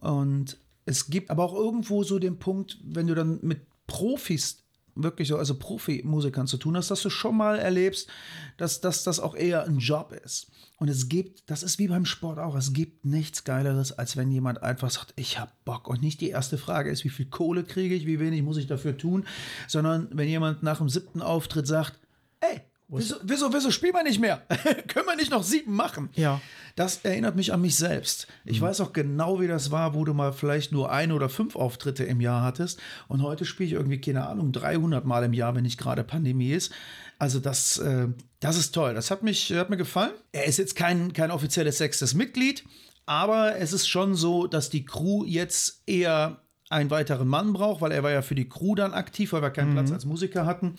Und 0.00 0.56
es 0.86 1.10
gibt 1.10 1.30
aber 1.30 1.44
auch 1.44 1.54
irgendwo 1.54 2.04
so 2.04 2.18
den 2.18 2.38
Punkt, 2.38 2.78
wenn 2.84 3.06
du 3.06 3.14
dann 3.14 3.38
mit 3.42 3.60
Profis 3.86 4.66
wirklich 4.96 5.28
so, 5.28 5.36
also 5.36 5.54
Profimusikern 5.58 6.46
zu 6.46 6.56
tun 6.56 6.76
hast, 6.76 6.90
dass 6.90 7.02
du 7.02 7.10
schon 7.10 7.36
mal 7.36 7.58
erlebst, 7.58 8.08
dass, 8.56 8.80
dass 8.80 9.04
das 9.04 9.20
auch 9.20 9.34
eher 9.34 9.64
ein 9.64 9.78
Job 9.78 10.12
ist. 10.24 10.50
Und 10.78 10.88
es 10.88 11.08
gibt, 11.08 11.48
das 11.50 11.62
ist 11.62 11.78
wie 11.78 11.88
beim 11.88 12.04
Sport 12.04 12.38
auch, 12.38 12.54
es 12.54 12.72
gibt 12.72 13.04
nichts 13.04 13.44
Geileres, 13.44 13.92
als 13.92 14.16
wenn 14.16 14.30
jemand 14.30 14.62
einfach 14.62 14.90
sagt, 14.90 15.12
ich 15.16 15.38
hab 15.38 15.64
Bock. 15.64 15.88
Und 15.88 16.02
nicht 16.02 16.20
die 16.20 16.30
erste 16.30 16.58
Frage 16.58 16.90
ist, 16.90 17.04
wie 17.04 17.10
viel 17.10 17.26
Kohle 17.26 17.64
kriege 17.64 17.94
ich, 17.94 18.06
wie 18.06 18.20
wenig 18.20 18.42
muss 18.42 18.56
ich 18.56 18.66
dafür 18.66 18.96
tun, 18.96 19.26
sondern 19.68 20.08
wenn 20.12 20.28
jemand 20.28 20.62
nach 20.62 20.78
dem 20.78 20.88
siebten 20.88 21.22
Auftritt 21.22 21.66
sagt, 21.66 21.98
ey, 22.40 22.60
Wieso, 22.88 23.16
wieso, 23.24 23.52
wieso 23.52 23.72
spielen 23.72 23.94
wir 23.94 24.04
nicht 24.04 24.20
mehr? 24.20 24.42
Können 24.86 25.06
wir 25.06 25.16
nicht 25.16 25.32
noch 25.32 25.42
sieben 25.42 25.74
machen? 25.74 26.08
Ja. 26.14 26.40
Das 26.76 27.00
erinnert 27.04 27.36
mich 27.36 27.54
an 27.54 27.62
mich 27.62 27.74
selbst. 27.74 28.28
Ich 28.44 28.60
mhm. 28.60 28.66
weiß 28.66 28.82
auch 28.82 28.92
genau, 28.92 29.40
wie 29.40 29.48
das 29.48 29.70
war, 29.70 29.94
wo 29.94 30.04
du 30.04 30.12
mal 30.12 30.32
vielleicht 30.32 30.72
nur 30.72 30.92
ein 30.92 31.10
oder 31.10 31.30
fünf 31.30 31.56
Auftritte 31.56 32.04
im 32.04 32.20
Jahr 32.20 32.42
hattest. 32.42 32.80
Und 33.08 33.22
heute 33.22 33.46
spiele 33.46 33.66
ich 33.66 33.72
irgendwie, 33.72 33.98
keine 33.98 34.26
Ahnung, 34.26 34.52
300 34.52 35.04
Mal 35.04 35.24
im 35.24 35.32
Jahr, 35.32 35.54
wenn 35.54 35.62
nicht 35.62 35.78
gerade 35.78 36.04
Pandemie 36.04 36.52
ist. 36.52 36.72
Also 37.18 37.40
das, 37.40 37.78
äh, 37.78 38.08
das 38.40 38.58
ist 38.58 38.72
toll. 38.72 38.92
Das 38.92 39.10
hat, 39.10 39.22
mich, 39.22 39.50
hat 39.52 39.70
mir 39.70 39.78
gefallen. 39.78 40.12
Er 40.32 40.44
ist 40.44 40.58
jetzt 40.58 40.76
kein, 40.76 41.14
kein 41.14 41.30
offizielles 41.30 41.78
sechstes 41.78 42.12
Mitglied, 42.12 42.62
aber 43.06 43.56
es 43.56 43.72
ist 43.72 43.88
schon 43.88 44.14
so, 44.14 44.46
dass 44.46 44.68
die 44.68 44.84
Crew 44.84 45.24
jetzt 45.24 45.82
eher 45.86 46.42
einen 46.68 46.90
weiteren 46.90 47.28
Mann 47.28 47.54
braucht, 47.54 47.80
weil 47.80 47.92
er 47.92 48.02
war 48.02 48.10
ja 48.10 48.20
für 48.20 48.34
die 48.34 48.50
Crew 48.50 48.74
dann 48.74 48.92
aktiv, 48.92 49.32
weil 49.32 49.40
wir 49.40 49.50
keinen 49.50 49.70
mhm. 49.70 49.74
Platz 49.74 49.92
als 49.92 50.04
Musiker 50.04 50.44
hatten 50.44 50.74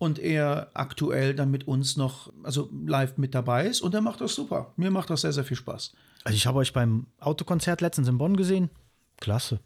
und 0.00 0.18
er 0.18 0.70
aktuell 0.72 1.34
dann 1.34 1.50
mit 1.50 1.68
uns 1.68 1.98
noch, 1.98 2.32
also 2.42 2.70
live 2.86 3.18
mit 3.18 3.34
dabei 3.34 3.66
ist 3.66 3.82
und 3.82 3.94
er 3.94 4.00
macht 4.00 4.22
das 4.22 4.34
super. 4.34 4.72
Mir 4.76 4.90
macht 4.90 5.10
das 5.10 5.20
sehr, 5.20 5.32
sehr 5.34 5.44
viel 5.44 5.58
Spaß. 5.58 5.92
Also 6.24 6.36
ich 6.36 6.46
habe 6.46 6.58
euch 6.58 6.72
beim 6.72 7.06
Autokonzert 7.20 7.82
letztens 7.82 8.08
in 8.08 8.16
Bonn 8.16 8.34
gesehen. 8.34 8.70
Klasse. 9.20 9.60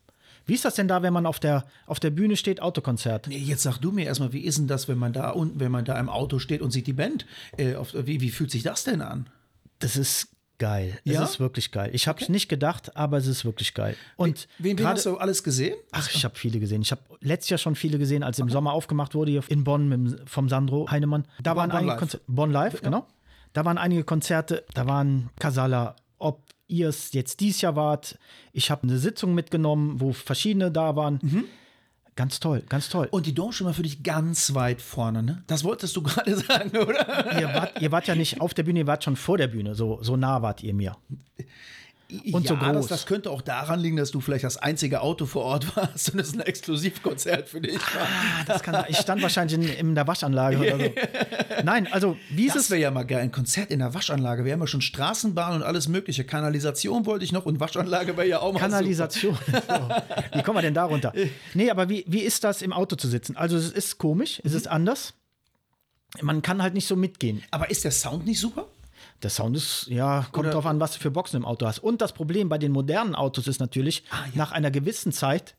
Wie 0.45 0.55
ist 0.55 0.65
das 0.65 0.75
denn 0.75 0.89
da, 0.89 1.03
wenn 1.03 1.13
man 1.13 1.25
auf 1.25 1.39
der, 1.39 1.65
auf 1.87 2.01
der 2.01 2.11
Bühne 2.11 2.37
steht, 2.37 2.61
Autokonzert? 2.61 3.29
Nee, 3.29 3.39
jetzt 3.39 3.63
sag 3.63 3.79
du 3.79 3.93
mir 3.93 4.07
erstmal, 4.07 4.33
wie 4.33 4.41
ist 4.41 4.59
denn 4.59 4.67
das, 4.67 4.89
wenn 4.89 4.99
man 4.99 5.13
da 5.13 5.31
unten, 5.31 5.61
wenn 5.61 5.71
man 5.71 5.85
da 5.85 5.99
im 6.01 6.09
Auto 6.09 6.41
steht 6.41 6.63
und 6.63 6.73
sieht 6.73 6.89
die 6.89 6.93
Band? 6.93 7.27
Äh, 7.57 7.77
auf, 7.77 7.95
wie, 7.95 8.21
wie 8.21 8.31
fühlt 8.31 8.51
sich 8.51 8.65
das 8.65 8.83
denn 8.83 9.03
an? 9.03 9.31
Das 9.79 9.97
ist 9.97 10.34
geil. 10.65 10.99
Ja? 11.05 11.23
Es 11.23 11.31
ist 11.31 11.41
wirklich 11.41 11.71
geil. 11.73 11.91
Ich 11.93 12.09
habe 12.09 12.19
es 12.19 12.25
okay. 12.25 12.33
nicht 12.33 12.49
gedacht, 12.49 12.97
aber 12.97 13.19
es 13.19 13.27
ist 13.27 13.45
wirklich 13.45 13.75
geil. 13.75 13.97
Und 14.17 14.49
wen, 14.59 14.79
wen 14.79 14.87
hast 14.87 15.05
du 15.05 15.19
alles 15.19 15.45
gesehen? 15.45 15.77
Ach, 15.93 16.09
ich 16.11 16.25
habe 16.25 16.37
viele 16.37 16.59
gesehen. 16.59 16.81
Ich 16.81 16.91
habe 16.91 17.03
letztes 17.21 17.51
Jahr 17.51 17.59
schon 17.59 17.75
viele 17.75 17.99
gesehen, 17.99 18.23
als 18.23 18.39
im 18.39 18.45
okay. 18.45 18.53
Sommer 18.53 18.73
aufgemacht 18.73 19.15
wurde 19.15 19.31
hier 19.31 19.43
in 19.49 19.63
Bonn 19.65 19.89
mit, 19.89 20.29
vom 20.29 20.49
Sandro 20.49 20.91
Heinemann. 20.91 21.27
Da 21.43 21.53
Bonn, 21.53 21.61
waren 21.61 21.71
einige 21.73 21.97
Konzerte. 21.97 22.25
Bonn 22.27 22.51
Live, 22.51 22.75
ja. 22.75 22.81
genau. 22.81 23.07
Da 23.53 23.65
waren 23.65 23.79
einige 23.79 24.05
Konzerte. 24.05 24.65
Da 24.73 24.87
waren 24.87 25.29
Casala, 25.39 25.97
ob 26.19 26.43
ihr 26.67 26.89
es 26.89 27.13
jetzt 27.13 27.41
dieses 27.41 27.61
Jahr 27.61 27.77
wart. 27.77 28.19
Ich 28.53 28.71
habe 28.71 28.85
eine 28.85 28.99
Sitzung 28.99 29.35
mitgenommen, 29.35 30.01
wo 30.01 30.13
verschiedene 30.13 30.71
da 30.71 30.97
waren. 30.97 31.19
Mhm. 31.23 31.45
Ganz 32.17 32.39
toll, 32.39 32.63
ganz 32.69 32.89
toll. 32.89 33.09
Und 33.11 33.27
die 33.27 33.35
war 33.67 33.75
für 33.75 33.83
dich 33.83 34.05
ganz 34.05 34.55
weit 34.55 34.81
vorne, 34.81 35.23
ne? 35.23 35.43
Das 35.49 35.65
wolltest 35.65 35.97
du 35.97 36.03
gerade 36.05 36.37
sagen, 36.37 36.77
oder? 36.77 37.41
Ihr 37.41 37.49
wart, 37.49 37.83
ihr 37.83 37.91
wart 37.91 38.07
ja 38.07 38.15
nicht 38.15 38.41
auf 38.41 38.55
der 38.55 38.63
Bühne, 38.63 38.81
ihr 38.81 38.87
wart 38.87 39.03
schon 39.03 39.17
vor 39.17 39.37
der 39.37 39.49
Bühne. 39.49 39.75
So, 39.75 39.99
so 40.03 40.17
nah 40.17 40.41
wart 40.41 40.63
ihr 40.63 40.75
mir. 40.75 40.97
Und 42.33 42.45
ja, 42.45 42.51
so 42.51 42.57
groß. 42.57 42.75
Das, 42.75 42.87
das, 42.87 43.07
könnte 43.07 43.31
auch 43.31 43.41
daran 43.41 43.81
liegen, 43.81 43.97
dass 43.97 44.11
du 44.11 44.21
vielleicht 44.21 44.45
das 44.45 44.57
einzige 44.57 45.01
Auto 45.01 45.27
vor 45.27 45.45
Ort 45.45 45.77
warst 45.77 46.13
und 46.13 46.21
es 46.21 46.35
ein 46.35 46.41
Exklusivkonzert 46.41 47.49
für 47.49 47.61
dich 47.61 47.75
war. 47.75 48.03
Ah, 48.03 48.45
das 48.47 48.63
kann 48.63 48.85
Ich 48.89 48.99
stand 48.99 49.23
wahrscheinlich 49.23 49.59
in, 49.59 49.89
in 49.89 49.95
der 49.95 50.07
Waschanlage 50.07 50.59
oder 50.59 50.79
so. 50.79 50.93
Nein, 51.65 51.89
also 51.91 52.17
wie 52.31 52.47
ist 52.47 52.55
das 52.55 52.63
es? 52.63 52.69
Das 52.69 52.71
wäre 52.73 52.83
ja 52.83 52.91
mal 52.91 53.05
geil. 53.05 53.21
Ein 53.21 53.33
Konzert 53.33 53.71
in 53.71 53.79
der 53.79 53.95
Waschanlage. 53.95 54.45
Wir 54.45 54.53
haben 54.53 54.61
ja 54.61 54.67
schon 54.67 54.83
Straßenbahn 54.83 55.57
und 55.57 55.63
alles 55.63 55.89
Mögliche. 55.89 56.25
Kanalisation 56.25 57.07
wollte 57.07 57.25
ich 57.25 57.33
noch 57.33 57.47
und 57.47 57.59
Waschanlage 57.59 58.17
wäre 58.17 58.29
ja 58.29 58.41
auch 58.41 58.53
mal 58.53 58.61
Kanalisation. 58.61 59.39
wie 60.35 60.43
kommen 60.43 60.59
wir 60.59 60.63
denn 60.63 60.75
da 60.75 60.85
runter? 60.85 61.13
Nee, 61.55 61.71
aber 61.71 61.89
wie, 61.89 62.05
wie 62.07 62.21
ist 62.21 62.45
das 62.45 62.63
im 62.63 62.73
Auto 62.73 62.97
zu 62.97 63.09
sitzen? 63.09 63.37
Also 63.37 63.57
es 63.57 63.71
ist 63.71 63.99
komisch, 63.99 64.41
es 64.45 64.53
mhm. 64.53 64.59
ist 64.59 64.69
anders. 64.69 65.15
Man 66.21 66.43
kann 66.43 66.63
halt 66.63 66.75
nicht 66.75 66.87
so 66.87 66.97
mitgehen. 66.97 67.43
Aber 67.51 67.71
ist 67.71 67.85
der 67.85 67.91
Sound 67.91 68.27
nicht 68.27 68.39
super? 68.39 68.67
Der 69.23 69.31
Sound 69.31 69.57
ist, 69.57 69.87
ja, 69.87 70.27
kommt 70.33 70.47
Oder 70.47 70.55
drauf 70.55 70.67
an, 70.67 70.81
was 70.81 70.93
du 70.93 71.01
für 71.01 71.11
Boxen 71.11 71.39
im 71.39 71.45
Auto 71.45 71.67
hast. 71.67 71.79
Und 71.79 72.03
das 72.03 72.13
Problem 72.13 72.49
bei 72.49 72.59
den 72.59 72.73
modernen 72.73 73.15
Autos 73.15 73.47
ist 73.47 73.61
natürlich, 73.61 74.05
ah, 74.11 74.17
ja. 74.27 74.33
nach 74.35 74.53
einer 74.53 74.71
gewissen 74.71 75.13
Zeit 75.13 75.57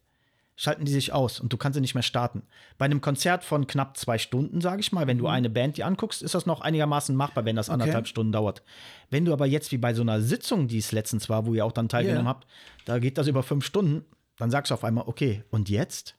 schalten 0.55 0.85
die 0.85 0.91
sich 0.91 1.11
aus 1.11 1.39
und 1.39 1.51
du 1.51 1.57
kannst 1.57 1.75
sie 1.75 1.81
nicht 1.81 1.95
mehr 1.95 2.03
starten. 2.03 2.43
Bei 2.77 2.85
einem 2.85 3.01
Konzert 3.01 3.43
von 3.43 3.67
knapp 3.67 3.97
zwei 3.97 4.17
Stunden, 4.17 4.61
sage 4.61 4.79
ich 4.79 4.91
mal, 4.91 5.05
wenn 5.05 5.17
du 5.17 5.25
mhm. 5.25 5.31
eine 5.31 5.49
Band 5.49 5.77
dir 5.77 5.85
anguckst, 5.85 6.21
ist 6.21 6.33
das 6.33 6.45
noch 6.45 6.61
einigermaßen 6.61 7.15
machbar, 7.15 7.43
wenn 7.45 7.55
das 7.55 7.67
okay. 7.67 7.73
anderthalb 7.73 8.07
Stunden 8.07 8.31
dauert. 8.31 8.63
Wenn 9.09 9.25
du 9.25 9.33
aber 9.33 9.45
jetzt 9.45 9.71
wie 9.71 9.77
bei 9.77 9.93
so 9.93 10.01
einer 10.01 10.21
Sitzung, 10.21 10.67
die 10.67 10.77
es 10.77 10.91
letztens 10.91 11.29
war, 11.29 11.45
wo 11.45 11.53
ihr 11.53 11.65
auch 11.65 11.73
dann 11.73 11.89
teilgenommen 11.89 12.25
yeah. 12.25 12.35
habt, 12.35 12.47
da 12.85 12.99
geht 12.99 13.17
das 13.17 13.27
über 13.27 13.43
fünf 13.43 13.65
Stunden, 13.65 14.05
dann 14.37 14.49
sagst 14.49 14.71
du 14.71 14.75
auf 14.75 14.83
einmal, 14.83 15.05
okay, 15.07 15.43
und 15.49 15.69
jetzt? 15.69 16.15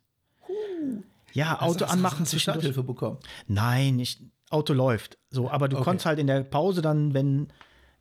Ja, 1.33 1.61
Auto 1.61 1.85
also, 1.85 1.87
anmachen. 1.87 2.20
Hast 2.20 2.33
du 2.33 2.38
Starthilfe 2.38 2.83
bekommen? 2.83 3.18
Nein, 3.46 3.99
ich, 3.99 4.20
Auto 4.57 4.73
läuft. 4.73 5.19
So, 5.31 5.51
aber 5.51 5.69
du 5.69 5.77
okay. 5.77 5.85
konntest 5.85 6.07
halt 6.07 6.19
in 6.19 6.27
der 6.27 6.42
Pause 6.42 6.83
dann, 6.83 7.14
wenn 7.14 7.49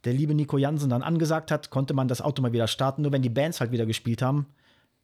der 0.06 0.14
liebe 0.14 0.34
Nico 0.34 0.58
Jansen 0.58 0.90
dann 0.90 1.04
angesagt 1.04 1.52
hat, 1.52 1.70
konnte 1.70 1.94
man 1.94 2.08
das 2.08 2.22
Auto 2.22 2.42
mal 2.42 2.54
wieder 2.54 2.68
starten. 2.68 3.02
Nur 3.02 3.12
wenn 3.12 3.22
die 3.22 3.30
Bands 3.30 3.60
halt 3.60 3.72
wieder 3.72 3.86
gespielt 3.86 4.22
haben, 4.22 4.46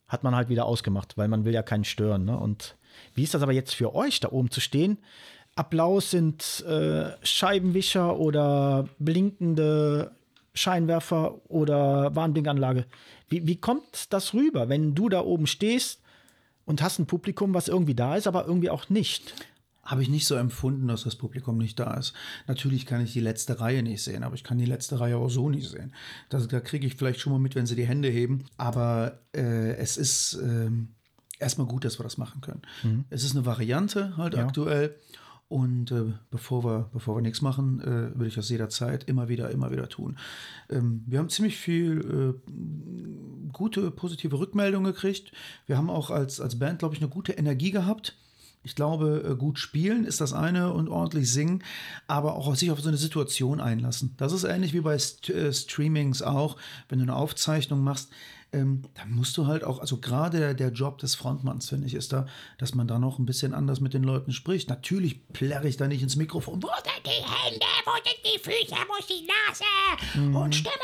hat 0.07 0.23
man 0.23 0.35
halt 0.35 0.49
wieder 0.49 0.65
ausgemacht, 0.65 1.17
weil 1.17 1.27
man 1.27 1.45
will 1.45 1.53
ja 1.53 1.63
keinen 1.63 1.83
stören. 1.83 2.25
Ne? 2.25 2.37
Und 2.37 2.75
wie 3.13 3.23
ist 3.23 3.33
das 3.33 3.41
aber 3.41 3.53
jetzt 3.53 3.73
für 3.73 3.95
euch, 3.95 4.19
da 4.19 4.31
oben 4.31 4.51
zu 4.51 4.61
stehen? 4.61 4.99
Applaus 5.55 6.11
sind 6.11 6.63
äh, 6.67 7.11
Scheibenwischer 7.23 8.17
oder 8.17 8.87
blinkende 8.99 10.11
Scheinwerfer 10.53 11.39
oder 11.49 12.15
Warnblinkanlage. 12.15 12.85
Wie, 13.27 13.47
wie 13.47 13.57
kommt 13.57 14.13
das 14.13 14.33
rüber, 14.33 14.69
wenn 14.69 14.95
du 14.95 15.09
da 15.09 15.21
oben 15.21 15.47
stehst 15.47 16.01
und 16.65 16.81
hast 16.81 16.99
ein 16.99 17.05
Publikum, 17.05 17.53
was 17.53 17.67
irgendwie 17.67 17.95
da 17.95 18.15
ist, 18.15 18.27
aber 18.27 18.45
irgendwie 18.45 18.69
auch 18.69 18.89
nicht? 18.89 19.33
Habe 19.83 20.03
ich 20.03 20.09
nicht 20.09 20.27
so 20.27 20.35
empfunden, 20.35 20.87
dass 20.87 21.03
das 21.03 21.15
Publikum 21.15 21.57
nicht 21.57 21.79
da 21.79 21.95
ist. 21.95 22.13
Natürlich 22.47 22.85
kann 22.85 23.01
ich 23.01 23.13
die 23.13 23.19
letzte 23.19 23.59
Reihe 23.59 23.81
nicht 23.83 24.03
sehen, 24.03 24.23
aber 24.23 24.35
ich 24.35 24.43
kann 24.43 24.57
die 24.57 24.65
letzte 24.65 24.99
Reihe 24.99 25.17
auch 25.17 25.29
so 25.29 25.49
nicht 25.49 25.69
sehen. 25.69 25.93
Das, 26.29 26.47
da 26.47 26.59
kriege 26.59 26.85
ich 26.85 26.95
vielleicht 26.95 27.19
schon 27.19 27.33
mal 27.33 27.39
mit, 27.39 27.55
wenn 27.55 27.65
sie 27.65 27.75
die 27.75 27.87
Hände 27.87 28.09
heben. 28.09 28.45
Aber 28.57 29.19
äh, 29.35 29.75
es 29.75 29.97
ist 29.97 30.35
äh, 30.35 30.69
erstmal 31.39 31.67
gut, 31.67 31.83
dass 31.83 31.99
wir 31.99 32.03
das 32.03 32.17
machen 32.17 32.41
können. 32.41 32.61
Mhm. 32.83 33.05
Es 33.09 33.23
ist 33.23 33.35
eine 33.35 33.45
Variante 33.45 34.15
halt 34.17 34.35
ja. 34.35 34.45
aktuell. 34.45 34.95
Und 35.49 35.91
äh, 35.91 36.13
bevor, 36.29 36.63
wir, 36.63 36.89
bevor 36.93 37.17
wir 37.17 37.21
nichts 37.21 37.41
machen, 37.41 37.81
äh, 37.81 38.15
würde 38.15 38.27
ich 38.27 38.35
das 38.35 38.47
jederzeit 38.47 39.03
immer 39.03 39.27
wieder, 39.27 39.49
immer 39.49 39.69
wieder 39.69 39.89
tun. 39.89 40.17
Ähm, 40.69 41.03
wir 41.07 41.19
haben 41.19 41.27
ziemlich 41.27 41.57
viel 41.57 42.37
äh, 42.47 43.51
gute, 43.51 43.91
positive 43.91 44.39
Rückmeldungen 44.39 44.93
gekriegt. 44.93 45.33
Wir 45.65 45.77
haben 45.77 45.89
auch 45.89 46.09
als, 46.09 46.39
als 46.39 46.57
Band, 46.57 46.79
glaube 46.79 46.95
ich, 46.95 47.01
eine 47.01 47.09
gute 47.09 47.33
Energie 47.33 47.71
gehabt. 47.71 48.15
Ich 48.63 48.75
glaube, 48.75 49.25
äh, 49.27 49.35
gut 49.35 49.57
spielen 49.57 50.05
ist 50.05 50.21
das 50.21 50.33
eine 50.33 50.73
und 50.73 50.87
ordentlich 50.87 51.31
singen, 51.31 51.63
aber 52.07 52.35
auch 52.35 52.53
sich 52.55 52.71
auf 52.71 52.79
so 52.79 52.89
eine 52.89 52.97
Situation 52.97 53.59
einlassen. 53.59 54.13
Das 54.17 54.33
ist 54.33 54.43
ähnlich 54.43 54.73
wie 54.73 54.81
bei 54.81 54.97
St 54.97 55.29
äh, 55.29 55.51
Streamings 55.51 56.21
auch. 56.21 56.57
Wenn 56.87 56.99
du 56.99 57.03
eine 57.03 57.15
Aufzeichnung 57.15 57.83
machst, 57.83 58.09
ähm, 58.53 58.83
dann 58.95 59.11
musst 59.11 59.37
du 59.37 59.47
halt 59.47 59.63
auch, 59.63 59.79
also 59.79 59.97
gerade 59.97 60.37
der, 60.37 60.53
der 60.53 60.71
Job 60.71 60.97
des 60.99 61.15
Frontmanns, 61.15 61.69
finde 61.69 61.87
ich, 61.87 61.93
ist 61.93 62.11
da, 62.13 62.27
dass 62.57 62.75
man 62.75 62.87
da 62.87 62.99
noch 62.99 63.17
ein 63.17 63.25
bisschen 63.25 63.53
anders 63.53 63.79
mit 63.79 63.93
den 63.93 64.03
Leuten 64.03 64.31
spricht. 64.31 64.69
Natürlich 64.69 65.27
plärre 65.29 65.67
ich 65.67 65.77
da 65.77 65.87
nicht 65.87 66.03
ins 66.03 66.15
Mikrofon. 66.15 66.61
Wo 66.61 66.67
sind 66.67 67.05
die 67.05 67.09
Hände? 67.09 67.65
Wo 67.85 67.91
sind 67.95 68.17
die 68.25 68.39
Füße? 68.39 68.75
Wo 68.87 68.99
ist 68.99 69.09
die 69.09 69.25
Nase? 69.25 70.27
Mhm. 70.27 70.35
Und 70.35 70.55
Stimmung. 70.55 70.75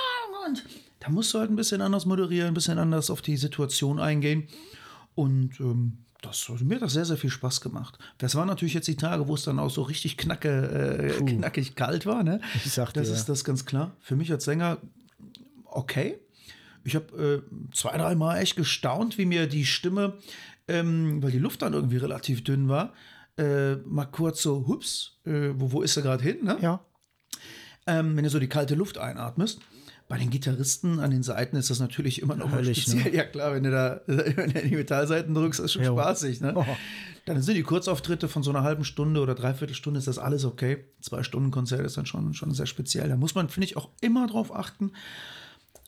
Und 0.47 0.63
da 0.99 1.09
musst 1.09 1.33
du 1.33 1.39
halt 1.39 1.51
ein 1.51 1.55
bisschen 1.57 1.81
anders 1.81 2.05
moderieren, 2.05 2.47
ein 2.47 2.53
bisschen 2.53 2.79
anders 2.79 3.09
auf 3.09 3.21
die 3.21 3.37
Situation 3.37 3.99
eingehen. 3.99 4.47
Und 5.13 5.59
ähm, 5.59 6.05
Das, 6.21 6.49
mir 6.49 6.75
hat 6.75 6.81
das 6.81 6.93
sehr, 6.93 7.05
sehr 7.05 7.17
viel 7.17 7.29
Spaß 7.29 7.61
gemacht. 7.61 7.99
Das 8.17 8.35
waren 8.35 8.47
natürlich 8.47 8.73
jetzt 8.73 8.87
die 8.87 8.95
Tage, 8.95 9.27
wo 9.27 9.35
es 9.35 9.43
dann 9.43 9.59
auch 9.59 9.69
so 9.69 9.83
richtig 9.83 10.17
knacke, 10.17 11.13
äh, 11.19 11.23
knackig 11.23 11.75
kalt 11.75 12.05
war. 12.05 12.23
Ne? 12.23 12.41
Ich 12.55 12.71
sag 12.71 12.91
das 12.93 13.07
dir. 13.07 13.13
ist 13.13 13.29
das 13.29 13.43
ganz 13.43 13.65
klar. 13.65 13.95
Für 13.99 14.15
mich 14.15 14.31
als 14.31 14.45
Sänger 14.45 14.79
okay. 15.65 16.19
Ich 16.83 16.95
habe 16.95 17.43
äh, 17.45 17.75
zwei, 17.75 17.97
drei 17.97 18.15
Mal 18.15 18.39
echt 18.39 18.55
gestaunt, 18.55 19.17
wie 19.17 19.25
mir 19.25 19.47
die 19.47 19.65
Stimme, 19.65 20.17
ähm, 20.67 21.21
weil 21.21 21.31
die 21.31 21.39
Luft 21.39 21.61
dann 21.61 21.73
irgendwie 21.73 21.97
relativ 21.97 22.43
dünn 22.43 22.67
war, 22.67 22.93
äh, 23.37 23.75
mal 23.75 24.05
kurz 24.05 24.41
so, 24.41 24.67
hups, 24.67 25.19
äh, 25.25 25.49
wo, 25.55 25.71
wo 25.71 25.81
ist 25.81 25.97
er 25.97 26.03
gerade 26.03 26.23
hin? 26.23 26.43
Ne? 26.43 26.57
Ja. 26.61 26.79
ähm, 27.85 28.15
wenn 28.15 28.23
du 28.23 28.29
so 28.29 28.39
die 28.39 28.49
kalte 28.49 28.75
Luft 28.75 28.97
einatmest. 28.97 29.59
Bei 30.07 30.17
den 30.17 30.29
Gitarristen 30.29 30.99
an 30.99 31.11
den 31.11 31.21
Seiten 31.21 31.57
ist 31.57 31.69
das 31.69 31.79
natürlich 31.79 32.21
immer 32.21 32.35
noch 32.35 32.49
mal 32.49 32.59
Höllisch, 32.59 32.83
speziell. 32.83 33.13
Ja 33.13 33.25
klar, 33.25 33.53
wenn 33.53 33.63
du 33.63 33.71
da 33.71 34.01
wenn 34.07 34.53
du 34.53 34.61
die 34.61 34.75
Metallseiten 34.75 35.33
drückst, 35.33 35.59
ist 35.59 35.73
schon 35.73 35.83
Jo. 35.83 35.97
spaßig. 35.97 36.39
Ne? 36.39 36.53
Oh. 36.55 36.65
Dann 37.25 37.41
sind 37.41 37.55
die 37.55 37.63
Kurzauftritte 37.63 38.29
von 38.29 38.41
so 38.41 38.51
einer 38.51 38.63
halben 38.63 38.85
Stunde 38.85 39.19
oder 39.19 39.35
Dreiviertelstunde, 39.35 39.97
ist 39.97 40.07
das 40.07 40.17
alles 40.17 40.45
okay. 40.45 40.85
Zwei 41.01 41.23
Stunden 41.23 41.51
Konzert 41.51 41.85
ist 41.85 41.97
dann 41.97 42.05
schon, 42.05 42.33
schon 42.33 42.53
sehr 42.53 42.67
speziell. 42.67 43.09
Da 43.09 43.17
muss 43.17 43.35
man, 43.35 43.49
finde 43.49 43.65
ich, 43.65 43.75
auch 43.75 43.89
immer 43.99 44.27
drauf 44.27 44.55
achten, 44.55 44.93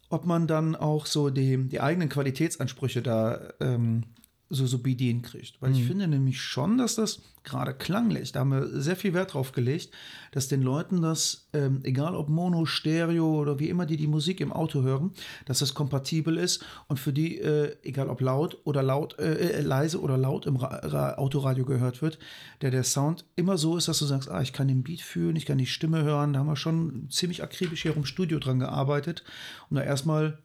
ob 0.10 0.26
man 0.26 0.48
dann 0.48 0.76
auch 0.76 1.06
so 1.06 1.30
die, 1.30 1.70
die 1.70 1.80
eigenen 1.80 2.10
Qualitätsansprüche 2.10 3.02
da 3.02 3.54
ähm, 3.62 4.04
so, 4.50 4.66
so 4.66 4.80
bedienen 4.80 5.22
kriegt. 5.22 5.62
Weil 5.62 5.74
ich 5.74 5.84
finde 5.86 6.08
nämlich 6.08 6.42
schon, 6.42 6.78
dass 6.80 6.96
das 6.96 7.22
gerade 7.44 7.74
klanglich, 7.74 8.32
da 8.32 8.42
haben 8.42 8.52
wir 8.52 8.68
sehr 8.82 8.96
viel 8.96 9.14
Wert 9.14 9.34
drauf 9.34 9.52
gelegt, 9.52 9.92
dass 10.32 10.48
den 10.48 10.62
Leuten 10.62 11.02
das, 11.02 11.48
ähm, 11.54 11.82
egal 11.84 12.16
ob 12.16 12.30
Mono, 12.30 12.66
Stereo 12.66 13.40
oder 13.40 13.60
wie 13.60 13.70
immer 13.70 13.86
die 13.86 13.98
die 13.98 14.08
Musik 14.08 14.42
im 14.42 14.52
Auto 14.52 14.82
hören, 14.82 15.12
dass 15.46 15.60
das 15.60 15.74
kompatibel 15.74 16.38
ist 16.38 16.66
und 16.88 17.00
für 17.00 17.14
die, 17.14 17.40
äh, 17.40 17.76
egal 17.84 18.10
ob 18.10 18.22
laut 18.22 18.58
oder 18.66 18.82
laut, 18.84 19.18
äh, 19.20 19.36
äh, 19.36 19.62
leise 19.62 20.02
oder 20.02 20.18
laut 20.18 20.46
im 20.48 20.58
Ra 20.58 20.80
Ra 20.84 21.14
Autoradio 21.16 21.66
gehört 21.66 22.02
wird, 22.02 22.18
der 22.62 22.72
der 22.72 22.84
Sound 22.84 23.26
immer 23.36 23.58
so 23.58 23.78
ist, 23.78 23.88
dass 23.88 24.00
du 24.00 24.06
sagst, 24.06 24.30
ah, 24.30 24.42
ich 24.42 24.54
kann 24.54 24.68
den 24.68 24.84
Beat 24.84 25.02
fühlen, 25.02 25.36
ich 25.36 25.46
kann 25.46 25.58
die 25.58 25.66
Stimme 25.66 26.04
hören. 26.04 26.34
Da 26.34 26.40
haben 26.40 26.48
wir 26.48 26.56
schon 26.56 27.08
ziemlich 27.10 27.44
akribisch 27.44 27.84
hier 27.84 27.96
im 27.96 28.06
Studio 28.06 28.40
dran 28.40 28.60
gearbeitet, 28.60 29.24
um 29.70 29.76
da 29.76 29.84
erstmal 29.84 30.40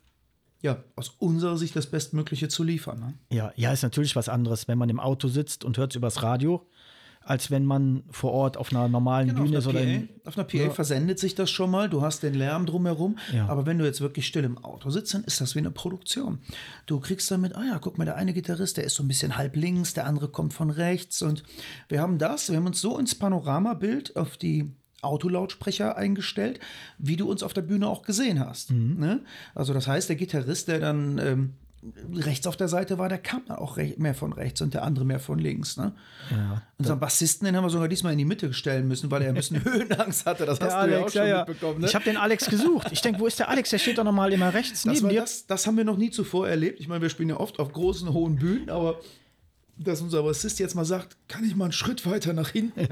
ja, 0.65 0.83
aus 0.97 1.11
unserer 1.19 1.59
Sicht 1.59 1.77
das 1.77 1.87
Bestmögliche 1.87 2.49
zu 2.49 2.63
liefern. 2.65 2.99
Ne? 2.99 3.15
Ja, 3.31 3.53
ja, 3.55 3.71
ist 3.71 3.83
natürlich 3.83 4.17
was 4.17 4.31
anderes, 4.31 4.67
wenn 4.67 4.79
man 4.79 4.89
im 4.89 4.99
Auto 4.99 5.29
sitzt 5.29 5.63
und 5.63 5.77
hört 5.77 5.93
es 5.93 5.97
übers 5.97 6.23
Radio, 6.23 6.67
als 7.21 7.51
wenn 7.51 7.65
man 7.67 8.03
vor 8.11 8.33
Ort 8.33 8.57
auf 8.57 8.71
einer 8.73 8.89
normalen 8.89 9.29
Genau, 9.29 9.43
Bühne 9.43 9.59
auf, 9.59 9.65
ist 9.65 9.67
oder 9.69 9.81
einer 9.81 9.93
in, 9.93 10.09
PA, 10.09 10.29
auf 10.29 10.39
einer 10.39 10.47
PA 10.47 10.71
versendet 10.71 11.19
sich 11.19 11.35
das 11.35 11.51
schon 11.51 11.71
mal, 11.71 11.89
du 11.91 12.01
hast 12.03 12.23
den 12.23 12.33
Lärm 12.35 12.65
drumherum, 12.67 13.19
Ja. 13.35 13.47
aber 13.47 13.67
wenn 13.67 13.79
du 13.79 13.85
jetzt 13.85 14.01
wirklich 14.01 14.27
still 14.27 14.45
im 14.45 14.57
Auto 14.59 14.89
sitzt, 14.91 15.13
dann 15.15 15.25
ist 15.25 15.41
das 15.41 15.55
wie 15.55 15.59
eine 15.59 15.71
Produktion. 15.71 16.39
Du 16.87 16.99
kriegst 16.99 17.31
damit, 17.31 17.55
ah 17.57 17.65
ja, 17.65 17.79
guck 17.79 17.99
mal, 17.99 18.05
der 18.07 18.17
eine 18.17 18.33
Gitarrist, 18.33 18.79
der 18.79 18.85
ist 18.85 18.95
so 18.95 19.03
ein 19.03 19.09
bisschen 19.09 19.37
halb 19.37 19.57
links, 19.57 19.93
der 19.95 20.07
andere 20.07 20.29
kommt 20.29 20.55
von 20.55 20.71
rechts 20.71 21.21
und 21.23 21.43
wir 21.89 22.01
haben 22.01 22.17
das, 22.19 22.49
wir 22.51 22.57
haben 22.57 22.67
uns 22.67 22.81
so 22.81 22.99
ins 22.99 23.15
Panoramabild 23.15 24.17
auf 24.17 24.37
die 24.39 24.73
Autolautsprecher 25.05 25.97
eingestellt, 25.97 26.61
wie 26.99 27.17
du 27.17 27.31
uns 27.31 27.43
auf 27.43 27.53
der 27.53 27.63
Bühne 27.63 27.89
auch 27.89 28.03
gesehen 28.03 28.41
hast. 28.41 28.71
Ne? 28.71 29.21
Also 29.55 29.75
das 29.75 29.87
heißt, 29.87 30.09
der 30.09 30.17
Gitarrist, 30.17 30.69
der 30.69 30.81
dann 30.81 31.19
ähm, 31.19 31.55
rechts 32.15 32.47
auf 32.47 32.57
der 32.57 32.69
Seite 32.69 32.99
war, 32.99 33.09
der 33.09 33.19
kam 33.19 33.43
dann 33.47 33.59
auch 33.59 33.77
mehr 33.77 34.15
von 34.15 34.33
rechts 34.33 34.63
und 34.63 34.73
der 34.73 34.83
andere 34.85 35.05
mehr 35.05 35.21
von 35.21 35.39
links. 35.39 35.77
Ne? 35.77 35.93
ja. 36.31 36.63
Unseren 36.79 36.99
Bassisten, 36.99 37.45
den 37.45 37.57
haben 37.57 37.65
wir 37.65 37.71
sogar 37.71 37.89
diesmal 37.89 38.13
in 38.13 38.19
die 38.19 38.25
Mitte 38.25 38.53
stellen 38.55 38.89
müssen, 38.89 39.11
weil 39.11 39.23
er 39.23 39.29
ein 39.29 39.35
bisschen 39.35 39.63
Höhenangst 39.65 40.25
hatte. 40.25 40.47
Das 40.47 40.61
hast 40.61 40.87
du 40.87 40.91
ja 40.91 41.05
auch 41.05 41.11
schon 41.11 41.31
mitbekommen. 41.31 41.81
Ne? 41.81 41.87
Ich 41.87 41.95
habe 41.95 42.05
den 42.05 42.17
Alex 42.17 42.47
gesucht. 42.47 42.89
Ich 42.91 43.03
denke, 43.03 43.21
wo 43.21 43.27
ist 43.27 43.39
der 43.39 43.49
Alex? 43.49 43.71
Der 43.71 43.79
steht 43.79 43.99
doch 43.99 44.05
noch 44.05 44.13
mal 44.13 44.33
immer 44.33 44.55
rechts 44.55 44.83
das, 44.83 44.95
neben 44.95 45.11
dir. 45.11 45.21
das, 45.21 45.47
das 45.47 45.67
haben 45.67 45.77
wir 45.77 45.85
noch 45.85 45.99
nie 45.99 46.11
zuvor 46.11 46.49
erlebt. 46.49 46.81
Ich 46.81 46.89
meine, 46.89 47.03
wir 47.03 47.11
spielen 47.11 47.29
ja 47.29 47.39
oft 47.39 47.59
auf 47.59 47.73
großen, 47.73 48.13
hohen 48.13 48.37
Bühnen, 48.37 48.71
aber 48.71 49.01
dass 49.77 50.01
unser 50.01 50.23
Bassist 50.23 50.59
jetzt 50.61 50.75
mal 50.75 50.85
sagt, 50.85 51.17
kann 51.29 51.45
ich 51.45 51.55
mal 51.57 51.65
einen 51.65 51.73
Schritt 51.73 52.07
weiter 52.07 52.33
nach 52.33 52.51
hinten? 52.51 52.89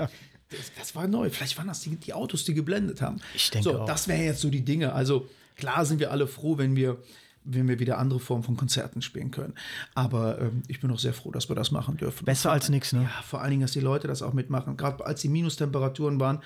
Das, 0.53 0.73
das 0.79 0.95
war 0.95 1.07
neu. 1.09 1.31
Vielleicht 1.31 1.59
waren 1.59 1.69
das 1.69 1.81
die, 1.81 1.97
die 1.97 2.13
Autos, 2.13 2.45
die 2.45 2.55
geblendet 2.55 3.03
haben. 3.03 3.21
Ich 3.35 3.51
denke 3.51 3.71
so, 3.71 3.81
auch. 3.81 3.87
das 3.87 4.09
wären 4.09 4.23
jetzt 4.23 4.41
so 4.41 4.51
die 4.51 4.65
Dinge. 4.65 4.93
Also 4.93 5.29
klar 5.57 5.85
sind 5.85 6.01
wir 6.01 6.11
alle 6.11 6.27
froh, 6.27 6.59
wenn 6.59 6.77
wir 6.77 6.99
wenn 7.45 7.67
wir 7.67 7.81
wieder 7.81 7.99
andere 7.99 8.21
Formen 8.21 8.45
von 8.45 8.57
Konzerten 8.57 9.03
spielen 9.03 9.33
können. 9.33 9.55
Aber 9.95 10.41
ähm, 10.41 10.63
ich 10.69 10.81
bin 10.81 10.91
auch 10.93 10.99
sehr 10.99 11.13
froh, 11.13 11.33
dass 11.33 11.49
wir 11.49 11.57
das 11.57 11.73
machen 11.73 11.97
dürfen. 11.97 12.25
Besser 12.25 12.53
als 12.53 12.69
nichts, 12.69 12.93
ne? 12.93 13.03
Ja, 13.03 13.23
vor 13.23 13.41
allen 13.41 13.51
Dingen, 13.51 13.63
dass 13.63 13.73
die 13.73 13.81
Leute 13.81 14.07
das 14.07 14.23
auch 14.23 14.33
mitmachen. 14.33 14.77
Gerade 14.77 15.05
als 15.05 15.23
die 15.23 15.29
Minustemperaturen 15.29 16.21
waren, 16.21 16.41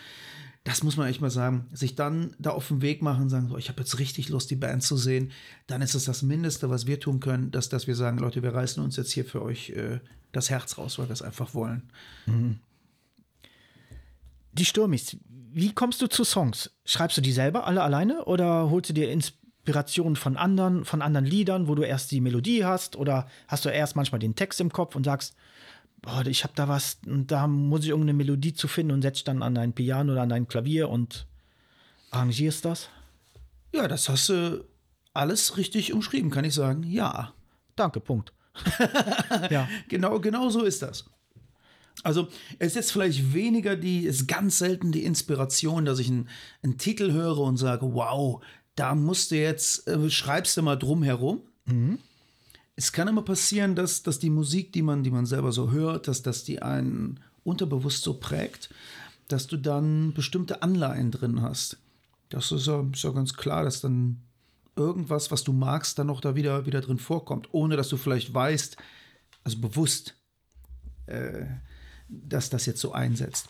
das 0.67 0.83
muss 0.83 0.97
man 0.97 1.09
echt 1.09 1.21
mal 1.21 1.31
sagen, 1.31 1.67
sich 1.73 1.95
dann 1.95 2.35
da 2.39 2.51
auf 2.51 2.69
den 2.69 2.83
Weg 2.83 3.01
machen 3.01 3.23
und 3.23 3.29
sagen, 3.29 3.49
so, 3.49 3.57
ich 3.57 3.69
habe 3.69 3.81
jetzt 3.83 4.01
richtig 4.01 4.31
Lust, 4.31 4.51
die 4.51 4.57
Band 4.57 4.83
zu 4.83 4.97
sehen, 4.97 5.31
dann 5.69 5.81
ist 5.81 5.95
es 5.95 6.05
das 6.05 6.23
Mindeste, 6.23 6.71
was 6.71 6.89
wir 6.89 6.99
tun 6.99 7.21
können, 7.21 7.53
dass, 7.53 7.69
dass 7.69 7.87
wir 7.87 7.95
sagen, 7.95 8.19
Leute, 8.19 8.43
wir 8.43 8.53
reißen 8.53 8.83
uns 8.83 8.97
jetzt 8.97 9.13
hier 9.13 9.25
für 9.25 9.43
euch 9.43 9.71
äh, 9.71 10.01
das 10.33 10.51
Herz 10.51 10.77
raus, 10.77 10.99
weil 10.99 11.09
wir 11.09 11.13
es 11.13 11.23
einfach 11.23 11.55
wollen. 11.55 11.83
Die 14.57 14.65
Stürmis, 14.65 15.17
wie 15.29 15.73
kommst 15.73 16.01
du 16.01 16.07
zu 16.07 16.25
Songs? 16.25 16.71
Schreibst 16.85 17.17
du 17.17 17.21
die 17.21 17.33
selber 17.33 17.67
alle 17.67 17.83
alleine 17.83 18.25
oder 18.25 18.71
holst 18.71 18.91
du 18.91 18.95
dir 18.95 19.11
Inspiration 19.11 20.17
von 20.17 20.37
anderen, 20.37 20.85
von 20.85 21.03
anderen 21.03 21.27
Liedern, 21.27 21.69
wo 21.69 21.75
du 21.75 21.83
erst 21.83 22.11
die 22.11 22.21
Melodie 22.21 22.65
hast 22.65 22.97
oder 22.97 23.29
hast 23.49 23.65
du 23.65 23.69
erst 23.69 23.97
manchmal 23.97 24.19
den 24.19 24.35
Text 24.35 24.61
im 24.61 24.73
Kopf 24.73 24.97
und 24.97 25.05
sagst, 25.05 25.37
boah, 26.01 26.25
ich 26.27 26.45
habe 26.45 26.55
da 26.57 26.69
was 26.69 26.99
und 27.07 27.31
da 27.31 27.47
muss 27.47 27.85
ich 27.85 27.91
irgendeine 27.91 28.17
Melodie 28.17 28.55
zu 28.55 28.69
finden 28.69 28.93
und 28.93 29.03
setzt 29.03 29.29
dann 29.29 29.43
an 29.43 29.55
dein 29.55 29.75
Piano 29.75 30.13
oder 30.13 30.23
an 30.23 30.31
dein 30.31 30.49
Klavier 30.49 30.89
und 30.89 31.27
arrangierst 32.11 32.65
das? 32.65 32.89
Ja, 33.75 33.89
das 33.89 34.09
hast 34.09 34.29
du 34.31 34.65
alles 35.13 35.57
richtig 35.57 35.93
umschrieben, 35.93 36.31
kann 36.31 36.45
ich 36.45 36.55
sagen. 36.55 36.83
Ja, 36.83 37.35
Danke, 37.77 38.01
Punkt. 38.01 38.33
ja. 39.51 39.69
Genau, 39.89 40.19
genau 40.19 40.49
so 40.49 40.65
ist 40.65 40.83
das. 40.83 41.05
Also 42.03 42.29
es 42.59 42.69
ist 42.69 42.77
jetzt 42.77 42.93
vielleicht 42.93 43.35
weniger 43.35 43.77
die, 43.77 44.07
es 44.07 44.21
ist 44.23 44.29
ganz 44.29 44.59
selten 44.59 44.93
die 44.93 45.05
Inspiration, 45.05 45.85
dass 45.85 45.99
ich 45.99 46.09
einen, 46.09 46.29
einen 46.63 46.79
Titel 46.79 47.13
höre 47.13 47.39
und 47.39 47.57
sage, 47.57 47.95
wow, 47.95 48.43
da 48.75 48.95
musst 48.95 49.31
du 49.31 49.37
jetzt, 49.37 49.89
äh, 49.89 50.11
schreibst 50.11 50.57
du 50.57 50.63
mal 50.63 50.77
drum 50.77 51.03
herum. 51.03 51.41
Es 52.77 52.93
kann 52.93 53.09
immer 53.09 53.23
passieren, 53.23 53.75
dass, 53.75 54.03
dass 54.03 54.19
die 54.19 54.31
Musik, 54.31 54.73
die 54.73 54.83
man, 54.83 55.03
die 55.03 55.11
man 55.11 55.27
selber 55.27 55.51
so 55.51 55.71
hört, 55.71 56.09
dass, 56.09 56.23
dass 56.23 56.45
die 56.45 56.63
einen 56.63 57.21
unterbewusst 57.43 58.03
so 58.03 58.15
prägt, 58.15 58.71
dass 59.29 59.47
du 59.47 59.57
dann 59.57 60.13
bestimmte 60.13 60.63
Anleihen 60.63 61.11
drin 61.11 61.41
hast. 61.41 61.79
Das 62.29 62.53
ist 62.53 62.67
ja, 62.67 62.85
ist 62.93 63.03
ja 63.03 63.11
ganz 63.11 63.35
klar, 63.35 63.65
dass 63.65 63.81
dann 63.81 64.21
irgendwas, 64.77 65.31
was 65.31 65.43
du 65.43 65.53
magst, 65.53 65.99
dann 65.99 66.09
noch 66.09 66.21
da 66.21 66.37
wieder, 66.37 66.67
wieder 66.67 66.81
drin 66.81 66.99
vorkommt, 66.99 67.49
ohne 67.53 67.77
dass 67.77 67.89
du 67.89 67.97
vielleicht 67.97 68.35
weißt, 68.35 68.77
also 69.43 69.59
bewusst, 69.59 70.15
äh, 71.07 71.47
dass 72.09 72.51
das 72.51 72.67
jetzt 72.67 72.81
so 72.81 72.93
einsetzt. 72.93 73.49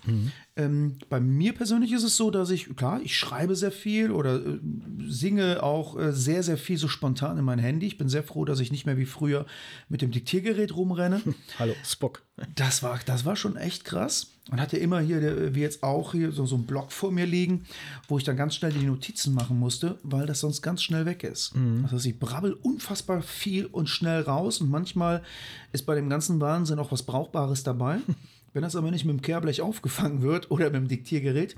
Ähm, 0.56 0.98
bei 1.10 1.20
mir 1.20 1.52
persönlich 1.52 1.92
ist 1.92 2.02
es 2.02 2.16
so, 2.16 2.30
dass 2.30 2.48
ich, 2.48 2.74
klar, 2.74 3.00
ich 3.02 3.16
schreibe 3.16 3.54
sehr 3.54 3.70
viel 3.70 4.10
oder 4.10 4.36
äh, 4.36 4.58
singe 5.06 5.62
auch 5.62 5.98
äh, 5.98 6.12
sehr, 6.12 6.42
sehr 6.42 6.56
viel 6.56 6.78
so 6.78 6.88
spontan 6.88 7.36
in 7.36 7.44
mein 7.44 7.58
Handy. 7.58 7.86
Ich 7.86 7.98
bin 7.98 8.08
sehr 8.08 8.22
froh, 8.22 8.46
dass 8.46 8.60
ich 8.60 8.72
nicht 8.72 8.86
mehr 8.86 8.96
wie 8.96 9.04
früher 9.04 9.44
mit 9.90 10.00
dem 10.00 10.10
Diktiergerät 10.10 10.74
rumrenne. 10.74 11.20
Hallo, 11.58 11.74
Spock. 11.84 12.22
Das 12.54 12.82
war, 12.82 12.98
das 13.04 13.26
war 13.26 13.36
schon 13.36 13.56
echt 13.56 13.84
krass. 13.84 14.32
Und 14.50 14.60
hatte 14.60 14.76
immer 14.76 15.00
hier, 15.00 15.54
wie 15.56 15.60
jetzt 15.60 15.82
auch 15.82 16.12
hier, 16.12 16.30
so, 16.30 16.46
so 16.46 16.54
einen 16.54 16.66
Block 16.66 16.92
vor 16.92 17.10
mir 17.10 17.26
liegen, 17.26 17.64
wo 18.06 18.16
ich 18.16 18.22
dann 18.22 18.36
ganz 18.36 18.54
schnell 18.54 18.72
die 18.72 18.86
Notizen 18.86 19.34
machen 19.34 19.58
musste, 19.58 19.98
weil 20.04 20.24
das 20.24 20.38
sonst 20.38 20.62
ganz 20.62 20.84
schnell 20.84 21.04
weg 21.04 21.24
ist. 21.24 21.52
Das 21.82 21.90
heißt, 21.90 22.06
ich 22.06 22.18
brabbel 22.20 22.52
unfassbar 22.52 23.22
viel 23.22 23.66
und 23.66 23.88
schnell 23.88 24.22
raus 24.22 24.60
und 24.60 24.70
manchmal 24.70 25.24
ist 25.72 25.84
bei 25.84 25.96
dem 25.96 26.08
ganzen 26.08 26.40
Wahnsinn 26.40 26.78
auch 26.78 26.92
was 26.92 27.02
Brauchbares 27.02 27.64
dabei. 27.64 27.98
Wenn 28.56 28.62
das 28.62 28.74
aber 28.74 28.90
nicht 28.90 29.04
mit 29.04 29.14
dem 29.14 29.20
Kehrblech 29.20 29.60
aufgefangen 29.60 30.22
wird 30.22 30.50
oder 30.50 30.70
mit 30.70 30.76
dem 30.76 30.88
Diktiergerät, 30.88 31.56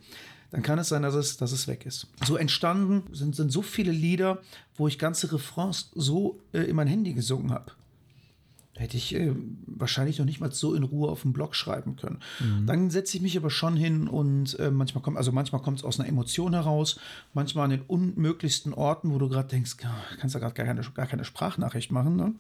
dann 0.51 0.65
kann 0.65 0.81
es 0.81 0.89
sein, 0.89 1.03
dass 1.03 1.15
es, 1.15 1.37
dass 1.37 1.53
es 1.53 1.69
weg 1.69 1.87
ist. 1.87 2.09
So 2.27 2.37
entstanden 2.37 3.05
sind, 3.15 3.37
sind 3.37 3.53
so 3.53 3.63
viele 3.63 3.93
Lieder, 3.93 4.43
wo 4.75 4.89
ich 4.89 4.99
ganze 4.99 5.33
Refrains 5.33 5.93
so 5.95 6.41
äh, 6.53 6.63
in 6.63 6.75
mein 6.75 6.89
Handy 6.89 7.13
gesungen 7.13 7.53
habe 7.53 7.71
hätte 8.79 8.97
ich 8.97 9.15
äh, 9.15 9.35
wahrscheinlich 9.67 10.19
noch 10.19 10.27
nicht 10.27 10.41
mal 10.41 10.53
so 10.53 10.75
in 10.75 10.83
Ruhe 10.83 11.11
auf 11.11 11.23
dem 11.23 11.33
Blog 11.33 11.55
schreiben 11.55 11.97
können. 11.97 12.21
Dann 12.67 12.91
setze 12.91 13.17
ich 13.17 13.23
mich 13.23 13.37
aber 13.37 13.51
schon 13.51 13.77
hin 13.77 14.09
und 14.09 14.59
äh, 14.59 14.71
manchmal 14.71 15.03
kommt, 15.03 15.17
also 15.17 15.33
manchmal 15.33 15.61
kommt 15.63 15.79
es 15.79 15.85
aus 15.85 15.99
einer 15.99 16.09
Emotion 16.09 16.55
heraus, 16.55 16.99
manchmal 17.35 17.65
an 17.65 17.71
den 17.71 17.83
unmöglichsten 17.83 18.73
Orten, 18.73 19.13
wo 19.13 19.19
du 19.19 19.29
gerade 19.29 19.49
denkst, 19.49 19.77
"Ja, 19.83 19.95
kannst 20.21 20.35
du 20.35 20.41
gerade 20.41 20.55
gar 20.55 20.67
keine, 20.67 20.83
gar 20.95 21.07
keine 21.07 21.25
Sprachnachricht 21.25 21.91
machen. 21.93 22.17
Ne? 22.17 22.35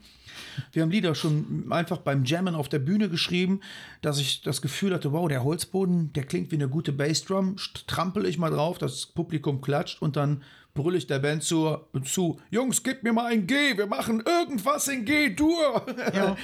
Wir 0.72 0.82
haben 0.82 0.90
Lieder 0.90 1.14
schon 1.14 1.66
einfach 1.70 1.98
beim 1.98 2.24
Jammen 2.24 2.54
auf 2.54 2.68
der 2.68 2.78
Bühne 2.78 3.08
geschrieben, 3.08 3.60
dass 4.02 4.18
ich 4.18 4.42
das 4.42 4.62
Gefühl 4.62 4.94
hatte, 4.94 5.12
wow, 5.12 5.28
der 5.28 5.44
Holzboden, 5.44 6.12
der 6.12 6.24
klingt 6.24 6.50
wie 6.50 6.56
eine 6.56 6.68
gute 6.68 6.92
Bassdrum, 6.92 7.56
trampel 7.86 8.26
ich 8.26 8.38
mal 8.38 8.50
drauf, 8.50 8.78
das 8.78 9.06
Publikum 9.06 9.60
klatscht 9.60 10.00
und 10.00 10.16
dann 10.16 10.42
brülle 10.74 10.98
ich 10.98 11.06
der 11.06 11.18
Band 11.18 11.42
zu, 11.42 11.78
zu, 12.04 12.40
Jungs, 12.50 12.82
gib 12.82 13.02
mir 13.02 13.12
mal 13.12 13.26
ein 13.26 13.46
G, 13.46 13.76
wir 13.76 13.86
machen 13.86 14.22
irgendwas 14.24 14.88
in 14.88 15.04
G-Dur. 15.04 15.86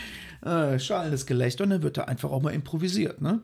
Ja. 0.44 0.74
äh, 0.74 0.78
schallendes 0.78 1.26
Gelächter 1.26 1.64
und 1.64 1.70
dann 1.70 1.82
wird 1.82 1.96
da 1.96 2.04
einfach 2.04 2.30
auch 2.30 2.42
mal 2.42 2.52
improvisiert. 2.52 3.20
Ne? 3.20 3.40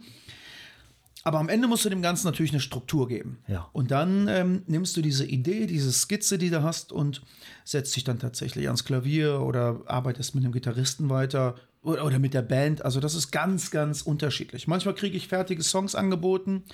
Aber 1.22 1.39
am 1.39 1.49
Ende 1.49 1.68
musst 1.68 1.85
du 1.85 1.91
dem 1.91 2.03
Ganzen 2.03 2.26
natürlich 2.26 2.53
eine 2.53 2.61
Struktur 2.61 3.07
geben. 3.07 3.39
Ja. 3.47 3.68
Und 3.72 3.91
dann 3.91 4.26
ähm, 4.28 4.62
nimmst 4.66 4.97
du 4.97 5.03
diese 5.03 5.26
Idee, 5.26 5.66
diese 5.66 5.93
Skizze, 5.93 6.39
die 6.39 6.51
du 6.51 6.62
hast 6.62 6.93
und 6.93 7.22
setzt 7.64 7.95
dich 7.95 8.05
dann 8.05 8.18
tatsächlich 8.18 8.66
ans 8.66 8.85
Klavier 8.85 9.41
oder 9.41 9.83
arbeitest 9.87 10.35
mit 10.35 10.45
einem 10.45 10.53
Gitarristen 10.53 11.11
weiter 11.11 11.57
oder, 11.83 12.07
oder 12.07 12.18
mit 12.18 12.33
der 12.33 12.43
Band. 12.43 12.85
Also 12.85 13.01
das 13.01 13.14
ist 13.14 13.31
ganz, 13.31 13.70
ganz 13.70 14.01
unterschiedlich. 14.03 14.66
Manchmal 14.66 14.95
kriege 14.95 15.16
ich 15.16 15.28
fertige 15.28 15.62
Songs 15.62 15.95
angeboten. 15.95 16.64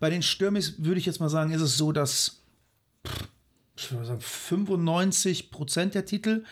Bei 0.00 0.10
den 0.10 0.22
Stürmis 0.22 0.74
würde 0.78 0.98
ich 0.98 1.06
jetzt 1.06 1.20
mal 1.20 1.28
sagen, 1.28 1.52
ist 1.52 1.62
es 1.62 1.76
so, 1.76 1.92
dass 1.92 2.42
ich 3.76 3.90
würde 3.92 4.06
sagen, 4.06 4.20
95 4.20 5.50
Prozent 5.50 5.94
der 5.94 6.04
Titel 6.04 6.44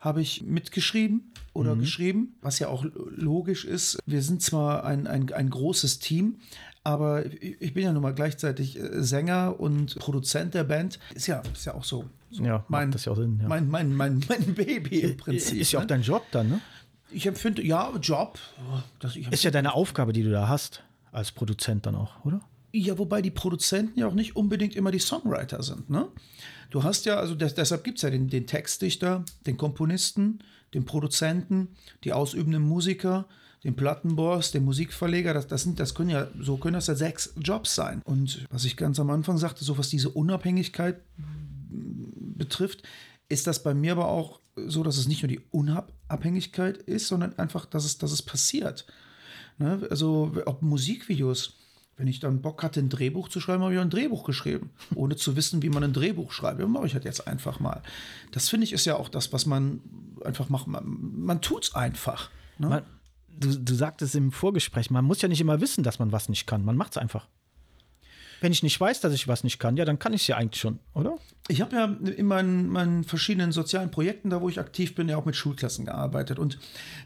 habe 0.00 0.20
ich 0.20 0.42
mitgeschrieben 0.42 1.32
oder 1.54 1.76
geschrieben, 1.76 2.34
was 2.42 2.58
ja 2.58 2.68
auch 2.68 2.84
logisch 3.16 3.64
ist. 3.64 3.98
Wir 4.06 4.22
sind 4.22 4.42
zwar 4.42 4.84
ein, 4.84 5.06
ein, 5.06 5.32
ein 5.32 5.48
großes 5.48 5.98
Team, 5.98 6.40
aber 6.82 7.24
ich 7.24 7.72
bin 7.72 7.84
ja 7.84 7.92
nun 7.92 8.02
mal 8.02 8.12
gleichzeitig 8.12 8.78
äh, 8.78 9.02
Sänger 9.02 9.58
und 9.58 9.98
Produzent 9.98 10.52
der 10.52 10.64
Band. 10.64 10.98
Ist 11.14 11.26
ja, 11.26 11.42
ist 11.52 11.64
ja 11.64 11.74
auch 11.74 11.84
so. 11.84 12.04
so 12.30 12.44
Ja, 12.44 12.64
mein, 12.68 12.90
das 12.90 13.06
ja 13.06 13.12
auch 13.12 13.16
Sinn, 13.16 13.38
ja. 13.40 13.48
Mein, 13.48 13.70
mein, 13.70 13.94
mein, 13.94 14.22
mein 14.28 14.54
Baby 14.54 15.00
im 15.00 15.16
Prinzip. 15.16 15.58
Ist 15.58 15.72
ja 15.72 15.78
auch 15.78 15.84
ne? 15.84 15.88
dein 15.88 16.02
Job 16.02 16.26
dann, 16.32 16.48
ne? 16.48 16.60
Ich 17.10 17.26
empfinde, 17.26 17.62
ja, 17.62 17.90
Job. 18.02 18.38
Das, 18.98 19.16
Ist 19.16 19.44
ja 19.44 19.50
deine 19.50 19.72
Aufgabe, 19.74 20.12
die 20.12 20.24
du 20.24 20.30
da 20.30 20.48
hast, 20.48 20.82
als 21.12 21.30
Produzent 21.32 21.86
dann 21.86 21.94
auch, 21.94 22.24
oder? 22.24 22.40
Ja, 22.72 22.98
wobei 22.98 23.22
die 23.22 23.30
Produzenten 23.30 23.98
ja 23.98 24.08
auch 24.08 24.14
nicht 24.14 24.34
unbedingt 24.34 24.74
immer 24.74 24.90
die 24.90 24.98
Songwriter 24.98 25.62
sind. 25.62 25.88
Ne? 25.88 26.08
Du 26.70 26.82
hast 26.82 27.06
ja, 27.06 27.16
also 27.16 27.34
des, 27.34 27.54
deshalb 27.54 27.84
gibt 27.84 27.98
es 27.98 28.02
ja 28.02 28.10
den, 28.10 28.28
den 28.28 28.46
Textdichter, 28.46 29.24
den 29.46 29.56
Komponisten, 29.56 30.40
den 30.72 30.84
Produzenten, 30.84 31.68
die 32.02 32.12
ausübenden 32.12 32.62
Musiker, 32.62 33.26
den 33.62 33.76
Plattenboss, 33.76 34.50
den 34.50 34.64
Musikverleger. 34.64 35.32
Das, 35.34 35.46
das, 35.46 35.62
sind, 35.62 35.80
das 35.80 35.94
können 35.94 36.10
ja, 36.10 36.28
so 36.38 36.56
können 36.56 36.74
das 36.74 36.86
ja 36.86 36.94
sechs 36.94 37.32
Jobs 37.36 37.74
sein. 37.74 38.02
Und 38.04 38.46
was 38.50 38.64
ich 38.64 38.76
ganz 38.76 39.00
am 39.00 39.10
Anfang 39.10 39.38
sagte, 39.38 39.64
so 39.64 39.78
was 39.78 39.88
diese 39.88 40.10
Unabhängigkeit 40.10 41.00
betrifft, 41.70 42.82
ist 43.28 43.46
das 43.46 43.62
bei 43.62 43.74
mir 43.74 43.92
aber 43.92 44.08
auch 44.08 44.40
so, 44.56 44.82
dass 44.82 44.98
es 44.98 45.08
nicht 45.08 45.22
nur 45.22 45.28
die 45.28 45.40
Unabhängigkeit 45.50 46.78
ist, 46.78 47.08
sondern 47.08 47.38
einfach, 47.38 47.66
dass 47.66 47.84
es, 47.84 47.98
dass 47.98 48.12
es 48.12 48.22
passiert. 48.22 48.86
Ne? 49.58 49.86
Also, 49.90 50.32
ob 50.46 50.62
Musikvideos. 50.62 51.58
Wenn 51.96 52.08
ich 52.08 52.18
dann 52.18 52.42
Bock 52.42 52.62
hatte, 52.62 52.80
ein 52.80 52.88
Drehbuch 52.88 53.28
zu 53.28 53.40
schreiben, 53.40 53.62
habe 53.62 53.74
ich 53.74 53.80
ein 53.80 53.90
Drehbuch 53.90 54.24
geschrieben, 54.24 54.70
ohne 54.94 55.16
zu 55.16 55.36
wissen, 55.36 55.62
wie 55.62 55.68
man 55.68 55.84
ein 55.84 55.92
Drehbuch 55.92 56.32
schreibt. 56.32 56.60
Ja, 56.60 56.66
mache 56.66 56.86
ich 56.86 56.94
halt 56.94 57.04
jetzt 57.04 57.26
einfach 57.26 57.60
mal. 57.60 57.82
Das 58.32 58.48
finde 58.48 58.64
ich 58.64 58.72
ist 58.72 58.84
ja 58.84 58.96
auch 58.96 59.08
das, 59.08 59.32
was 59.32 59.46
man 59.46 59.80
einfach 60.24 60.48
macht. 60.48 60.66
Man, 60.66 60.84
man 60.84 61.40
tut 61.40 61.64
es 61.64 61.74
einfach. 61.74 62.30
Ne? 62.58 62.68
Man, 62.68 62.82
du, 63.38 63.58
du 63.58 63.74
sagtest 63.74 64.14
im 64.14 64.32
Vorgespräch, 64.32 64.90
man 64.90 65.04
muss 65.04 65.22
ja 65.22 65.28
nicht 65.28 65.40
immer 65.40 65.60
wissen, 65.60 65.84
dass 65.84 65.98
man 65.98 66.10
was 66.10 66.28
nicht 66.28 66.46
kann. 66.46 66.64
Man 66.64 66.76
macht 66.76 66.92
es 66.92 66.98
einfach. 66.98 67.28
Wenn 68.40 68.52
ich 68.52 68.62
nicht 68.62 68.78
weiß, 68.78 69.00
dass 69.00 69.14
ich 69.14 69.26
was 69.26 69.42
nicht 69.42 69.58
kann, 69.58 69.76
ja, 69.76 69.86
dann 69.86 69.98
kann 69.98 70.12
ich 70.12 70.22
es 70.22 70.26
ja 70.26 70.36
eigentlich 70.36 70.60
schon, 70.60 70.78
oder? 70.92 71.16
Ich 71.48 71.62
habe 71.62 71.76
ja 71.76 71.84
in 71.84 72.26
meinen, 72.26 72.68
meinen 72.68 73.04
verschiedenen 73.04 73.52
sozialen 73.52 73.90
Projekten, 73.90 74.28
da 74.28 74.42
wo 74.42 74.48
ich 74.50 74.58
aktiv 74.58 74.94
bin, 74.94 75.08
ja 75.08 75.16
auch 75.16 75.24
mit 75.24 75.36
Schulklassen 75.36 75.86
gearbeitet. 75.86 76.38
Und 76.38 76.58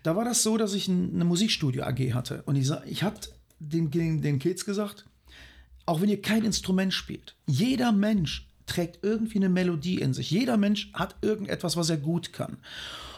da 0.02 0.16
war 0.16 0.24
das 0.24 0.42
so, 0.42 0.56
dass 0.56 0.74
ich 0.74 0.88
ein, 0.88 1.14
eine 1.14 1.24
Musikstudio 1.24 1.84
AG 1.84 2.12
hatte. 2.12 2.42
Und 2.44 2.56
ich, 2.56 2.68
ich 2.86 3.04
hatte 3.04 3.30
den, 3.58 3.90
den, 3.90 4.22
den 4.22 4.38
Kids 4.38 4.64
gesagt, 4.64 5.04
auch 5.86 6.00
wenn 6.00 6.08
ihr 6.08 6.20
kein 6.20 6.44
Instrument 6.44 6.92
spielt, 6.92 7.34
jeder 7.46 7.92
Mensch 7.92 8.48
trägt 8.66 9.02
irgendwie 9.02 9.38
eine 9.38 9.48
Melodie 9.48 10.00
in 10.00 10.12
sich. 10.12 10.30
Jeder 10.30 10.56
Mensch 10.56 10.92
hat 10.92 11.16
irgendetwas, 11.22 11.76
was 11.76 11.90
er 11.90 11.96
gut 11.96 12.32
kann. 12.32 12.58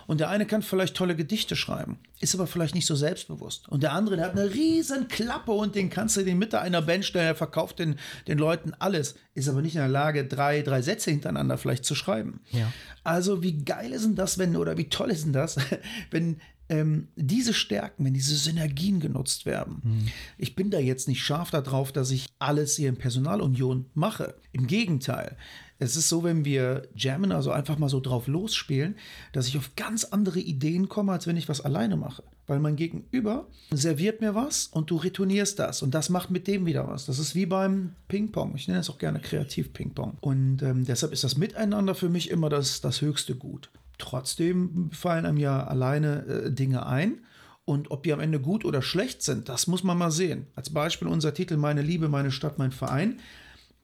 Und 0.06 0.18
der 0.18 0.28
eine 0.28 0.44
kann 0.44 0.62
vielleicht 0.62 0.96
tolle 0.96 1.14
Gedichte 1.14 1.54
schreiben, 1.54 2.00
ist 2.18 2.34
aber 2.34 2.48
vielleicht 2.48 2.74
nicht 2.74 2.86
so 2.86 2.96
selbstbewusst. 2.96 3.68
Und 3.68 3.84
der 3.84 3.92
andere, 3.92 4.16
der 4.16 4.24
hat 4.24 4.32
eine 4.32 4.52
riesen 4.52 5.06
Klappe 5.06 5.52
und 5.52 5.76
den 5.76 5.88
kannst 5.88 6.16
du 6.16 6.20
in 6.20 6.26
die 6.26 6.34
Mitte 6.34 6.60
einer 6.60 6.82
Band 6.82 7.04
stellen, 7.04 7.26
der 7.26 7.34
verkauft 7.36 7.78
den, 7.78 7.94
den 8.26 8.38
Leuten 8.38 8.72
alles, 8.80 9.14
ist 9.34 9.48
aber 9.48 9.62
nicht 9.62 9.76
in 9.76 9.82
der 9.82 9.88
Lage, 9.88 10.26
drei, 10.26 10.62
drei 10.62 10.82
Sätze 10.82 11.12
hintereinander 11.12 11.58
vielleicht 11.58 11.84
zu 11.84 11.94
schreiben. 11.94 12.40
Ja. 12.50 12.72
Also 13.04 13.44
wie 13.44 13.64
geil 13.64 13.92
ist 13.92 14.04
denn 14.04 14.16
das, 14.16 14.36
wenn, 14.38 14.56
oder 14.56 14.76
wie 14.76 14.88
toll 14.88 15.12
ist 15.12 15.26
denn 15.26 15.32
das, 15.32 15.58
wenn 16.10 16.40
ähm, 16.70 17.08
diese 17.16 17.52
Stärken, 17.52 18.04
wenn 18.04 18.14
diese 18.14 18.36
Synergien 18.36 19.00
genutzt 19.00 19.44
werden. 19.44 20.10
Ich 20.38 20.54
bin 20.54 20.70
da 20.70 20.78
jetzt 20.78 21.08
nicht 21.08 21.22
scharf 21.22 21.50
darauf, 21.50 21.92
dass 21.92 22.10
ich 22.10 22.28
alles 22.38 22.76
hier 22.76 22.88
in 22.88 22.96
Personalunion 22.96 23.86
mache. 23.94 24.34
Im 24.52 24.66
Gegenteil. 24.66 25.36
Es 25.82 25.96
ist 25.96 26.10
so, 26.10 26.22
wenn 26.22 26.44
wir 26.44 26.82
jammen, 26.94 27.32
also 27.32 27.50
einfach 27.52 27.78
mal 27.78 27.88
so 27.88 28.00
drauf 28.00 28.26
losspielen, 28.26 28.96
dass 29.32 29.48
ich 29.48 29.56
auf 29.56 29.74
ganz 29.76 30.04
andere 30.04 30.38
Ideen 30.38 30.90
komme, 30.90 31.12
als 31.12 31.26
wenn 31.26 31.38
ich 31.38 31.48
was 31.48 31.62
alleine 31.62 31.96
mache. 31.96 32.22
Weil 32.46 32.60
mein 32.60 32.76
Gegenüber 32.76 33.46
serviert 33.70 34.20
mir 34.20 34.34
was 34.34 34.66
und 34.66 34.90
du 34.90 34.96
retournierst 34.96 35.58
das 35.58 35.82
und 35.82 35.94
das 35.94 36.10
macht 36.10 36.30
mit 36.30 36.46
dem 36.46 36.66
wieder 36.66 36.86
was. 36.86 37.06
Das 37.06 37.18
ist 37.18 37.34
wie 37.34 37.46
beim 37.46 37.94
Ping-Pong. 38.08 38.54
Ich 38.56 38.68
nenne 38.68 38.80
es 38.80 38.90
auch 38.90 38.98
gerne 38.98 39.20
Kreativ-Ping-Pong. 39.20 40.18
Und 40.20 40.62
ähm, 40.62 40.84
deshalb 40.84 41.12
ist 41.12 41.24
das 41.24 41.38
Miteinander 41.38 41.94
für 41.94 42.10
mich 42.10 42.30
immer 42.30 42.50
das, 42.50 42.82
das 42.82 43.00
höchste 43.00 43.34
Gut. 43.34 43.70
Trotzdem 44.00 44.90
fallen 44.92 45.24
einem 45.26 45.36
ja 45.38 45.64
alleine 45.64 46.24
äh, 46.26 46.50
Dinge 46.50 46.86
ein. 46.86 47.24
Und 47.64 47.92
ob 47.92 48.02
die 48.02 48.12
am 48.12 48.18
Ende 48.20 48.40
gut 48.40 48.64
oder 48.64 48.82
schlecht 48.82 49.22
sind, 49.22 49.48
das 49.48 49.68
muss 49.68 49.84
man 49.84 49.96
mal 49.96 50.10
sehen. 50.10 50.46
Als 50.56 50.70
Beispiel 50.70 51.06
unser 51.06 51.34
Titel 51.34 51.56
Meine 51.56 51.82
Liebe, 51.82 52.08
meine 52.08 52.32
Stadt, 52.32 52.58
mein 52.58 52.72
Verein. 52.72 53.20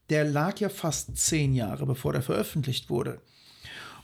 Der 0.09 0.25
lag 0.25 0.59
ja 0.59 0.67
fast 0.69 1.15
zehn 1.17 1.53
Jahre, 1.53 1.85
bevor 1.85 2.11
der 2.11 2.21
veröffentlicht 2.21 2.89
wurde. 2.89 3.21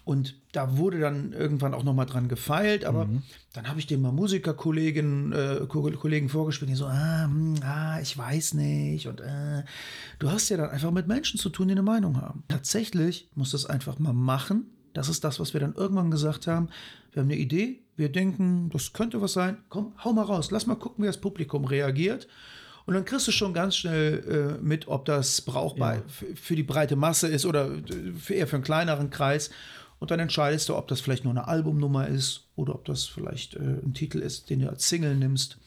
Und 0.05 0.35
da 0.51 0.77
wurde 0.77 0.99
dann 0.99 1.31
irgendwann 1.31 1.73
auch 1.73 1.83
noch 1.85 1.93
mal 1.93 2.03
dran 2.05 2.27
gefeilt, 2.27 2.83
aber 2.83 3.07
dann 3.53 3.69
habe 3.69 3.79
ich 3.79 3.87
dem 3.87 4.01
mal 4.01 4.11
Musikerkollegen 4.11 5.31
äh, 5.31 5.65
Ko- 5.67 5.89
Kollegen 5.91 6.27
vorgespielt, 6.27 6.69
die 6.71 6.75
so, 6.75 6.87
ah, 6.87 7.23
hm, 7.23 7.55
ah, 7.63 7.99
ich 8.01 8.17
weiß 8.17 8.55
nicht. 8.55 9.07
Und 9.07 9.21
äh, 9.21 9.63
du 10.19 10.29
hast 10.29 10.49
ja 10.49 10.57
dann 10.57 10.71
einfach 10.71 10.91
mit 10.91 11.07
Menschen 11.07 11.39
zu 11.39 11.49
tun, 11.49 11.69
die 11.69 11.73
eine 11.73 11.83
Meinung 11.83 12.21
haben. 12.21 12.43
Tatsächlich 12.49 13.29
muss 13.35 13.51
das 13.51 13.65
einfach 13.65 13.97
mal 13.97 14.11
machen. 14.13 14.65
Das 14.93 15.09
ist 15.09 15.23
das, 15.23 15.39
was 15.39 15.53
wir 15.53 15.59
dann 15.59 15.73
irgendwann 15.73 16.11
gesagt 16.11 16.47
haben. 16.47 16.69
Wir 17.11 17.21
haben 17.21 17.29
eine 17.29 17.39
Idee, 17.39 17.79
wir 17.95 18.11
denken, 18.11 18.69
das 18.71 18.93
könnte 18.93 19.21
was 19.21 19.33
sein. 19.33 19.57
Komm, 19.69 19.93
hau 20.03 20.13
mal 20.13 20.23
raus, 20.23 20.51
lass 20.51 20.67
mal 20.67 20.75
gucken, 20.75 21.03
wie 21.03 21.07
das 21.07 21.19
Publikum 21.19 21.65
reagiert. 21.65 22.27
Und 22.85 22.93
dann 22.95 23.05
kriegst 23.05 23.27
du 23.27 23.31
schon 23.31 23.53
ganz 23.53 23.75
schnell 23.75 24.57
äh, 24.59 24.63
mit, 24.63 24.87
ob 24.87 25.05
das 25.05 25.41
brauchbar 25.41 25.95
f- 26.05 26.25
für 26.35 26.55
die 26.55 26.63
breite 26.63 26.95
Masse 26.95 27.27
ist 27.27 27.45
oder 27.45 27.71
äh, 27.71 28.11
für 28.17 28.33
eher 28.33 28.47
für 28.47 28.57
einen 28.57 28.65
kleineren 28.65 29.09
Kreis. 29.09 29.51
Und 29.99 30.11
dann 30.11 30.19
entscheidest 30.19 30.67
du, 30.67 30.75
ob 30.75 30.89
das 30.89 30.99
vielleicht 30.99 31.23
nur 31.23 31.31
eine 31.31 31.47
Albumnummer 31.47 32.07
ist 32.07 32.47
oder 32.57 32.75
ob 32.75 32.83
das 32.85 33.05
vielleicht 33.05 33.55
äh, 33.55 33.59
ein 33.59 33.93
Titel 33.93 34.19
ist, 34.19 34.49
den 34.49 34.59
du 34.59 34.69
als 34.69 34.89
Single 34.89 35.15
nimmst. 35.15 35.57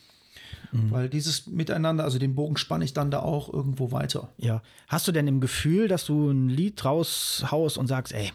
Weil 0.73 1.09
dieses 1.09 1.47
Miteinander, 1.47 2.05
also 2.05 2.19
den 2.19 2.35
Bogen 2.35 2.57
spanne 2.59 2.85
ich 2.85 2.93
dann 2.93 3.11
da 3.11 3.21
auch 3.21 3.51
irgendwo 3.53 3.93
weiter. 3.93 4.33
Ja. 4.37 4.63
Hast 4.89 5.09
du 5.09 5.13
denn 5.13 5.27
im 5.27 5.41
Gefühl, 5.41 5.89
dass 5.89 6.05
du 6.05 6.29
ein 6.29 6.49
Lied 6.51 6.85
raushaust 6.85 7.79
und 7.79 7.87
sagst, 7.87 8.13
ey, 8.13 8.33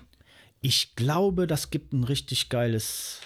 ich 0.61 0.95
glaube, 0.95 1.47
das 1.47 1.71
gibt 1.71 1.91
ein 1.91 2.03
richtig 2.03 2.49
geiles 2.49 3.19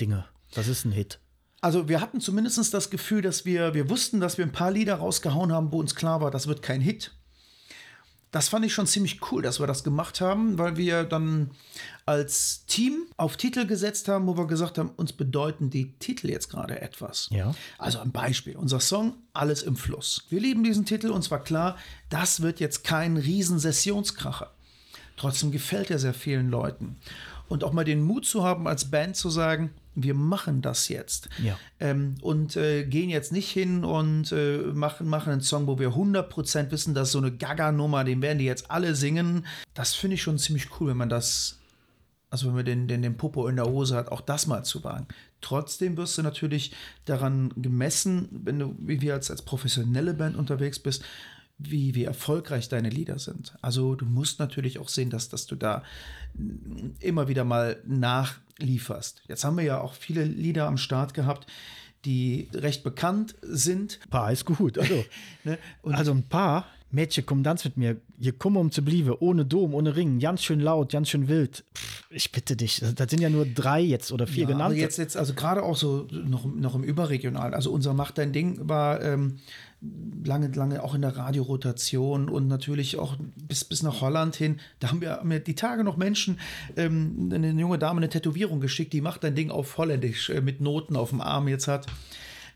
Dinge. 0.00 0.24
Das 0.54 0.66
ist 0.66 0.84
ein 0.84 0.92
Hit. 0.92 1.20
Also 1.60 1.88
wir 1.88 2.00
hatten 2.00 2.20
zumindest 2.20 2.74
das 2.74 2.90
Gefühl, 2.90 3.22
dass 3.22 3.44
wir, 3.44 3.74
wir 3.74 3.88
wussten, 3.88 4.20
dass 4.20 4.38
wir 4.38 4.44
ein 4.44 4.52
paar 4.52 4.70
Lieder 4.70 4.96
rausgehauen 4.96 5.52
haben, 5.52 5.72
wo 5.72 5.78
uns 5.78 5.94
klar 5.94 6.20
war, 6.20 6.30
das 6.30 6.46
wird 6.46 6.62
kein 6.62 6.80
Hit. 6.80 7.12
Das 8.30 8.48
fand 8.48 8.66
ich 8.66 8.74
schon 8.74 8.86
ziemlich 8.86 9.20
cool, 9.30 9.42
dass 9.42 9.60
wir 9.60 9.66
das 9.68 9.84
gemacht 9.84 10.20
haben, 10.20 10.58
weil 10.58 10.76
wir 10.76 11.04
dann 11.04 11.52
als 12.04 12.66
Team 12.66 13.06
auf 13.16 13.36
Titel 13.36 13.64
gesetzt 13.64 14.08
haben, 14.08 14.26
wo 14.26 14.36
wir 14.36 14.46
gesagt 14.48 14.76
haben, 14.76 14.90
uns 14.90 15.12
bedeuten 15.12 15.70
die 15.70 15.92
Titel 15.98 16.28
jetzt 16.28 16.50
gerade 16.50 16.80
etwas. 16.80 17.28
Ja. 17.30 17.54
Also 17.78 18.00
ein 18.00 18.10
Beispiel, 18.10 18.56
unser 18.56 18.80
Song 18.80 19.14
Alles 19.32 19.62
im 19.62 19.76
Fluss. 19.76 20.24
Wir 20.30 20.40
lieben 20.40 20.64
diesen 20.64 20.84
Titel, 20.84 21.10
uns 21.10 21.30
war 21.30 21.44
klar, 21.44 21.76
das 22.08 22.42
wird 22.42 22.58
jetzt 22.58 22.82
kein 22.82 23.16
riesen 23.16 23.60
Sessionskracher. 23.60 24.52
Trotzdem 25.16 25.52
gefällt 25.52 25.90
er 25.90 25.98
sehr 25.98 26.14
vielen 26.14 26.50
Leuten. 26.50 26.96
Und 27.48 27.62
auch 27.62 27.72
mal 27.72 27.84
den 27.84 28.02
Mut 28.02 28.24
zu 28.24 28.42
haben, 28.42 28.66
als 28.66 28.90
Band 28.90 29.16
zu 29.16 29.30
sagen, 29.30 29.70
wir 29.94 30.14
machen 30.14 30.62
das 30.62 30.88
jetzt. 30.88 31.28
Ja. 31.42 31.58
Ähm, 31.78 32.16
und 32.20 32.56
äh, 32.56 32.84
gehen 32.84 33.10
jetzt 33.10 33.32
nicht 33.32 33.50
hin 33.50 33.84
und 33.84 34.32
äh, 34.32 34.58
machen, 34.72 35.08
machen 35.08 35.32
einen 35.32 35.40
Song, 35.40 35.66
wo 35.66 35.78
wir 35.78 35.90
100% 35.90 36.70
wissen, 36.70 36.94
dass 36.94 37.12
so 37.12 37.18
eine 37.18 37.32
Gaga-Nummer, 37.32 38.04
den 38.04 38.22
werden 38.22 38.38
die 38.38 38.44
jetzt 38.44 38.70
alle 38.70 38.94
singen. 38.94 39.46
Das 39.74 39.94
finde 39.94 40.14
ich 40.14 40.22
schon 40.22 40.38
ziemlich 40.38 40.68
cool, 40.80 40.88
wenn 40.90 40.96
man 40.96 41.08
das, 41.08 41.58
also 42.30 42.48
wenn 42.48 42.54
man 42.54 42.64
den, 42.64 42.88
den, 42.88 43.02
den 43.02 43.16
Popo 43.16 43.46
in 43.46 43.56
der 43.56 43.66
Hose 43.66 43.94
hat, 43.94 44.10
auch 44.10 44.20
das 44.20 44.46
mal 44.46 44.64
zu 44.64 44.82
wagen. 44.82 45.06
Trotzdem 45.40 45.96
wirst 45.96 46.18
du 46.18 46.22
natürlich 46.22 46.72
daran 47.04 47.52
gemessen, 47.56 48.28
wenn 48.44 48.58
du, 48.58 48.74
wie 48.78 49.00
wir 49.00 49.14
als, 49.14 49.30
als 49.30 49.42
professionelle 49.42 50.14
Band 50.14 50.36
unterwegs 50.36 50.78
bist, 50.78 51.04
wie, 51.58 51.94
wie 51.94 52.04
erfolgreich 52.04 52.68
deine 52.68 52.90
Lieder 52.90 53.18
sind. 53.18 53.54
Also 53.62 53.94
du 53.94 54.04
musst 54.06 54.38
natürlich 54.38 54.78
auch 54.78 54.88
sehen, 54.88 55.10
dass, 55.10 55.28
dass 55.28 55.46
du 55.46 55.56
da 55.56 55.82
mm, 56.34 56.96
immer 57.00 57.28
wieder 57.28 57.44
mal 57.44 57.80
nachlieferst. 57.86 59.22
Jetzt 59.28 59.44
haben 59.44 59.56
wir 59.56 59.64
ja 59.64 59.80
auch 59.80 59.94
viele 59.94 60.24
Lieder 60.24 60.66
am 60.66 60.78
Start 60.78 61.14
gehabt, 61.14 61.46
die 62.04 62.48
recht 62.52 62.82
bekannt 62.84 63.36
sind. 63.42 64.00
Ein 64.04 64.10
paar 64.10 64.32
ist 64.32 64.44
gut. 64.44 64.78
Also, 64.78 65.04
Ne? 65.44 65.58
Also 65.82 66.12
ein 66.12 66.28
paar 66.28 66.66
Mädchen, 66.94 67.26
komm, 67.26 67.42
tanz 67.44 67.64
mit 67.64 67.76
mir. 67.76 67.96
Hier 68.18 68.32
komm 68.32 68.56
um 68.56 68.70
zu 68.70 68.82
bliebe, 68.84 69.22
ohne 69.22 69.44
Dom, 69.44 69.74
ohne 69.74 69.96
Ring, 69.96 70.18
ganz 70.18 70.42
schön 70.42 70.60
laut, 70.60 70.92
ganz 70.92 71.10
schön 71.10 71.28
wild. 71.28 71.64
Pff, 71.76 72.04
ich 72.10 72.32
bitte 72.32 72.56
dich, 72.56 72.80
das, 72.80 72.94
das 72.94 73.10
sind 73.10 73.20
ja 73.20 73.28
nur 73.28 73.44
drei 73.46 73.80
jetzt 73.80 74.12
oder 74.12 74.26
vier 74.26 74.44
Ja, 74.44 74.48
genannt. 74.48 74.72
aber 74.72 74.74
jetzt, 74.74 74.98
jetzt, 74.98 75.16
also 75.16 75.34
gerade 75.34 75.62
auch 75.62 75.76
so 75.76 76.06
noch, 76.10 76.44
noch 76.46 76.74
im 76.74 76.84
Überregionalen. 76.84 77.54
Also 77.54 77.70
unser 77.70 77.92
Macht 77.94 78.18
dein 78.18 78.32
Ding 78.32 78.58
war 78.68 79.02
ähm, 79.02 79.38
lange, 80.24 80.48
lange 80.48 80.82
auch 80.82 80.94
in 80.94 81.02
der 81.02 81.16
Radiorotation 81.16 82.28
und 82.28 82.48
natürlich 82.48 82.98
auch 82.98 83.16
bis, 83.48 83.64
bis 83.64 83.82
nach 83.82 84.00
Holland 84.00 84.36
hin. 84.36 84.60
Da 84.80 84.90
haben 84.90 85.00
wir, 85.00 85.10
haben 85.18 85.30
wir 85.30 85.40
die 85.40 85.54
Tage 85.54 85.84
noch 85.84 85.96
Menschen, 85.96 86.38
ähm, 86.76 87.30
eine 87.32 87.50
junge 87.50 87.78
Dame 87.78 87.98
eine 87.98 88.08
Tätowierung 88.08 88.60
geschickt, 88.60 88.92
die 88.92 89.00
macht 89.00 89.24
dein 89.24 89.34
Ding 89.34 89.50
auf 89.50 89.76
Holländisch 89.76 90.30
äh, 90.30 90.40
mit 90.40 90.60
Noten 90.60 90.96
auf 90.96 91.10
dem 91.10 91.20
Arm 91.20 91.48
jetzt 91.48 91.68
hat. 91.68 91.86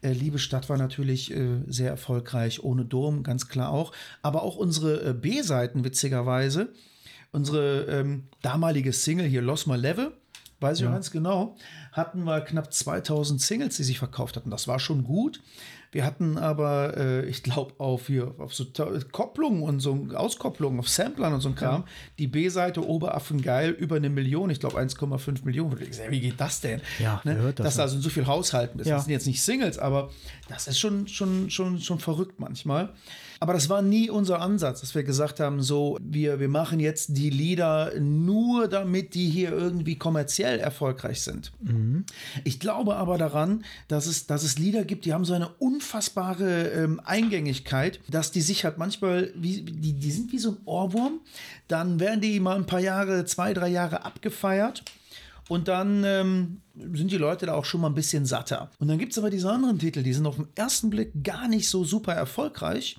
Äh, 0.03 0.13
Liebe 0.13 0.39
Stadt 0.39 0.69
war 0.69 0.77
natürlich 0.77 1.35
äh, 1.35 1.63
sehr 1.67 1.91
erfolgreich, 1.91 2.63
ohne 2.63 2.85
Dom, 2.85 3.23
ganz 3.23 3.49
klar 3.49 3.71
auch. 3.71 3.93
Aber 4.23 4.43
auch 4.43 4.57
unsere 4.57 5.11
äh, 5.11 5.15
B-Seiten, 5.15 5.85
witzigerweise, 5.85 6.73
unsere 7.33 7.85
ähm, 7.85 8.25
damalige 8.43 8.93
Single 8.93 9.27
hier, 9.27 9.43
Lost 9.43 9.67
My 9.67 9.77
Level, 9.77 10.13
weiß 10.61 10.79
ich 10.79 10.85
noch 10.85 10.93
ganz 10.93 11.11
genau, 11.11 11.57
hatten 11.93 12.25
wir 12.25 12.41
knapp 12.41 12.73
2000 12.73 13.41
Singles, 13.41 13.77
die 13.77 13.85
sich 13.85 13.99
verkauft 13.99 14.37
hatten. 14.37 14.51
Das 14.51 14.69
war 14.69 14.79
schon 14.79 15.05
gut. 15.05 15.41
Wir 15.91 16.05
hatten 16.05 16.37
aber, 16.37 16.97
äh, 16.97 17.27
ich 17.27 17.43
glaube, 17.43 17.73
auf, 17.79 18.09
hier, 18.09 18.35
auf 18.39 18.55
so 18.55 18.67
Kopplungen 19.11 19.63
und 19.63 19.81
so 19.81 20.09
Auskopplungen, 20.15 20.81
auf 20.81 20.89
Samplern 20.89 21.33
und 21.33 21.41
so 21.41 21.49
ein 21.49 21.55
Kram, 21.55 21.85
die 22.19 22.27
B-Seite 22.27 22.87
Oberaffen 22.87 23.41
geil 23.41 23.71
über 23.71 23.97
eine 23.97 24.11
Million, 24.11 24.51
ich 24.51 24.61
glaube 24.61 24.79
1,5 24.79 25.45
Millionen. 25.45 25.79
Wie 25.81 26.21
geht 26.21 26.39
das 26.39 26.61
denn? 26.61 26.83
Ja, 26.99 27.21
wer 27.25 27.37
hört 27.37 27.59
das, 27.59 27.65
Dass 27.65 27.75
ne? 27.75 27.79
da 27.79 27.83
also 27.85 28.01
so 28.01 28.11
viel 28.11 28.27
Haushalten 28.27 28.81
ist. 28.81 28.87
Ja. 28.87 28.97
Das 28.97 29.05
sind 29.05 29.13
jetzt 29.13 29.27
nicht 29.27 29.43
Singles, 29.43 29.79
aber 29.79 30.11
das 30.49 30.69
ist 30.69 30.79
schon, 30.79 31.09
schon, 31.09 31.51
schon, 31.51 31.81
schon 31.81 31.99
verrückt 31.99 32.39
manchmal. 32.39 32.91
Aber 33.41 33.53
das 33.53 33.69
war 33.69 33.83
nie 33.83 34.11
unser 34.11 34.41
Ansatz, 34.41 34.81
dass 34.81 34.95
wir 34.95 35.05
gesagt 35.05 35.39
haben, 35.39 35.63
so, 35.63 35.99
wir, 36.03 36.41
wir 36.41 36.49
machen 36.49 36.81
jetzt 36.81 37.17
die 37.17 37.31
Lieder 37.31 37.93
nur 38.01 38.69
damit 38.69 39.15
die 39.15 39.29
hier 39.29 39.53
irgendwie 39.53 39.97
kommerziell 39.97 40.59
erfolgreich 40.59 41.23
sind. 41.23 41.53
Ich 42.45 42.59
glaube 42.59 42.97
aber 42.97 43.17
daran, 43.19 43.65
dass 43.87 44.07
es, 44.07 44.27
dass 44.27 44.43
es 44.43 44.59
Lieder 44.59 44.85
gibt, 44.85 45.05
die 45.05 45.13
haben 45.15 45.25
so 45.25 45.35
eine 45.35 45.49
unfassbare 45.49 46.69
ähm, 46.69 47.01
Eingängigkeit, 47.05 48.01
dass 48.09 48.33
die 48.33 48.41
sich 48.41 48.65
halt 48.65 48.79
manchmal, 48.79 49.33
wie, 49.35 49.63
die, 49.63 49.93
die 49.93 50.11
sind 50.11 50.33
wie 50.33 50.39
so 50.39 50.51
ein 50.51 50.57
Ohrwurm, 50.65 51.21
dann 51.69 52.01
werden 52.01 52.21
die 52.21 52.41
mal 52.41 52.57
ein 52.57 52.67
paar 52.67 52.81
Jahre, 52.81 53.25
zwei, 53.25 53.55
drei 53.55 53.69
Jahre 53.69 54.05
abgefeiert. 54.05 54.83
Und 55.49 55.67
dann 55.67 56.05
ähm, 56.05 56.61
sind 56.93 57.11
die 57.11 57.17
Leute 57.17 57.47
da 57.47 57.55
auch 57.55 57.65
schon 57.65 57.81
mal 57.81 57.89
ein 57.89 57.95
bisschen 57.95 58.27
satter. 58.27 58.71
Und 58.79 58.89
dann 58.89 58.99
gibt 58.99 59.13
es 59.13 59.19
aber 59.19 59.31
diese 59.31 59.51
anderen 59.51 59.79
Titel, 59.79 60.03
die 60.03 60.13
sind 60.13 60.27
auf 60.27 60.37
den 60.37 60.49
ersten 60.55 60.91
Blick 60.91 61.13
gar 61.25 61.49
nicht 61.49 61.69
so 61.69 61.85
super 61.85 62.13
erfolgreich. 62.13 62.99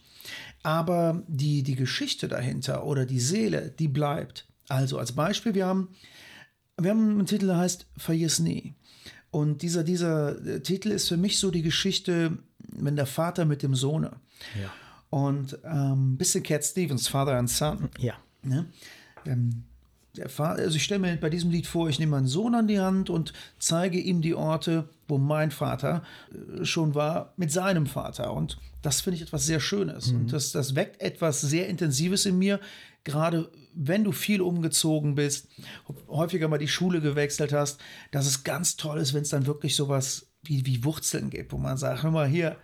Aber 0.64 1.24
die, 1.28 1.64
die 1.64 1.76
Geschichte 1.76 2.28
dahinter 2.28 2.86
oder 2.86 3.06
die 3.06 3.20
Seele, 3.20 3.74
die 3.80 3.88
bleibt. 3.88 4.46
Also 4.68 5.00
als 5.00 5.14
Beispiel, 5.14 5.54
wir 5.56 5.66
haben, 5.66 5.90
wir 6.78 6.92
haben 6.92 7.12
einen 7.12 7.26
Titel, 7.26 7.48
der 7.48 7.58
heißt 7.58 7.88
Vergiss 7.98 8.40
nie. 8.40 8.76
Und 9.32 9.62
dieser, 9.62 9.84
dieser 9.84 10.46
äh, 10.46 10.60
Titel 10.62 10.90
ist 10.90 11.08
für 11.08 11.18
mich 11.18 11.40
so 11.40 11.52
die 11.52 11.62
Geschichte, 11.62 12.38
wenn 12.60 12.96
der 12.96 13.06
Vater 13.06 13.46
mit 13.46 13.64
dem 13.64 13.76
Sohne. 13.76 14.18
Ja. 14.62 14.72
Und 15.10 15.58
ähm, 15.64 16.18
bisschen 16.18 16.44
Cat 16.44 16.64
Stevens, 16.64 17.08
Father 17.08 17.38
and 17.38 17.50
Son. 17.50 17.90
Ja. 17.98 18.16
Ne? 18.44 18.66
Ähm, 19.26 19.64
der 20.16 20.30
Fa- 20.30 20.54
also 20.54 20.76
ich 20.76 20.84
stelle 20.84 21.00
mir 21.00 21.16
bei 21.18 21.30
diesem 21.30 21.52
Lied 21.52 21.68
vor, 21.68 21.90
ich 21.90 22.00
nehme 22.00 22.12
meinen 22.12 22.28
Sohn 22.28 22.56
an 22.56 22.68
die 22.68 22.80
Hand 22.80 23.10
und 23.10 23.34
zeige 23.60 24.00
ihm 24.00 24.22
die 24.22 24.34
Orte, 24.36 24.90
wo 25.08 25.18
mein 25.18 25.52
Vater 25.52 26.04
äh, 26.32 26.66
schon 26.66 26.96
war 26.96 27.34
mit 27.38 27.52
seinem 27.52 27.86
Vater. 27.86 28.34
Und 28.34 28.58
das 28.82 29.02
finde 29.02 29.18
ich 29.18 29.22
etwas 29.22 29.46
sehr 29.46 29.60
Schönes. 29.60 30.12
Und 30.12 30.34
das, 30.34 30.52
das 30.52 30.76
weckt 30.76 31.02
etwas 31.02 31.42
sehr 31.42 31.68
Intensives 31.68 32.26
in 32.26 32.38
mir, 32.38 32.60
gerade 33.04 33.52
wenn 33.74 34.04
du 34.04 34.12
viel 34.12 34.42
umgezogen 34.42 35.16
bist, 35.16 35.48
häufiger 36.08 36.48
mal 36.48 36.58
die 36.58 36.68
Schule 36.68 37.02
gewechselt 37.02 37.54
hast, 37.54 37.80
dass 38.12 38.26
es 38.26 38.44
ganz 38.44 38.76
toll 38.78 39.00
ist, 39.00 39.14
wenn 39.14 39.22
es 39.22 39.30
dann 39.30 39.46
wirklich 39.46 39.76
sowas 39.76 40.28
wie, 40.44 40.66
wie 40.66 40.84
Wurzeln 40.84 41.30
gibt, 41.30 41.52
wo 41.52 41.58
man 41.58 41.78
sagt, 41.78 42.04
hör 42.04 42.12
mal 42.12 42.28
hier, 42.28 42.58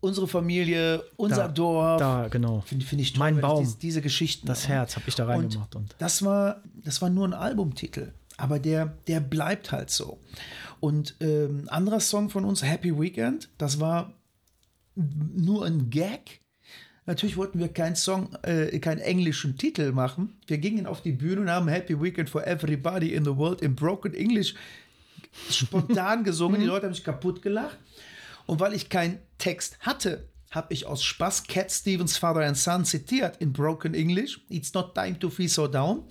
unsere 0.00 0.28
Familie, 0.28 1.02
unser 1.16 1.48
Da, 1.48 1.48
Dorf. 1.48 2.00
Da, 2.00 2.28
genau. 2.28 2.60
Finde 2.60 2.86
find 2.86 3.00
ich 3.00 3.12
toll, 3.12 3.20
Mein 3.20 3.36
ich 3.36 3.40
Baum. 3.40 3.64
Diese, 3.64 3.78
diese 3.78 4.02
Geschichten. 4.02 4.46
Das 4.46 4.68
Herz 4.68 4.96
habe 4.96 5.08
ich 5.08 5.14
da 5.14 5.26
reingemacht. 5.26 5.74
Und, 5.74 5.94
Das 5.98 6.24
war, 6.24 6.62
das 6.84 7.02
war 7.02 7.10
nur 7.10 7.26
ein 7.26 7.34
Albumtitel, 7.34 8.12
aber 8.36 8.58
der, 8.58 8.94
der 9.06 9.20
bleibt 9.20 9.72
halt 9.72 9.90
so. 9.90 10.18
Und 10.80 11.16
ähm, 11.20 11.64
anderer 11.68 12.00
Song 12.00 12.30
von 12.30 12.44
uns, 12.44 12.62
Happy 12.62 12.96
Weekend, 12.98 13.48
das 13.58 13.80
war 13.80 14.12
nur 15.36 15.64
ein 15.64 15.90
Gag. 15.90 16.40
Natürlich 17.06 17.36
wollten 17.36 17.58
wir 17.58 17.68
keinen 17.68 17.96
Song, 17.96 18.34
äh, 18.42 18.78
keinen 18.80 18.98
englischen 18.98 19.56
Titel 19.56 19.92
machen. 19.92 20.36
Wir 20.46 20.58
gingen 20.58 20.86
auf 20.86 21.00
die 21.00 21.12
Bühne 21.12 21.40
und 21.42 21.50
haben 21.50 21.68
Happy 21.68 22.00
Weekend 22.00 22.28
for 22.28 22.46
Everybody 22.46 23.14
in 23.14 23.24
the 23.24 23.34
World 23.34 23.62
in 23.62 23.74
Broken 23.74 24.12
English 24.12 24.54
spontan 25.50 26.24
gesungen. 26.24 26.60
Die 26.60 26.66
Leute 26.66 26.86
haben 26.86 26.94
sich 26.94 27.04
kaputt 27.04 27.40
gelacht. 27.40 27.78
Und 28.46 28.60
weil 28.60 28.74
ich 28.74 28.88
keinen 28.88 29.18
Text 29.38 29.78
hatte, 29.80 30.28
habe 30.50 30.72
ich 30.72 30.86
aus 30.86 31.02
Spaß 31.02 31.44
Cat 31.44 31.70
Stevens 31.70 32.16
Father 32.16 32.46
and 32.46 32.56
Son 32.56 32.84
zitiert 32.84 33.36
in 33.38 33.52
Broken 33.52 33.94
English. 33.94 34.40
It's 34.48 34.72
not 34.74 34.94
time 34.94 35.18
to 35.18 35.30
feel 35.30 35.48
so 35.48 35.66
down. 35.66 36.04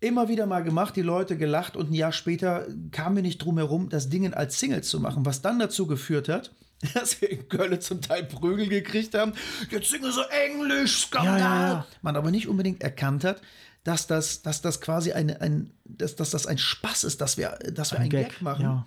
Immer 0.00 0.28
wieder 0.28 0.46
mal 0.46 0.62
gemacht, 0.62 0.96
die 0.96 1.02
Leute 1.02 1.36
gelacht 1.36 1.76
und 1.76 1.90
ein 1.90 1.94
Jahr 1.94 2.12
später 2.12 2.66
kamen 2.92 3.16
wir 3.16 3.22
nicht 3.22 3.38
drum 3.38 3.58
herum, 3.58 3.88
das 3.88 4.08
Ding 4.08 4.32
als 4.32 4.58
Single 4.58 4.82
zu 4.82 5.00
machen, 5.00 5.26
was 5.26 5.42
dann 5.42 5.58
dazu 5.58 5.86
geführt 5.86 6.28
hat, 6.28 6.54
dass 6.94 7.20
wir 7.20 7.30
in 7.30 7.48
Köln 7.48 7.80
zum 7.80 8.00
Teil 8.00 8.24
Prügel 8.24 8.68
gekriegt 8.68 9.14
haben. 9.14 9.32
Jetzt 9.70 9.90
singen 9.90 10.12
sie 10.12 10.22
Englisch, 10.30 11.06
Skandal. 11.06 11.38
Ja, 11.40 11.68
ja. 11.68 11.86
Man 12.02 12.16
aber 12.16 12.30
nicht 12.30 12.46
unbedingt 12.48 12.82
erkannt 12.82 13.24
hat, 13.24 13.40
dass 13.84 14.06
das, 14.06 14.42
dass 14.42 14.60
das 14.62 14.80
quasi 14.80 15.12
eine, 15.12 15.40
ein, 15.40 15.72
dass, 15.84 16.14
dass 16.14 16.30
das 16.30 16.46
ein 16.46 16.58
Spaß 16.58 17.04
ist, 17.04 17.20
dass 17.20 17.36
wir, 17.36 17.58
dass 17.72 17.90
wir 17.92 17.98
Ein 17.98 18.02
einen 18.02 18.10
Gag, 18.10 18.28
Gag, 18.30 18.42
machen. 18.42 18.62
ja. 18.62 18.86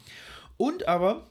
Und 0.58 0.88
aber, 0.88 1.28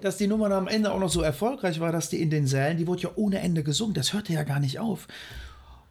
dass 0.00 0.18
die 0.18 0.26
Nummer 0.26 0.48
dann 0.48 0.58
am 0.58 0.68
Ende 0.68 0.92
auch 0.92 1.00
noch 1.00 1.10
so 1.10 1.22
erfolgreich 1.22 1.80
war, 1.80 1.90
dass 1.90 2.10
die 2.10 2.20
in 2.20 2.30
den 2.30 2.46
Sälen, 2.46 2.76
die 2.76 2.86
wurde 2.86 3.02
ja 3.02 3.10
ohne 3.16 3.40
Ende 3.40 3.62
gesungen. 3.64 3.94
Das 3.94 4.12
hörte 4.12 4.32
ja 4.32 4.42
gar 4.44 4.60
nicht 4.60 4.78
auf. 4.78 5.08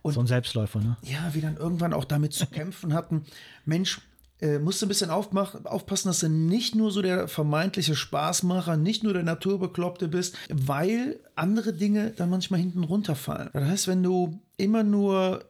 so 0.03 0.19
ein 0.19 0.27
Selbstläufer, 0.27 0.79
ne? 0.79 0.97
Ja, 1.01 1.33
wir 1.33 1.41
dann 1.41 1.57
irgendwann 1.57 1.93
auch 1.93 2.05
damit 2.05 2.33
zu 2.33 2.45
kämpfen 2.47 2.93
hatten. 2.93 3.25
Mensch, 3.65 3.99
äh, 4.41 4.59
musst 4.59 4.81
du 4.81 4.85
ein 4.85 4.89
bisschen 4.89 5.09
aufpassen, 5.09 6.07
dass 6.07 6.19
du 6.19 6.29
nicht 6.29 6.75
nur 6.75 6.91
so 6.91 7.01
der 7.01 7.27
vermeintliche 7.27 7.95
Spaßmacher, 7.95 8.75
nicht 8.75 9.03
nur 9.03 9.13
der 9.13 9.23
Naturbekloppte 9.23 10.07
bist, 10.07 10.35
weil 10.49 11.19
andere 11.35 11.73
Dinge 11.73 12.11
dann 12.11 12.29
manchmal 12.29 12.59
hinten 12.59 12.83
runterfallen. 12.83 13.49
Das 13.53 13.63
heißt, 13.63 13.87
wenn 13.87 14.03
du 14.03 14.39
immer 14.57 14.83
nur 14.83 15.45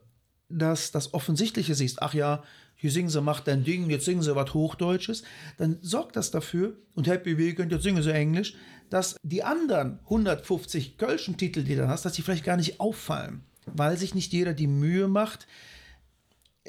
das, 0.49 0.91
das 0.91 1.13
Offensichtliche 1.13 1.75
siehst, 1.75 2.01
ach 2.01 2.13
ja, 2.13 2.43
hier 2.75 2.91
singen 2.91 3.09
sie, 3.09 3.21
macht 3.21 3.47
dein 3.47 3.63
Ding, 3.63 3.89
jetzt 3.89 4.05
singen 4.05 4.23
sie 4.23 4.35
was 4.35 4.53
Hochdeutsches, 4.53 5.23
dann 5.57 5.77
sorgt 5.81 6.15
das 6.15 6.31
dafür, 6.31 6.75
und 6.95 7.07
Happy 7.07 7.37
Weekend, 7.37 7.71
jetzt 7.71 7.83
singen 7.83 8.01
sie 8.01 8.11
Englisch, 8.11 8.55
dass 8.89 9.15
die 9.23 9.43
anderen 9.43 9.99
150 10.05 10.97
Kölschen 10.97 11.37
Titel, 11.37 11.63
die 11.63 11.75
du 11.75 11.87
hast, 11.87 12.03
dass 12.03 12.13
die 12.13 12.23
vielleicht 12.23 12.43
gar 12.43 12.57
nicht 12.57 12.79
auffallen, 12.79 13.43
weil 13.67 13.97
sich 13.97 14.15
nicht 14.15 14.33
jeder 14.33 14.53
die 14.53 14.67
Mühe 14.67 15.07
macht, 15.07 15.47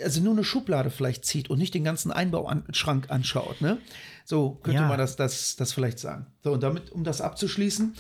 also 0.00 0.20
nur 0.20 0.32
eine 0.32 0.44
Schublade 0.44 0.90
vielleicht 0.90 1.24
zieht 1.24 1.50
und 1.50 1.58
nicht 1.58 1.74
den 1.74 1.84
ganzen 1.84 2.10
Einbauschrank 2.12 3.10
anschaut. 3.10 3.60
Ne? 3.60 3.78
So 4.24 4.58
könnte 4.62 4.82
Ja. 4.82 4.88
man 4.88 4.98
das, 4.98 5.16
das, 5.16 5.56
das 5.56 5.72
vielleicht 5.72 5.98
sagen. 5.98 6.26
So, 6.42 6.52
und 6.52 6.62
damit, 6.62 6.90
um 6.92 7.04
das 7.04 7.20
abzuschließen, 7.20 7.94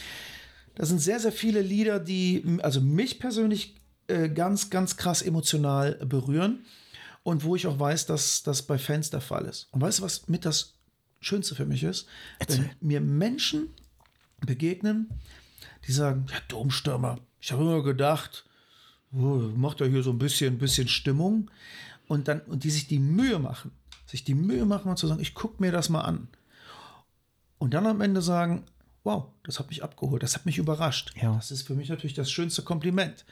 da 0.74 0.86
sind 0.86 1.00
sehr, 1.00 1.20
sehr 1.20 1.32
viele 1.32 1.60
Lieder, 1.60 2.00
die 2.00 2.58
also 2.62 2.80
mich 2.80 3.18
persönlich 3.18 3.74
äh, 4.08 4.28
ganz, 4.30 4.70
ganz 4.70 4.96
krass 4.96 5.20
emotional 5.20 5.94
berühren 6.06 6.64
und 7.24 7.44
wo 7.44 7.56
ich 7.56 7.66
auch 7.66 7.78
weiß, 7.78 8.06
dass 8.06 8.42
das 8.42 8.62
bei 8.62 8.78
Fans 8.78 9.10
der 9.10 9.20
Fall 9.20 9.44
ist. 9.44 9.68
Und 9.72 9.80
weißt 9.82 9.98
du, 9.98 10.02
was 10.02 10.28
mit 10.28 10.44
das 10.46 10.74
Schönste 11.20 11.54
für 11.54 11.66
mich 11.66 11.84
ist? 11.84 12.06
Wenn 12.48 12.70
mir 12.80 13.00
Menschen 13.00 13.68
begegnen, 14.40 15.10
die 15.86 15.92
sagen, 15.92 16.26
ja, 16.30 16.38
Domstürmer, 16.48 17.18
ich 17.40 17.52
habe 17.52 17.62
immer 17.62 17.82
gedacht, 17.82 18.44
macht 19.12 19.80
er 19.80 19.88
hier 19.88 20.02
so 20.02 20.10
ein 20.10 20.18
bisschen, 20.18 20.58
bisschen 20.58 20.88
Stimmung 20.88 21.50
und 22.08 22.28
dann 22.28 22.40
und 22.42 22.64
die 22.64 22.70
sich 22.70 22.86
die 22.88 22.98
Mühe 22.98 23.38
machen, 23.38 23.70
sich 24.06 24.24
die 24.24 24.34
Mühe 24.34 24.64
machen 24.64 24.90
und 24.90 24.98
zu 24.98 25.06
sagen, 25.06 25.20
ich 25.20 25.34
gucke 25.34 25.62
mir 25.62 25.72
das 25.72 25.88
mal 25.88 26.00
an 26.00 26.28
und 27.58 27.74
dann 27.74 27.86
am 27.86 28.00
Ende 28.00 28.22
sagen, 28.22 28.64
wow, 29.04 29.26
das 29.44 29.58
hat 29.58 29.68
mich 29.68 29.82
abgeholt, 29.82 30.22
das 30.22 30.34
hat 30.34 30.46
mich 30.46 30.58
überrascht. 30.58 31.12
Ja. 31.20 31.34
Das 31.34 31.50
ist 31.50 31.62
für 31.62 31.74
mich 31.74 31.88
natürlich 31.88 32.14
das 32.14 32.30
schönste 32.30 32.62
Kompliment. 32.62 33.24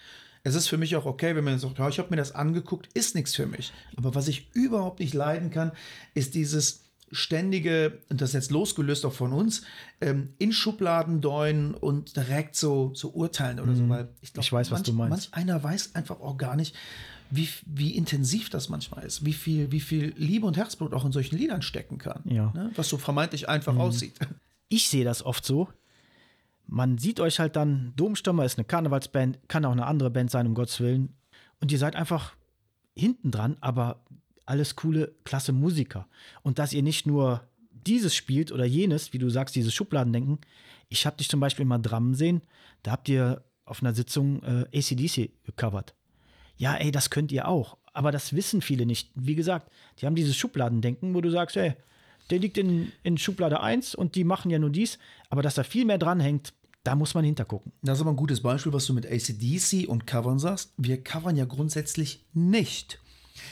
Es 0.43 0.55
ist 0.55 0.69
für 0.69 0.79
mich 0.79 0.97
auch 0.97 1.05
okay, 1.05 1.37
wenn 1.37 1.45
man 1.45 1.59
sagt, 1.59 1.79
ja, 1.79 1.89
ich 1.89 1.99
habe 1.99 2.11
mir 2.11 2.17
das 2.17 2.35
angeguckt, 2.35 2.89
ist 2.95 3.15
nichts 3.15 3.35
für 3.35 3.47
mich. 3.47 3.73
Aber 3.97 4.15
was 4.15 4.29
ich 4.29 4.49
überhaupt 4.55 5.01
nicht 5.01 5.15
leiden 5.15 5.51
kann, 5.51 5.73
ist 6.15 6.35
dieses 6.35 6.85
ständige, 7.11 7.99
und 8.09 8.21
das 8.21 8.31
ist 8.31 8.35
jetzt 8.35 8.51
losgelöst 8.51 9.05
auch 9.05 9.13
von 9.13 9.33
uns, 9.33 9.63
ähm, 10.01 10.35
in 10.39 10.53
Schubladen 10.53 11.21
deuen 11.21 11.75
und 11.75 12.17
direkt 12.17 12.57
so, 12.57 12.93
so 12.95 13.11
urteilen 13.11 13.61
oder 13.61 13.75
so. 13.75 13.89
Weil 13.89 14.09
ich, 14.21 14.33
glaub, 14.33 14.43
Mhm. 14.43 14.47
Ich 14.47 14.53
weiß, 14.53 14.71
was 14.71 14.79
manch, 14.79 14.87
du 14.87 14.93
meinst. 14.93 15.11
Manch 15.11 15.35
einer 15.35 15.63
weiß 15.63 15.95
einfach 15.95 16.21
auch 16.21 16.37
gar 16.37 16.57
nicht, 16.57 16.75
wie, 17.31 17.49
wie 17.67 17.97
intensiv 17.97 18.51
das 18.51 18.69
manchmal 18.69 19.05
ist, 19.05 19.25
wie 19.25 19.33
viel, 19.33 19.71
wie 19.71 19.81
viel 19.81 20.15
Liebe 20.17 20.47
und 20.47 20.57
Herzblut 20.57 20.93
auch 20.95 21.05
in 21.05 21.13
solchen 21.13 21.37
Liedern 21.37 21.63
stecken 21.63 21.99
kann. 21.99 22.23
Ja. 22.25 22.53
Ne? 22.55 22.73
Was 22.75 22.89
so 22.89 22.99
vermeintlich 22.99 23.49
einfach 23.49 23.77
aussieht. 23.77 24.19
Ich 24.73 24.89
sehe 24.89 25.05
das 25.05 25.25
oft 25.25 25.45
so. 25.45 25.69
man 26.69 26.97
sieht 26.97 27.19
euch 27.19 27.41
halt 27.41 27.57
dann, 27.57 27.93
Domstürmer 27.97 28.45
ist 28.45 28.57
eine 28.57 28.65
Karnevalsband, 28.65 29.41
kann 29.49 29.65
auch 29.65 29.73
eine 29.73 29.85
andere 29.85 30.11
Band 30.11 30.31
sein, 30.31 30.47
um 30.47 30.55
Gottes 30.55 30.79
Willen. 30.79 31.17
Und 31.61 31.73
ihr 31.73 31.79
seid 31.79 31.97
einfach 31.97 32.37
hinten 32.95 33.33
dran, 33.33 33.57
aber 33.61 34.05
alles 34.51 34.75
coole, 34.77 35.15
klasse 35.25 35.53
Musiker. 35.53 36.09
Und 36.43 36.59
dass 36.59 36.73
ihr 36.73 36.83
nicht 36.83 37.07
nur 37.07 37.43
dieses 37.87 38.15
spielt 38.15 38.53
oder 38.53 38.65
jenes, 38.65 39.13
wie 39.13 39.19
du 39.19 39.31
sagst, 39.31 39.55
dieses 39.55 39.73
Schubladendenken. 39.73 40.39
Ich 40.89 41.07
habe 41.07 41.17
dich 41.17 41.29
zum 41.29 41.41
Beispiel 41.41 41.65
mal 41.65 41.79
Drum 41.79 42.15
sehen, 42.15 42.43
da 42.83 42.91
habt 42.91 43.09
ihr 43.09 43.45
auf 43.65 43.83
einer 43.83 43.95
Sitzung 43.95 44.43
äh, 44.43 44.67
ACDC 44.77 45.31
gecovert. 45.45 45.95
Ja, 46.57 46.75
ey, 46.75 46.91
das 46.91 47.11
könnt 47.11 47.33
ihr 47.33 47.49
auch. 47.49 47.79
Aber 47.93 48.13
das 48.13 48.35
wissen 48.35 48.61
viele 48.61 48.87
nicht. 48.87 49.11
Wie 49.15 49.37
gesagt, 49.37 49.71
die 49.99 50.07
haben 50.07 50.15
dieses 50.17 50.37
Schubladendenken, 50.37 51.15
wo 51.15 51.21
du 51.21 51.31
sagst, 51.31 51.57
ey, 51.57 51.75
der 52.31 52.39
liegt 52.39 52.59
in, 52.59 52.93
in 53.03 53.19
Schublade 53.19 53.61
1 53.61 53.95
und 53.95 54.15
die 54.15 54.25
machen 54.25 54.51
ja 54.51 54.59
nur 54.59 54.71
dies. 54.71 54.99
Aber 55.31 55.43
dass 55.43 55.55
da 55.55 55.63
viel 55.63 55.85
mehr 55.85 55.99
dranhängt, 55.99 56.53
da 56.83 56.95
muss 56.95 57.15
man 57.15 57.25
hintergucken. 57.25 57.73
Das 57.83 57.99
ist 57.99 58.03
aber 58.03 58.11
ein 58.11 58.17
gutes 58.17 58.41
Beispiel, 58.41 58.73
was 58.73 58.87
du 58.87 58.95
mit 58.95 59.07
ACDC 59.07 59.89
und 59.89 60.07
Covern 60.07 60.39
sagst. 60.39 60.73
Wir 60.77 61.03
covern 61.03 61.37
ja 61.37 61.45
grundsätzlich 61.45 62.25
nicht. 62.33 63.01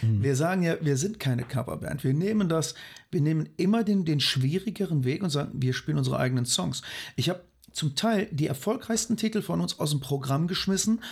Mhm. 0.02 0.22
Wir 0.22 0.36
sagen 0.36 0.62
ja, 0.62 0.76
wir 0.80 0.96
sind 0.96 1.18
keine 1.18 1.44
Coverband. 1.44 2.04
Wir 2.04 2.14
nehmen 2.14 2.48
das, 2.48 2.74
wir 3.10 3.20
nehmen 3.20 3.48
immer 3.56 3.84
den, 3.84 4.04
den 4.04 4.20
schwierigeren 4.20 5.04
Weg 5.04 5.22
und 5.22 5.30
sagen, 5.30 5.52
wir 5.54 5.72
spielen 5.72 5.98
unsere 5.98 6.18
eigenen 6.18 6.46
Songs. 6.46 6.82
Ich 7.16 7.28
habe 7.28 7.42
zum 7.72 7.94
Teil 7.94 8.28
die 8.30 8.46
erfolgreichsten 8.46 9.16
Titel 9.16 9.42
von 9.42 9.60
uns 9.60 9.78
aus 9.78 9.90
dem 9.90 10.00
Programm 10.00 10.48
geschmissen, 10.48 11.02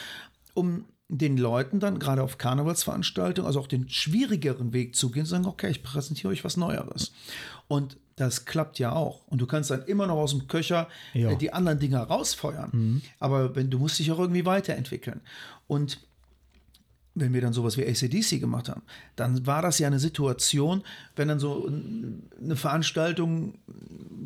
um 0.55 0.85
den 1.09 1.37
Leuten 1.37 1.79
dann 1.79 1.99
gerade 1.99 2.23
auf 2.23 2.39
Karnevalsveranstaltungen, 2.39 3.47
also 3.47 3.61
auch 3.61 3.69
den 3.69 3.89
schwierigeren 3.89 4.73
Weg 4.73 4.97
zu 4.97 5.11
gehen, 5.11 5.25
sagen, 5.25 5.47
okay, 5.47 5.71
ich 5.71 5.83
präsentiere 5.83 6.33
euch 6.33 6.45
was 6.45 6.57
Neueres. 6.57 7.13
Und 7.69 7.97
das 8.17 8.45
klappt 8.45 8.79
ja 8.79 8.93
auch. 8.93 9.27
Und 9.29 9.41
du 9.41 9.47
kannst 9.47 9.71
dann 9.71 9.85
immer 9.85 10.07
noch 10.07 10.17
aus 10.17 10.31
dem 10.31 10.49
Köcher 10.49 10.89
äh, 11.15 11.37
die 11.37 11.53
anderen 11.53 11.79
Dinge 11.79 11.99
rausfeuern. 11.99 12.71
Mhm. 12.73 13.03
Aber 13.21 13.55
wenn 13.55 13.71
du 13.71 13.79
musst 13.79 13.99
dich 13.99 14.11
auch 14.11 14.19
irgendwie 14.19 14.47
weiterentwickeln. 14.47 15.21
Und 15.67 16.01
wenn 17.17 17.33
wir 17.33 17.41
dann 17.41 17.55
sowas 17.55 17.77
wie 17.79 17.87
ACDC 17.87 18.39
gemacht 18.39 18.69
haben, 18.69 18.83
dann 19.17 19.47
war 19.47 19.63
das 19.63 19.79
ja 19.79 19.87
eine 19.87 19.99
Situation, 19.99 20.83
wenn 21.17 21.29
dann 21.29 21.41
so 21.41 21.67
eine 22.41 22.57
Veranstaltung 22.57 23.55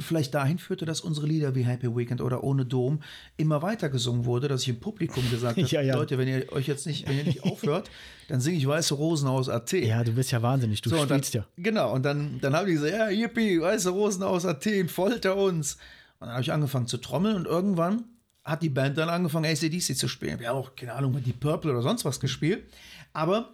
vielleicht 0.00 0.34
dahin 0.34 0.58
führte, 0.58 0.84
dass 0.84 1.00
unsere 1.00 1.26
Lieder 1.26 1.54
wie 1.54 1.62
Happy 1.62 1.94
Weekend 1.94 2.20
oder 2.20 2.42
Ohne 2.42 2.66
Dom 2.66 3.00
immer 3.36 3.62
weiter 3.62 3.88
gesungen 3.88 4.24
wurde, 4.24 4.48
dass 4.48 4.62
ich 4.62 4.70
im 4.70 4.80
Publikum 4.80 5.28
gesagt 5.30 5.56
habe, 5.58 5.68
ja, 5.68 5.80
ja. 5.80 5.94
Leute, 5.94 6.18
wenn 6.18 6.26
ihr 6.26 6.52
euch 6.52 6.66
jetzt 6.66 6.86
nicht, 6.86 7.08
wenn 7.08 7.16
ihr 7.16 7.24
nicht 7.24 7.44
aufhört, 7.44 7.90
dann 8.28 8.40
singe 8.40 8.58
ich 8.58 8.66
Weiße 8.66 8.94
Rosen 8.94 9.28
aus 9.28 9.48
AT. 9.48 9.72
Ja, 9.72 10.02
du 10.02 10.12
bist 10.12 10.32
ja 10.32 10.42
wahnsinnig, 10.42 10.82
du 10.82 10.90
so, 10.90 10.96
spielst 10.96 11.34
dann, 11.34 11.42
ja. 11.42 11.62
Genau, 11.62 11.94
und 11.94 12.04
dann, 12.04 12.40
dann 12.40 12.54
haben 12.56 12.66
die 12.66 12.72
gesagt, 12.72 12.92
ja, 12.92 13.08
yippie, 13.08 13.60
Weiße 13.60 13.90
Rosen 13.90 14.24
aus 14.24 14.44
Athen, 14.44 14.88
folter 14.88 15.36
uns. 15.36 15.74
Und 16.18 16.26
dann 16.26 16.30
habe 16.30 16.42
ich 16.42 16.52
angefangen 16.52 16.88
zu 16.88 16.98
trommeln 16.98 17.36
und 17.36 17.46
irgendwann 17.46 18.04
hat 18.44 18.62
die 18.62 18.68
Band 18.68 18.98
dann 18.98 19.08
angefangen, 19.08 19.44
ACDC 19.44 19.96
zu 19.96 20.08
spielen. 20.08 20.40
Wir 20.40 20.48
haben 20.48 20.56
auch, 20.56 20.74
keine 20.74 20.94
Ahnung, 20.94 21.22
die 21.22 21.32
Purple 21.32 21.70
oder 21.70 21.82
sonst 21.82 22.04
was 22.04 22.20
gespielt. 22.20 22.64
Aber 23.12 23.52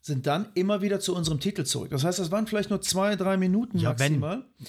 sind 0.00 0.26
dann 0.26 0.48
immer 0.54 0.80
wieder 0.82 1.00
zu 1.00 1.14
unserem 1.14 1.40
Titel 1.40 1.64
zurück. 1.64 1.90
Das 1.90 2.04
heißt, 2.04 2.18
das 2.18 2.30
waren 2.30 2.46
vielleicht 2.46 2.70
nur 2.70 2.80
zwei, 2.80 3.16
drei 3.16 3.36
Minuten 3.36 3.78
ja, 3.78 3.90
maximal. 3.90 4.44
Wenn. 4.58 4.66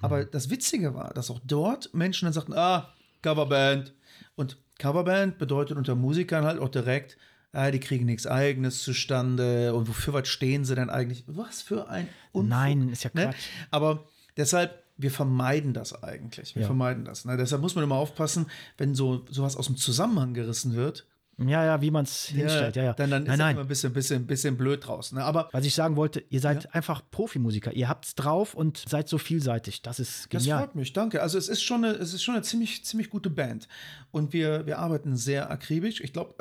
Aber 0.00 0.24
das 0.24 0.50
Witzige 0.50 0.94
war, 0.94 1.12
dass 1.12 1.30
auch 1.30 1.40
dort 1.44 1.92
Menschen 1.92 2.26
dann 2.26 2.32
sagten, 2.32 2.54
ah, 2.54 2.94
Coverband. 3.22 3.94
Und 4.36 4.58
Coverband 4.78 5.38
bedeutet 5.38 5.76
unter 5.76 5.96
Musikern 5.96 6.44
halt 6.44 6.60
auch 6.60 6.68
direkt, 6.68 7.18
ah, 7.52 7.70
die 7.70 7.80
kriegen 7.80 8.06
nichts 8.06 8.26
Eigenes 8.26 8.82
zustande 8.82 9.74
und 9.74 9.88
wofür 9.88 10.14
was 10.14 10.28
stehen 10.28 10.64
sie 10.64 10.76
denn 10.76 10.90
eigentlich? 10.90 11.24
Was 11.26 11.62
für 11.62 11.88
ein 11.88 12.08
Unfug, 12.32 12.50
Nein, 12.50 12.88
ist 12.90 13.04
ja 13.04 13.10
ne? 13.14 13.24
Quatsch. 13.24 13.34
Ne? 13.34 13.66
Aber 13.70 14.04
deshalb, 14.36 14.84
wir 14.98 15.10
vermeiden 15.10 15.72
das 15.72 16.02
eigentlich. 16.02 16.54
Wir 16.54 16.62
ja. 16.62 16.66
vermeiden 16.66 17.04
das. 17.04 17.24
Ne? 17.24 17.36
Deshalb 17.36 17.62
muss 17.62 17.74
man 17.76 17.84
immer 17.84 17.94
aufpassen, 17.94 18.46
wenn 18.76 18.94
so 18.94 19.24
sowas 19.30 19.56
aus 19.56 19.66
dem 19.66 19.76
Zusammenhang 19.76 20.34
gerissen 20.34 20.74
wird. 20.74 21.06
Ja, 21.46 21.64
ja, 21.64 21.80
wie 21.80 21.92
man 21.92 22.04
es 22.04 22.24
hinstellt. 22.24 22.74
Ja, 22.74 22.82
ja. 22.82 22.92
Dann, 22.94 23.10
dann 23.10 23.22
nein, 23.22 23.32
ist 23.32 23.38
nein. 23.38 23.56
immer 23.56 23.64
ein 23.64 23.68
bisschen, 23.68 23.92
bisschen, 23.92 24.26
bisschen 24.26 24.56
blöd 24.56 24.84
draus. 24.84 25.12
Ne? 25.12 25.22
Aber 25.22 25.48
was 25.52 25.64
ich 25.64 25.74
sagen 25.74 25.94
wollte, 25.94 26.24
ihr 26.30 26.40
seid 26.40 26.64
ja. 26.64 26.70
einfach 26.70 27.00
Profimusiker. 27.12 27.72
Ihr 27.72 27.88
habt 27.88 28.06
es 28.06 28.14
drauf 28.16 28.54
und 28.54 28.84
seid 28.88 29.08
so 29.08 29.18
vielseitig. 29.18 29.82
Das 29.82 30.00
ist 30.00 30.30
genial. 30.30 30.58
Das 30.58 30.66
freut 30.66 30.74
mich, 30.74 30.92
danke. 30.92 31.22
Also 31.22 31.38
es 31.38 31.48
ist 31.48 31.62
schon 31.62 31.84
eine, 31.84 31.94
es 31.94 32.12
ist 32.12 32.24
schon 32.24 32.34
eine 32.34 32.42
ziemlich, 32.42 32.84
ziemlich 32.84 33.08
gute 33.08 33.30
Band. 33.30 33.68
Und 34.10 34.32
wir, 34.32 34.66
wir 34.66 34.78
arbeiten 34.78 35.16
sehr 35.16 35.48
akribisch. 35.48 36.00
Ich 36.00 36.12
glaube. 36.12 36.34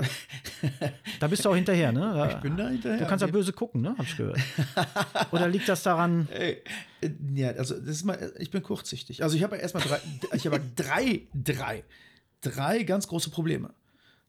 da 1.19 1.27
bist 1.27 1.45
du 1.45 1.49
auch 1.49 1.55
hinterher, 1.55 1.91
ne? 1.91 1.99
Da, 2.17 2.29
ich 2.29 2.37
bin 2.37 2.57
da 2.57 2.69
hinterher. 2.69 2.97
Du 2.97 3.05
kannst 3.05 3.21
ja 3.21 3.27
böse 3.27 3.53
gucken, 3.53 3.81
ne? 3.81 3.93
Hab 3.95 4.05
ich 4.05 4.17
gehört. 4.17 4.39
Oder 5.31 5.47
liegt 5.47 5.69
das 5.69 5.83
daran? 5.83 6.27
Ey, 6.33 6.63
äh, 7.01 7.09
ja, 7.35 7.51
also 7.51 7.75
das 7.75 7.97
ist 7.97 8.03
mal, 8.03 8.33
ich 8.39 8.49
bin 8.49 8.63
kurzsichtig. 8.63 9.21
Also 9.21 9.35
ich 9.35 9.43
habe 9.43 9.57
ja 9.57 9.61
erstmal 9.61 9.83
drei, 9.83 9.99
ich 10.33 10.47
habe 10.47 10.59
drei, 10.75 11.21
drei, 11.35 11.83
drei 12.41 12.81
ganz 12.83 13.07
große 13.07 13.29
Probleme. 13.29 13.69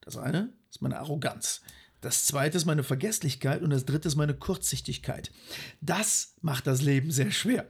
Das 0.01 0.16
eine 0.16 0.53
ist 0.70 0.82
meine 0.82 0.99
Arroganz. 0.99 1.62
Das 2.01 2.26
zweite 2.26 2.57
ist 2.57 2.64
meine 2.64 2.84
Vergesslichkeit 2.84 3.61
und 3.61 3.70
das 3.70 3.84
dritte 3.84 4.07
ist 4.07 4.14
meine 4.14 4.34
Kurzsichtigkeit. 4.34 5.32
Das 5.80 6.34
macht 6.42 6.66
das 6.68 6.80
Leben 6.80 7.11
sehr 7.11 7.32
schwer. 7.32 7.66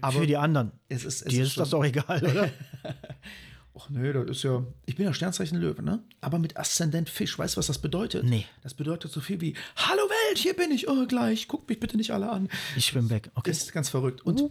Aber 0.00 0.20
Für 0.20 0.26
die 0.26 0.36
anderen. 0.36 0.72
Es 0.88 1.04
ist, 1.04 1.22
es 1.22 1.28
Dir 1.28 1.44
ist, 1.44 1.56
das 1.56 1.70
doch 1.70 1.84
egal, 1.84 2.24
oder? 2.24 2.50
Ach 3.78 3.88
nee, 3.88 4.12
das 4.12 4.28
ist 4.28 4.42
ja. 4.42 4.64
Ich 4.86 4.96
bin 4.96 5.06
ja 5.06 5.14
Sternzeichen 5.14 5.56
Löwe, 5.56 5.82
ne? 5.82 6.02
Aber 6.20 6.38
mit 6.38 6.56
Aszendent 6.56 7.08
Fisch. 7.08 7.38
Weißt 7.38 7.54
du, 7.54 7.58
was 7.58 7.68
das 7.68 7.78
bedeutet? 7.78 8.24
Nee. 8.24 8.44
Das 8.62 8.74
bedeutet 8.74 9.12
so 9.12 9.20
viel 9.20 9.40
wie: 9.40 9.54
Hallo 9.76 10.02
Welt, 10.02 10.38
hier 10.38 10.54
bin 10.54 10.72
ich. 10.72 10.88
Oh, 10.88 11.06
gleich. 11.06 11.46
Guckt 11.46 11.68
mich 11.68 11.78
bitte 11.78 11.96
nicht 11.96 12.10
alle 12.10 12.28
an. 12.28 12.48
Ich 12.76 12.86
schwimme 12.86 13.08
weg. 13.08 13.30
Okay. 13.34 13.50
Das 13.50 13.62
ist 13.62 13.72
ganz 13.72 13.88
verrückt. 13.88 14.22
Und 14.22 14.40
uh. 14.40 14.50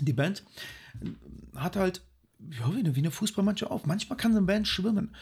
die 0.00 0.14
Band 0.14 0.42
hat 1.54 1.76
halt, 1.76 2.00
ja, 2.50 2.74
wie 2.74 2.80
eine, 2.80 2.96
wie 2.96 3.00
eine 3.00 3.10
Fußballmannschaft 3.10 3.70
auf. 3.70 3.84
Manchmal 3.84 4.16
kann 4.16 4.32
so 4.32 4.38
eine 4.38 4.46
Band 4.46 4.66
schwimmen 4.66 5.14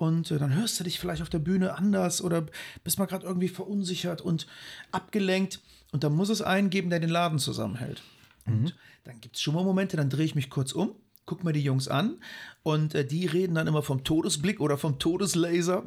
und 0.00 0.30
äh, 0.30 0.38
dann 0.38 0.54
hörst 0.54 0.80
du 0.80 0.84
dich 0.84 0.98
vielleicht 0.98 1.20
auf 1.20 1.28
der 1.28 1.40
Bühne 1.40 1.76
anders 1.76 2.22
oder 2.22 2.46
bist 2.84 2.98
mal 2.98 3.04
gerade 3.04 3.26
irgendwie 3.26 3.48
verunsichert 3.48 4.22
und 4.22 4.46
abgelenkt 4.92 5.60
und 5.92 6.04
dann 6.04 6.14
muss 6.14 6.30
es 6.30 6.40
einen 6.40 6.70
geben, 6.70 6.88
der 6.88 7.00
den 7.00 7.10
Laden 7.10 7.38
zusammenhält. 7.38 8.02
Mhm. 8.46 8.52
Und 8.54 8.74
dann 9.04 9.20
gibt 9.20 9.36
es 9.36 9.42
schon 9.42 9.52
mal 9.52 9.62
Momente, 9.62 9.98
dann 9.98 10.08
drehe 10.08 10.24
ich 10.24 10.34
mich 10.34 10.48
kurz 10.48 10.72
um, 10.72 10.94
guck 11.26 11.44
mir 11.44 11.52
die 11.52 11.62
Jungs 11.62 11.86
an 11.86 12.16
und 12.62 12.94
äh, 12.94 13.04
die 13.04 13.26
reden 13.26 13.54
dann 13.56 13.66
immer 13.66 13.82
vom 13.82 14.02
Todesblick 14.02 14.58
oder 14.60 14.78
vom 14.78 14.98
Todeslaser. 14.98 15.84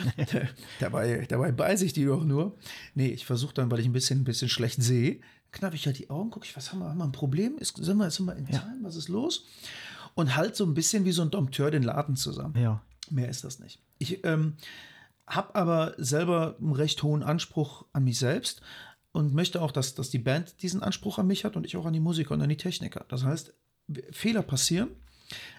dabei, 0.80 1.26
dabei 1.28 1.52
beiße 1.52 1.84
ich 1.84 1.92
die 1.92 2.06
doch 2.06 2.24
nur. 2.24 2.56
Nee, 2.94 3.08
ich 3.08 3.26
versuche 3.26 3.52
dann, 3.52 3.70
weil 3.70 3.80
ich 3.80 3.86
ein 3.86 3.92
bisschen, 3.92 4.20
ein 4.20 4.24
bisschen 4.24 4.48
schlecht 4.48 4.82
sehe, 4.82 5.20
knappe 5.52 5.76
ich 5.76 5.84
halt 5.84 5.98
die 5.98 6.08
Augen, 6.08 6.30
gucke 6.30 6.46
ich, 6.46 6.56
was 6.56 6.72
haben 6.72 6.78
wir, 6.78 6.88
haben 6.88 6.98
wir 6.98 7.04
ein 7.04 7.12
Problem? 7.12 7.58
Ist, 7.58 7.76
sind, 7.76 7.98
wir, 7.98 8.10
sind 8.10 8.24
wir 8.24 8.36
in 8.36 8.46
Time? 8.46 8.56
Ja. 8.58 8.76
Was 8.80 8.96
ist 8.96 9.08
los? 9.08 9.46
Und 10.16 10.34
halt 10.34 10.56
so 10.56 10.64
ein 10.64 10.74
bisschen 10.74 11.04
wie 11.04 11.12
so 11.12 11.22
ein 11.22 11.30
Dompteur 11.30 11.70
den 11.70 11.84
Laden 11.84 12.16
zusammen. 12.16 12.58
Ja. 12.58 12.82
Mehr 13.10 13.28
ist 13.28 13.44
das 13.44 13.60
nicht. 13.60 13.78
Ich 13.98 14.24
ähm, 14.24 14.54
habe 15.26 15.54
aber 15.54 15.94
selber 15.98 16.56
einen 16.58 16.72
recht 16.72 17.02
hohen 17.02 17.22
Anspruch 17.22 17.84
an 17.92 18.04
mich 18.04 18.18
selbst 18.18 18.62
und 19.12 19.34
möchte 19.34 19.62
auch, 19.62 19.70
dass, 19.70 19.94
dass 19.94 20.10
die 20.10 20.18
Band 20.18 20.62
diesen 20.62 20.82
Anspruch 20.82 21.18
an 21.18 21.26
mich 21.26 21.44
hat 21.44 21.54
und 21.54 21.64
ich 21.64 21.76
auch 21.76 21.84
an 21.86 21.92
die 21.92 22.00
Musiker 22.00 22.34
und 22.34 22.42
an 22.42 22.48
die 22.48 22.56
Techniker. 22.56 23.04
Das 23.08 23.24
heißt, 23.24 23.52
Fehler 24.10 24.42
passieren. 24.42 24.88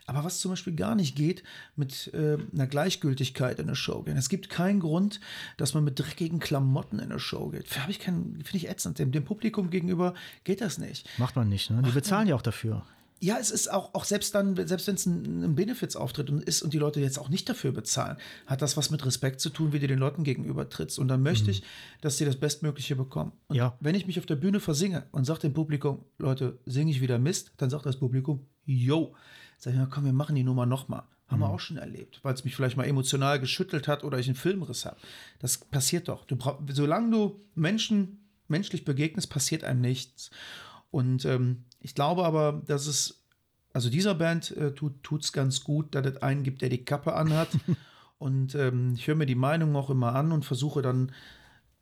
Aber 0.05 0.23
was 0.23 0.39
zum 0.39 0.51
Beispiel 0.51 0.73
gar 0.73 0.95
nicht 0.95 1.15
geht, 1.15 1.43
mit 1.75 2.11
äh, 2.13 2.37
einer 2.53 2.67
Gleichgültigkeit 2.67 3.59
in 3.59 3.67
der 3.67 3.75
Show 3.75 4.03
gehen. 4.03 4.15
Es 4.15 4.29
gibt 4.29 4.49
keinen 4.49 4.79
Grund, 4.79 5.19
dass 5.57 5.73
man 5.73 5.83
mit 5.83 5.99
dreckigen 5.99 6.39
Klamotten 6.39 6.99
in 6.99 7.09
der 7.09 7.19
Show 7.19 7.49
geht. 7.49 7.77
Habe 7.77 7.91
ich 7.91 7.99
keinen, 7.99 8.41
finde 8.45 8.57
ich 8.57 8.69
ätzend. 8.69 8.97
Dem, 8.97 9.11
dem, 9.11 9.25
Publikum 9.25 9.69
gegenüber 9.69 10.13
geht 10.45 10.61
das 10.61 10.77
nicht. 10.77 11.09
Macht 11.19 11.35
man 11.35 11.49
nicht, 11.49 11.69
ne? 11.69 11.81
Die 11.83 11.91
bezahlen 11.91 12.29
ja 12.29 12.35
auch 12.35 12.41
dafür. 12.41 12.85
Ja, 13.19 13.37
es 13.39 13.49
ist 13.49 13.71
auch, 13.71 13.93
auch 13.95 14.05
selbst 14.05 14.35
dann, 14.35 14.55
selbst 14.67 14.87
wenn 14.87 14.95
es 14.95 15.05
ein, 15.05 15.43
ein 15.43 15.55
Benefits-Auftritt 15.55 16.29
ist 16.29 16.61
und 16.61 16.73
die 16.73 16.77
Leute 16.77 16.99
jetzt 16.99 17.17
auch 17.17 17.29
nicht 17.29 17.49
dafür 17.49 17.71
bezahlen, 17.71 18.17
hat 18.45 18.61
das 18.61 18.77
was 18.77 18.91
mit 18.91 19.05
Respekt 19.05 19.41
zu 19.41 19.49
tun, 19.49 19.73
wie 19.73 19.79
du 19.79 19.87
den 19.87 19.97
Leuten 19.97 20.23
gegenüber 20.23 20.69
trittst. 20.69 20.99
Und 20.99 21.07
dann 21.07 21.23
möchte 21.23 21.45
mhm. 21.45 21.51
ich, 21.51 21.63
dass 22.01 22.17
sie 22.17 22.25
das 22.25 22.35
Bestmögliche 22.35 22.95
bekommen. 22.95 23.31
Und 23.47 23.55
ja. 23.55 23.75
wenn 23.79 23.95
ich 23.95 24.05
mich 24.05 24.19
auf 24.19 24.25
der 24.25 24.35
Bühne 24.35 24.59
versinge 24.59 25.07
und 25.11 25.25
sage 25.25 25.39
dem 25.39 25.53
Publikum, 25.53 26.05
Leute, 26.19 26.59
singe 26.65 26.91
ich 26.91 27.01
wieder 27.01 27.17
Mist, 27.17 27.51
dann 27.57 27.69
sagt 27.69 27.85
das 27.85 27.97
Publikum, 27.97 28.45
yo. 28.65 29.15
Sag 29.57 29.73
ich, 29.73 29.79
na 29.79 29.87
komm, 29.87 30.05
wir 30.05 30.13
machen 30.13 30.35
die 30.35 30.43
Nummer 30.43 30.67
nochmal. 30.67 31.03
Haben 31.27 31.39
mhm. 31.39 31.43
wir 31.43 31.49
auch 31.49 31.59
schon 31.59 31.77
erlebt, 31.77 32.19
weil 32.21 32.35
es 32.35 32.43
mich 32.43 32.55
vielleicht 32.55 32.77
mal 32.77 32.85
emotional 32.85 33.39
geschüttelt 33.39 33.87
hat 33.87 34.03
oder 34.03 34.19
ich 34.19 34.27
einen 34.27 34.35
Filmriss 34.35 34.85
habe. 34.85 34.97
Das 35.39 35.57
passiert 35.57 36.07
doch. 36.07 36.25
Du 36.25 36.35
brauch, 36.35 36.59
solange 36.71 37.11
du 37.11 37.41
Menschen 37.55 38.19
menschlich 38.47 38.85
begegnest, 38.85 39.29
passiert 39.29 39.63
einem 39.63 39.81
nichts. 39.81 40.29
Und 40.89 41.25
ähm, 41.25 41.65
ich 41.87 41.95
glaube 41.95 42.25
aber, 42.25 42.61
dass 42.65 42.85
es, 42.85 43.23
also 43.71 43.89
dieser 43.89 44.13
Band 44.13 44.51
äh, 44.57 44.73
tut 44.73 45.23
es 45.23 45.31
ganz 45.31 45.63
gut, 45.63 45.95
dass 45.95 46.05
es 46.05 46.21
einen 46.21 46.43
gibt, 46.43 46.61
der 46.61 46.67
die 46.67 46.83
Kappe 46.83 47.15
anhat. 47.15 47.47
und 48.17 48.55
ähm, 48.55 48.95
ich 48.95 49.07
höre 49.07 49.15
mir 49.15 49.25
die 49.25 49.35
Meinung 49.35 49.73
auch 49.77 49.89
immer 49.89 50.13
an 50.13 50.33
und 50.33 50.43
versuche 50.43 50.81
dann 50.81 51.13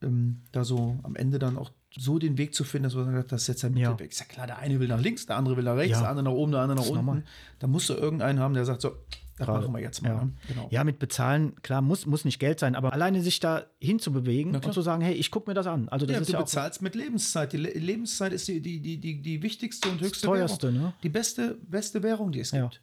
ähm, 0.03 0.43
da 0.51 0.64
so 0.64 0.99
am 1.01 1.16
Ende 1.16 1.39
dann 1.39 1.58
auch 1.58 1.72
so 1.97 2.20
den 2.20 2.38
Weg 2.38 2.53
zu 2.53 2.64
finden, 2.64 2.84
dass 2.84 2.93
man 2.93 3.12
sagt, 3.16 3.32
das 3.32 3.41
ist 3.41 3.47
jetzt 3.47 3.66
ein 3.66 3.74
Mittelweg. 3.74 3.99
Ja. 3.99 4.06
Ist 4.06 4.20
ja 4.20 4.26
klar, 4.28 4.45
der 4.45 4.60
eine 4.60 4.80
will 4.80 4.89
nach 4.89 5.01
links, 5.01 5.26
der 5.26 5.38
andere 5.38 5.58
will 5.58 5.64
nach 5.64 5.76
rechts, 5.76 5.93
ja. 5.93 6.01
der 6.01 6.10
andere 6.12 6.26
nach 6.26 6.34
oben, 6.34 6.51
der 6.51 6.62
andere 6.62 6.78
nach 6.78 6.86
unten. 6.86 7.03
Normal. 7.03 7.24
Da 7.58 7.66
musst 7.66 7.89
du 7.89 7.95
irgendeinen 7.95 8.39
haben, 8.39 8.53
der 8.53 8.66
sagt 8.66 8.82
so, 8.82 8.91
das 9.38 9.47
machen 9.47 9.73
wir 9.73 9.81
jetzt 9.81 10.01
mal. 10.01 10.09
Ja. 10.09 10.23
Ne? 10.23 10.33
Genau. 10.47 10.67
ja, 10.71 10.83
mit 10.83 10.99
bezahlen, 10.99 11.61
klar, 11.61 11.81
muss, 11.81 12.05
muss 12.05 12.23
nicht 12.23 12.39
Geld 12.39 12.59
sein, 12.59 12.75
aber 12.75 12.93
alleine 12.93 13.21
sich 13.21 13.39
da 13.39 13.65
hinzubewegen 13.79 14.55
und 14.55 14.73
zu 14.73 14.81
sagen, 14.81 15.01
hey, 15.01 15.13
ich 15.13 15.29
gucke 15.29 15.49
mir 15.49 15.53
das 15.53 15.67
an. 15.67 15.89
Also 15.89 16.05
das 16.05 16.15
ja, 16.15 16.21
ist 16.21 16.29
du 16.29 16.33
ja 16.33 16.39
bezahlst 16.39 16.81
mit 16.81 16.95
Lebenszeit. 16.95 17.51
Die 17.51 17.57
Le 17.57 17.71
Lebenszeit 17.71 18.31
ist 18.31 18.47
die, 18.47 18.61
die, 18.61 18.79
die, 18.79 18.97
die, 18.97 19.21
die 19.21 19.41
wichtigste 19.41 19.89
und 19.89 19.99
höchste 19.99 20.27
teuerste, 20.27 20.73
Währung. 20.73 20.88
Ne? 20.88 20.93
Die 21.03 21.09
beste, 21.09 21.57
beste 21.67 22.01
Währung, 22.03 22.31
die 22.31 22.39
es 22.39 22.51
ja. 22.51 22.63
gibt. 22.63 22.81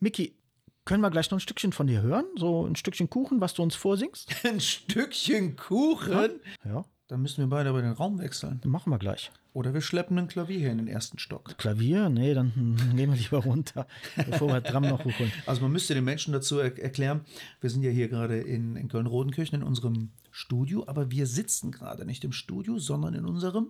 Miki, 0.00 0.36
Können 0.84 1.02
wir 1.02 1.10
gleich 1.10 1.30
noch 1.30 1.38
ein 1.38 1.40
Stückchen 1.40 1.72
von 1.72 1.86
dir 1.86 2.02
hören? 2.02 2.24
So 2.36 2.66
ein 2.66 2.76
Stückchen 2.76 3.08
Kuchen, 3.08 3.40
was 3.40 3.54
du 3.54 3.62
uns 3.62 3.74
vorsingst? 3.74 4.28
Ein 4.44 4.60
Stückchen 4.60 5.56
Kuchen? 5.56 6.40
Ja, 6.64 6.84
Dann 7.08 7.22
müssen 7.22 7.38
wir 7.38 7.46
beide 7.46 7.70
aber 7.70 7.82
den 7.82 7.92
Raum 7.92 8.18
wechseln. 8.18 8.60
machen 8.64 8.90
wir 8.90 8.98
gleich. 8.98 9.30
Oder 9.52 9.72
wir 9.72 9.80
schleppen 9.80 10.18
ein 10.18 10.26
Klavier 10.26 10.58
hier 10.58 10.72
in 10.72 10.78
den 10.78 10.88
ersten 10.88 11.18
Stock. 11.20 11.56
Klavier? 11.56 12.08
Nee, 12.08 12.34
dann 12.34 12.52
gehen 12.96 13.10
wir 13.10 13.16
lieber 13.16 13.38
runter, 13.38 13.86
bevor 14.16 14.48
wir 14.48 14.60
Drum 14.60 14.82
noch 14.82 15.04
hochholen. 15.04 15.32
Also 15.46 15.62
man 15.62 15.70
müsste 15.72 15.94
den 15.94 16.04
Menschen 16.04 16.32
dazu 16.32 16.58
er 16.58 16.76
erklären, 16.78 17.20
wir 17.60 17.70
sind 17.70 17.82
ja 17.82 17.90
hier 17.90 18.08
gerade 18.08 18.38
in, 18.40 18.74
in 18.76 18.88
Köln-Rodenkirchen 18.88 19.60
in 19.60 19.66
unserem 19.66 20.10
Studio, 20.32 20.84
aber 20.88 21.10
wir 21.12 21.26
sitzen 21.28 21.70
gerade 21.70 22.04
nicht 22.04 22.24
im 22.24 22.32
Studio, 22.32 22.78
sondern 22.78 23.14
in 23.14 23.24
unserem 23.24 23.68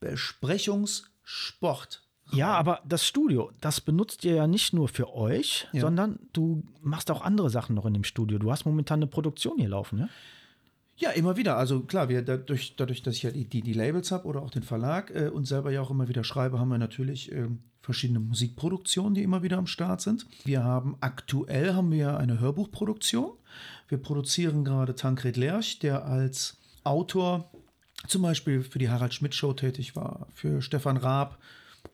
Besprechungssport. 0.00 2.02
Ja, 2.32 2.52
aber 2.54 2.80
das 2.86 3.06
Studio, 3.06 3.52
das 3.60 3.80
benutzt 3.80 4.24
ihr 4.24 4.34
ja 4.34 4.46
nicht 4.46 4.72
nur 4.72 4.88
für 4.88 5.12
euch, 5.14 5.68
Ja. 5.72 5.82
sondern 5.82 6.18
du 6.32 6.64
machst 6.80 7.10
auch 7.10 7.22
andere 7.22 7.50
Sachen 7.50 7.76
noch 7.76 7.84
in 7.86 7.94
dem 7.94 8.04
Studio. 8.04 8.38
Du 8.38 8.50
hast 8.50 8.64
momentan 8.64 8.98
eine 9.00 9.06
Produktion 9.06 9.58
hier 9.58 9.68
laufen, 9.68 9.98
ja? 9.98 10.08
Ja, 11.02 11.10
immer 11.10 11.36
wieder. 11.36 11.56
Also 11.56 11.80
klar, 11.80 12.08
wir 12.08 12.22
dadurch, 12.22 12.76
dadurch 12.76 13.02
dass 13.02 13.16
ich 13.16 13.24
ja 13.24 13.32
die, 13.32 13.44
die, 13.44 13.72
Labels 13.72 14.12
habe 14.12 14.28
oder 14.28 14.40
auch 14.40 14.50
den 14.50 14.62
Verlag 14.62 15.10
äh, 15.10 15.30
und 15.30 15.46
selber 15.46 15.72
ja 15.72 15.80
auch 15.80 15.90
immer 15.90 16.06
wieder 16.06 16.22
schreibe, 16.22 16.60
haben 16.60 16.68
wir 16.68 16.78
natürlich 16.78 17.32
ähm, 17.32 17.58
verschiedene 17.80 18.20
Musikproduktionen, 18.20 19.12
die 19.12 19.24
immer 19.24 19.42
wieder 19.42 19.58
am 19.58 19.66
Start 19.66 20.00
sind. 20.00 20.26
Wir 20.44 20.62
haben 20.62 20.96
aktuell 21.00 21.74
haben 21.74 21.90
wir 21.90 22.18
eine 22.18 22.38
Hörbuchproduktion. 22.38 23.32
Wir 23.88 23.98
produzieren 23.98 24.64
gerade 24.64 24.94
Tankred 24.94 25.36
Lerch, 25.36 25.80
der 25.80 26.04
als 26.04 26.58
Autor 26.84 27.50
zum 28.06 28.22
Beispiel 28.22 28.62
für 28.62 28.78
die 28.78 28.88
Harald 28.88 29.12
Schmidt 29.12 29.34
Show 29.34 29.54
tätig 29.54 29.96
war, 29.96 30.28
für 30.32 30.62
Stefan 30.62 30.96
Raab, 30.96 31.36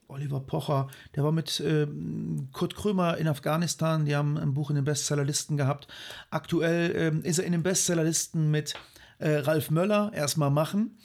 Oliver 0.08 0.40
Pocher, 0.40 0.88
der 1.16 1.24
war 1.24 1.32
mit 1.32 1.62
ähm, 1.64 2.48
Kurt 2.52 2.76
Krömer 2.76 3.16
in 3.16 3.26
Afghanistan, 3.26 4.04
die 4.04 4.14
haben 4.14 4.36
ein 4.36 4.52
Buch 4.52 4.68
in 4.68 4.76
den 4.76 4.84
Bestsellerlisten 4.84 5.56
gehabt. 5.56 5.88
Aktuell 6.28 6.94
ähm, 6.94 7.22
ist 7.22 7.38
er 7.38 7.46
in 7.46 7.52
den 7.52 7.62
Bestsellerlisten 7.62 8.50
mit 8.50 8.74
äh, 9.18 9.36
Ralf 9.36 9.70
Möller, 9.70 10.12
erstmal 10.14 10.50
machen. 10.50 10.98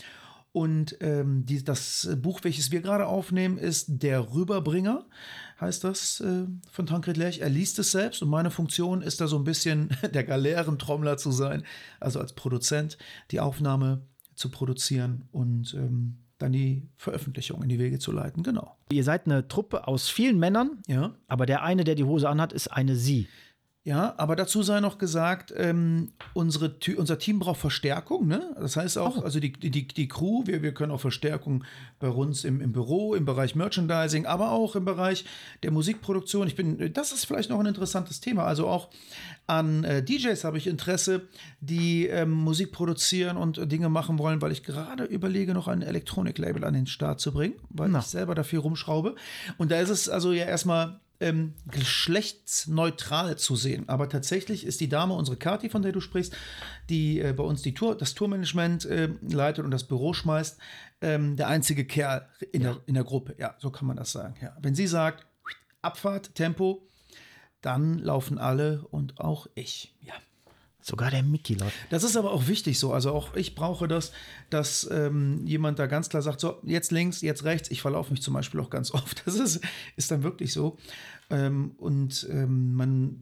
Und 0.52 0.98
ähm, 1.02 1.46
die, 1.48 1.64
das 1.64 2.08
Buch, 2.22 2.42
welches 2.44 2.72
wir 2.72 2.82
gerade 2.82 3.08
aufnehmen, 3.08 3.58
ist 3.58 3.88
Der 4.04 4.34
Rüberbringer, 4.36 5.06
heißt 5.60 5.84
das 5.84 6.20
äh, 6.22 6.46
von 6.72 6.86
Tankred 6.86 7.18
Lerch. 7.18 7.40
Er 7.40 7.50
liest 7.50 7.80
es 7.80 7.92
selbst 7.92 8.22
und 8.22 8.30
meine 8.30 8.52
Funktion 8.52 9.02
ist 9.02 9.20
da 9.20 9.28
so 9.28 9.38
ein 9.38 9.44
bisschen 9.46 9.90
der 10.14 10.24
Galeerentrommler 10.24 11.18
zu 11.18 11.32
sein, 11.32 11.64
also 12.00 12.20
als 12.20 12.34
Produzent 12.34 13.00
die 13.32 13.40
Aufnahme 13.40 14.04
zu 14.36 14.50
produzieren 14.50 15.24
und 15.32 15.74
ähm, 15.74 16.18
dann 16.38 16.52
die 16.52 16.84
Veröffentlichung 16.98 17.64
in 17.64 17.70
die 17.70 17.80
Wege 17.80 17.98
zu 17.98 18.12
leiten. 18.12 18.44
Genau. 18.44 18.78
Ihr 18.92 19.04
seid 19.04 19.26
eine 19.26 19.48
Truppe 19.48 19.88
aus 19.88 20.10
vielen 20.10 20.38
Männern, 20.38 20.82
Ja. 20.88 21.16
aber 21.28 21.46
der 21.48 21.64
eine, 21.64 21.84
der 21.84 21.96
die 21.96 22.04
Hose 22.04 22.30
anhat, 22.30 22.54
ist 22.54 22.68
eine 22.68 22.96
Sie. 22.96 23.28
Ja, 23.86 24.14
aber 24.16 24.38
dazu 24.38 24.64
sei 24.64 24.80
noch 24.80 24.98
gesagt, 24.98 25.54
ähm, 25.58 26.14
unsere, 26.34 26.74
unser 26.96 27.20
Team 27.20 27.40
braucht 27.40 27.60
Verstärkung. 27.60 28.28
Ne? 28.28 28.56
Das 28.58 28.78
heißt 28.78 28.98
auch, 28.98 29.22
also 29.22 29.42
die, 29.42 29.52
die, 29.52 29.86
die 29.86 30.08
Crew, 30.08 30.44
wir, 30.46 30.62
wir 30.64 30.74
können 30.74 30.94
auch 30.94 31.02
Verstärkung 31.02 31.66
bei 32.00 32.08
uns 32.08 32.46
im, 32.46 32.62
im 32.62 32.72
Büro, 32.72 33.14
im 33.14 33.26
Bereich 33.26 33.56
Merchandising, 33.56 34.26
aber 34.26 34.52
auch 34.52 34.78
im 34.78 34.86
Bereich 34.86 35.26
der 35.64 35.72
Musikproduktion. 35.72 36.48
Ich 36.48 36.56
bin, 36.56 36.94
das 36.94 37.12
ist 37.12 37.26
vielleicht 37.26 37.50
noch 37.50 37.60
ein 37.60 37.66
interessantes 37.66 38.22
Thema. 38.22 38.46
Also 38.46 38.70
auch 38.70 38.88
an 39.48 39.84
äh, 39.84 40.02
DJs 40.02 40.42
habe 40.46 40.58
ich 40.58 40.68
Interesse, 40.68 41.28
die 41.60 42.08
ähm, 42.08 42.32
Musik 42.32 42.72
produzieren 42.72 43.36
und 43.36 43.58
äh, 43.58 43.68
Dinge 43.68 43.90
machen 43.90 44.18
wollen, 44.18 44.42
weil 44.42 44.54
ich 44.54 44.64
gerade 44.64 45.04
überlege, 45.04 45.54
noch 45.54 45.68
ein 45.68 45.82
Elektroniklabel 45.82 46.64
an 46.64 46.74
den 46.74 46.88
Start 46.88 47.20
zu 47.20 47.34
bringen, 47.34 47.56
weil 47.70 47.90
Na. 47.90 48.00
ich 48.00 48.06
selber 48.06 48.34
dafür 48.34 48.62
rumschraube. 48.62 49.16
Und 49.58 49.72
da 49.72 49.82
ist 49.82 49.90
es 49.90 50.08
also 50.08 50.32
ja 50.32 50.46
erstmal 50.46 51.02
ähm, 51.24 51.54
geschlechtsneutral 51.72 53.38
zu 53.38 53.56
sehen. 53.56 53.88
Aber 53.88 54.10
tatsächlich 54.10 54.66
ist 54.66 54.82
die 54.82 54.90
Dame, 54.90 55.14
unsere 55.14 55.38
Kati, 55.38 55.70
von 55.70 55.82
der 55.82 55.94
du 55.94 56.02
sprichst, 56.02 56.36
die 56.90 57.20
äh, 57.22 57.34
bei 57.34 57.44
uns 57.44 57.62
die 57.62 57.74
Tour, 57.74 57.96
das 57.96 58.14
Tourmanagement 58.14 58.86
äh, 58.86 59.10
leitet 59.22 59.64
und 59.64 59.72
das 59.72 59.86
Büro 59.86 60.14
schmeißt, 60.14 60.58
ähm, 61.02 61.38
der 61.38 61.48
einzige 61.48 61.86
Kerl 61.86 62.28
in, 62.52 62.64
der, 62.64 62.78
in 62.86 62.94
der 62.96 63.06
Gruppe. 63.06 63.36
Ja, 63.38 63.56
so 63.58 63.72
kann 63.72 63.88
man 63.88 63.96
das 63.96 64.12
sagen. 64.12 64.36
Ja. 64.42 64.56
Wenn 64.62 64.76
sie 64.76 64.88
sagt, 64.88 65.26
Abfahrt, 65.82 66.36
Tempo, 66.36 66.88
dann 67.62 68.00
laufen 68.00 68.38
alle 68.38 68.86
und 68.92 69.20
auch 69.20 69.48
ich. 69.56 69.96
Ja. 70.02 70.14
Sogar 70.86 71.12
der 71.12 71.24
Mickey, 71.24 71.54
Leute. 71.54 71.72
Das 71.90 72.04
ist 72.04 72.18
aber 72.18 72.32
auch 72.32 72.48
wichtig 72.48 72.78
so. 72.78 72.92
Also 72.92 73.14
auch 73.14 73.36
ich 73.36 73.56
brauche 73.56 73.88
das, 73.88 74.12
dass 74.50 74.86
ähm, 74.92 75.40
jemand 75.46 75.80
da 75.80 75.88
ganz 75.88 76.10
klar 76.10 76.22
sagt, 76.22 76.42
so, 76.42 76.60
jetzt 76.64 76.92
links, 76.92 77.22
jetzt 77.22 77.46
rechts. 77.46 77.72
Ich 77.72 77.82
verlaufe 77.82 78.12
mich 78.12 78.22
zum 78.22 78.34
Beispiel 78.34 78.60
auch 78.60 78.70
ganz 78.70 78.92
oft. 78.94 79.26
Das 79.26 79.36
ist, 79.36 79.62
ist 79.96 80.12
dann 80.12 80.24
wirklich 80.24 80.52
so. 80.52 80.78
Ähm, 81.30 81.72
und 81.78 82.28
ähm, 82.32 82.74
man, 82.76 83.18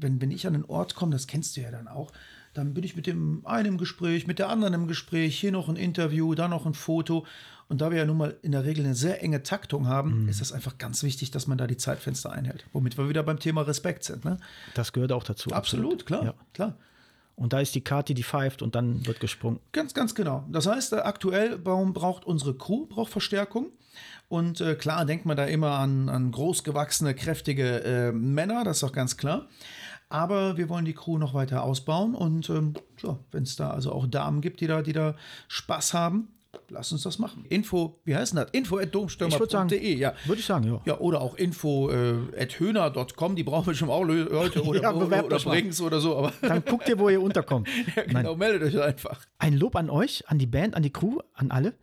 wenn, 0.00 0.20
wenn 0.20 0.30
ich 0.30 0.46
an 0.46 0.52
den 0.54 0.64
Ort 0.64 0.94
komme, 0.94 1.12
das 1.12 1.26
kennst 1.26 1.56
du 1.56 1.60
ja 1.60 1.70
dann 1.70 1.88
auch, 1.88 2.12
dann 2.52 2.72
bin 2.74 2.84
ich 2.84 2.94
mit 2.96 3.06
dem 3.06 3.44
einen 3.44 3.66
im 3.66 3.78
Gespräch, 3.78 4.26
mit 4.26 4.38
der 4.38 4.48
anderen 4.48 4.74
im 4.74 4.86
Gespräch, 4.86 5.38
hier 5.38 5.52
noch 5.52 5.68
ein 5.68 5.76
Interview, 5.76 6.34
da 6.34 6.46
noch 6.48 6.66
ein 6.66 6.74
Foto. 6.74 7.26
Und 7.68 7.80
da 7.80 7.90
wir 7.90 7.98
ja 7.98 8.04
nun 8.04 8.18
mal 8.18 8.36
in 8.42 8.52
der 8.52 8.64
Regel 8.64 8.84
eine 8.84 8.94
sehr 8.94 9.22
enge 9.22 9.42
Taktung 9.42 9.88
haben, 9.88 10.28
ist 10.28 10.40
das 10.40 10.52
einfach 10.52 10.76
ganz 10.78 11.02
wichtig, 11.02 11.30
dass 11.30 11.46
man 11.46 11.56
da 11.58 11.66
die 11.66 11.78
Zeitfenster 11.78 12.30
einhält. 12.30 12.66
Womit 12.72 12.98
wir 12.98 13.08
wieder 13.08 13.22
beim 13.22 13.40
Thema 13.40 13.62
Respekt 13.62 14.04
sind. 14.04 14.24
Ne? 14.24 14.36
Das 14.74 14.92
gehört 14.92 15.12
auch 15.12 15.24
dazu. 15.24 15.50
Absolut, 15.50 16.04
klar, 16.06 16.24
Ja. 16.24 16.34
klar. 16.52 16.76
Und 17.36 17.52
da 17.52 17.60
ist 17.60 17.74
die 17.74 17.82
Kati, 17.82 18.14
die 18.14 18.22
pfeift 18.22 18.62
und 18.62 18.74
dann 18.74 19.06
wird 19.06 19.20
gesprungen. 19.20 19.60
Ganz, 19.72 19.92
ganz 19.92 20.14
genau. 20.14 20.44
Das 20.50 20.66
heißt, 20.66 20.92
äh, 20.92 20.96
aktuell 20.96 21.58
braucht 21.58 22.24
unsere 22.24 22.54
Crew 22.54 22.86
braucht 22.86 23.10
Verstärkung. 23.10 23.72
Und 24.28 24.60
äh, 24.60 24.74
klar 24.74 25.04
denkt 25.04 25.26
man 25.26 25.36
da 25.36 25.44
immer 25.44 25.78
an, 25.78 26.08
an 26.08 26.30
großgewachsene, 26.30 27.14
kräftige 27.14 27.82
äh, 27.84 28.12
Männer, 28.12 28.64
das 28.64 28.78
ist 28.78 28.84
auch 28.84 28.92
ganz 28.92 29.16
klar. 29.16 29.48
Aber 30.08 30.56
wir 30.56 30.68
wollen 30.68 30.84
die 30.84 30.94
Crew 30.94 31.18
noch 31.18 31.34
weiter 31.34 31.64
ausbauen 31.64 32.14
und 32.14 32.48
ähm, 32.50 32.74
ja, 33.02 33.18
wenn 33.32 33.42
es 33.42 33.56
da 33.56 33.70
also 33.70 33.90
auch 33.92 34.06
Damen 34.06 34.40
gibt, 34.40 34.60
die 34.60 34.66
da, 34.66 34.82
die 34.82 34.92
da 34.92 35.16
Spaß 35.48 35.94
haben, 35.94 36.28
lass 36.68 36.92
uns 36.92 37.02
das 37.02 37.18
machen. 37.18 37.44
Info, 37.48 37.96
wie 38.04 38.16
heißt 38.16 38.36
das? 38.36 38.48
Info 38.52 38.78
at 38.78 38.94
domstürmer.de, 38.94 39.96
ja. 39.96 40.14
würde 40.26 40.40
ich 40.40 40.46
sagen, 40.46 40.66
ja. 40.66 40.80
Ja, 40.84 40.98
oder 40.98 41.20
auch 41.20 41.36
info 41.36 41.90
äh, 41.90 42.16
at 42.38 42.58
höhner.com, 42.58 43.36
die 43.36 43.42
brauchen 43.42 43.66
wir 43.66 43.74
schon 43.74 43.90
auch 43.90 44.04
Leute 44.04 44.62
oder, 44.64 44.82
Ja, 44.82 44.92
oder. 44.92 45.38
Brings 45.38 45.80
oder 45.80 46.00
so, 46.00 46.16
aber 46.16 46.32
Dann 46.42 46.64
guckt 46.64 46.88
ihr, 46.88 46.98
wo 46.98 47.08
ihr 47.08 47.20
unterkommt. 47.20 47.68
genau, 48.06 48.36
meldet 48.36 48.62
euch 48.62 48.80
einfach. 48.80 49.24
Ein 49.38 49.54
Lob 49.54 49.76
an 49.76 49.90
euch, 49.90 50.28
an 50.28 50.38
die 50.38 50.46
Band, 50.46 50.74
an 50.74 50.82
die 50.82 50.90
Crew, 50.90 51.18
an 51.34 51.50
alle. 51.50 51.74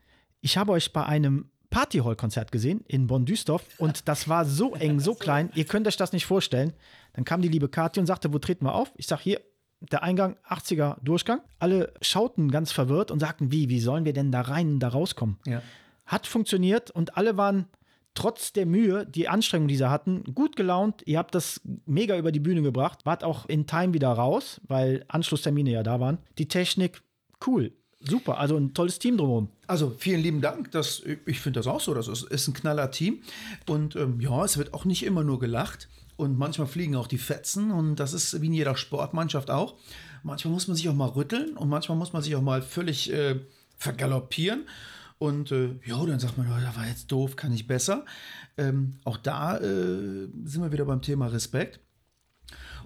Ich 0.41 0.57
habe 0.57 0.71
euch 0.71 0.91
bei 0.91 1.05
einem 1.05 1.51
Partyhall-Konzert 1.71 2.51
gesehen 2.51 2.83
in 2.87 3.07
Bonn-Düstorf 3.07 3.63
und 3.77 4.07
das 4.07 4.27
war 4.27 4.45
so 4.45 4.75
eng, 4.75 4.99
so 4.99 5.15
klein, 5.15 5.49
ihr 5.55 5.65
könnt 5.65 5.87
euch 5.87 5.97
das 5.97 6.13
nicht 6.13 6.25
vorstellen. 6.25 6.73
Dann 7.13 7.25
kam 7.25 7.41
die 7.41 7.47
liebe 7.47 7.69
Kathi 7.69 7.99
und 7.99 8.05
sagte, 8.05 8.31
wo 8.33 8.39
treten 8.39 8.65
wir 8.65 8.75
auf? 8.75 8.91
Ich 8.95 9.07
sag 9.07 9.19
hier, 9.21 9.41
der 9.81 10.03
Eingang, 10.03 10.37
80er 10.47 10.97
Durchgang. 11.01 11.41
Alle 11.59 11.93
schauten 12.01 12.51
ganz 12.51 12.71
verwirrt 12.71 13.11
und 13.11 13.19
sagten, 13.19 13.51
wie, 13.51 13.69
wie 13.69 13.79
sollen 13.79 14.05
wir 14.05 14.13
denn 14.13 14.31
da 14.31 14.41
rein 14.41 14.73
und 14.73 14.79
da 14.79 14.89
rauskommen? 14.89 15.37
Ja. 15.45 15.61
Hat 16.05 16.27
funktioniert 16.27 16.91
und 16.91 17.17
alle 17.17 17.37
waren 17.37 17.67
trotz 18.13 18.53
der 18.53 18.65
Mühe, 18.65 19.05
die 19.05 19.27
Anstrengung, 19.27 19.67
die 19.67 19.77
sie 19.77 19.89
hatten, 19.89 20.23
gut 20.35 20.55
gelaunt. 20.55 21.01
Ihr 21.05 21.17
habt 21.17 21.33
das 21.33 21.61
mega 21.85 22.17
über 22.17 22.31
die 22.31 22.39
Bühne 22.39 22.61
gebracht, 22.61 23.05
wart 23.05 23.23
auch 23.23 23.47
in 23.47 23.67
Time 23.67 23.93
wieder 23.93 24.09
raus, 24.09 24.59
weil 24.67 25.05
Anschlusstermine 25.07 25.71
ja 25.71 25.83
da 25.83 25.99
waren. 25.99 26.19
Die 26.37 26.47
Technik, 26.47 27.01
cool, 27.47 27.71
super, 27.99 28.37
also 28.37 28.57
ein 28.57 28.73
tolles 28.73 28.99
Team 28.99 29.17
drumherum. 29.17 29.49
Also 29.67 29.93
vielen 29.97 30.21
lieben 30.21 30.41
Dank. 30.41 30.71
Das, 30.71 31.01
ich 31.25 31.39
finde 31.39 31.59
das 31.59 31.67
auch 31.67 31.79
so. 31.79 31.93
Das 31.93 32.07
ist, 32.07 32.47
ein 32.47 32.53
knaller 32.53 32.91
Team. 32.91 33.21
Und 33.67 33.95
ähm, 33.95 34.19
ja, 34.19 34.43
es 34.43 34.57
wird 34.57 34.73
auch 34.73 34.85
nicht 34.85 35.03
immer 35.03 35.23
nur 35.23 35.39
gelacht. 35.39 35.87
Und 36.21 36.37
manchmal 36.37 36.67
fliegen 36.67 36.95
auch 36.95 37.07
die 37.07 37.17
Fetzen. 37.17 37.71
Und 37.71 37.95
das 37.95 38.13
ist 38.13 38.39
wie 38.41 38.45
in 38.45 38.53
jeder 38.53 38.75
Sportmannschaft 38.75 39.49
auch. 39.49 39.73
Manchmal 40.21 40.53
muss 40.53 40.67
man 40.67 40.77
sich 40.77 40.87
auch 40.87 40.93
mal 40.93 41.07
rütteln 41.09 41.57
und 41.57 41.67
manchmal 41.67 41.97
muss 41.97 42.13
man 42.13 42.21
sich 42.21 42.35
auch 42.35 42.43
mal 42.43 42.61
völlig 42.61 43.11
äh, 43.11 43.39
vergaloppieren. 43.75 44.67
Und 45.17 45.51
äh, 45.51 45.79
ja, 45.83 46.05
dann 46.05 46.19
sagt 46.19 46.37
man, 46.37 46.45
oh, 46.47 46.63
das 46.63 46.77
war 46.77 46.85
jetzt 46.85 47.11
doof, 47.11 47.35
kann 47.35 47.51
ich 47.51 47.65
besser. 47.65 48.05
Ähm, 48.55 48.99
auch 49.03 49.17
da 49.17 49.57
äh, 49.57 50.29
sind 50.43 50.61
wir 50.61 50.71
wieder 50.71 50.85
beim 50.85 51.01
Thema 51.01 51.25
Respekt. 51.25 51.79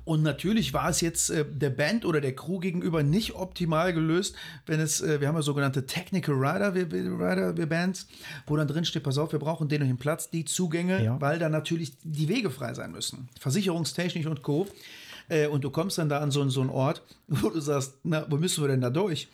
Und 0.05 0.21
natürlich 0.21 0.73
war 0.73 0.89
es 0.89 1.01
jetzt 1.01 1.29
äh, 1.31 1.43
der 1.49 1.71
Band 1.71 2.05
oder 2.05 2.21
der 2.21 2.35
Crew 2.35 2.59
gegenüber 2.59 3.01
nicht 3.03 3.33
optimal 3.35 3.91
gelöst, 3.91 4.35
wenn 4.67 4.79
es, 4.79 5.01
äh, 5.01 5.19
wir 5.19 5.27
haben 5.27 5.35
ja 5.35 5.41
sogenannte 5.41 5.85
Technical 5.87 6.35
Rider, 6.35 6.75
wir, 6.75 6.91
wir, 6.91 7.03
Rider, 7.03 7.57
wir 7.57 7.65
Bands, 7.67 8.07
wo 8.47 8.55
dann 8.55 8.67
drin 8.67 8.85
steht, 8.85 9.03
pass 9.03 9.17
auf, 9.17 9.31
wir 9.31 9.39
brauchen 9.39 9.67
den 9.67 9.81
und 9.81 9.87
den 9.87 9.97
Platz, 9.97 10.29
die 10.29 10.45
Zugänge, 10.45 11.03
Ja. 11.03 11.19
weil 11.19 11.39
dann 11.39 11.51
natürlich 11.51 11.93
die 12.03 12.29
Wege 12.29 12.51
frei 12.51 12.73
sein 12.75 12.91
müssen. 12.91 13.27
Versicherungstechnisch 13.39 14.27
und 14.27 14.43
Co. 14.43 14.67
Äh, 15.27 15.47
und 15.47 15.63
du 15.63 15.71
kommst 15.71 15.97
dann 15.97 16.07
da 16.07 16.19
an 16.19 16.29
so, 16.29 16.47
so 16.49 16.61
einen 16.61 16.69
Ort, 16.69 17.01
wo 17.27 17.49
du 17.49 17.59
sagst, 17.59 17.95
na, 18.03 18.25
wo 18.29 18.37
müssen 18.37 18.63
wir 18.63 18.67
denn 18.67 18.81
da 18.81 18.91
durch? 18.91 19.27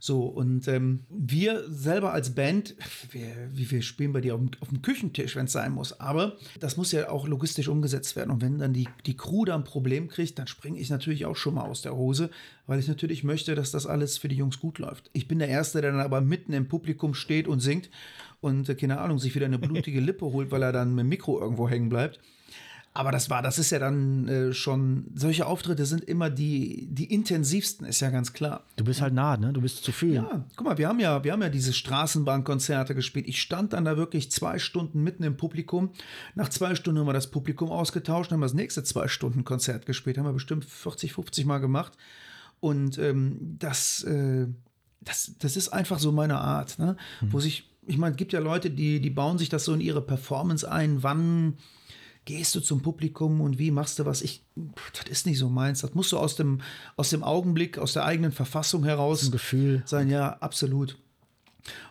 So, 0.00 0.26
und 0.26 0.68
ähm, 0.68 1.00
wir 1.08 1.64
selber 1.68 2.12
als 2.12 2.34
Band, 2.34 2.76
wir, 3.10 3.50
wie 3.52 3.68
wir 3.70 3.82
spielen 3.82 4.12
bei 4.12 4.20
dir 4.20 4.34
auf 4.34 4.40
dem, 4.40 4.50
auf 4.60 4.68
dem 4.68 4.80
Küchentisch, 4.82 5.34
wenn 5.34 5.46
es 5.46 5.52
sein 5.52 5.72
muss. 5.72 5.98
Aber 5.98 6.36
das 6.60 6.76
muss 6.76 6.92
ja 6.92 7.10
auch 7.10 7.26
logistisch 7.26 7.68
umgesetzt 7.68 8.14
werden. 8.14 8.30
Und 8.30 8.40
wenn 8.40 8.58
dann 8.58 8.72
die, 8.72 8.88
die 9.06 9.16
Crew 9.16 9.44
da 9.44 9.56
ein 9.56 9.64
Problem 9.64 10.08
kriegt, 10.08 10.38
dann 10.38 10.46
springe 10.46 10.78
ich 10.78 10.90
natürlich 10.90 11.26
auch 11.26 11.36
schon 11.36 11.54
mal 11.54 11.64
aus 11.64 11.82
der 11.82 11.96
Hose, 11.96 12.30
weil 12.66 12.78
ich 12.78 12.86
natürlich 12.86 13.24
möchte, 13.24 13.56
dass 13.56 13.72
das 13.72 13.86
alles 13.86 14.18
für 14.18 14.28
die 14.28 14.36
Jungs 14.36 14.60
gut 14.60 14.78
läuft. 14.78 15.10
Ich 15.12 15.26
bin 15.26 15.40
der 15.40 15.48
Erste, 15.48 15.80
der 15.80 15.90
dann 15.90 16.00
aber 16.00 16.20
mitten 16.20 16.52
im 16.52 16.68
Publikum 16.68 17.14
steht 17.14 17.48
und 17.48 17.60
singt 17.60 17.90
und, 18.40 18.68
äh, 18.68 18.74
keine 18.76 18.98
Ahnung, 19.00 19.18
sich 19.18 19.34
wieder 19.34 19.46
eine 19.46 19.58
blutige 19.58 20.00
Lippe 20.00 20.26
holt, 20.26 20.52
weil 20.52 20.62
er 20.62 20.72
dann 20.72 20.94
mit 20.94 21.02
dem 21.02 21.08
Mikro 21.08 21.40
irgendwo 21.40 21.68
hängen 21.68 21.88
bleibt. 21.88 22.20
Aber 22.98 23.12
das 23.12 23.30
war, 23.30 23.42
das 23.42 23.60
ist 23.60 23.70
ja 23.70 23.78
dann 23.78 24.26
äh, 24.26 24.52
schon, 24.52 25.04
solche 25.14 25.46
Auftritte 25.46 25.86
sind 25.86 26.02
immer 26.02 26.30
die, 26.30 26.88
die 26.90 27.14
intensivsten, 27.14 27.86
ist 27.86 28.00
ja 28.00 28.10
ganz 28.10 28.32
klar. 28.32 28.64
Du 28.74 28.82
bist 28.82 29.00
halt 29.00 29.14
nah, 29.14 29.36
ne? 29.36 29.52
Du 29.52 29.60
bist 29.60 29.84
zu 29.84 29.92
fühlen. 29.92 30.14
Ja, 30.14 30.44
guck 30.56 30.66
mal, 30.66 30.78
wir 30.78 30.88
haben 30.88 30.98
ja, 30.98 31.22
wir 31.22 31.30
haben 31.30 31.40
ja 31.40 31.48
diese 31.48 31.72
Straßenbahnkonzerte 31.72 32.96
gespielt. 32.96 33.28
Ich 33.28 33.40
stand 33.40 33.72
dann 33.72 33.84
da 33.84 33.96
wirklich 33.96 34.32
zwei 34.32 34.58
Stunden 34.58 35.04
mitten 35.04 35.22
im 35.22 35.36
Publikum. 35.36 35.90
Nach 36.34 36.48
zwei 36.48 36.74
Stunden 36.74 36.98
haben 36.98 37.06
wir 37.06 37.12
das 37.12 37.30
Publikum 37.30 37.70
ausgetauscht, 37.70 38.32
haben 38.32 38.40
wir 38.40 38.46
das 38.46 38.54
nächste 38.54 38.82
zwei 38.82 39.06
Stunden 39.06 39.44
Konzert 39.44 39.86
gespielt, 39.86 40.18
haben 40.18 40.26
wir 40.26 40.32
bestimmt 40.32 40.64
40, 40.64 41.12
50 41.12 41.46
Mal 41.46 41.58
gemacht. 41.58 41.92
Und 42.58 42.98
ähm, 42.98 43.58
das, 43.60 44.02
äh, 44.02 44.48
das, 45.02 45.36
das 45.38 45.56
ist 45.56 45.68
einfach 45.68 46.00
so 46.00 46.10
meine 46.10 46.40
Art, 46.40 46.80
ne? 46.80 46.96
Mhm. 47.20 47.32
wo 47.32 47.38
sich, 47.38 47.70
ich 47.86 47.96
meine, 47.96 48.14
es 48.14 48.16
gibt 48.16 48.32
ja 48.32 48.40
Leute, 48.40 48.70
die, 48.70 48.98
die 48.98 49.10
bauen 49.10 49.38
sich 49.38 49.50
das 49.50 49.64
so 49.66 49.72
in 49.72 49.80
ihre 49.80 50.02
Performance 50.02 50.68
ein, 50.68 51.04
wann 51.04 51.58
gehst 52.28 52.54
du 52.54 52.60
zum 52.60 52.82
Publikum 52.82 53.40
und 53.40 53.58
wie 53.58 53.70
machst 53.70 53.98
du 53.98 54.04
was? 54.04 54.20
Ich, 54.20 54.42
das 54.92 55.08
ist 55.08 55.24
nicht 55.24 55.38
so 55.38 55.48
meins. 55.48 55.80
Das 55.80 55.94
musst 55.94 56.12
du 56.12 56.18
aus 56.18 56.36
dem, 56.36 56.60
aus 56.94 57.08
dem 57.08 57.24
Augenblick, 57.24 57.78
aus 57.78 57.94
der 57.94 58.04
eigenen 58.04 58.32
Verfassung 58.32 58.84
heraus 58.84 59.24
Ein 59.24 59.30
Gefühl. 59.30 59.82
sein. 59.86 60.10
Ja, 60.10 60.36
absolut. 60.40 60.98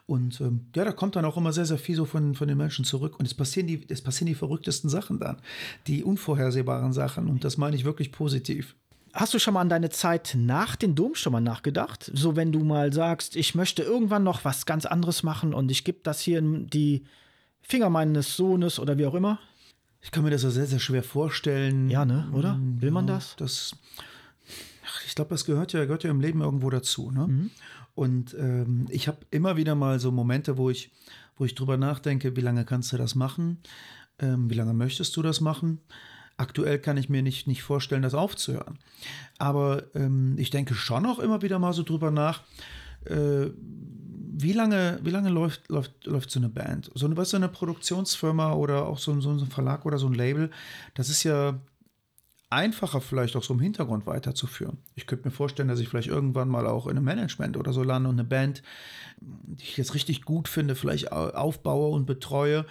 Und 0.05 0.39
ähm, 0.39 0.67
ja, 0.75 0.85
da 0.85 0.91
kommt 0.91 1.15
dann 1.15 1.25
auch 1.25 1.37
immer 1.37 1.53
sehr, 1.53 1.65
sehr 1.65 1.79
viel 1.79 1.95
so 1.95 2.05
von, 2.05 2.35
von 2.35 2.47
den 2.47 2.55
Menschen 2.55 2.85
zurück. 2.85 3.19
Und 3.19 3.25
es 3.25 3.33
passieren, 3.33 3.65
die, 3.65 3.83
es 3.89 4.03
passieren 4.03 4.27
die 4.27 4.35
verrücktesten 4.35 4.91
Sachen 4.91 5.19
dann, 5.19 5.37
die 5.87 6.03
unvorhersehbaren 6.03 6.93
Sachen. 6.93 7.29
Und 7.29 7.43
das 7.43 7.57
meine 7.57 7.75
ich 7.75 7.83
wirklich 7.83 8.11
positiv. 8.11 8.75
Hast 9.13 9.33
du 9.33 9.39
schon 9.39 9.55
mal 9.55 9.61
an 9.61 9.69
deine 9.69 9.89
Zeit 9.89 10.35
nach 10.37 10.75
dem 10.75 10.93
Dom 10.93 11.15
schon 11.15 11.33
mal 11.33 11.41
nachgedacht? 11.41 12.11
So, 12.13 12.35
wenn 12.35 12.51
du 12.51 12.59
mal 12.59 12.93
sagst, 12.93 13.35
ich 13.35 13.55
möchte 13.55 13.81
irgendwann 13.81 14.23
noch 14.23 14.45
was 14.45 14.67
ganz 14.67 14.85
anderes 14.85 15.23
machen 15.23 15.55
und 15.55 15.71
ich 15.71 15.83
gebe 15.83 16.01
das 16.03 16.21
hier 16.21 16.37
in 16.37 16.67
die 16.67 17.05
Finger 17.63 17.89
meines 17.89 18.37
Sohnes 18.37 18.77
oder 18.79 18.99
wie 18.99 19.07
auch 19.07 19.15
immer? 19.15 19.39
Ich 20.07 20.11
kann 20.11 20.23
mir 20.23 20.29
das 20.29 20.39
so 20.39 20.49
sehr, 20.49 20.67
sehr 20.67 20.79
schwer 20.79 21.03
vorstellen. 21.03 21.89
Ja, 21.89 22.05
ne? 22.05 22.29
Oder? 22.31 22.57
Will 22.61 22.91
man 22.91 23.07
das? 23.07 23.35
das 23.35 23.75
ich 25.05 25.15
glaube, 25.15 25.31
das 25.31 25.43
gehört 25.43 25.73
ja, 25.73 25.83
gehört 25.83 26.05
ja 26.05 26.11
im 26.11 26.21
Leben 26.21 26.39
irgendwo 26.39 26.69
dazu. 26.69 27.11
Ne? 27.11 27.27
Mhm. 27.27 27.51
Und 27.93 28.33
ähm, 28.39 28.85
ich 28.87 29.09
habe 29.09 29.17
immer 29.31 29.57
wieder 29.57 29.75
mal 29.75 29.99
so 29.99 30.13
Momente, 30.13 30.57
wo 30.57 30.69
ich, 30.69 30.91
wo 31.35 31.43
ich 31.43 31.55
drüber 31.55 31.75
nachdenke, 31.75 32.37
wie 32.37 32.41
lange 32.41 32.63
kannst 32.63 32.93
du 32.93 32.97
das 32.97 33.15
machen? 33.15 33.57
Ähm, 34.17 34.49
wie 34.49 34.53
lange 34.53 34.73
möchtest 34.73 35.13
du 35.17 35.21
das 35.21 35.41
machen? 35.41 35.81
Aktuell 36.37 36.79
kann 36.79 36.95
ich 36.95 37.09
mir 37.09 37.21
nicht, 37.21 37.45
nicht 37.45 37.63
vorstellen, 37.63 38.01
das 38.01 38.13
aufzuhören. 38.13 38.79
Aber 39.39 39.93
ähm, 39.93 40.35
ich 40.37 40.51
denke 40.51 40.73
schon 40.73 41.05
auch 41.05 41.19
immer 41.19 41.41
wieder 41.41 41.59
mal 41.59 41.73
so 41.73 41.83
drüber 41.83 42.11
nach, 42.11 42.43
äh, 43.07 43.47
wie 44.39 44.53
lange, 44.53 44.99
wie 45.01 45.09
lange 45.09 45.29
läuft, 45.29 45.67
läuft, 45.69 46.05
läuft 46.05 46.29
so 46.29 46.39
eine 46.39 46.49
Band? 46.49 46.91
So 46.93 47.05
eine, 47.05 47.17
was 47.17 47.31
so 47.31 47.37
eine 47.37 47.49
Produktionsfirma 47.49 48.53
oder 48.53 48.85
auch 48.85 48.99
so, 48.99 49.19
so 49.19 49.31
ein 49.31 49.47
Verlag 49.47 49.85
oder 49.85 49.97
so 49.97 50.07
ein 50.07 50.13
Label, 50.13 50.51
das 50.93 51.09
ist 51.09 51.23
ja 51.23 51.59
einfacher 52.49 53.01
vielleicht 53.01 53.35
auch 53.35 53.43
so 53.43 53.53
im 53.53 53.59
Hintergrund 53.59 54.05
weiterzuführen. 54.05 54.77
Ich 54.95 55.07
könnte 55.07 55.27
mir 55.27 55.31
vorstellen, 55.33 55.67
dass 55.67 55.79
ich 55.79 55.89
vielleicht 55.89 56.07
irgendwann 56.07 56.49
mal 56.49 56.67
auch 56.67 56.85
in 56.85 56.97
einem 56.97 57.05
Management 57.05 57.57
oder 57.57 57.73
so 57.73 57.83
lande 57.83 58.09
und 58.09 58.15
eine 58.15 58.23
Band, 58.23 58.61
die 59.19 59.63
ich 59.63 59.77
jetzt 59.77 59.95
richtig 59.95 60.23
gut 60.23 60.47
finde, 60.47 60.75
vielleicht 60.75 61.11
aufbaue 61.11 61.89
und 61.89 62.05
betreue 62.05 62.65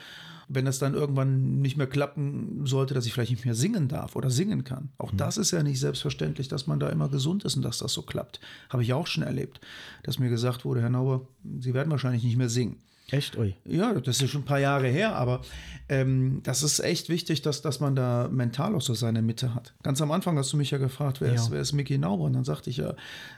wenn 0.49 0.65
das 0.65 0.79
dann 0.79 0.95
irgendwann 0.95 1.61
nicht 1.61 1.77
mehr 1.77 1.87
klappen 1.87 2.67
sollte, 2.67 2.95
dass 2.95 3.07
ich 3.07 3.13
vielleicht 3.13 3.33
nicht 3.33 3.45
mehr 3.45 3.55
singen 3.55 3.89
darf 3.89 4.17
oder 4.17 4.31
singen 4.31 4.65
kann. 4.65 4.91
Auch 4.99 5.13
mhm. 5.13 5.17
das 5.17 5.37
ist 5.37 5.51
ja 5.51 5.63
nicht 5.63 5.81
selbstverständlich, 5.81 6.49
dass 6.49 6.67
man 6.67 6.79
da 6.79 6.89
immer 6.89 7.09
gesund 7.09 7.45
ist 7.45 7.57
und 7.57 7.63
dass 7.63 7.79
das 7.79 7.93
so 7.93 8.03
klappt. 8.03 8.41
Habe 8.71 8.83
ich 8.83 8.93
auch 8.93 9.07
schon 9.07 9.25
erlebt, 9.25 9.61
dass 10.05 10.19
mir 10.19 10.29
gesagt 10.29 10.65
wurde, 10.65 10.81
Herr 10.81 10.91
Nauber, 10.91 11.27
Sie 11.61 11.75
werden 11.75 11.91
wahrscheinlich 11.91 12.23
nicht 12.23 12.37
mehr 12.37 12.49
singen. 12.49 12.79
Echt? 13.11 13.37
Ui. 13.39 13.55
Ja, 13.65 13.93
das 13.95 14.21
ist 14.21 14.31
schon 14.31 14.43
ein 14.43 14.47
paar 14.47 14.59
Jahre 14.59 14.89
her, 14.89 15.15
aber 15.15 15.43
ähm, 15.89 16.41
das 16.43 16.65
ist 16.65 16.81
echt 16.81 17.09
wichtig, 17.09 17.41
dass, 17.41 17.63
dass 17.63 17.79
man 17.79 17.95
da 17.95 18.29
mental 18.29 18.75
auch 18.75 18.81
so 18.81 18.95
seine 18.95 19.23
Mitte 19.23 19.55
hat. 19.55 19.75
Ganz 19.85 20.01
am 20.03 20.11
Anfang 20.11 20.37
hast 20.39 20.53
du 20.53 20.57
mich 20.57 20.73
ja 20.73 20.79
gefragt, 20.79 21.21
wer, 21.21 21.29
ja. 21.29 21.35
ist, 21.35 21.51
wer 21.53 21.61
ist 21.61 21.73
Mickey 21.73 21.99
Nauber? 21.99 22.25
Und 22.25 22.33
dann 22.33 22.45
sagte 22.45 22.69
ich 22.69 22.79
ja, 22.79 22.95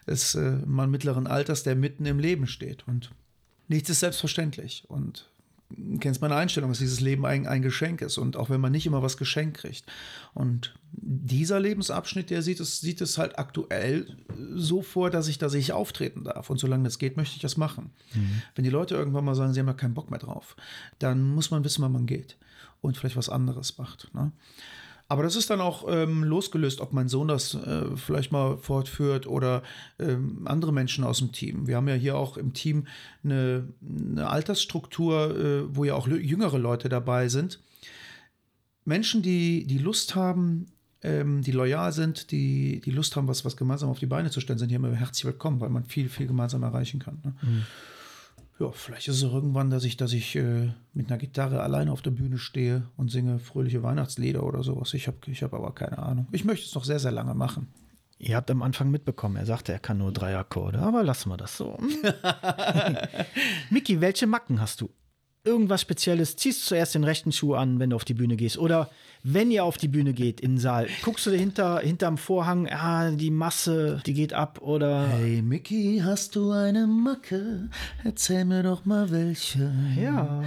ist 0.07 0.37
äh, 0.37 0.39
ein 0.39 0.65
Mann 0.67 0.91
mittleren 0.91 1.27
Alters, 1.27 1.65
der 1.65 1.77
mitten 1.77 2.07
im 2.07 2.19
Leben 2.19 2.47
steht. 2.47 2.89
Und 2.89 3.11
nichts 3.69 3.91
ist 3.91 4.01
selbstverständlich. 4.01 4.85
Und 4.89 5.29
kennst 6.01 6.23
meine 6.23 6.37
Einstellung, 6.37 6.71
dass 6.71 6.79
dieses 6.79 7.01
Leben 7.01 7.27
ein, 7.27 7.47
ein 7.47 7.63
Geschenk 7.63 8.01
ist 8.01 8.17
und 8.17 8.37
auch 8.37 8.49
wenn 8.49 8.61
man 8.61 8.73
nicht 8.73 8.87
immer 8.87 9.03
was 9.03 9.17
geschenkt 9.17 9.59
kriegt. 9.59 9.85
Und 10.33 10.75
dieser 10.93 11.61
Lebensabschnitt, 11.61 12.31
der 12.31 12.43
sieht 12.43 12.61
es, 12.61 12.81
sieht 12.81 13.01
es 13.01 13.19
halt 13.19 13.39
aktuell 13.39 14.17
so 14.55 14.81
vor, 14.83 15.11
dass 15.11 15.29
ich 15.29 15.39
da 15.39 15.49
sich 15.49 15.73
auftreten 15.73 16.25
darf. 16.25 16.49
Und 16.49 16.59
solange 16.59 16.85
das 16.85 16.99
geht, 16.99 17.17
möchte 17.17 17.37
ich 17.37 17.43
das 17.43 17.57
machen. 17.57 17.91
Mhm. 18.15 18.43
Wenn 18.55 18.65
die 18.65 18.71
Leute 18.71 18.95
irgendwann 18.95 19.25
mal 19.25 19.35
sagen, 19.35 19.53
sie 19.53 19.61
haben 19.61 19.67
ja 19.67 19.75
keinen 19.75 19.95
Bock 19.95 20.11
mehr 20.11 20.21
drauf, 20.21 20.57
dann 20.99 21.23
muss 21.23 21.51
man 21.51 21.65
wissen, 21.65 21.83
wann 21.83 21.93
man 21.93 22.07
geht 22.07 22.39
und 22.81 22.97
vielleicht 22.97 23.17
was 23.17 23.29
anderes 23.29 23.77
macht. 23.77 24.13
Ne? 24.15 24.33
Aber 25.11 25.23
das 25.23 25.37
ist 25.37 25.49
dann 25.49 25.63
auch 25.63 25.87
ähm, 25.89 26.23
losgelöst, 26.23 26.83
ob 26.83 26.93
mein 26.93 27.09
Sohn 27.09 27.29
das 27.29 27.55
äh, 27.55 27.97
vielleicht 27.97 28.31
mal 28.31 28.59
fortführt 28.59 29.27
oder 29.27 29.63
ähm, 29.99 30.47
andere 30.47 30.71
Menschen 30.71 31.03
aus 31.03 31.19
dem 31.19 31.33
Team. 31.33 31.67
Wir 31.67 31.77
haben 31.77 31.89
ja 31.89 31.95
hier 31.95 32.17
auch 32.17 32.37
im 32.37 32.53
Team 32.53 32.87
eine, 33.25 33.67
eine 33.81 34.29
Altersstruktur, 34.29 35.37
äh, 35.37 35.77
wo 35.77 35.85
ja 35.85 35.95
auch 35.95 36.07
jüngere 36.09 36.59
Leute 36.59 36.91
dabei 36.91 37.29
sind. 37.29 37.59
Menschen, 38.85 39.23
die, 39.23 39.67
die 39.67 39.79
Lust 39.79 40.15
haben, 40.15 40.67
ähm, 41.03 41.41
die 41.41 41.53
loyal 41.53 41.93
sind, 41.95 42.31
die, 42.31 42.83
die 42.85 42.91
Lust 42.91 43.17
haben, 43.17 43.29
was, 43.29 43.47
was 43.47 43.57
gemeinsam 43.57 43.89
auf 43.89 44.01
die 44.01 44.07
Beine 44.07 44.31
zu 44.31 44.41
stellen, 44.41 44.59
sind 44.59 44.69
hier 44.69 44.77
immer 44.77 44.93
herzlich 44.93 45.25
willkommen, 45.25 45.61
weil 45.61 45.71
man 45.71 45.85
viel, 45.85 46.11
viel 46.11 46.27
gemeinsam 46.27 46.63
erreichen 46.63 47.01
kann. 47.01 47.19
Ne? 47.25 47.35
Mhm 47.41 47.67
ja, 48.59 48.73
vielleicht 48.73 49.09
ist 49.09 49.17
es 49.17 49.23
irgendwann, 49.23 49.71
dass 49.71 49.85
ich, 49.85 49.97
dass 49.97 50.13
ich 50.13 50.35
äh, 50.37 50.71
mit 50.93 51.09
einer 51.09 51.19
Gitarre 51.19 51.63
alleine 51.63 51.93
auf 51.93 52.03
der 52.03 52.11
Bühne 52.11 52.39
stehe 52.39 52.89
und 52.97 53.11
singe 53.11 53.39
fröhliche 53.39 53.83
Weihnachtslieder 53.83 54.43
oder 54.43 54.63
sowas. 54.63 54.95
Ich 54.95 55.07
habe 55.07 55.19
ich 55.27 55.43
hab 55.43 55.55
aber 55.55 55.73
keine 55.75 55.99
Ahnung. 55.99 56.27
Ich 56.33 56.45
möchte 56.45 56.67
es 56.67 56.75
noch 56.75 56.85
sehr, 56.85 56.99
sehr 56.99 57.13
lange 57.13 57.35
machen. 57.35 57.69
Ihr 58.21 58.35
habt 58.35 58.51
am 58.51 58.63
Anfang 58.63 58.91
mitbekommen, 58.91 59.37
er 59.37 59.47
sagte, 59.47 59.73
er 59.73 59.79
kann 59.79 59.99
nur 59.99 60.13
drei 60.13 60.37
Akkorde, 60.37 60.81
aber 60.81 61.05
lassen 61.05 61.31
wir 61.31 61.37
das 61.37 61.57
so. 61.57 61.79
Miki, 63.71 64.01
welche 64.01 64.27
Macken 64.27 64.61
hast 64.61 64.81
du? 64.81 64.91
Irgendwas 65.45 65.81
Spezielles, 65.81 66.37
ziehst 66.37 66.67
zuerst 66.67 66.95
den 66.95 67.05
rechten 67.05 67.33
Schuh 67.33 67.55
an, 67.55 67.79
wenn 67.79 67.91
du 67.91 67.97
auf 67.97 68.05
die 68.05 68.15
Bühne 68.15 68.37
gehst. 68.37 68.59
Oder 68.59 68.91
wenn 69.23 69.51
ihr 69.51 69.65
auf 69.65 69.77
die 69.77 69.89
Bühne 69.89 70.13
geht 70.13 70.41
in 70.41 70.53
den 70.53 70.59
Saal, 70.59 70.89
guckst 71.03 71.27
du 71.27 71.31
hinter, 71.31 71.81
hinterm 71.81 72.19
Vorhang, 72.19 72.69
ah, 72.69 73.11
die 73.11 73.31
Masse, 73.31 74.03
die 74.07 74.15
geht 74.15 74.33
ab 74.33 74.61
oder. 74.63 75.09
Hey 75.09 75.43
Mickey, 75.43 76.01
hast 76.05 76.37
du 76.37 76.51
eine 76.53 76.87
Macke? 76.87 77.69
Erzähl 78.05 78.45
mir 78.45 78.63
doch 78.63 78.85
mal 78.85 79.11
welche. 79.11 79.73
Ja. 80.01 80.45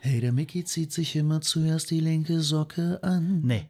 Hey, 0.00 0.20
der 0.20 0.32
Mickey 0.32 0.64
zieht 0.64 0.92
sich 0.92 1.16
immer 1.16 1.40
zuerst 1.40 1.90
die 1.90 2.00
linke 2.00 2.40
Socke 2.40 3.00
an. 3.02 3.40
Nee. 3.42 3.66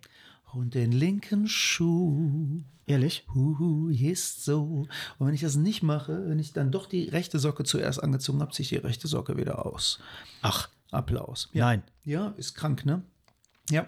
Und 0.57 0.75
den 0.75 0.91
linken 0.91 1.49
Schuh. 1.49 2.63
Ehrlich? 2.87 3.27
Huhu, 3.35 3.91
ist 3.91 4.43
so. 4.43 4.87
Und 5.19 5.27
wenn 5.27 5.35
ich 5.35 5.43
das 5.43 5.57
nicht 5.57 5.83
mache, 5.83 6.31
wenn 6.31 6.39
ich 6.39 6.55
dann 6.55 6.73
doch 6.73 6.87
die 6.87 7.11
rechte 7.11 7.39
Socke 7.39 7.65
zuerst 7.65 8.03
angezogen 8.03 8.41
habe, 8.41 8.53
ziehe 8.53 8.63
ich 8.63 8.71
die 8.71 8.77
rechte 8.77 9.07
Socke 9.07 9.37
wieder 9.37 9.67
aus. 9.67 9.99
Ach. 10.41 10.71
Applaus. 10.91 11.51
Ja. 11.53 11.67
Nein. 11.67 11.83
Ja, 12.05 12.29
ist 12.39 12.55
krank, 12.55 12.87
ne? 12.87 13.03
Ja, 13.69 13.87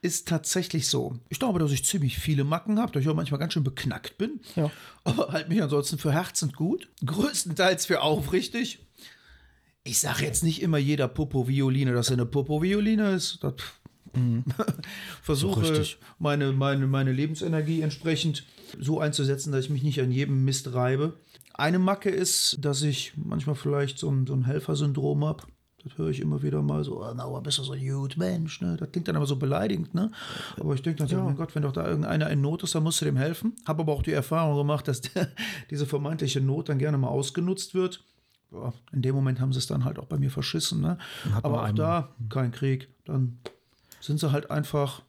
ist 0.00 0.26
tatsächlich 0.26 0.88
so. 0.88 1.18
Ich 1.28 1.38
glaube, 1.38 1.58
dass 1.58 1.72
ich 1.72 1.84
ziemlich 1.84 2.18
viele 2.18 2.44
Macken 2.44 2.78
habe, 2.78 2.92
dass 2.92 3.02
ich 3.02 3.08
auch 3.10 3.14
manchmal 3.14 3.40
ganz 3.40 3.52
schön 3.52 3.64
beknackt 3.64 4.16
bin. 4.16 4.40
Ja. 4.56 4.70
Aber 5.04 5.32
halt 5.32 5.50
mich 5.50 5.62
ansonsten 5.62 5.98
für 5.98 6.12
herzend 6.12 6.56
gut. 6.56 6.88
Größtenteils 7.04 7.84
für 7.84 8.00
aufrichtig. 8.00 8.86
Ich 9.82 9.98
sage 9.98 10.24
jetzt 10.24 10.44
nicht 10.44 10.62
immer 10.62 10.78
jeder 10.78 11.08
Popo-Violine, 11.08 11.92
dass 11.92 12.08
er 12.08 12.14
eine 12.14 12.26
Popo-Violine 12.26 13.10
ist. 13.10 13.44
Das 13.44 13.54
Mhm. 14.14 14.44
Versuche 15.22 15.84
so 15.84 15.96
meine, 16.18 16.52
meine, 16.52 16.86
meine 16.86 17.12
Lebensenergie 17.12 17.82
entsprechend 17.82 18.44
so 18.78 19.00
einzusetzen, 19.00 19.52
dass 19.52 19.64
ich 19.64 19.70
mich 19.70 19.82
nicht 19.82 20.00
an 20.00 20.10
jedem 20.10 20.44
Mist 20.44 20.72
reibe. 20.72 21.14
Eine 21.54 21.78
Macke 21.78 22.10
ist, 22.10 22.58
dass 22.60 22.82
ich 22.82 23.12
manchmal 23.16 23.54
vielleicht 23.54 23.98
so 23.98 24.10
ein, 24.10 24.26
so 24.26 24.34
ein 24.34 24.44
Helfersyndrom 24.44 25.24
habe. 25.24 25.44
Das 25.84 25.96
höre 25.96 26.10
ich 26.10 26.20
immer 26.20 26.42
wieder 26.42 26.62
mal 26.62 26.84
so, 26.84 27.02
oh, 27.02 27.12
na, 27.14 27.26
bist 27.40 27.58
du 27.58 27.62
so 27.62 27.72
ein 27.72 27.88
gut 27.88 28.16
Mensch. 28.16 28.60
Ne? 28.60 28.76
Das 28.78 28.90
klingt 28.92 29.08
dann 29.08 29.16
aber 29.16 29.26
so 29.26 29.36
beleidigend. 29.36 29.94
Ne? 29.94 30.10
Aber 30.58 30.74
ich 30.74 30.82
denke 30.82 30.98
dann, 30.98 31.08
ja. 31.08 31.24
mein 31.24 31.36
Gott, 31.36 31.54
wenn 31.54 31.62
doch 31.62 31.72
da 31.72 31.86
irgendeiner 31.86 32.28
in 32.30 32.40
Not 32.40 32.62
ist, 32.62 32.74
dann 32.74 32.82
musst 32.82 33.00
du 33.00 33.06
dem 33.06 33.16
helfen. 33.16 33.54
Habe 33.66 33.82
aber 33.82 33.92
auch 33.92 34.02
die 34.02 34.12
Erfahrung 34.12 34.56
gemacht, 34.56 34.88
dass 34.88 35.00
der, 35.00 35.28
diese 35.70 35.86
vermeintliche 35.86 36.40
Not 36.40 36.68
dann 36.68 36.78
gerne 36.78 36.98
mal 36.98 37.08
ausgenutzt 37.08 37.74
wird. 37.74 38.04
Ja, 38.52 38.72
in 38.92 39.02
dem 39.02 39.14
Moment 39.14 39.40
haben 39.40 39.52
sie 39.52 39.58
es 39.58 39.66
dann 39.66 39.84
halt 39.84 39.98
auch 39.98 40.06
bei 40.06 40.18
mir 40.18 40.30
verschissen. 40.30 40.80
Ne? 40.80 40.98
Aber 41.42 41.64
auch 41.64 41.72
da 41.72 42.14
kein 42.28 42.50
Krieg. 42.50 42.88
Dann 43.04 43.38
sind 44.00 44.20
sie 44.20 44.32
halt 44.32 44.50
einfach 44.50 45.02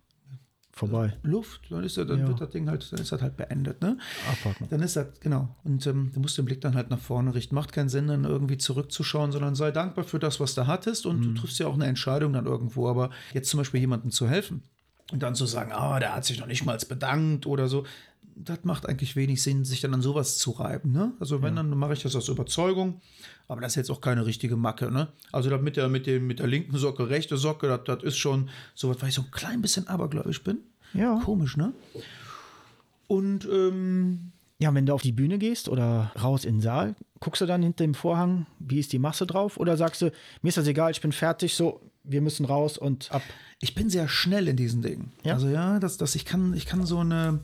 vorbei. 0.73 1.13
Luft, 1.23 1.61
dann 1.69 1.83
ist 1.83 1.97
das, 1.97 2.07
dann 2.07 2.19
ja. 2.19 2.27
wird 2.27 2.41
das 2.41 2.49
Ding 2.49 2.69
halt, 2.69 2.91
dann 2.91 2.99
ist 2.99 3.11
das 3.11 3.21
halt 3.21 3.37
beendet, 3.37 3.81
ne? 3.81 3.97
Abpacken. 4.29 4.67
Dann 4.69 4.81
ist 4.81 4.95
das, 4.95 5.07
genau. 5.19 5.55
Und 5.63 5.85
ähm, 5.85 6.11
du 6.13 6.19
musst 6.19 6.37
den 6.37 6.45
Blick 6.45 6.61
dann 6.61 6.75
halt 6.75 6.89
nach 6.89 6.99
vorne 6.99 7.35
richten. 7.35 7.55
Macht 7.55 7.71
keinen 7.71 7.89
Sinn, 7.89 8.07
dann 8.07 8.23
irgendwie 8.23 8.57
zurückzuschauen, 8.57 9.31
sondern 9.31 9.55
sei 9.55 9.71
dankbar 9.71 10.05
für 10.05 10.19
das, 10.19 10.39
was 10.39 10.55
du 10.55 10.67
hattest 10.67 11.05
und 11.05 11.19
mhm. 11.19 11.23
du 11.23 11.41
triffst 11.41 11.59
ja 11.59 11.67
auch 11.67 11.73
eine 11.73 11.85
Entscheidung 11.85 12.33
dann 12.33 12.45
irgendwo. 12.45 12.87
Aber 12.87 13.09
jetzt 13.33 13.49
zum 13.49 13.59
Beispiel 13.59 13.79
jemandem 13.79 14.11
zu 14.11 14.27
helfen 14.27 14.63
und 15.11 15.21
dann 15.21 15.35
zu 15.35 15.45
sagen, 15.45 15.71
ah, 15.73 15.95
oh, 15.95 15.99
der 15.99 16.15
hat 16.15 16.25
sich 16.25 16.39
noch 16.39 16.47
nicht 16.47 16.65
mal 16.65 16.77
bedankt 16.87 17.45
oder 17.45 17.67
so. 17.67 17.85
Das 18.45 18.59
macht 18.63 18.87
eigentlich 18.87 19.15
wenig 19.15 19.41
Sinn, 19.41 19.65
sich 19.65 19.81
dann 19.81 19.93
an 19.93 20.01
sowas 20.01 20.37
zu 20.37 20.51
reiben. 20.51 20.91
Ne? 20.91 21.13
Also 21.19 21.41
wenn, 21.41 21.55
dann 21.55 21.69
mache 21.77 21.93
ich 21.93 22.03
das 22.03 22.15
aus 22.15 22.27
Überzeugung. 22.29 23.01
Aber 23.47 23.61
das 23.61 23.73
ist 23.73 23.75
jetzt 23.75 23.91
auch 23.91 24.01
keine 24.01 24.25
richtige 24.25 24.55
Macke. 24.55 24.91
Ne? 24.91 25.09
Also 25.31 25.49
das 25.49 25.61
mit 25.61 25.77
der, 25.77 25.89
mit, 25.89 26.07
dem, 26.07 26.27
mit 26.27 26.39
der 26.39 26.47
linken 26.47 26.77
Socke, 26.77 27.09
rechte 27.09 27.37
Socke, 27.37 27.67
das, 27.67 27.81
das 27.85 28.03
ist 28.03 28.17
schon 28.17 28.49
sowas, 28.75 28.97
weil 29.01 29.09
ich 29.09 29.15
so 29.15 29.23
ein 29.23 29.31
klein 29.31 29.61
bisschen 29.61 29.87
abergläubisch 29.87 30.43
bin. 30.43 30.59
Ja. 30.93 31.19
Komisch, 31.23 31.57
ne? 31.57 31.73
Und 33.07 33.47
ähm, 33.51 34.31
Ja, 34.59 34.73
wenn 34.73 34.85
du 34.85 34.93
auf 34.93 35.01
die 35.01 35.11
Bühne 35.11 35.37
gehst 35.37 35.67
oder 35.69 36.11
raus 36.21 36.45
in 36.45 36.55
den 36.55 36.61
Saal, 36.61 36.95
guckst 37.19 37.41
du 37.41 37.45
dann 37.45 37.61
hinter 37.63 37.83
dem 37.83 37.93
Vorhang, 37.93 38.45
wie 38.59 38.79
ist 38.79 38.93
die 38.93 38.99
Masse 38.99 39.25
drauf? 39.27 39.57
Oder 39.57 39.75
sagst 39.77 40.01
du, 40.01 40.11
mir 40.41 40.49
ist 40.49 40.57
das 40.57 40.67
egal, 40.67 40.91
ich 40.91 41.01
bin 41.01 41.11
fertig, 41.11 41.55
so, 41.55 41.81
wir 42.03 42.21
müssen 42.21 42.45
raus 42.45 42.77
und 42.77 43.11
ab. 43.11 43.21
ich 43.59 43.75
bin 43.75 43.89
sehr 43.89 44.07
schnell 44.07 44.47
in 44.47 44.55
diesen 44.55 44.81
Dingen. 44.81 45.11
Ja. 45.23 45.33
Also 45.33 45.49
ja, 45.49 45.79
dass, 45.79 45.97
dass 45.97 46.15
ich 46.15 46.25
kann, 46.25 46.53
ich 46.53 46.65
kann 46.65 46.85
so 46.85 46.99
eine, 46.99 47.41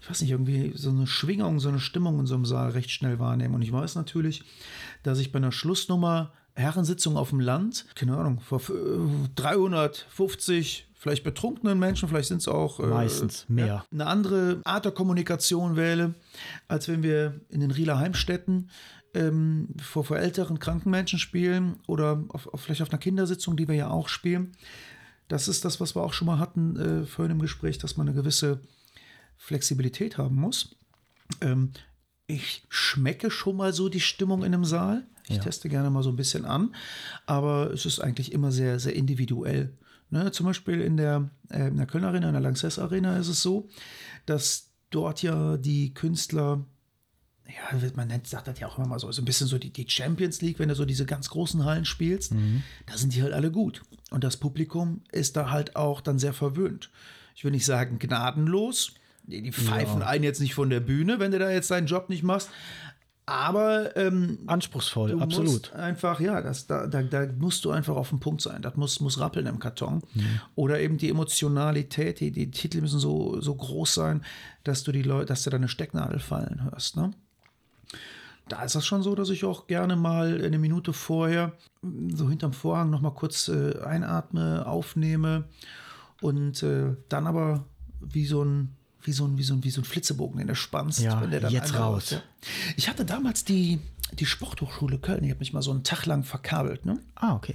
ich 0.00 0.08
weiß 0.08 0.20
nicht, 0.20 0.30
irgendwie 0.30 0.72
so 0.74 0.90
eine 0.90 1.06
Schwingung, 1.06 1.60
so 1.60 1.68
eine 1.68 1.80
Stimmung 1.80 2.20
in 2.20 2.26
so 2.26 2.34
einem 2.34 2.44
Saal 2.44 2.70
recht 2.70 2.90
schnell 2.90 3.18
wahrnehmen. 3.18 3.54
Und 3.54 3.62
ich 3.62 3.72
weiß 3.72 3.94
natürlich, 3.96 4.44
dass 5.02 5.18
ich 5.18 5.32
bei 5.32 5.38
einer 5.38 5.52
Schlussnummer 5.52 6.32
Herrensitzung 6.54 7.16
auf 7.16 7.30
dem 7.30 7.40
Land, 7.40 7.86
keine 7.94 8.16
Ahnung, 8.16 8.40
vor 8.40 8.60
äh, 8.60 9.28
350 9.36 10.88
vielleicht 10.94 11.22
betrunkenen 11.22 11.78
Menschen, 11.78 12.08
vielleicht 12.08 12.28
sind 12.28 12.38
es 12.38 12.48
auch 12.48 12.80
äh, 12.80 12.86
Meistens 12.86 13.48
mehr. 13.48 13.66
Ja, 13.66 13.84
eine 13.92 14.06
andere 14.06 14.60
Art 14.64 14.84
der 14.84 14.92
Kommunikation 14.92 15.76
wähle, 15.76 16.14
als 16.66 16.88
wenn 16.88 17.02
wir 17.02 17.40
in 17.48 17.60
den 17.60 17.70
Rieler 17.70 17.98
Heimstätten 17.98 18.70
ähm, 19.14 19.68
vor, 19.80 20.04
vor 20.04 20.18
älteren, 20.18 20.58
kranken 20.58 20.90
Menschen 20.90 21.18
spielen 21.18 21.76
oder 21.86 22.24
auf, 22.28 22.52
auf, 22.52 22.62
vielleicht 22.62 22.82
auf 22.82 22.90
einer 22.90 22.98
Kindersitzung, 22.98 23.56
die 23.56 23.68
wir 23.68 23.76
ja 23.76 23.90
auch 23.90 24.08
spielen. 24.08 24.52
Das 25.28 25.46
ist 25.46 25.64
das, 25.64 25.80
was 25.80 25.94
wir 25.94 26.02
auch 26.02 26.12
schon 26.12 26.26
mal 26.26 26.38
hatten 26.38 26.76
äh, 26.76 27.06
vorhin 27.06 27.32
im 27.32 27.40
Gespräch, 27.40 27.78
dass 27.78 27.96
man 27.96 28.08
eine 28.08 28.16
gewisse 28.16 28.60
Flexibilität 29.38 30.18
haben 30.18 30.36
muss. 30.36 30.76
Ähm, 31.40 31.70
ich 32.26 32.64
schmecke 32.68 33.30
schon 33.30 33.56
mal 33.56 33.72
so 33.72 33.88
die 33.88 34.00
Stimmung 34.00 34.40
in 34.44 34.52
einem 34.52 34.64
Saal. 34.66 35.06
Ich 35.28 35.36
Ja. 35.36 35.42
teste 35.42 35.68
gerne 35.68 35.90
mal 35.90 36.02
so 36.02 36.10
ein 36.10 36.16
bisschen 36.16 36.44
an, 36.44 36.74
aber 37.26 37.70
es 37.72 37.86
ist 37.86 38.00
eigentlich 38.00 38.32
immer 38.32 38.50
sehr, 38.52 38.78
sehr 38.80 38.94
individuell. 38.94 39.72
Ne, 40.10 40.32
zum 40.32 40.46
Beispiel 40.46 40.80
in 40.80 40.96
der, 40.96 41.30
äh, 41.50 41.68
in 41.68 41.76
der 41.76 41.86
Köln 41.86 42.04
Arena, 42.04 42.28
in 42.28 42.32
der 42.32 42.40
Lanxess 42.40 42.78
Arena 42.78 43.18
ist 43.18 43.28
es 43.28 43.42
so, 43.42 43.68
dass 44.24 44.70
dort 44.88 45.22
ja 45.22 45.58
die 45.58 45.92
Künstler, 45.92 46.64
ja, 47.46 47.78
man 47.94 48.08
nennt, 48.08 48.26
sagt 48.26 48.48
das 48.48 48.58
ja 48.58 48.68
auch 48.68 48.78
immer 48.78 48.86
mal 48.88 48.98
so, 48.98 49.12
so 49.12 49.20
ein 49.20 49.26
bisschen 49.26 49.48
so 49.48 49.58
die, 49.58 49.70
die 49.70 49.86
Champions 49.88 50.40
League, 50.40 50.58
wenn 50.60 50.70
du 50.70 50.74
so 50.74 50.86
diese 50.86 51.04
ganz 51.04 51.28
großen 51.28 51.62
Hallen 51.66 51.84
spielst, 51.84 52.32
da 52.86 52.96
sind 52.96 53.14
die 53.14 53.22
halt 53.22 53.34
alle 53.34 53.50
gut. 53.50 53.82
Und 54.10 54.24
das 54.24 54.38
Publikum 54.38 55.02
ist 55.12 55.36
da 55.36 55.50
halt 55.50 55.76
auch 55.76 56.00
dann 56.00 56.18
sehr 56.18 56.32
verwöhnt. 56.32 56.88
Ich 57.34 57.44
will 57.44 57.50
nicht 57.50 57.66
sagen 57.66 57.98
gnadenlos, 57.98 58.94
die, 59.28 59.42
die 59.42 59.52
pfeifen 59.52 60.02
einen 60.02 60.24
jetzt 60.24 60.40
nicht 60.40 60.54
von 60.54 60.70
der 60.70 60.80
Bühne, 60.80 61.20
wenn 61.20 61.30
du 61.30 61.38
da 61.38 61.50
jetzt 61.50 61.70
deinen 61.70 61.86
Job 61.86 62.08
nicht 62.08 62.22
machst, 62.22 62.50
aber 63.28 63.94
ähm, 63.94 64.38
Anspruchsvoll, 64.46 65.20
absolut. 65.20 65.74
einfach, 65.74 66.18
ja, 66.18 66.40
das, 66.40 66.66
da, 66.66 66.86
da, 66.86 67.02
da 67.02 67.26
musst 67.38 67.62
du 67.66 67.70
einfach 67.70 67.94
auf 67.94 68.08
dem 68.08 68.20
Punkt 68.20 68.40
sein. 68.40 68.62
Das 68.62 68.74
muss, 68.76 69.00
muss 69.00 69.20
rappeln 69.20 69.44
im 69.46 69.58
Karton. 69.58 70.00
Oder 70.54 70.80
eben 70.80 70.96
die 70.96 71.10
Emotionalität, 71.10 72.20
die, 72.20 72.30
die 72.30 72.50
Titel 72.50 72.80
müssen 72.80 72.98
so, 72.98 73.38
so 73.42 73.54
groß 73.54 73.92
sein, 73.92 74.24
dass 74.64 74.82
du 74.82 74.92
die 74.92 75.02
Leute, 75.02 75.26
dass 75.26 75.44
du 75.44 75.50
deine 75.50 75.68
Stecknadel 75.68 76.20
fallen 76.20 76.64
hörst. 76.64 76.96
Ne? 76.96 77.10
Da 78.48 78.62
ist 78.62 78.74
das 78.74 78.86
schon 78.86 79.02
so, 79.02 79.14
dass 79.14 79.28
ich 79.28 79.44
auch 79.44 79.66
gerne 79.66 79.96
mal 79.96 80.42
eine 80.42 80.58
Minute 80.58 80.94
vorher 80.94 81.52
so 81.82 82.30
hinterm 82.30 82.54
Vorhang 82.54 82.88
noch 82.88 83.02
mal 83.02 83.10
kurz 83.10 83.48
äh, 83.48 83.78
einatme, 83.82 84.66
aufnehme 84.66 85.44
und 86.22 86.62
äh, 86.62 86.96
dann 87.10 87.26
aber 87.26 87.66
wie 88.00 88.24
so 88.24 88.42
ein 88.42 88.77
wie 89.02 89.12
so 89.12 89.24
ein, 89.24 89.38
wie 89.38 89.42
so 89.42 89.54
ein, 89.54 89.64
wie 89.64 89.70
so 89.70 89.80
ein 89.80 89.84
Flitzebogen, 89.84 90.38
den 90.38 90.48
du 90.48 90.54
spannst. 90.54 91.00
Ja, 91.00 91.20
wenn 91.20 91.30
der 91.30 91.40
dann 91.40 91.52
jetzt 91.52 91.74
raus. 91.74 92.10
ja. 92.10 92.22
Ich 92.76 92.88
hatte 92.88 93.04
damals 93.04 93.44
die, 93.44 93.80
die 94.12 94.26
Sporthochschule 94.26 94.98
Köln, 94.98 95.24
ich 95.24 95.30
habe 95.30 95.40
mich 95.40 95.52
mal 95.52 95.62
so 95.62 95.70
einen 95.70 95.84
Tag 95.84 96.06
lang 96.06 96.24
verkabelt. 96.24 96.84
Ne? 96.84 96.98
Ah, 97.14 97.34
okay. 97.34 97.54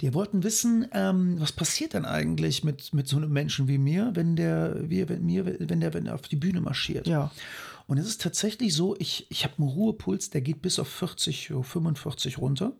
Die 0.00 0.12
wollten 0.14 0.42
wissen, 0.42 0.86
ähm, 0.92 1.40
was 1.40 1.52
passiert 1.52 1.94
denn 1.94 2.04
eigentlich 2.04 2.64
mit, 2.64 2.92
mit 2.92 3.08
so 3.08 3.16
einem 3.16 3.32
Menschen 3.32 3.68
wie 3.68 3.78
mir, 3.78 4.10
wenn 4.14 4.36
der, 4.36 4.88
wie, 4.88 5.08
wenn 5.08 5.24
mir, 5.24 5.46
wenn 5.46 5.80
der, 5.80 5.94
wenn 5.94 6.06
er 6.06 6.14
auf 6.14 6.22
die 6.22 6.36
Bühne 6.36 6.60
marschiert. 6.60 7.06
Ja. 7.06 7.30
Und 7.86 7.98
es 7.98 8.06
ist 8.06 8.22
tatsächlich 8.22 8.74
so, 8.74 8.96
ich, 8.98 9.26
ich 9.28 9.44
habe 9.44 9.54
einen 9.58 9.68
Ruhepuls, 9.68 10.30
der 10.30 10.40
geht 10.40 10.62
bis 10.62 10.78
auf 10.78 10.88
40, 10.88 11.48
so 11.48 11.62
45 11.62 12.38
runter. 12.38 12.72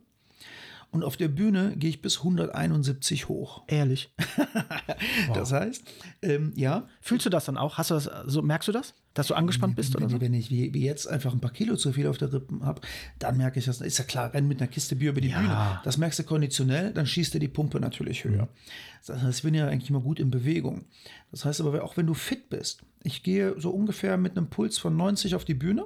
Und 0.93 1.03
auf 1.03 1.17
der 1.17 1.27
Bühne 1.27 1.75
gehe 1.75 1.89
ich 1.89 2.01
bis 2.01 2.19
171 2.19 3.27
hoch. 3.27 3.63
Ehrlich. 3.67 4.13
Das 5.33 5.51
heißt, 5.51 5.83
ähm, 6.21 6.53
ja, 6.55 6.87
Fühlst 7.01 7.25
du 7.25 7.29
das 7.29 7.45
dann 7.45 7.57
auch? 7.57 7.77
Hast 7.77 7.89
du 7.91 7.95
das, 7.95 8.09
so, 8.25 8.41
merkst 8.41 8.67
du 8.67 8.71
das? 8.71 8.93
Dass 9.13 9.27
du 9.27 9.33
angespannt 9.33 9.75
bist 9.75 9.95
oder 9.95 10.05
wenn, 10.05 10.11
so? 10.11 10.21
wenn 10.21 10.33
ich 10.33 10.49
wie, 10.49 10.73
wie 10.73 10.83
jetzt 10.85 11.07
einfach 11.07 11.33
ein 11.33 11.39
paar 11.41 11.51
Kilo 11.51 11.75
zu 11.75 11.91
viel 11.93 12.07
auf 12.07 12.17
der 12.17 12.31
Rippen 12.31 12.63
habe, 12.65 12.81
dann 13.19 13.37
merke 13.37 13.59
ich 13.59 13.65
das. 13.65 13.81
Ist 13.81 13.97
ja 13.97 14.03
klar, 14.05 14.33
renn 14.33 14.47
mit 14.47 14.61
einer 14.61 14.67
Kiste 14.69 14.95
Bier 14.95 15.09
über 15.09 15.21
die 15.21 15.29
Ja. 15.29 15.39
Bühne. 15.39 15.81
Das 15.83 15.97
merkst 15.97 16.19
du 16.19 16.23
konditionell, 16.23 16.93
dann 16.93 17.05
schießt 17.05 17.33
dir 17.33 17.39
die 17.39 17.47
Pumpe 17.47 17.79
natürlich 17.79 18.23
höher. 18.23 18.47
Das 19.05 19.21
heißt, 19.21 19.39
ich 19.39 19.43
bin 19.43 19.53
ja 19.55 19.67
eigentlich 19.67 19.89
immer 19.89 20.01
gut 20.01 20.19
in 20.19 20.29
Bewegung. 20.31 20.85
Das 21.31 21.43
heißt 21.45 21.59
aber 21.61 21.83
auch, 21.83 21.97
wenn 21.97 22.07
du 22.07 22.13
fit 22.13 22.49
bist, 22.49 22.83
ich 23.03 23.23
gehe 23.23 23.59
so 23.59 23.71
ungefähr 23.71 24.17
mit 24.17 24.37
einem 24.37 24.47
Puls 24.47 24.77
von 24.77 24.95
90 24.95 25.35
auf 25.35 25.43
die 25.45 25.55
Bühne. 25.55 25.85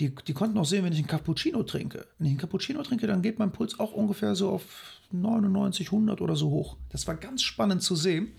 Die, 0.00 0.14
die 0.14 0.32
konnten 0.32 0.58
auch 0.58 0.64
sehen, 0.64 0.84
wenn 0.84 0.92
ich 0.92 0.98
einen 0.98 1.06
Cappuccino 1.06 1.62
trinke. 1.62 2.06
Wenn 2.18 2.26
ich 2.26 2.30
einen 2.32 2.40
Cappuccino 2.40 2.82
trinke, 2.82 3.06
dann 3.06 3.22
geht 3.22 3.38
mein 3.38 3.52
Puls 3.52 3.78
auch 3.78 3.92
ungefähr 3.92 4.34
so 4.34 4.50
auf 4.50 4.64
99, 5.12 5.88
100 5.88 6.20
oder 6.20 6.34
so 6.34 6.50
hoch. 6.50 6.76
Das 6.90 7.06
war 7.06 7.14
ganz 7.14 7.42
spannend 7.42 7.82
zu 7.82 7.94
sehen. 7.94 8.32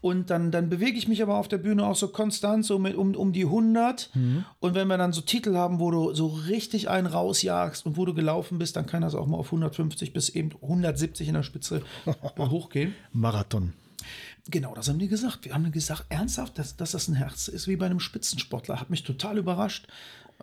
Und 0.00 0.28
dann, 0.28 0.50
dann 0.50 0.68
bewege 0.68 0.98
ich 0.98 1.08
mich 1.08 1.22
aber 1.22 1.36
auf 1.36 1.48
der 1.48 1.56
Bühne 1.56 1.86
auch 1.86 1.96
so 1.96 2.08
konstant, 2.08 2.66
so 2.66 2.78
mit 2.78 2.94
um, 2.94 3.14
um 3.14 3.32
die 3.32 3.46
100. 3.46 4.10
Und 4.60 4.74
wenn 4.74 4.86
wir 4.86 4.98
dann 4.98 5.14
so 5.14 5.22
Titel 5.22 5.56
haben, 5.56 5.80
wo 5.80 5.90
du 5.90 6.12
so 6.12 6.26
richtig 6.26 6.90
einen 6.90 7.06
rausjagst 7.06 7.86
und 7.86 7.96
wo 7.96 8.04
du 8.04 8.12
gelaufen 8.12 8.58
bist, 8.58 8.76
dann 8.76 8.84
kann 8.84 9.00
das 9.00 9.14
auch 9.14 9.26
mal 9.26 9.38
auf 9.38 9.46
150 9.46 10.12
bis 10.12 10.28
eben 10.28 10.50
170 10.60 11.28
in 11.28 11.32
der 11.32 11.42
Spitze 11.42 11.80
hochgehen. 12.38 12.94
Marathon. 13.12 13.72
Genau, 14.50 14.74
das 14.74 14.90
haben 14.90 14.98
die 14.98 15.08
gesagt. 15.08 15.46
Wir 15.46 15.54
haben 15.54 15.72
gesagt, 15.72 16.04
ernsthaft, 16.10 16.58
dass, 16.58 16.76
dass 16.76 16.90
das 16.90 17.08
ein 17.08 17.14
Herz 17.14 17.48
ist 17.48 17.66
wie 17.66 17.76
bei 17.76 17.86
einem 17.86 18.00
Spitzensportler. 18.00 18.78
Hat 18.78 18.90
mich 18.90 19.04
total 19.04 19.38
überrascht. 19.38 19.88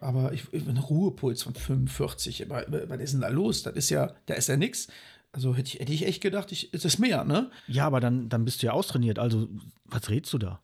Aber 0.02 0.34
ich, 0.34 0.44
ich 0.52 0.68
ein 0.68 0.78
Ruhepuls 0.78 1.44
von 1.44 1.54
45. 1.54 2.50
Was 2.50 2.66
was 2.70 3.00
ist 3.00 3.14
denn 3.14 3.22
da 3.22 3.30
los? 3.30 3.64
Das 3.64 3.76
ist 3.76 3.90
ja, 3.90 4.14
da 4.26 4.34
ist 4.34 4.50
ja 4.50 4.58
nichts. 4.58 4.88
Also 5.32 5.56
hätte 5.56 5.70
ich, 5.70 5.80
hätte 5.80 5.94
ich 5.94 6.06
echt 6.06 6.22
gedacht, 6.22 6.52
ich, 6.52 6.74
es 6.74 6.84
ist 6.84 6.98
mehr, 7.00 7.24
ne? 7.24 7.50
Ja, 7.68 7.86
aber 7.88 8.00
dann, 8.02 8.28
dann 8.28 8.44
bist 8.44 8.62
du 8.62 8.66
ja 8.68 8.74
austrainiert. 8.74 9.18
Also, 9.20 9.48
was 9.86 10.10
redest 10.10 10.34
du 10.34 10.38
da? 10.40 10.60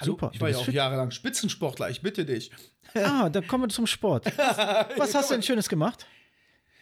Super, 0.00 0.30
Ich 0.32 0.40
war 0.40 0.48
ja 0.48 0.56
auch 0.56 0.64
fit. 0.64 0.74
jahrelang 0.74 1.10
Spitzensportler, 1.10 1.90
ich 1.90 2.00
bitte 2.00 2.24
dich. 2.24 2.50
Ah, 2.94 3.28
dann 3.28 3.46
kommen 3.46 3.64
wir 3.64 3.68
zum 3.68 3.86
Sport. 3.86 4.26
Was 4.96 5.14
hast 5.14 5.30
du 5.30 5.34
denn 5.34 5.42
Schönes 5.42 5.68
gemacht? 5.68 6.06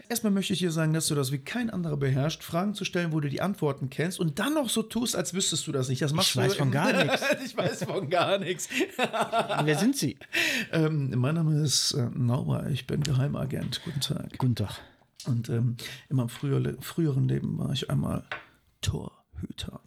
Erstmal 0.08 0.32
möchte 0.32 0.52
ich 0.52 0.58
dir 0.58 0.70
sagen, 0.72 0.92
dass 0.92 1.06
du 1.06 1.14
das 1.14 1.32
wie 1.32 1.38
kein 1.38 1.70
anderer 1.70 1.96
beherrscht, 1.96 2.42
Fragen 2.42 2.74
zu 2.74 2.84
stellen, 2.84 3.12
wo 3.12 3.20
du 3.20 3.28
die 3.30 3.40
Antworten 3.40 3.88
kennst 3.88 4.20
und 4.20 4.38
dann 4.38 4.54
noch 4.54 4.68
so 4.68 4.82
tust, 4.82 5.16
als 5.16 5.32
wüsstest 5.32 5.66
du 5.66 5.72
das 5.72 5.88
nicht. 5.88 6.02
Das 6.02 6.12
machst 6.12 6.28
Ich 6.30 6.34
du 6.34 6.40
weiß 6.40 6.54
von 6.56 6.70
gar 6.72 6.92
nichts. 6.92 7.22
ich 7.44 7.56
weiß 7.56 7.84
von 7.84 8.10
gar 8.10 8.38
nichts. 8.38 8.68
Wer 9.64 9.78
sind 9.78 9.96
Sie? 9.96 10.18
Ähm, 10.72 11.10
mein 11.16 11.34
Name 11.36 11.62
ist 11.62 11.92
äh, 11.92 12.10
Nauer, 12.14 12.66
ich 12.66 12.86
bin 12.86 13.02
Geheimagent. 13.02 13.80
Guten 13.84 14.00
Tag. 14.00 14.36
Guten 14.38 14.56
Tag. 14.56 14.80
Und 15.26 15.48
ähm, 15.48 15.76
in 16.10 16.16
meinem 16.16 16.28
früher, 16.28 16.76
früheren 16.80 17.28
Leben 17.28 17.56
war 17.58 17.72
ich 17.72 17.88
einmal 17.88 18.24
Torhüter. 18.82 19.80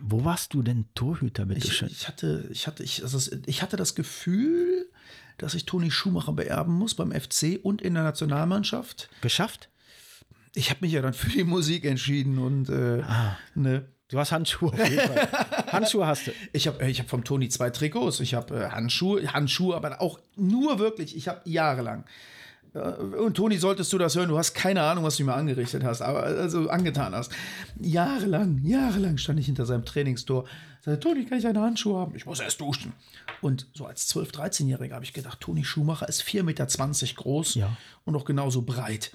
Wo 0.00 0.24
warst 0.24 0.54
du 0.54 0.62
denn 0.62 0.86
Torhüter, 0.94 1.42
Ich, 1.44 1.48
bitteschön? 1.48 1.88
ich 1.90 2.08
hatte, 2.08 2.48
ich 2.50 2.66
hatte, 2.66 2.82
ich, 2.82 3.02
also 3.02 3.36
ich 3.46 3.62
hatte 3.62 3.76
das 3.76 3.94
Gefühl, 3.94 4.89
dass 5.42 5.54
ich 5.54 5.64
Toni 5.64 5.90
Schumacher 5.90 6.32
beerben 6.32 6.74
muss 6.74 6.94
beim 6.94 7.12
FC 7.12 7.58
und 7.62 7.82
in 7.82 7.94
der 7.94 8.02
Nationalmannschaft. 8.02 9.08
Geschafft? 9.22 9.68
Ich 10.54 10.70
habe 10.70 10.80
mich 10.82 10.92
ja 10.92 11.02
dann 11.02 11.14
für 11.14 11.30
die 11.30 11.44
Musik 11.44 11.84
entschieden 11.84 12.38
und 12.38 12.68
äh, 12.68 13.02
ne, 13.54 13.86
Du 14.10 14.18
hast 14.18 14.32
Handschuhe 14.32 14.72
auf 14.72 14.88
jeden 14.88 15.00
Fall. 15.00 15.28
Handschuhe 15.68 16.04
hast 16.04 16.26
du. 16.26 16.32
Ich 16.52 16.66
habe 16.66 16.84
ich 16.90 16.98
hab 16.98 17.08
vom 17.08 17.22
Toni 17.22 17.48
zwei 17.48 17.70
Trikots, 17.70 18.18
ich 18.18 18.34
habe 18.34 18.64
äh, 18.64 18.70
Handschuhe, 18.70 19.32
Handschuhe, 19.32 19.76
aber 19.76 20.02
auch 20.02 20.18
nur 20.34 20.80
wirklich, 20.80 21.16
ich 21.16 21.28
habe 21.28 21.40
jahrelang. 21.44 22.04
Äh, 22.74 22.78
und 22.78 23.36
Toni, 23.36 23.56
solltest 23.58 23.92
du 23.92 23.98
das 23.98 24.16
hören, 24.16 24.28
du 24.28 24.36
hast 24.36 24.54
keine 24.54 24.82
Ahnung, 24.82 25.04
was 25.04 25.16
du 25.16 25.24
mir 25.24 25.34
angerichtet 25.34 25.84
hast, 25.84 26.02
aber 26.02 26.24
also 26.24 26.68
angetan 26.68 27.14
hast. 27.14 27.30
Jahrelang, 27.80 28.60
jahrelang 28.64 29.16
stand 29.16 29.38
ich 29.38 29.46
hinter 29.46 29.64
seinem 29.64 29.84
Trainingstor. 29.84 30.44
Sagte, 30.82 31.00
Toni, 31.00 31.26
kann 31.26 31.38
ich 31.38 31.46
eine 31.46 31.60
Handschuhe 31.60 31.98
haben? 31.98 32.14
Ich 32.16 32.24
muss 32.26 32.40
erst 32.40 32.60
duschen. 32.60 32.92
Und 33.42 33.66
so 33.74 33.86
als 33.86 34.08
12-, 34.14 34.32
13-Jähriger 34.32 34.94
habe 34.94 35.04
ich 35.04 35.12
gedacht, 35.12 35.40
Toni 35.40 35.64
Schumacher 35.64 36.08
ist 36.08 36.22
4,20 36.22 36.42
Meter 36.42 36.66
groß 37.16 37.54
Ja. 37.56 37.76
und 38.04 38.16
auch 38.16 38.24
genauso 38.24 38.62
breit. 38.62 39.12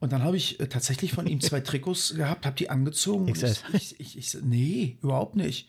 Und 0.00 0.12
dann 0.12 0.22
habe 0.22 0.36
ich 0.36 0.60
äh, 0.60 0.68
tatsächlich 0.68 1.12
von 1.12 1.26
ihm 1.26 1.40
zwei 1.40 1.60
Trikots 1.60 2.14
gehabt, 2.16 2.46
habe 2.46 2.54
die 2.56 2.70
angezogen. 2.70 3.26
und 3.26 3.32
XL. 3.32 3.56
Ich, 3.72 3.98
ich, 3.98 4.16
ich, 4.18 4.38
nee, 4.42 4.96
überhaupt 5.02 5.34
nicht. 5.34 5.68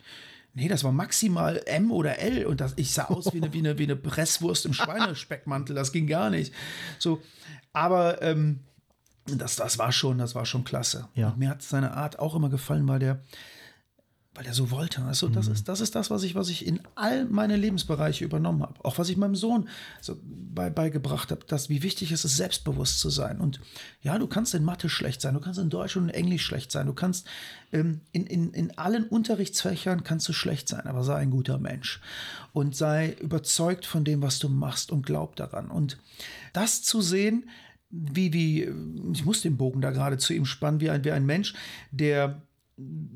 Nee, 0.53 0.68
das 0.68 0.84
war 0.84 0.91
maximal 0.91 1.62
M 1.68 1.91
oder 1.91 2.20
L 2.20 2.45
und 2.45 2.60
das, 2.60 2.74
ich 2.76 2.91
sah 2.91 3.05
aus 3.05 3.34
wie 3.34 3.38
eine, 3.38 3.53
wie, 3.53 3.60
eine, 3.60 3.78
wie 3.78 3.84
eine 3.84 3.95
Presswurst 3.95 4.66
im 4.66 4.74
Schweinespeckmantel. 4.74 5.76
Das 5.76 5.91
ging 5.91 6.05
gar 6.07 6.30
nicht. 6.30 6.53
So, 6.97 7.22
aber 7.72 8.22
ähm, 8.22 8.59
das, 9.25 9.55
das 9.55 9.78
war 9.78 9.92
schon, 9.92 10.17
das 10.17 10.34
war 10.36 10.46
schon 10.46 10.63
klasse. 10.63 11.08
Ja. 11.13 11.29
Und 11.29 11.38
mir 11.39 11.50
hat 11.50 11.62
seine 11.62 11.93
Art 11.96 12.17
auch 12.20 12.36
immer 12.36 12.50
gefallen, 12.50 12.88
weil 12.88 13.00
der, 13.00 13.21
weil 14.39 14.45
er 14.45 14.53
so 14.53 14.71
wollte. 14.71 15.01
Also 15.01 15.28
das, 15.28 15.49
ist, 15.49 15.67
das 15.67 15.82
ist 15.82 15.95
das, 15.95 16.09
was 16.09 16.24
ich, 16.24 16.33
was 16.33 16.47
ich 16.47 16.66
in 16.66 16.79
all 16.95 17.25
meine 17.25 17.57
Lebensbereiche 17.57 18.24
übernommen 18.24 18.61
habe. 18.61 18.74
Auch 18.86 18.97
was 18.97 19.09
ich 19.09 19.17
meinem 19.17 19.36
Sohn 19.36 19.67
so 19.99 20.17
bei, 20.24 20.70
beigebracht 20.70 21.32
habe, 21.32 21.41
dass 21.45 21.67
wie 21.67 21.83
wichtig 21.83 22.13
es 22.13 22.24
ist, 22.24 22.37
selbstbewusst 22.37 23.01
zu 23.01 23.09
sein. 23.09 23.41
Und 23.41 23.59
ja, 24.01 24.17
du 24.17 24.28
kannst 24.28 24.55
in 24.55 24.63
Mathe 24.63 24.87
schlecht 24.87 25.20
sein, 25.20 25.33
du 25.33 25.41
kannst 25.41 25.59
in 25.59 25.70
Deutsch 25.70 25.97
und 25.97 26.03
in 26.03 26.16
Englisch 26.16 26.45
schlecht 26.45 26.71
sein, 26.71 26.87
du 26.87 26.93
kannst 26.93 27.28
ähm, 27.74 27.99
in, 28.13 28.28
in, 28.28 28.53
in 28.53 28.78
allen 28.78 29.03
Unterrichtsfächern 29.03 30.05
kannst 30.05 30.29
du 30.29 30.32
schlecht 30.32 30.70
sein, 30.70 30.87
aber 30.87 31.03
sei 31.03 31.17
ein 31.17 31.32
guter 31.32 31.57
Mensch 31.57 31.99
und 32.53 32.78
sei 32.78 33.17
überzeugt 33.20 33.86
von 33.86 34.05
dem, 34.05 34.21
was 34.21 34.39
du 34.39 34.47
machst 34.47 34.89
und 34.89 35.05
glaub 35.05 35.36
daran. 35.36 35.70
Und 35.70 35.97
das 36.53 36.82
zu 36.82 37.01
sehen, 37.01 37.49
wie, 37.89 38.32
wie, 38.32 38.70
ich 39.11 39.25
muss 39.25 39.41
den 39.41 39.57
Bogen 39.57 39.82
da 39.82 39.91
gerade 39.91 40.17
zu 40.17 40.33
ihm 40.33 40.45
spannen, 40.45 40.79
wie 40.79 40.91
ein, 40.91 41.03
wie 41.03 41.11
ein 41.11 41.25
Mensch, 41.25 41.55
der 41.91 42.41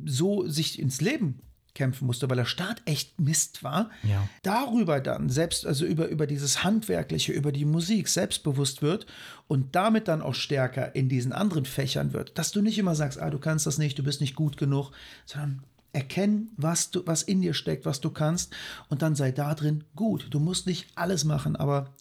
so 0.05 0.47
sich 0.47 0.79
ins 0.79 1.01
Leben 1.01 1.39
kämpfen 1.75 2.05
musste, 2.05 2.29
weil 2.29 2.37
der 2.37 2.45
Staat 2.45 2.83
echt 2.85 3.19
Mist 3.19 3.63
war, 3.63 3.89
Ja. 4.03 4.27
darüber 4.43 4.99
dann 4.99 5.29
selbst, 5.29 5.65
also 5.65 5.85
über, 5.85 6.07
über 6.07 6.27
dieses 6.27 6.63
Handwerkliche, 6.63 7.31
über 7.33 7.51
die 7.51 7.65
Musik 7.65 8.07
selbstbewusst 8.09 8.83
wird 8.83 9.07
und 9.47 9.75
damit 9.75 10.07
dann 10.07 10.21
auch 10.21 10.35
stärker 10.35 10.95
in 10.95 11.09
diesen 11.09 11.33
anderen 11.33 11.65
Fächern 11.65 12.13
wird. 12.13 12.37
Dass 12.37 12.51
du 12.51 12.61
nicht 12.61 12.77
immer 12.77 12.93
sagst, 12.93 13.19
ah, 13.19 13.31
du 13.31 13.39
kannst 13.39 13.65
das 13.65 13.79
nicht, 13.79 13.97
du 13.97 14.03
bist 14.03 14.21
nicht 14.21 14.35
gut 14.35 14.57
genug, 14.57 14.91
sondern 15.25 15.63
erkenn, 15.93 16.49
was, 16.57 16.91
du, 16.91 17.05
was 17.07 17.23
in 17.23 17.41
dir 17.41 17.55
steckt, 17.55 17.85
was 17.85 18.01
du 18.01 18.11
kannst 18.11 18.53
und 18.89 19.01
dann 19.01 19.15
sei 19.15 19.31
da 19.31 19.55
drin 19.55 19.83
gut. 19.95 20.27
Du 20.29 20.39
musst 20.39 20.67
nicht 20.67 20.87
alles 20.95 21.23
machen, 21.23 21.55
aber 21.55 21.91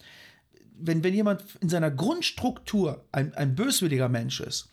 wenn, 0.78 1.02
wenn 1.02 1.14
jemand 1.14 1.44
in 1.60 1.68
seiner 1.70 1.90
Grundstruktur 1.90 3.04
ein, 3.12 3.32
ein 3.34 3.54
böswilliger 3.54 4.08
Mensch 4.08 4.40
ist, 4.40 4.70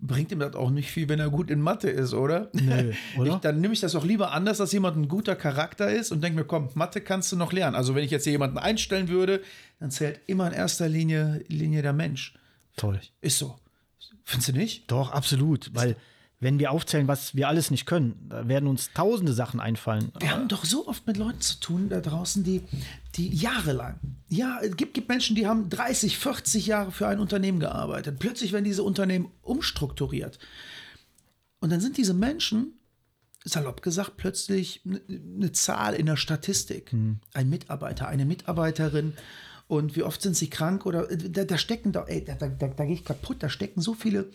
bringt 0.00 0.32
ihm 0.32 0.38
das 0.38 0.54
auch 0.54 0.70
nicht 0.70 0.90
viel, 0.90 1.08
wenn 1.08 1.20
er 1.20 1.30
gut 1.30 1.50
in 1.50 1.60
Mathe 1.60 1.90
ist, 1.90 2.14
oder? 2.14 2.50
Nö, 2.52 2.92
oder? 3.18 3.34
Ich, 3.34 3.36
dann 3.40 3.60
nehme 3.60 3.74
ich 3.74 3.80
das 3.80 3.94
auch 3.94 4.04
lieber 4.04 4.32
anders, 4.32 4.58
dass 4.58 4.72
jemand 4.72 4.96
ein 4.96 5.08
guter 5.08 5.36
Charakter 5.36 5.90
ist 5.90 6.10
und 6.12 6.22
denke 6.22 6.38
mir, 6.38 6.44
komm, 6.44 6.68
Mathe 6.74 7.00
kannst 7.00 7.30
du 7.32 7.36
noch 7.36 7.52
lernen. 7.52 7.76
Also 7.76 7.94
wenn 7.94 8.04
ich 8.04 8.10
jetzt 8.10 8.24
hier 8.24 8.32
jemanden 8.32 8.58
einstellen 8.58 9.08
würde, 9.08 9.42
dann 9.78 9.90
zählt 9.90 10.20
immer 10.26 10.46
in 10.46 10.52
erster 10.52 10.88
Linie, 10.88 11.44
Linie 11.48 11.82
der 11.82 11.92
Mensch. 11.92 12.34
Toll. 12.76 13.00
Ist 13.20 13.38
so. 13.38 13.58
Findest 14.24 14.48
du 14.48 14.52
nicht? 14.52 14.90
Doch, 14.90 15.10
absolut. 15.10 15.70
Weil, 15.74 15.96
wenn 16.40 16.58
wir 16.58 16.70
aufzählen, 16.70 17.06
was 17.06 17.34
wir 17.34 17.48
alles 17.48 17.70
nicht 17.70 17.84
können, 17.84 18.26
da 18.30 18.48
werden 18.48 18.66
uns 18.66 18.92
tausende 18.94 19.34
Sachen 19.34 19.60
einfallen. 19.60 20.10
Wir 20.18 20.30
haben 20.30 20.48
doch 20.48 20.64
so 20.64 20.88
oft 20.88 21.06
mit 21.06 21.18
Leuten 21.18 21.42
zu 21.42 21.60
tun 21.60 21.90
da 21.90 22.00
draußen, 22.00 22.42
die, 22.42 22.62
die 23.16 23.28
jahrelang, 23.28 24.00
ja, 24.28 24.58
es 24.62 24.74
gibt, 24.76 24.94
gibt 24.94 25.10
Menschen, 25.10 25.36
die 25.36 25.46
haben 25.46 25.68
30, 25.68 26.16
40 26.16 26.66
Jahre 26.66 26.92
für 26.92 27.06
ein 27.06 27.20
Unternehmen 27.20 27.60
gearbeitet. 27.60 28.18
Plötzlich 28.18 28.52
werden 28.52 28.64
diese 28.64 28.82
Unternehmen 28.82 29.30
umstrukturiert. 29.42 30.38
Und 31.60 31.70
dann 31.70 31.80
sind 31.80 31.98
diese 31.98 32.14
Menschen, 32.14 32.72
salopp 33.44 33.82
gesagt, 33.82 34.16
plötzlich 34.16 34.80
eine 34.86 35.00
ne 35.08 35.52
Zahl 35.52 35.94
in 35.94 36.06
der 36.06 36.16
Statistik. 36.16 36.92
Ein 37.34 37.50
Mitarbeiter, 37.50 38.08
eine 38.08 38.24
Mitarbeiterin. 38.24 39.12
Und 39.70 39.94
wie 39.94 40.02
oft 40.02 40.20
sind 40.20 40.36
sie 40.36 40.50
krank 40.50 40.84
oder 40.84 41.06
da, 41.06 41.44
da 41.44 41.56
stecken 41.56 41.92
da, 41.92 42.02
ey, 42.02 42.24
da, 42.24 42.34
da, 42.34 42.48
da, 42.48 42.84
gehe 42.84 42.92
ich 42.92 43.04
kaputt, 43.04 43.36
da 43.38 43.48
stecken 43.48 43.80
so 43.80 43.94
viele 43.94 44.28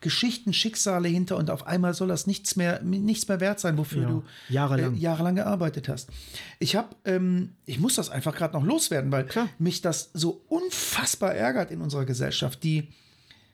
Geschichten, 0.00 0.52
Schicksale 0.52 1.06
hinter 1.06 1.36
und 1.36 1.48
auf 1.48 1.64
einmal 1.64 1.94
soll 1.94 2.08
das 2.08 2.26
nichts 2.26 2.56
mehr, 2.56 2.82
nichts 2.82 3.28
mehr 3.28 3.38
wert 3.38 3.60
sein, 3.60 3.78
wofür 3.78 4.02
Ja, 4.02 4.08
du 4.08 4.24
jahrelang. 4.48 4.96
Äh, 4.96 4.98
jahrelang 4.98 5.36
gearbeitet 5.36 5.88
hast. 5.88 6.08
Ich 6.58 6.74
habe, 6.74 6.88
ähm, 7.04 7.52
ich 7.66 7.78
muss 7.78 7.94
das 7.94 8.10
einfach 8.10 8.34
gerade 8.34 8.52
noch 8.54 8.64
loswerden, 8.64 9.12
weil 9.12 9.26
Klar. 9.26 9.48
mich 9.60 9.80
das 9.80 10.10
so 10.12 10.42
unfassbar 10.48 11.36
ärgert 11.36 11.70
in 11.70 11.82
unserer 11.82 12.04
Gesellschaft, 12.04 12.64
die, 12.64 12.88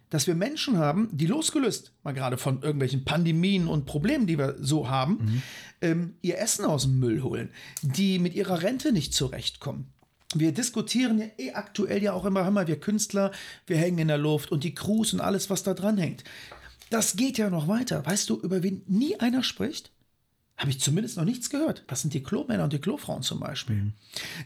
dass 0.09 0.27
wir 0.27 0.37
Menschen 0.37 0.79
haben, 0.79 1.11
die 1.13 1.27
losgelöst, 1.27 1.93
mal 2.03 2.15
gerade 2.15 2.39
von 2.39 2.63
irgendwelchen 2.63 3.05
Pandemien 3.05 3.69
und 3.69 3.85
Problemen, 3.85 4.27
die 4.27 4.39
wir 4.39 4.57
so 4.59 4.89
haben, 4.89 5.43
ähm, 5.83 6.15
ihr 6.23 6.39
Essen 6.39 6.65
aus 6.65 6.85
dem 6.85 6.99
Müll 6.99 7.23
holen, 7.23 7.51
die 7.83 8.19
mit 8.19 8.33
ihrer 8.33 8.63
Rente 8.63 8.91
nicht 8.91 9.13
zurechtkommen. 9.13 9.93
Wir 10.35 10.53
diskutieren 10.53 11.19
ja 11.19 11.27
eh 11.39 11.53
aktuell 11.53 12.03
ja 12.03 12.13
auch 12.13 12.25
immer, 12.25 12.51
mal, 12.51 12.67
wir 12.67 12.81
Künstler, 12.81 13.31
wir 13.67 13.77
hängen 13.77 13.99
in 13.99 14.09
der 14.09 14.19
Luft 14.19 14.51
und 14.51 14.65
die 14.65 14.75
Crews 14.75 15.13
und 15.13 15.21
alles, 15.21 15.51
was 15.51 15.63
da 15.63 15.75
dran 15.75 15.99
hängt. 15.99 16.25
Das 16.91 17.17
geht 17.17 17.39
ja 17.39 17.51
noch 17.51 17.69
weiter. 17.69 18.05
Weißt 18.05 18.31
du, 18.31 18.41
über 18.41 18.63
wen 18.63 18.83
nie 18.87 19.19
einer 19.19 19.43
spricht? 19.43 19.91
Habe 20.59 20.71
ich 20.71 20.81
zumindest 20.81 21.19
noch 21.19 21.27
nichts 21.27 21.51
gehört. 21.51 21.85
Das 21.87 22.01
sind 22.01 22.15
die 22.15 22.23
Klomänner 22.23 22.65
und 22.65 22.73
die 22.73 22.79
Klofrauen 22.79 23.23
zum 23.23 23.41
Beispiel, 23.41 23.93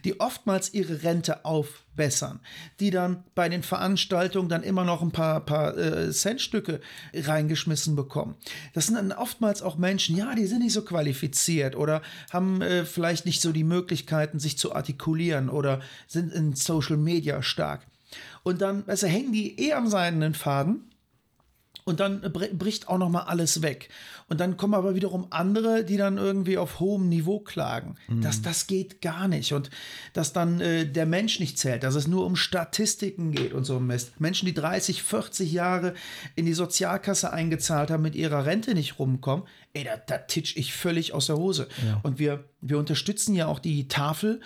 die 0.04 0.18
oftmals 0.18 0.74
ihre 0.74 1.04
Rente 1.04 1.44
aufbessern, 1.44 2.40
die 2.80 2.90
dann 2.90 3.22
bei 3.36 3.48
den 3.48 3.62
Veranstaltungen 3.62 4.48
dann 4.48 4.64
immer 4.64 4.84
noch 4.84 5.02
ein 5.02 5.12
paar, 5.12 5.38
paar 5.46 5.78
äh, 5.78 6.10
Centstücke 6.10 6.80
reingeschmissen 7.14 7.94
bekommen. 7.94 8.34
Das 8.74 8.86
sind 8.86 8.96
dann 8.96 9.12
oftmals 9.12 9.62
auch 9.62 9.76
Menschen, 9.76 10.16
ja, 10.16 10.34
die 10.34 10.46
sind 10.46 10.64
nicht 10.64 10.72
so 10.72 10.82
qualifiziert 10.82 11.76
oder 11.76 12.02
haben 12.32 12.60
äh, 12.60 12.84
vielleicht 12.84 13.24
nicht 13.24 13.40
so 13.40 13.52
die 13.52 13.62
Möglichkeiten, 13.62 14.40
sich 14.40 14.58
zu 14.58 14.74
artikulieren 14.74 15.48
oder 15.48 15.80
sind 16.08 16.32
in 16.32 16.56
Social 16.56 16.96
Media 16.96 17.40
stark. 17.40 17.86
Und 18.42 18.62
dann 18.62 18.82
also 18.88 19.06
hängen 19.06 19.32
die 19.32 19.60
eh 19.60 19.74
am 19.74 19.86
seidenen 19.86 20.34
Faden 20.34 20.90
und 21.84 22.00
dann 22.00 22.20
br- 22.20 22.52
bricht 22.52 22.88
auch 22.88 22.98
noch 22.98 23.08
mal 23.10 23.22
alles 23.22 23.62
weg. 23.62 23.90
Und 24.30 24.38
dann 24.38 24.56
kommen 24.56 24.74
aber 24.74 24.94
wiederum 24.94 25.26
andere, 25.30 25.84
die 25.84 25.96
dann 25.96 26.16
irgendwie 26.16 26.56
auf 26.56 26.78
hohem 26.78 27.08
Niveau 27.08 27.40
klagen. 27.40 27.96
Das, 28.22 28.42
das 28.42 28.68
geht 28.68 29.02
gar 29.02 29.26
nicht. 29.26 29.52
Und 29.52 29.70
dass 30.12 30.32
dann 30.32 30.60
äh, 30.60 30.86
der 30.86 31.04
Mensch 31.04 31.40
nicht 31.40 31.58
zählt, 31.58 31.82
dass 31.82 31.96
es 31.96 32.06
nur 32.06 32.24
um 32.24 32.36
Statistiken 32.36 33.32
geht 33.32 33.52
und 33.52 33.64
so 33.64 33.78
ein 33.78 33.86
Mist. 33.88 34.20
Menschen, 34.20 34.46
die 34.46 34.54
30, 34.54 35.02
40 35.02 35.50
Jahre 35.50 35.94
in 36.36 36.46
die 36.46 36.54
Sozialkasse 36.54 37.32
eingezahlt 37.32 37.90
haben, 37.90 38.04
mit 38.04 38.14
ihrer 38.14 38.46
Rente 38.46 38.72
nicht 38.74 39.00
rumkommen, 39.00 39.46
ey, 39.72 39.82
da, 39.82 39.96
da 39.96 40.18
titsch 40.18 40.56
ich 40.56 40.74
völlig 40.74 41.12
aus 41.12 41.26
der 41.26 41.36
Hose. 41.36 41.66
Und 42.04 42.20
wir, 42.20 42.44
wir 42.60 42.78
unterstützen 42.78 43.34
ja 43.34 43.48
auch 43.48 43.58
die 43.58 43.88
Tafel. 43.88 44.40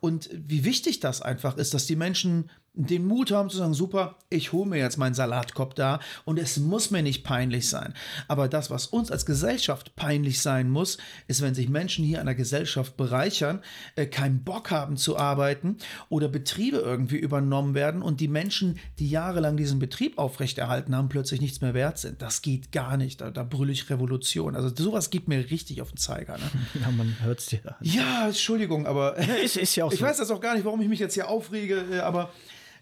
Und 0.00 0.28
wie 0.32 0.66
wichtig 0.66 1.00
das 1.00 1.22
einfach 1.22 1.56
ist, 1.56 1.72
dass 1.72 1.86
die 1.86 1.96
Menschen 1.96 2.50
den 2.74 3.04
Mut 3.04 3.32
haben 3.32 3.50
zu 3.50 3.56
sagen, 3.58 3.74
super, 3.74 4.16
ich 4.30 4.52
hole 4.52 4.68
mir 4.68 4.78
jetzt 4.78 4.96
meinen 4.96 5.12
Salatkorb 5.14 5.74
da 5.74 5.98
und 6.24 6.38
es 6.38 6.56
muss 6.58 6.92
mir 6.92 7.02
nicht 7.02 7.24
peinlich 7.24 7.68
sein. 7.68 7.94
Aber 8.28 8.48
das, 8.48 8.70
was 8.70 8.86
uns 8.86 9.10
als 9.10 9.26
Gesellschaft 9.26 9.96
peinlich 9.96 10.40
sein 10.40 10.70
muss, 10.70 10.96
ist, 11.26 11.42
wenn 11.42 11.54
sich 11.54 11.68
Menschen 11.68 12.04
hier 12.04 12.20
an 12.20 12.26
der 12.26 12.36
Gesellschaft 12.36 12.96
bereichern, 12.96 13.60
äh, 13.96 14.06
keinen 14.06 14.44
Bock 14.44 14.70
haben 14.70 14.96
zu 14.96 15.16
arbeiten 15.18 15.78
oder 16.08 16.28
Betriebe 16.28 16.76
irgendwie 16.78 17.16
übernommen 17.18 17.74
werden 17.74 18.02
und 18.02 18.20
die 18.20 18.28
Menschen, 18.28 18.78
die 19.00 19.10
jahrelang 19.10 19.56
diesen 19.56 19.80
Betrieb 19.80 20.16
aufrechterhalten 20.16 20.94
haben, 20.94 21.08
plötzlich 21.08 21.40
nichts 21.40 21.60
mehr 21.60 21.74
wert 21.74 21.98
sind. 21.98 22.22
Das 22.22 22.40
geht 22.40 22.70
gar 22.70 22.96
nicht. 22.96 23.20
Da, 23.20 23.30
da 23.32 23.42
brülle 23.42 23.72
ich 23.72 23.90
Revolution. 23.90 24.54
Also 24.54 24.70
sowas 24.74 25.10
geht 25.10 25.26
mir 25.26 25.50
richtig 25.50 25.82
auf 25.82 25.90
den 25.90 25.98
Zeiger. 25.98 26.38
Ne? 26.38 26.44
Ja, 26.80 26.90
man 26.92 27.16
hört 27.20 27.40
es 27.40 27.46
dir 27.46 27.60
an. 27.66 27.74
Ja, 27.82 28.26
Entschuldigung, 28.28 28.86
aber 28.86 29.16
ist- 29.42 29.56
ist 29.56 29.74
ja 29.76 29.84
auch 29.84 29.92
ich 29.92 29.98
so. 29.98 30.04
weiß 30.06 30.18
das 30.18 30.30
auch 30.30 30.40
gar 30.40 30.54
nicht, 30.54 30.64
warum 30.64 30.80
ich 30.80 30.88
mich 30.88 31.00
jetzt 31.00 31.14
hier 31.14 31.28
aufrege, 31.28 31.84
äh, 31.92 31.98
aber 31.98 32.30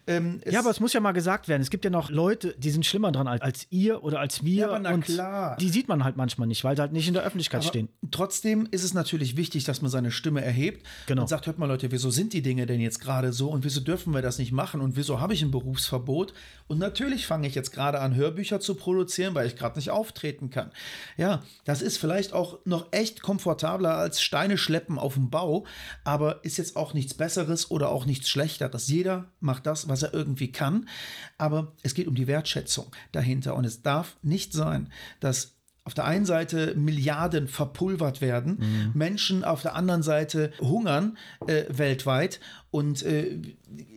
ähm, 0.08 0.40
Ja, 0.50 0.60
aber 0.60 0.70
es 0.70 0.80
muss 0.80 0.92
ja 0.92 1.00
mal 1.00 1.12
gesagt 1.12 1.46
werden. 1.48 1.62
Es 1.62 1.70
gibt 1.70 1.84
ja 1.84 1.90
noch 1.90 2.10
Leute, 2.10 2.54
die 2.58 2.70
sind 2.70 2.84
schlimmer 2.84 3.12
dran 3.12 3.28
als, 3.28 3.40
als 3.42 3.66
ihr 3.70 4.02
oder 4.02 4.18
als 4.20 4.42
wir. 4.44 4.56
Ja, 4.60 4.66
aber 4.68 4.78
na 4.80 4.90
und 4.94 5.04
klar. 5.04 5.56
Die 5.58 5.68
sieht 5.68 5.86
man 5.88 6.02
halt 6.02 6.16
manchmal 6.16 6.48
nicht, 6.48 6.64
weil 6.64 6.74
sie 6.76 6.82
halt 6.82 6.92
nicht 6.92 7.06
in 7.06 7.14
der 7.14 7.22
Öffentlichkeit 7.22 7.62
stehen. 7.64 7.88
Trotzdem 8.10 8.66
ist 8.70 8.82
es 8.84 8.94
natürlich 8.94 9.36
wichtig, 9.36 9.64
dass 9.64 9.82
man 9.82 9.90
seine 9.90 10.10
Stimme 10.10 10.42
erhebt 10.44 10.84
Genau. 11.06 11.22
und 11.22 11.28
sagt, 11.28 11.46
hört 11.46 11.58
mal 11.58 11.66
Leute, 11.66 11.92
wieso 11.92 12.10
sind 12.10 12.32
die 12.32 12.42
Dinge 12.42 12.66
denn 12.66 12.80
jetzt 12.80 13.00
gerade 13.00 13.32
so 13.32 13.50
und 13.50 13.64
wieso 13.64 13.80
dürfen 13.80 14.14
wir 14.14 14.22
das 14.22 14.38
nicht 14.38 14.52
machen 14.52 14.80
und 14.80 14.96
wieso 14.96 15.20
habe 15.20 15.34
ich 15.34 15.42
ein 15.42 15.50
Berufsverbot? 15.50 16.32
Und 16.66 16.78
natürlich 16.78 17.26
fange 17.26 17.46
ich 17.46 17.54
jetzt 17.54 17.72
gerade 17.72 18.00
an, 18.00 18.14
Hörbücher 18.14 18.60
zu 18.60 18.74
produzieren, 18.74 19.34
weil 19.34 19.46
ich 19.46 19.56
gerade 19.56 19.78
nicht 19.78 19.90
auftreten 19.90 20.50
kann. 20.50 20.70
Ja, 21.16 21.42
das 21.64 21.82
ist 21.82 21.98
vielleicht 21.98 22.32
auch 22.32 22.58
noch 22.64 22.88
echt 22.92 23.22
komfortabler 23.22 23.94
als 23.96 24.20
Steine 24.22 24.58
schleppen 24.58 24.98
auf 24.98 25.14
dem 25.14 25.30
Bau, 25.30 25.64
aber 26.04 26.44
ist 26.44 26.56
jetzt 26.58 26.76
auch 26.76 26.94
nichts 26.94 27.14
Besseres 27.14 27.70
oder 27.70 27.90
auch 27.90 28.06
nichts 28.06 28.28
Schlechteres. 28.28 28.88
Jeder 28.88 29.26
macht 29.40 29.66
das, 29.66 29.88
was 29.88 29.97
er 30.02 30.14
irgendwie 30.14 30.52
kann, 30.52 30.88
aber 31.36 31.72
es 31.82 31.94
geht 31.94 32.08
um 32.08 32.14
die 32.14 32.26
Wertschätzung 32.26 32.86
dahinter. 33.12 33.54
Und 33.54 33.64
es 33.64 33.82
darf 33.82 34.16
nicht 34.22 34.52
sein, 34.52 34.90
dass 35.20 35.54
auf 35.88 35.94
der 35.94 36.04
einen 36.04 36.26
Seite 36.26 36.74
Milliarden 36.76 37.48
verpulvert 37.48 38.20
werden, 38.20 38.58
Menschen 38.92 39.42
auf 39.42 39.62
der 39.62 39.74
anderen 39.74 40.02
Seite 40.02 40.52
hungern 40.60 41.16
äh, 41.46 41.64
weltweit 41.70 42.40
und 42.70 43.02
äh, 43.02 43.40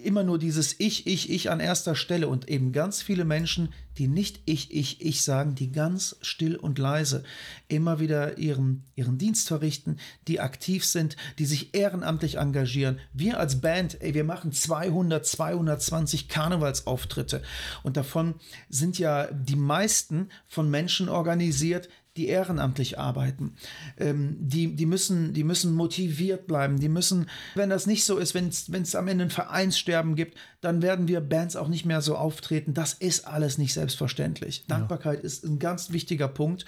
immer 0.03 0.23
nur 0.23 0.39
dieses 0.39 0.79
Ich, 0.79 1.05
Ich, 1.05 1.29
Ich 1.29 1.49
an 1.49 1.59
erster 1.59 1.95
Stelle 1.95 2.29
und 2.29 2.49
eben 2.49 2.71
ganz 2.71 3.01
viele 3.01 3.25
Menschen, 3.25 3.73
die 3.97 4.07
nicht 4.07 4.41
Ich, 4.45 4.73
Ich, 4.73 5.01
Ich 5.01 5.23
sagen, 5.23 5.55
die 5.55 5.71
ganz 5.73 6.15
still 6.21 6.55
und 6.55 6.79
leise 6.79 7.23
immer 7.67 7.99
wieder 7.99 8.37
ihren, 8.37 8.85
ihren 8.95 9.17
Dienst 9.17 9.49
verrichten, 9.49 9.97
die 10.27 10.39
aktiv 10.39 10.85
sind, 10.85 11.17
die 11.37 11.45
sich 11.45 11.75
ehrenamtlich 11.75 12.35
engagieren. 12.35 12.99
Wir 13.13 13.39
als 13.39 13.59
Band, 13.59 14.01
ey, 14.01 14.13
wir 14.13 14.23
machen 14.23 14.53
200, 14.53 15.25
220 15.25 16.29
Karnevalsauftritte 16.29 17.41
und 17.83 17.97
davon 17.97 18.35
sind 18.69 18.97
ja 18.97 19.29
die 19.31 19.57
meisten 19.57 20.29
von 20.47 20.69
Menschen 20.69 21.09
organisiert, 21.09 21.89
die 22.17 22.27
ehrenamtlich 22.27 22.99
arbeiten. 22.99 23.55
Ähm, 23.97 24.35
die, 24.39 24.75
die, 24.75 24.85
müssen, 24.85 25.33
die 25.33 25.43
müssen 25.43 25.73
motiviert 25.73 26.45
bleiben. 26.45 26.79
Die 26.79 26.89
müssen, 26.89 27.27
wenn 27.55 27.69
das 27.69 27.87
nicht 27.87 28.03
so 28.03 28.17
ist, 28.17 28.35
wenn 28.35 28.47
es 28.49 28.95
am 28.95 29.07
Ende 29.07 29.25
ein 29.25 29.29
Vereinssterben 29.29 30.15
gibt, 30.15 30.37
dann 30.59 30.81
werden 30.81 31.07
wir 31.07 31.21
Bands 31.21 31.55
auch 31.55 31.69
nicht 31.69 31.85
mehr 31.85 32.01
so 32.01 32.17
auftreten. 32.17 32.73
Das 32.73 32.93
ist 32.93 33.27
alles 33.27 33.57
nicht 33.57 33.73
selbstverständlich. 33.73 34.65
Dankbarkeit 34.67 35.21
ist 35.21 35.45
ein 35.45 35.59
ganz 35.59 35.91
wichtiger 35.91 36.27
Punkt. 36.27 36.65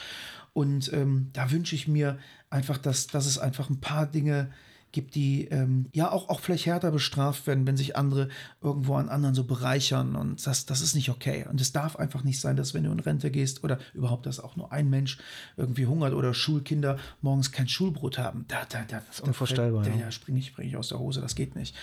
Und 0.53 0.94
ähm, 0.94 1.30
da 1.34 1.52
wünsche 1.52 1.76
ich 1.76 1.88
mir 1.88 2.20
einfach, 2.49 2.78
dass, 2.78 3.07
dass 3.07 3.26
es 3.26 3.38
einfach 3.38 3.70
ein 3.70 3.82
paar 3.82 4.06
Dinge 4.06 4.45
gibt, 4.45 4.53
die 4.94 5.45
ähm, 5.45 5.88
ja 5.91 6.11
auch, 6.11 6.30
auch 6.30 6.40
vielleicht 6.40 6.65
härter 6.65 6.91
bestraft 6.91 7.48
werden, 7.48 7.65
wenn 7.68 7.78
sich 7.78 7.95
andere 7.95 8.30
irgendwo 8.61 8.95
an 8.95 9.10
anderen 9.10 9.36
so 9.36 9.44
bereichern. 9.44 10.15
Und 10.15 10.45
das, 10.45 10.65
das 10.65 10.82
ist 10.82 10.95
nicht 10.95 11.10
okay. 11.10 11.45
Und 11.49 11.60
es 11.60 11.72
darf 11.72 11.95
einfach 11.95 12.24
nicht 12.24 12.40
sein, 12.40 12.56
dass 12.56 12.74
wenn 12.74 12.84
du 12.84 12.91
in 12.91 12.99
Rente 12.99 13.32
gehst 13.32 13.64
oder 13.64 13.80
überhaupt, 13.94 14.26
dass 14.26 14.40
auch 14.40 14.56
nur 14.56 14.72
ein 14.72 14.90
Mensch 14.90 15.18
irgendwie 15.57 15.88
hungert 15.88 16.14
oder 16.14 16.34
Schulkinder 16.34 16.98
morgens 17.22 17.52
kein 17.52 17.68
Schulbrot 17.68 18.18
haben. 18.18 18.45
Da, 18.48 18.65
da, 18.70 18.84
da, 18.88 19.02
das 19.07 19.20
ist 19.20 19.22
unvorstellbar. 19.22 19.84
Da, 19.84 19.91
ja. 19.91 20.06
da 20.06 20.11
springe 20.11 20.40
ich, 20.40 20.48
spring 20.48 20.68
ich 20.68 20.78
aus 20.78 20.90
der 20.90 20.99
Hose, 20.99 21.22
das 21.22 21.36
geht 21.36 21.56
nicht. 21.56 21.76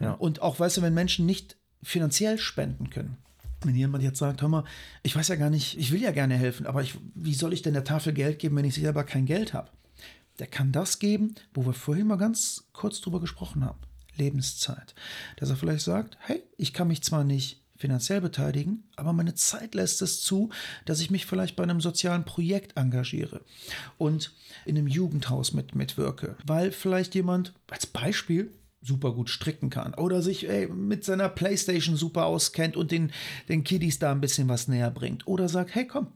Ja. 0.00 0.12
Und 0.12 0.42
auch, 0.42 0.58
weißt 0.58 0.78
du, 0.78 0.82
wenn 0.82 0.94
Menschen 0.94 1.26
nicht 1.26 1.56
finanziell 1.82 2.38
spenden 2.38 2.90
können, 2.90 3.16
wenn 3.62 3.74
jemand 3.74 4.02
jetzt 4.02 4.18
sagt, 4.18 4.42
hör 4.42 4.48
mal, 4.48 4.64
ich 5.02 5.16
weiß 5.16 5.28
ja 5.28 5.36
gar 5.36 5.50
nicht, 5.50 5.78
ich 5.78 5.92
will 5.92 6.02
ja 6.02 6.10
gerne 6.10 6.36
helfen, 6.36 6.66
aber 6.66 6.82
ich, 6.82 6.98
wie 7.14 7.34
soll 7.34 7.52
ich 7.52 7.62
denn 7.62 7.74
der 7.74 7.84
Tafel 7.84 8.12
Geld 8.12 8.38
geben, 8.38 8.56
wenn 8.56 8.64
ich 8.64 8.74
selber 8.74 9.04
kein 9.04 9.26
Geld 9.26 9.54
habe? 9.54 9.70
Der 10.38 10.46
kann 10.46 10.72
das 10.72 10.98
geben, 10.98 11.34
wo 11.54 11.64
wir 11.64 11.72
vorhin 11.72 12.06
mal 12.06 12.16
ganz 12.16 12.68
kurz 12.72 13.00
drüber 13.00 13.20
gesprochen 13.20 13.64
haben. 13.64 13.80
Lebenszeit. 14.16 14.94
Dass 15.36 15.50
er 15.50 15.56
vielleicht 15.56 15.84
sagt, 15.84 16.16
hey, 16.20 16.42
ich 16.56 16.72
kann 16.72 16.88
mich 16.88 17.02
zwar 17.02 17.24
nicht 17.24 17.62
finanziell 17.76 18.20
beteiligen, 18.20 18.84
aber 18.96 19.12
meine 19.12 19.34
Zeit 19.34 19.74
lässt 19.74 20.00
es 20.02 20.22
zu, 20.22 20.50
dass 20.84 21.00
ich 21.00 21.10
mich 21.10 21.26
vielleicht 21.26 21.56
bei 21.56 21.62
einem 21.62 21.80
sozialen 21.80 22.24
Projekt 22.24 22.76
engagiere 22.76 23.42
und 23.98 24.32
in 24.64 24.78
einem 24.78 24.86
Jugendhaus 24.86 25.52
mit, 25.52 25.74
mitwirke, 25.74 26.36
weil 26.46 26.72
vielleicht 26.72 27.14
jemand 27.14 27.52
als 27.70 27.86
Beispiel 27.86 28.50
super 28.80 29.12
gut 29.12 29.28
stricken 29.28 29.68
kann 29.68 29.94
oder 29.94 30.22
sich 30.22 30.48
ey, 30.48 30.68
mit 30.68 31.04
seiner 31.04 31.28
Playstation 31.28 31.96
super 31.96 32.26
auskennt 32.26 32.76
und 32.76 32.90
den, 32.92 33.12
den 33.48 33.64
Kiddies 33.64 33.98
da 33.98 34.12
ein 34.12 34.20
bisschen 34.20 34.48
was 34.48 34.68
näher 34.68 34.90
bringt 34.90 35.26
oder 35.26 35.48
sagt, 35.48 35.74
hey 35.74 35.86
komm, 35.86 36.08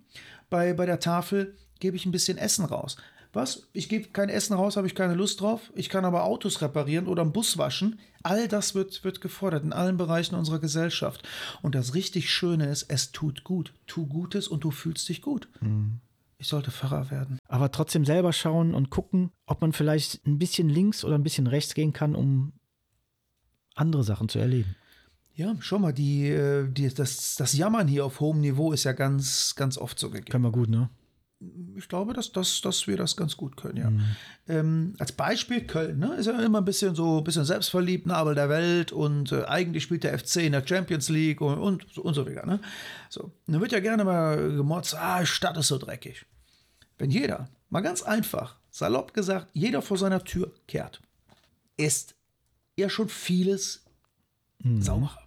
bei, 0.48 0.72
bei 0.72 0.86
der 0.86 1.00
Tafel 1.00 1.56
gebe 1.78 1.96
ich 1.96 2.06
ein 2.06 2.12
bisschen 2.12 2.38
Essen 2.38 2.64
raus. 2.64 2.96
Was? 3.32 3.68
Ich 3.72 3.88
gebe 3.88 4.08
kein 4.08 4.28
Essen 4.28 4.54
raus, 4.54 4.76
habe 4.76 4.88
ich 4.88 4.94
keine 4.94 5.14
Lust 5.14 5.40
drauf. 5.40 5.70
Ich 5.74 5.88
kann 5.88 6.04
aber 6.04 6.24
Autos 6.24 6.60
reparieren 6.62 7.06
oder 7.06 7.22
einen 7.22 7.32
Bus 7.32 7.58
waschen. 7.58 8.00
All 8.22 8.48
das 8.48 8.74
wird, 8.74 9.04
wird 9.04 9.20
gefordert 9.20 9.62
in 9.62 9.72
allen 9.72 9.96
Bereichen 9.96 10.34
unserer 10.34 10.58
Gesellschaft. 10.58 11.26
Und 11.62 11.74
das 11.74 11.94
richtig 11.94 12.30
Schöne 12.30 12.66
ist, 12.66 12.86
es 12.88 13.12
tut 13.12 13.44
gut. 13.44 13.72
Tu 13.86 14.06
Gutes 14.06 14.48
und 14.48 14.64
du 14.64 14.72
fühlst 14.72 15.08
dich 15.08 15.22
gut. 15.22 15.48
Mhm. 15.60 16.00
Ich 16.38 16.48
sollte 16.48 16.70
Pfarrer 16.70 17.10
werden. 17.10 17.38
Aber 17.48 17.70
trotzdem 17.70 18.04
selber 18.04 18.32
schauen 18.32 18.74
und 18.74 18.90
gucken, 18.90 19.30
ob 19.46 19.60
man 19.60 19.72
vielleicht 19.72 20.26
ein 20.26 20.38
bisschen 20.38 20.68
links 20.68 21.04
oder 21.04 21.14
ein 21.14 21.22
bisschen 21.22 21.46
rechts 21.46 21.74
gehen 21.74 21.92
kann, 21.92 22.14
um 22.14 22.52
andere 23.74 24.02
Sachen 24.04 24.28
zu 24.28 24.38
erleben. 24.38 24.74
Ja, 25.34 25.54
schau 25.60 25.78
mal, 25.78 25.92
die, 25.92 26.28
äh, 26.28 26.68
die, 26.68 26.92
das, 26.92 27.36
das 27.36 27.52
Jammern 27.52 27.88
hier 27.88 28.04
auf 28.04 28.20
hohem 28.20 28.40
Niveau 28.40 28.72
ist 28.72 28.84
ja 28.84 28.92
ganz, 28.92 29.54
ganz 29.54 29.78
oft 29.78 29.98
so 29.98 30.10
gegeben. 30.10 30.30
Können 30.30 30.44
wir 30.44 30.50
gut, 30.50 30.68
ne? 30.68 30.90
Ich 31.74 31.88
glaube, 31.88 32.12
dass, 32.12 32.32
dass, 32.32 32.60
dass 32.60 32.86
wir 32.86 32.98
das 32.98 33.16
ganz 33.16 33.34
gut 33.36 33.56
können, 33.56 33.78
ja. 33.78 33.90
Mhm. 33.90 34.16
Ähm, 34.46 34.94
als 34.98 35.12
Beispiel 35.12 35.62
Köln, 35.62 35.98
ne, 35.98 36.14
ist 36.16 36.26
ja 36.26 36.38
immer 36.38 36.58
ein 36.58 36.66
bisschen 36.66 36.94
so 36.94 37.18
ein 37.18 37.24
bisschen 37.24 37.46
selbstverliebt, 37.46 38.06
Nabel 38.06 38.34
der 38.34 38.50
Welt 38.50 38.92
und 38.92 39.32
äh, 39.32 39.44
eigentlich 39.44 39.84
spielt 39.84 40.04
der 40.04 40.18
FC 40.18 40.36
in 40.36 40.52
der 40.52 40.66
Champions 40.66 41.08
League 41.08 41.40
und, 41.40 41.58
und, 41.58 41.96
und 41.96 42.14
so 42.14 42.26
weiter. 42.26 42.44
Ne? 42.44 42.60
So. 43.08 43.32
Dann 43.46 43.60
wird 43.60 43.72
ja 43.72 43.80
gerne 43.80 44.04
mal 44.04 44.36
gemotzt, 44.54 44.94
ah, 44.94 45.24
Stadt 45.24 45.56
ist 45.56 45.68
so 45.68 45.78
dreckig. 45.78 46.26
Wenn 46.98 47.10
jeder, 47.10 47.48
mal 47.70 47.80
ganz 47.80 48.02
einfach, 48.02 48.56
salopp 48.70 49.14
gesagt, 49.14 49.48
jeder 49.54 49.80
vor 49.80 49.96
seiner 49.96 50.22
Tür 50.22 50.52
kehrt, 50.66 51.00
ist 51.78 52.14
ja 52.76 52.90
schon 52.90 53.08
vieles 53.08 53.86
mhm. 54.62 54.82
sauberer. 54.82 55.26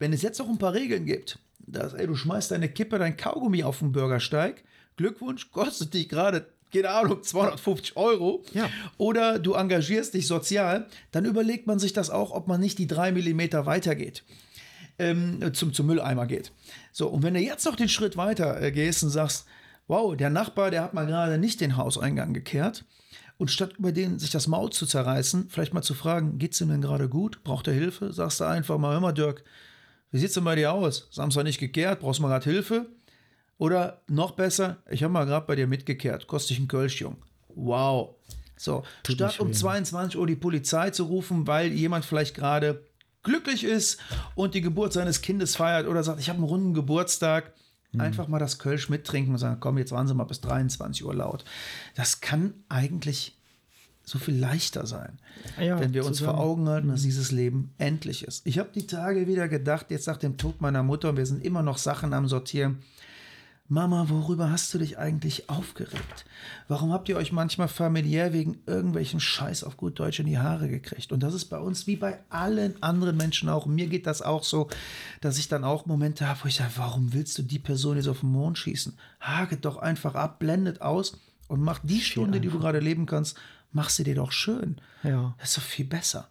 Wenn 0.00 0.12
es 0.12 0.22
jetzt 0.22 0.40
noch 0.40 0.48
ein 0.48 0.58
paar 0.58 0.72
Regeln 0.72 1.06
gibt, 1.06 1.38
dass, 1.60 1.94
ey, 1.94 2.08
du 2.08 2.16
schmeißt 2.16 2.50
deine 2.50 2.68
Kippe, 2.68 2.98
dein 2.98 3.16
Kaugummi 3.16 3.62
auf 3.62 3.78
den 3.78 3.92
Bürgersteig, 3.92 4.64
Glückwunsch, 4.96 5.50
kostet 5.50 5.94
dich 5.94 6.08
gerade, 6.08 6.46
keine 6.72 6.90
Ahnung, 6.90 7.22
250 7.22 7.96
Euro. 7.96 8.44
Ja. 8.52 8.68
Oder 8.98 9.38
du 9.38 9.54
engagierst 9.54 10.14
dich 10.14 10.26
sozial, 10.26 10.86
dann 11.10 11.24
überlegt 11.24 11.66
man 11.66 11.78
sich 11.78 11.92
das 11.92 12.10
auch, 12.10 12.30
ob 12.30 12.48
man 12.48 12.60
nicht 12.60 12.78
die 12.78 12.86
drei 12.86 13.12
Millimeter 13.12 13.66
weitergeht. 13.66 14.24
Ähm, 14.98 15.54
zum, 15.54 15.72
zum 15.72 15.86
Mülleimer 15.86 16.26
geht. 16.26 16.52
So, 16.92 17.08
und 17.08 17.22
wenn 17.22 17.34
du 17.34 17.40
jetzt 17.40 17.64
noch 17.64 17.76
den 17.76 17.88
Schritt 17.88 18.16
weiter 18.16 18.60
äh, 18.60 18.70
gehst 18.70 19.02
und 19.02 19.10
sagst, 19.10 19.46
wow, 19.88 20.14
der 20.14 20.30
Nachbar, 20.30 20.70
der 20.70 20.82
hat 20.82 20.94
mal 20.94 21.06
gerade 21.06 21.38
nicht 21.38 21.60
den 21.60 21.76
Hauseingang 21.76 22.34
gekehrt, 22.34 22.84
und 23.42 23.50
statt 23.50 23.74
über 23.76 23.90
den 23.90 24.20
sich 24.20 24.30
das 24.30 24.46
Maul 24.46 24.70
zu 24.70 24.86
zerreißen, 24.86 25.48
vielleicht 25.48 25.74
mal 25.74 25.82
zu 25.82 25.94
fragen, 25.94 26.38
geht's 26.38 26.60
ihm 26.60 26.68
denn 26.68 26.80
gerade 26.80 27.08
gut? 27.08 27.42
Braucht 27.42 27.66
er 27.66 27.74
Hilfe? 27.74 28.12
Sagst 28.12 28.38
du 28.38 28.44
einfach 28.44 28.78
mal, 28.78 28.92
hör 28.92 29.00
mal, 29.00 29.10
Dirk, 29.10 29.42
wie 30.12 30.18
sieht's 30.18 30.34
denn 30.34 30.44
bei 30.44 30.54
dir 30.54 30.72
aus? 30.72 31.08
Samstag 31.10 31.42
nicht 31.42 31.58
gekehrt, 31.58 31.98
brauchst 31.98 32.20
du 32.20 32.22
mal 32.22 32.28
gerade 32.28 32.48
Hilfe? 32.48 32.86
Oder 33.62 34.02
noch 34.08 34.32
besser, 34.32 34.78
ich 34.90 35.04
habe 35.04 35.12
mal 35.12 35.24
gerade 35.24 35.46
bei 35.46 35.54
dir 35.54 35.68
mitgekehrt, 35.68 36.26
kostet 36.26 36.50
dich 36.50 36.58
ein 36.58 36.66
Kölsch, 36.66 37.00
Jung. 37.00 37.18
Wow. 37.54 38.16
So, 38.56 38.82
Tut 39.04 39.14
statt 39.14 39.38
um 39.38 39.52
22 39.52 40.18
Uhr 40.18 40.26
die 40.26 40.34
Polizei 40.34 40.90
zu 40.90 41.04
rufen, 41.04 41.46
weil 41.46 41.70
jemand 41.70 42.04
vielleicht 42.04 42.34
gerade 42.34 42.84
glücklich 43.22 43.62
ist 43.62 44.00
und 44.34 44.54
die 44.54 44.62
Geburt 44.62 44.92
seines 44.92 45.20
Kindes 45.20 45.54
feiert 45.54 45.86
oder 45.86 46.02
sagt, 46.02 46.18
ich 46.18 46.28
habe 46.28 46.38
einen 46.38 46.48
runden 46.48 46.74
Geburtstag, 46.74 47.52
mhm. 47.92 48.00
einfach 48.00 48.26
mal 48.26 48.40
das 48.40 48.58
Kölsch 48.58 48.88
mittrinken 48.88 49.32
und 49.32 49.38
sagen, 49.38 49.60
komm, 49.60 49.78
jetzt 49.78 49.92
waren 49.92 50.08
sie 50.08 50.14
mal 50.14 50.24
bis 50.24 50.40
23 50.40 51.04
Uhr 51.04 51.14
laut. 51.14 51.44
Das 51.94 52.20
kann 52.20 52.54
eigentlich 52.68 53.38
so 54.02 54.18
viel 54.18 54.36
leichter 54.36 54.88
sein, 54.88 55.20
ja, 55.60 55.78
wenn 55.78 55.94
wir 55.94 56.04
uns 56.04 56.18
zusammen. 56.18 56.36
vor 56.36 56.44
Augen 56.44 56.68
halten, 56.68 56.88
dass 56.88 57.02
mhm. 57.02 57.04
dieses 57.04 57.30
Leben 57.30 57.72
endlich 57.78 58.24
ist. 58.24 58.44
Ich 58.44 58.58
habe 58.58 58.70
die 58.74 58.88
Tage 58.88 59.28
wieder 59.28 59.46
gedacht, 59.46 59.92
jetzt 59.92 60.08
nach 60.08 60.16
dem 60.16 60.36
Tod 60.36 60.60
meiner 60.60 60.82
Mutter, 60.82 61.16
wir 61.16 61.26
sind 61.26 61.44
immer 61.44 61.62
noch 61.62 61.78
Sachen 61.78 62.12
am 62.12 62.26
Sortieren, 62.26 62.82
Mama, 63.72 64.10
worüber 64.10 64.50
hast 64.50 64.74
du 64.74 64.78
dich 64.78 64.98
eigentlich 64.98 65.48
aufgeregt? 65.48 66.26
Warum 66.68 66.92
habt 66.92 67.08
ihr 67.08 67.16
euch 67.16 67.32
manchmal 67.32 67.68
familiär 67.68 68.34
wegen 68.34 68.58
irgendwelchen 68.66 69.18
Scheiß 69.18 69.64
auf 69.64 69.78
gut 69.78 69.98
Deutsch 69.98 70.20
in 70.20 70.26
die 70.26 70.36
Haare 70.36 70.68
gekriegt? 70.68 71.10
Und 71.10 71.22
das 71.22 71.32
ist 71.32 71.46
bei 71.46 71.58
uns 71.58 71.86
wie 71.86 71.96
bei 71.96 72.18
allen 72.28 72.82
anderen 72.82 73.16
Menschen 73.16 73.48
auch. 73.48 73.64
Mir 73.64 73.86
geht 73.86 74.06
das 74.06 74.20
auch 74.20 74.44
so, 74.44 74.68
dass 75.22 75.38
ich 75.38 75.48
dann 75.48 75.64
auch 75.64 75.86
Momente 75.86 76.28
habe, 76.28 76.40
wo 76.42 76.48
ich 76.48 76.56
sage, 76.56 76.72
warum 76.76 77.14
willst 77.14 77.38
du 77.38 77.42
die 77.42 77.58
Person 77.58 77.96
jetzt 77.96 78.08
auf 78.08 78.20
den 78.20 78.32
Mond 78.32 78.58
schießen? 78.58 78.98
Hake 79.20 79.56
doch 79.56 79.78
einfach 79.78 80.16
ab, 80.16 80.38
blendet 80.38 80.82
aus 80.82 81.16
und 81.48 81.62
mach 81.62 81.78
die 81.78 82.02
Stunde, 82.02 82.42
die 82.42 82.50
du 82.50 82.58
gerade 82.58 82.78
leben 82.78 83.06
kannst, 83.06 83.38
mach 83.70 83.88
sie 83.88 84.04
dir 84.04 84.16
doch 84.16 84.32
schön. 84.32 84.82
Ja. 85.02 85.34
Das 85.38 85.48
ist 85.48 85.56
doch 85.56 85.62
viel 85.62 85.86
besser. 85.86 86.28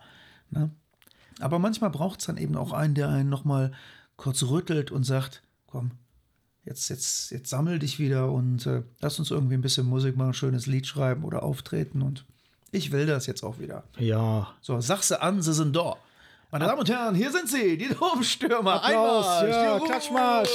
Ne? 0.52 0.70
Aber 1.40 1.58
manchmal 1.58 1.90
braucht 1.90 2.20
es 2.20 2.28
dann 2.28 2.38
eben 2.38 2.56
auch 2.56 2.72
einen, 2.72 2.94
der 2.94 3.10
einen 3.10 3.30
nochmal 3.30 3.72
kurz 4.16 4.44
rüttelt 4.44 4.92
und 4.92 5.06
sagt, 5.06 5.42
komm, 5.66 5.94
jetzt, 6.66 6.90
jetzt, 6.90 7.32
jetzt 7.32 7.50
sammel 7.50 7.80
dich 7.80 8.00
wieder 8.00 8.32
und 8.32 8.66
äh, 8.66 8.84
lass 9.00 9.20
uns 9.20 9.32
irgendwie 9.32 9.56
ein 9.56 9.62
bisschen 9.62 9.86
Musik 9.86 10.16
machen, 10.16 10.30
ein 10.30 10.34
schönes 10.34 10.68
Lied 10.68 10.88
schreiben 10.88 11.24
oder 11.24 11.44
auftreten 11.44 12.02
und 12.02 12.26
ich 12.72 12.92
will 12.92 13.06
das 13.06 13.26
jetzt 13.26 13.44
auch 13.44 13.60
wieder. 13.60 13.84
Ja. 13.98 14.54
So, 14.62 14.80
sag 14.80 15.04
sie 15.04 15.22
an, 15.22 15.42
sie 15.42 15.54
sind 15.54 15.76
da. 15.76 15.98
Meine 16.52 16.66
Damen 16.66 16.80
und 16.80 16.90
Herren, 16.90 17.16
hier 17.16 17.32
sind 17.32 17.50
sie, 17.50 17.78
die 17.78 17.90
Domstürmer. 17.90 18.84
Applaus, 18.84 19.26
Einmarsch. 19.26 19.50
Ja, 19.50 19.80
Klatschmarsch. 19.80 20.50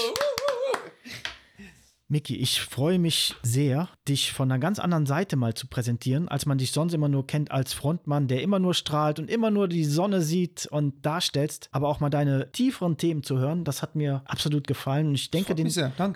Miki, 2.08 2.36
ich 2.36 2.60
freue 2.60 3.00
mich 3.00 3.34
sehr, 3.42 3.88
dich 4.06 4.32
von 4.32 4.48
einer 4.48 4.60
ganz 4.60 4.78
anderen 4.78 5.06
Seite 5.06 5.34
mal 5.34 5.54
zu 5.54 5.66
präsentieren, 5.66 6.28
als 6.28 6.46
man 6.46 6.56
dich 6.56 6.70
sonst 6.70 6.94
immer 6.94 7.08
nur 7.08 7.26
kennt 7.26 7.50
als 7.50 7.72
Frontmann, 7.72 8.28
der 8.28 8.42
immer 8.42 8.60
nur 8.60 8.74
strahlt 8.74 9.18
und 9.18 9.28
immer 9.28 9.50
nur 9.50 9.66
die 9.66 9.84
Sonne 9.84 10.22
sieht 10.22 10.66
und 10.66 11.04
darstellst. 11.04 11.68
Aber 11.72 11.88
auch 11.88 11.98
mal 11.98 12.10
deine 12.10 12.52
tieferen 12.52 12.96
Themen 12.96 13.24
zu 13.24 13.38
hören, 13.38 13.64
das 13.64 13.82
hat 13.82 13.96
mir 13.96 14.22
absolut 14.26 14.68
gefallen 14.68 15.08
und 15.08 15.14
ich 15.16 15.32
denke 15.32 15.56
den, 15.56 15.68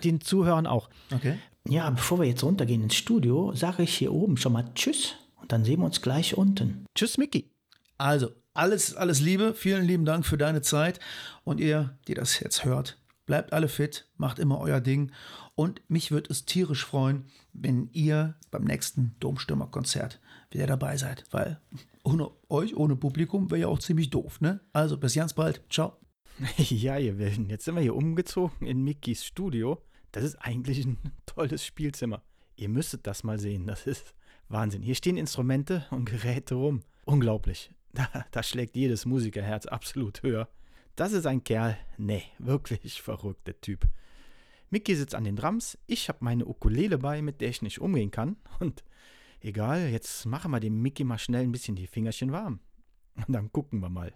den 0.03 0.21
Zuhörern 0.21 0.65
auch. 0.65 0.89
Okay. 1.13 1.37
Ja, 1.67 1.89
bevor 1.89 2.19
wir 2.19 2.25
jetzt 2.25 2.43
runtergehen 2.43 2.83
ins 2.83 2.95
Studio, 2.95 3.51
sage 3.53 3.83
ich 3.83 3.93
hier 3.93 4.13
oben 4.13 4.37
schon 4.37 4.53
mal 4.53 4.71
Tschüss 4.73 5.15
und 5.41 5.51
dann 5.51 5.65
sehen 5.65 5.81
wir 5.81 5.85
uns 5.85 6.01
gleich 6.01 6.37
unten. 6.37 6.85
Tschüss, 6.95 7.17
Miki. 7.17 7.51
Also, 7.97 8.29
alles, 8.53 8.95
alles 8.95 9.19
Liebe, 9.19 9.53
vielen 9.53 9.85
lieben 9.85 10.05
Dank 10.05 10.25
für 10.25 10.37
deine 10.37 10.61
Zeit 10.61 10.99
und 11.43 11.59
ihr, 11.59 11.97
die 12.07 12.13
das 12.13 12.39
jetzt 12.39 12.63
hört, 12.63 12.97
bleibt 13.25 13.53
alle 13.53 13.67
fit, 13.67 14.09
macht 14.17 14.39
immer 14.39 14.59
euer 14.59 14.81
Ding 14.81 15.11
und 15.55 15.81
mich 15.87 16.11
würde 16.11 16.31
es 16.31 16.45
tierisch 16.45 16.85
freuen, 16.85 17.25
wenn 17.53 17.89
ihr 17.93 18.35
beim 18.49 18.63
nächsten 18.63 19.15
Domstürmer-Konzert 19.19 20.19
wieder 20.49 20.67
dabei 20.67 20.97
seid, 20.97 21.25
weil 21.31 21.59
ohne 22.03 22.31
euch, 22.49 22.75
ohne 22.75 22.95
Publikum 22.95 23.51
wäre 23.51 23.61
ja 23.61 23.67
auch 23.67 23.79
ziemlich 23.79 24.09
doof, 24.09 24.41
ne? 24.41 24.59
Also 24.73 24.97
bis 24.97 25.13
ganz 25.13 25.33
bald. 25.33 25.61
Ciao. 25.69 25.97
Ja, 26.57 26.97
ihr 26.97 27.17
Wilden, 27.19 27.49
jetzt 27.49 27.65
sind 27.65 27.75
wir 27.75 27.81
hier 27.81 27.95
umgezogen 27.95 28.65
in 28.65 28.83
Mickys 28.83 29.23
Studio. 29.25 29.83
Das 30.11 30.23
ist 30.23 30.35
eigentlich 30.37 30.85
ein 30.85 30.97
tolles 31.25 31.65
Spielzimmer. 31.65 32.23
Ihr 32.55 32.69
müsstet 32.69 33.07
das 33.07 33.23
mal 33.23 33.39
sehen. 33.39 33.67
Das 33.67 33.85
ist 33.87 34.13
Wahnsinn. 34.49 34.81
Hier 34.81 34.95
stehen 34.95 35.17
Instrumente 35.17 35.85
und 35.91 36.05
Geräte 36.05 36.55
rum. 36.55 36.81
Unglaublich. 37.05 37.71
Da, 37.93 38.07
da 38.31 38.41
schlägt 38.41 38.77
jedes 38.77 39.05
Musikerherz 39.05 39.65
absolut 39.65 40.23
höher. 40.23 40.47
Das 41.01 41.13
ist 41.13 41.25
ein 41.25 41.43
Kerl, 41.43 41.79
nee, 41.97 42.21
wirklich 42.37 43.01
verrückter 43.01 43.59
Typ. 43.59 43.87
Mickey 44.69 44.95
sitzt 44.95 45.15
an 45.15 45.23
den 45.23 45.35
Drums, 45.35 45.75
ich 45.87 46.09
habe 46.09 46.19
meine 46.21 46.45
Ukulele 46.45 46.99
bei, 46.99 47.23
mit 47.23 47.41
der 47.41 47.49
ich 47.49 47.63
nicht 47.63 47.81
umgehen 47.81 48.11
kann. 48.11 48.35
Und 48.59 48.83
egal, 49.39 49.89
jetzt 49.89 50.27
machen 50.27 50.51
wir 50.51 50.59
dem 50.59 50.79
Mickey 50.79 51.03
mal 51.03 51.17
schnell 51.17 51.41
ein 51.41 51.51
bisschen 51.51 51.75
die 51.75 51.87
Fingerchen 51.87 52.31
warm. 52.31 52.59
Und 53.15 53.33
dann 53.33 53.51
gucken 53.51 53.79
wir 53.79 53.89
mal. 53.89 54.13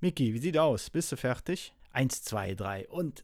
Mickey, 0.00 0.32
wie 0.32 0.38
sieht 0.38 0.56
aus? 0.56 0.88
Bist 0.88 1.12
du 1.12 1.18
fertig? 1.18 1.74
Eins, 1.92 2.22
zwei, 2.22 2.54
drei 2.54 2.88
und. 2.88 3.22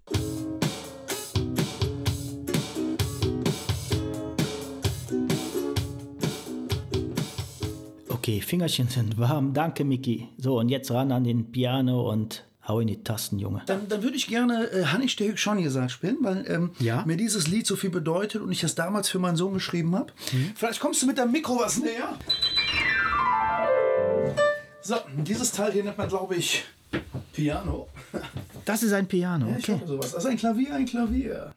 Okay, 8.10 8.42
Fingerchen 8.42 8.88
sind 8.88 9.16
warm. 9.16 9.54
Danke, 9.54 9.82
Mickey. 9.82 10.28
So, 10.36 10.58
und 10.58 10.68
jetzt 10.68 10.90
ran 10.90 11.10
an 11.10 11.24
den 11.24 11.50
Piano 11.50 12.12
und 12.12 12.44
hau 12.68 12.80
in 12.80 12.88
die 12.88 13.02
Tasten, 13.02 13.38
Junge. 13.38 13.62
Dann, 13.66 13.88
dann 13.88 14.02
würde 14.02 14.16
ich 14.16 14.26
gerne 14.26 14.64
äh, 14.70 14.84
Hannig 14.86 15.12
Stehück 15.12 15.38
schon 15.38 15.62
gesagt 15.62 15.90
spielen, 15.92 16.18
weil 16.20 16.44
ähm, 16.48 16.70
Ja. 16.78 17.04
mir 17.06 17.16
dieses 17.16 17.46
Lied 17.48 17.66
so 17.66 17.76
viel 17.76 17.90
bedeutet 17.90 18.42
und 18.42 18.50
ich 18.52 18.60
das 18.60 18.74
damals 18.74 19.08
für 19.08 19.18
meinen 19.18 19.36
Sohn 19.36 19.54
geschrieben 19.54 19.94
habe. 19.94 20.12
Vielleicht 20.54 20.80
kommst 20.80 21.02
du 21.02 21.06
mit 21.06 21.18
deinem 21.18 21.32
Mikro 21.32 21.58
was 21.58 21.78
näher. 21.78 22.18
So, 24.82 24.96
dieses 25.16 25.50
Teil 25.52 25.72
hier 25.72 25.82
nennt 25.84 25.98
man, 25.98 26.08
glaube 26.08 26.36
ich, 26.36 26.64
Piano. 27.32 27.88
Das 28.64 28.82
ist 28.82 28.92
ein 28.92 29.06
Piano, 29.06 29.54
Ich 29.58 29.68
okay. 29.68 29.80
sowas. 29.84 30.14
Also 30.14 30.28
ein 30.28 30.36
Klavier, 30.36 30.74
ein 30.74 30.86
Klavier. 30.86 31.52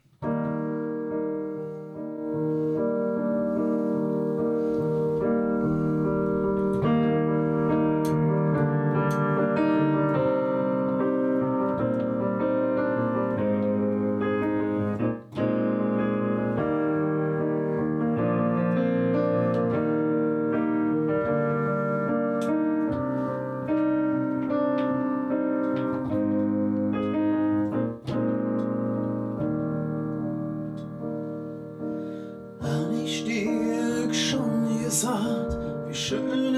Wie 36.11 36.49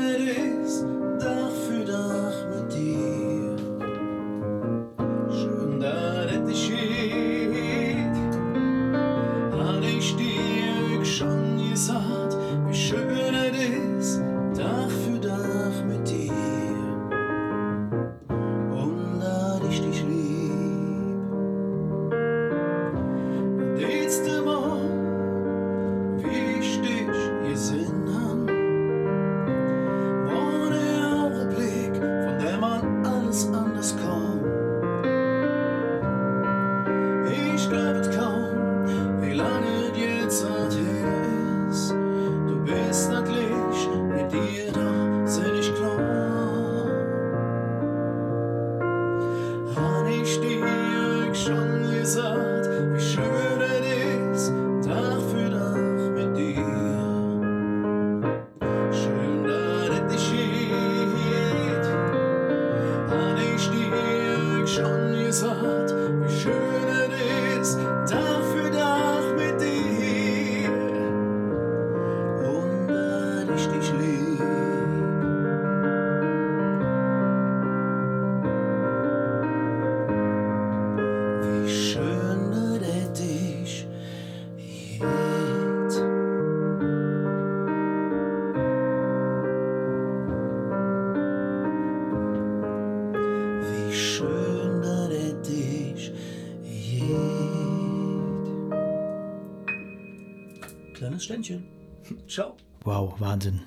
Kleines 101.21 101.25
Ständchen. 101.25 101.63
Ciao. 102.27 102.57
Wow, 102.83 103.19
Wahnsinn. 103.19 103.61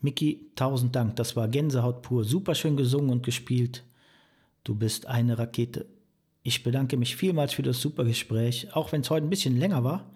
Miki, 0.00 0.50
tausend 0.54 0.94
Dank. 0.96 1.16
Das 1.16 1.36
war 1.36 1.48
Gänsehaut 1.48 2.02
pur. 2.02 2.24
Super 2.24 2.54
schön 2.54 2.76
gesungen 2.76 3.10
und 3.10 3.22
gespielt. 3.22 3.84
Du 4.64 4.74
bist 4.74 5.06
eine 5.06 5.38
Rakete. 5.38 5.86
Ich 6.42 6.62
bedanke 6.62 6.96
mich 6.96 7.16
vielmals 7.16 7.54
für 7.54 7.62
das 7.62 7.80
super 7.80 8.04
Gespräch. 8.04 8.74
Auch 8.74 8.92
wenn 8.92 9.02
es 9.02 9.10
heute 9.10 9.26
ein 9.26 9.30
bisschen 9.30 9.58
länger 9.58 9.84
war, 9.84 10.10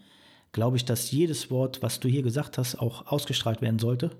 glaube 0.52 0.76
ich, 0.76 0.84
dass 0.84 1.10
jedes 1.10 1.50
Wort, 1.50 1.82
was 1.82 2.00
du 2.00 2.08
hier 2.08 2.22
gesagt 2.22 2.58
hast, 2.58 2.76
auch 2.76 3.06
ausgestrahlt 3.06 3.62
werden 3.62 3.78
sollte. 3.78 4.10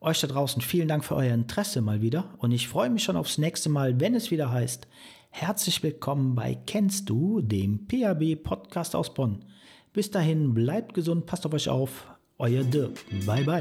Euch 0.00 0.20
da 0.20 0.26
draußen 0.28 0.62
vielen 0.62 0.88
Dank 0.88 1.04
für 1.04 1.16
euer 1.16 1.34
Interesse 1.34 1.82
mal 1.82 2.00
wieder 2.00 2.34
und 2.38 2.52
ich 2.52 2.68
freue 2.68 2.88
mich 2.88 3.04
schon 3.04 3.16
aufs 3.16 3.36
nächste 3.36 3.68
Mal, 3.68 4.00
wenn 4.00 4.14
es 4.14 4.30
wieder 4.30 4.50
heißt, 4.50 4.88
herzlich 5.28 5.82
willkommen 5.82 6.34
bei 6.34 6.54
Kennst 6.66 7.10
du, 7.10 7.42
dem 7.42 7.86
PAB 7.86 8.36
Podcast 8.42 8.96
aus 8.96 9.12
Bonn. 9.12 9.44
Bis 9.92 10.10
dahin, 10.10 10.54
bleibt 10.54 10.94
gesund, 10.94 11.26
passt 11.26 11.46
auf 11.46 11.52
euch 11.52 11.68
auf. 11.68 12.06
Euer 12.38 12.62
Dirk. 12.64 12.92
Bye 13.26 13.44
bye. 13.44 13.60